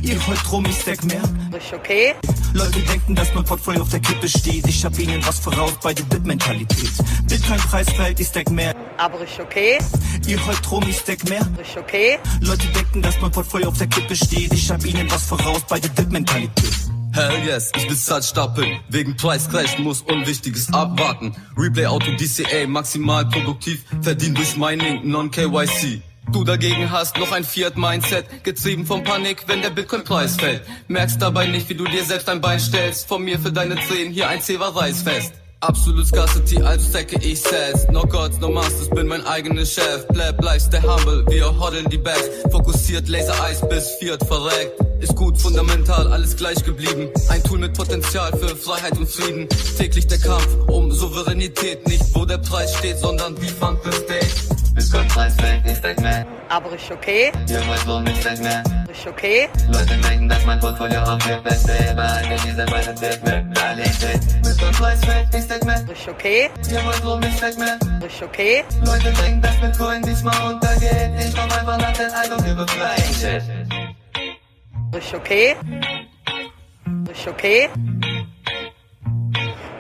Ihr 0.05 0.27
heult 0.27 0.53
rum, 0.53 0.67
ich 0.67 0.77
stack 0.77 1.03
mehr. 1.05 1.23
Ist 1.57 1.73
okay. 1.73 2.15
Leute 2.53 2.79
denken, 2.81 3.15
dass 3.15 3.33
mein 3.35 3.45
Portfolio 3.45 3.83
auf 3.83 3.89
der 3.89 4.01
Kippe 4.01 4.29
steht. 4.29 4.67
Ich 4.69 4.85
hab 4.85 4.99
ihnen 4.99 5.25
was 5.27 5.39
voraus 5.39 5.73
bei 5.83 5.95
der 5.95 6.03
Bit-Mentalität. 6.05 6.91
Bitcoin-Preis 7.27 7.91
fällt, 7.91 8.21
ich 8.21 8.29
stack 8.29 8.51
mehr. 8.51 8.75
Aber 8.99 9.21
ist 9.25 9.41
okay. 9.41 9.79
Ihr 10.27 10.47
heult 10.47 10.71
rum, 10.71 10.85
ich 10.87 10.99
stack 10.99 11.25
mehr. 11.31 11.41
Ist 11.41 11.77
okay. 11.79 12.19
Leute 12.43 12.67
denken, 12.69 13.01
dass 13.01 13.19
mein 13.23 13.31
Portfolio 13.31 13.69
auf 13.69 13.79
der 13.79 13.87
Kippe 13.87 14.15
steht. 14.15 14.53
Ich 14.53 14.71
hab 14.71 14.85
ihnen 14.85 15.11
was 15.11 15.25
voraus 15.25 15.63
bei 15.67 15.81
der 15.81 15.89
Bit-Mentalität. 15.89 16.75
Hell 17.15 17.47
yes, 17.47 17.73
ich 17.75 17.89
bezahl 17.89 18.23
Stapeln. 18.23 18.81
Wegen 18.91 19.17
Price 19.17 19.49
Crash 19.49 19.79
muss 19.79 20.03
Unwichtiges 20.03 20.71
abwarten. 20.75 21.35
Replay 21.57 21.87
Auto 21.87 22.11
DCA 22.17 22.67
maximal 22.67 23.25
produktiv. 23.27 23.85
Verdient 24.03 24.37
durch 24.37 24.57
Mining, 24.57 25.09
Non-KYC. 25.09 26.03
Du 26.33 26.43
dagegen 26.43 26.91
hast 26.91 27.19
noch 27.19 27.33
ein 27.33 27.45
Fiat-Mindset, 27.45 28.45
getrieben 28.45 28.87
von 28.87 29.05
Panik, 29.05 29.45
wenn 29.47 29.63
der 29.63 29.71
Bitcoin-Preis 29.71 30.37
fällt. 30.37 30.63
Merkst 30.89 31.21
dabei 31.21 31.47
nicht, 31.47 31.69
wie 31.69 31.75
du 31.75 31.85
dir 31.85 32.05
selbst 32.05 32.29
ein 32.29 32.41
Bein 32.41 32.59
stellst. 32.59 33.07
Von 33.07 33.23
mir 33.25 33.39
für 33.39 33.53
deine 33.53 33.77
Zehen 33.77 34.13
hier 34.13 34.29
ein 34.29 34.41
Zewa 34.41 34.69
Reisfest. 34.69 35.33
Absolut 35.67 36.07
Scarcity, 36.07 36.61
also 36.63 36.87
stacke 36.91 37.17
ich 37.23 37.41
Sets. 37.41 37.89
No 37.91 38.03
Gods, 38.03 38.39
no 38.39 38.51
Masters, 38.51 38.91
bin 38.91 39.07
mein 39.07 39.27
eigener 39.27 39.65
Chef. 39.65 40.07
Blab, 40.09 40.37
bleib 40.37 40.61
stay 40.61 40.81
humble, 40.81 41.25
wir 41.29 41.59
hodeln 41.59 41.89
die 41.89 41.97
Bags. 41.97 42.29
Fokussiert, 42.51 43.09
Laser 43.09 43.43
Eis 43.43 43.67
bis 43.69 43.89
Fiat 43.99 44.23
verreckt. 44.27 44.79
Ist 45.01 45.17
gut, 45.17 45.39
fundamental, 45.39 46.13
alles 46.13 46.37
gleich 46.37 46.63
geblieben. 46.65 47.09
Ein 47.31 47.43
Tool 47.45 47.61
mit 47.61 47.73
Potenzial 47.73 48.31
für 48.37 48.55
Freiheit 48.55 48.99
und 48.99 49.09
Frieden. 49.09 49.49
Täglich 49.79 50.07
der 50.07 50.19
Kampf 50.19 50.49
um 50.69 50.93
Souveränität. 50.93 51.87
Nicht 51.89 52.15
wo 52.15 52.27
der 52.27 52.39
Preis 52.39 52.77
steht, 52.77 52.99
sondern 52.99 53.41
wie 53.41 53.49
fand 53.49 53.79
the 53.85 53.93
state. 53.93 54.55
Bitcoin-Preis 54.75 55.35
fällt, 55.37 55.65
ich 55.67 55.79
stack 55.79 56.01
mehr. 56.01 56.27
Aber 56.49 56.75
ist 56.75 56.91
okay. 56.91 57.31
Ihr 57.49 57.67
wollt 57.69 57.87
wohl 57.87 58.03
nicht 58.03 58.21
stack 58.21 58.41
mehr. 58.41 58.63
Ist 58.91 59.07
okay. 59.07 59.49
Leute 59.73 59.97
denken, 60.09 60.29
dass 60.29 60.45
mein 60.45 60.59
Portfolio 60.59 61.01
auf 61.03 61.25
der 61.25 61.37
Beste 61.37 61.73
behalte 61.95 62.37
diese 62.45 62.67
beiden 62.67 62.95
Mentalität. 63.25 64.21
Bitcoin-Preis 64.43 65.05
fällt, 65.05 65.29
ich 65.35 65.47
Ist 65.55 66.09
okay. 66.09 66.51
Wollt 66.85 67.05
wohl 67.05 67.21
nicht 67.21 67.39
stack 67.39 67.57
mehr. 67.57 67.79
Ist 68.05 68.21
okay. 68.21 68.65
Leute 68.85 69.13
denken, 69.13 69.41
dass 69.41 69.61
Bitcoin 69.61 70.03
diesmal 70.03 70.53
untergeht. 70.53 71.11
Ich 71.21 71.33
komm 71.33 71.45
einfach 71.45 71.79
nach 71.79 71.93
der 71.93 72.19
Eindruck 72.19 72.45
über 72.45 72.67
Flying 72.67 73.15
Shit. 73.15 73.43
Ist 74.99 75.15
okay. 75.15 75.55
Ist 77.09 77.29
okay. 77.29 77.69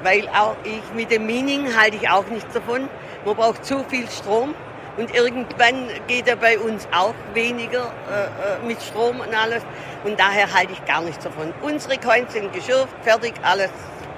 Weil 0.04 0.28
auch 0.28 0.54
ich 0.62 0.94
mit 0.94 1.10
dem 1.10 1.26
Mining 1.26 1.66
halte 1.76 1.96
ich 1.96 2.08
auch 2.08 2.26
nichts 2.28 2.54
davon. 2.54 2.88
Man 3.24 3.34
braucht 3.34 3.64
zu 3.64 3.82
viel 3.88 4.08
Strom 4.08 4.54
und 4.96 5.12
irgendwann 5.12 5.88
geht 6.06 6.28
er 6.28 6.36
bei 6.36 6.56
uns 6.56 6.86
auch 6.92 7.14
weniger 7.32 7.92
äh, 8.08 8.64
äh, 8.64 8.66
mit 8.66 8.80
Strom 8.80 9.18
und 9.18 9.34
alles. 9.34 9.64
Und 10.04 10.20
daher 10.20 10.54
halte 10.54 10.72
ich 10.72 10.84
gar 10.84 11.00
nichts 11.00 11.24
davon. 11.24 11.52
Unsere 11.62 11.98
Coins 11.98 12.32
sind 12.32 12.52
geschürft, 12.52 12.94
fertig, 13.02 13.34
alles 13.42 13.70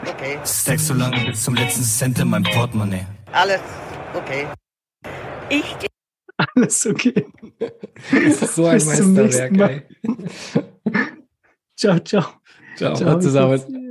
okay. 0.02 0.38
Stack 0.44 0.80
so 0.80 0.94
lange 0.94 1.24
bis 1.26 1.44
zum 1.44 1.54
letzten 1.54 1.82
Cent 1.82 2.18
in 2.18 2.28
meinem 2.28 2.44
Portemonnaie. 2.44 3.06
Alles 3.32 3.60
okay. 4.14 4.46
Ich 5.48 5.76
Alles 6.54 6.86
okay. 6.86 7.26
Das 8.10 8.42
ist 8.42 8.54
so 8.54 8.66
ein 8.66 8.84
Meisterwerk, 8.84 9.58
ey. 9.58 9.82
Ciao, 11.76 11.98
ciao. 12.00 12.24
Ciao. 12.76 12.94
Ciao 12.94 13.18
zusammen. 13.18 13.82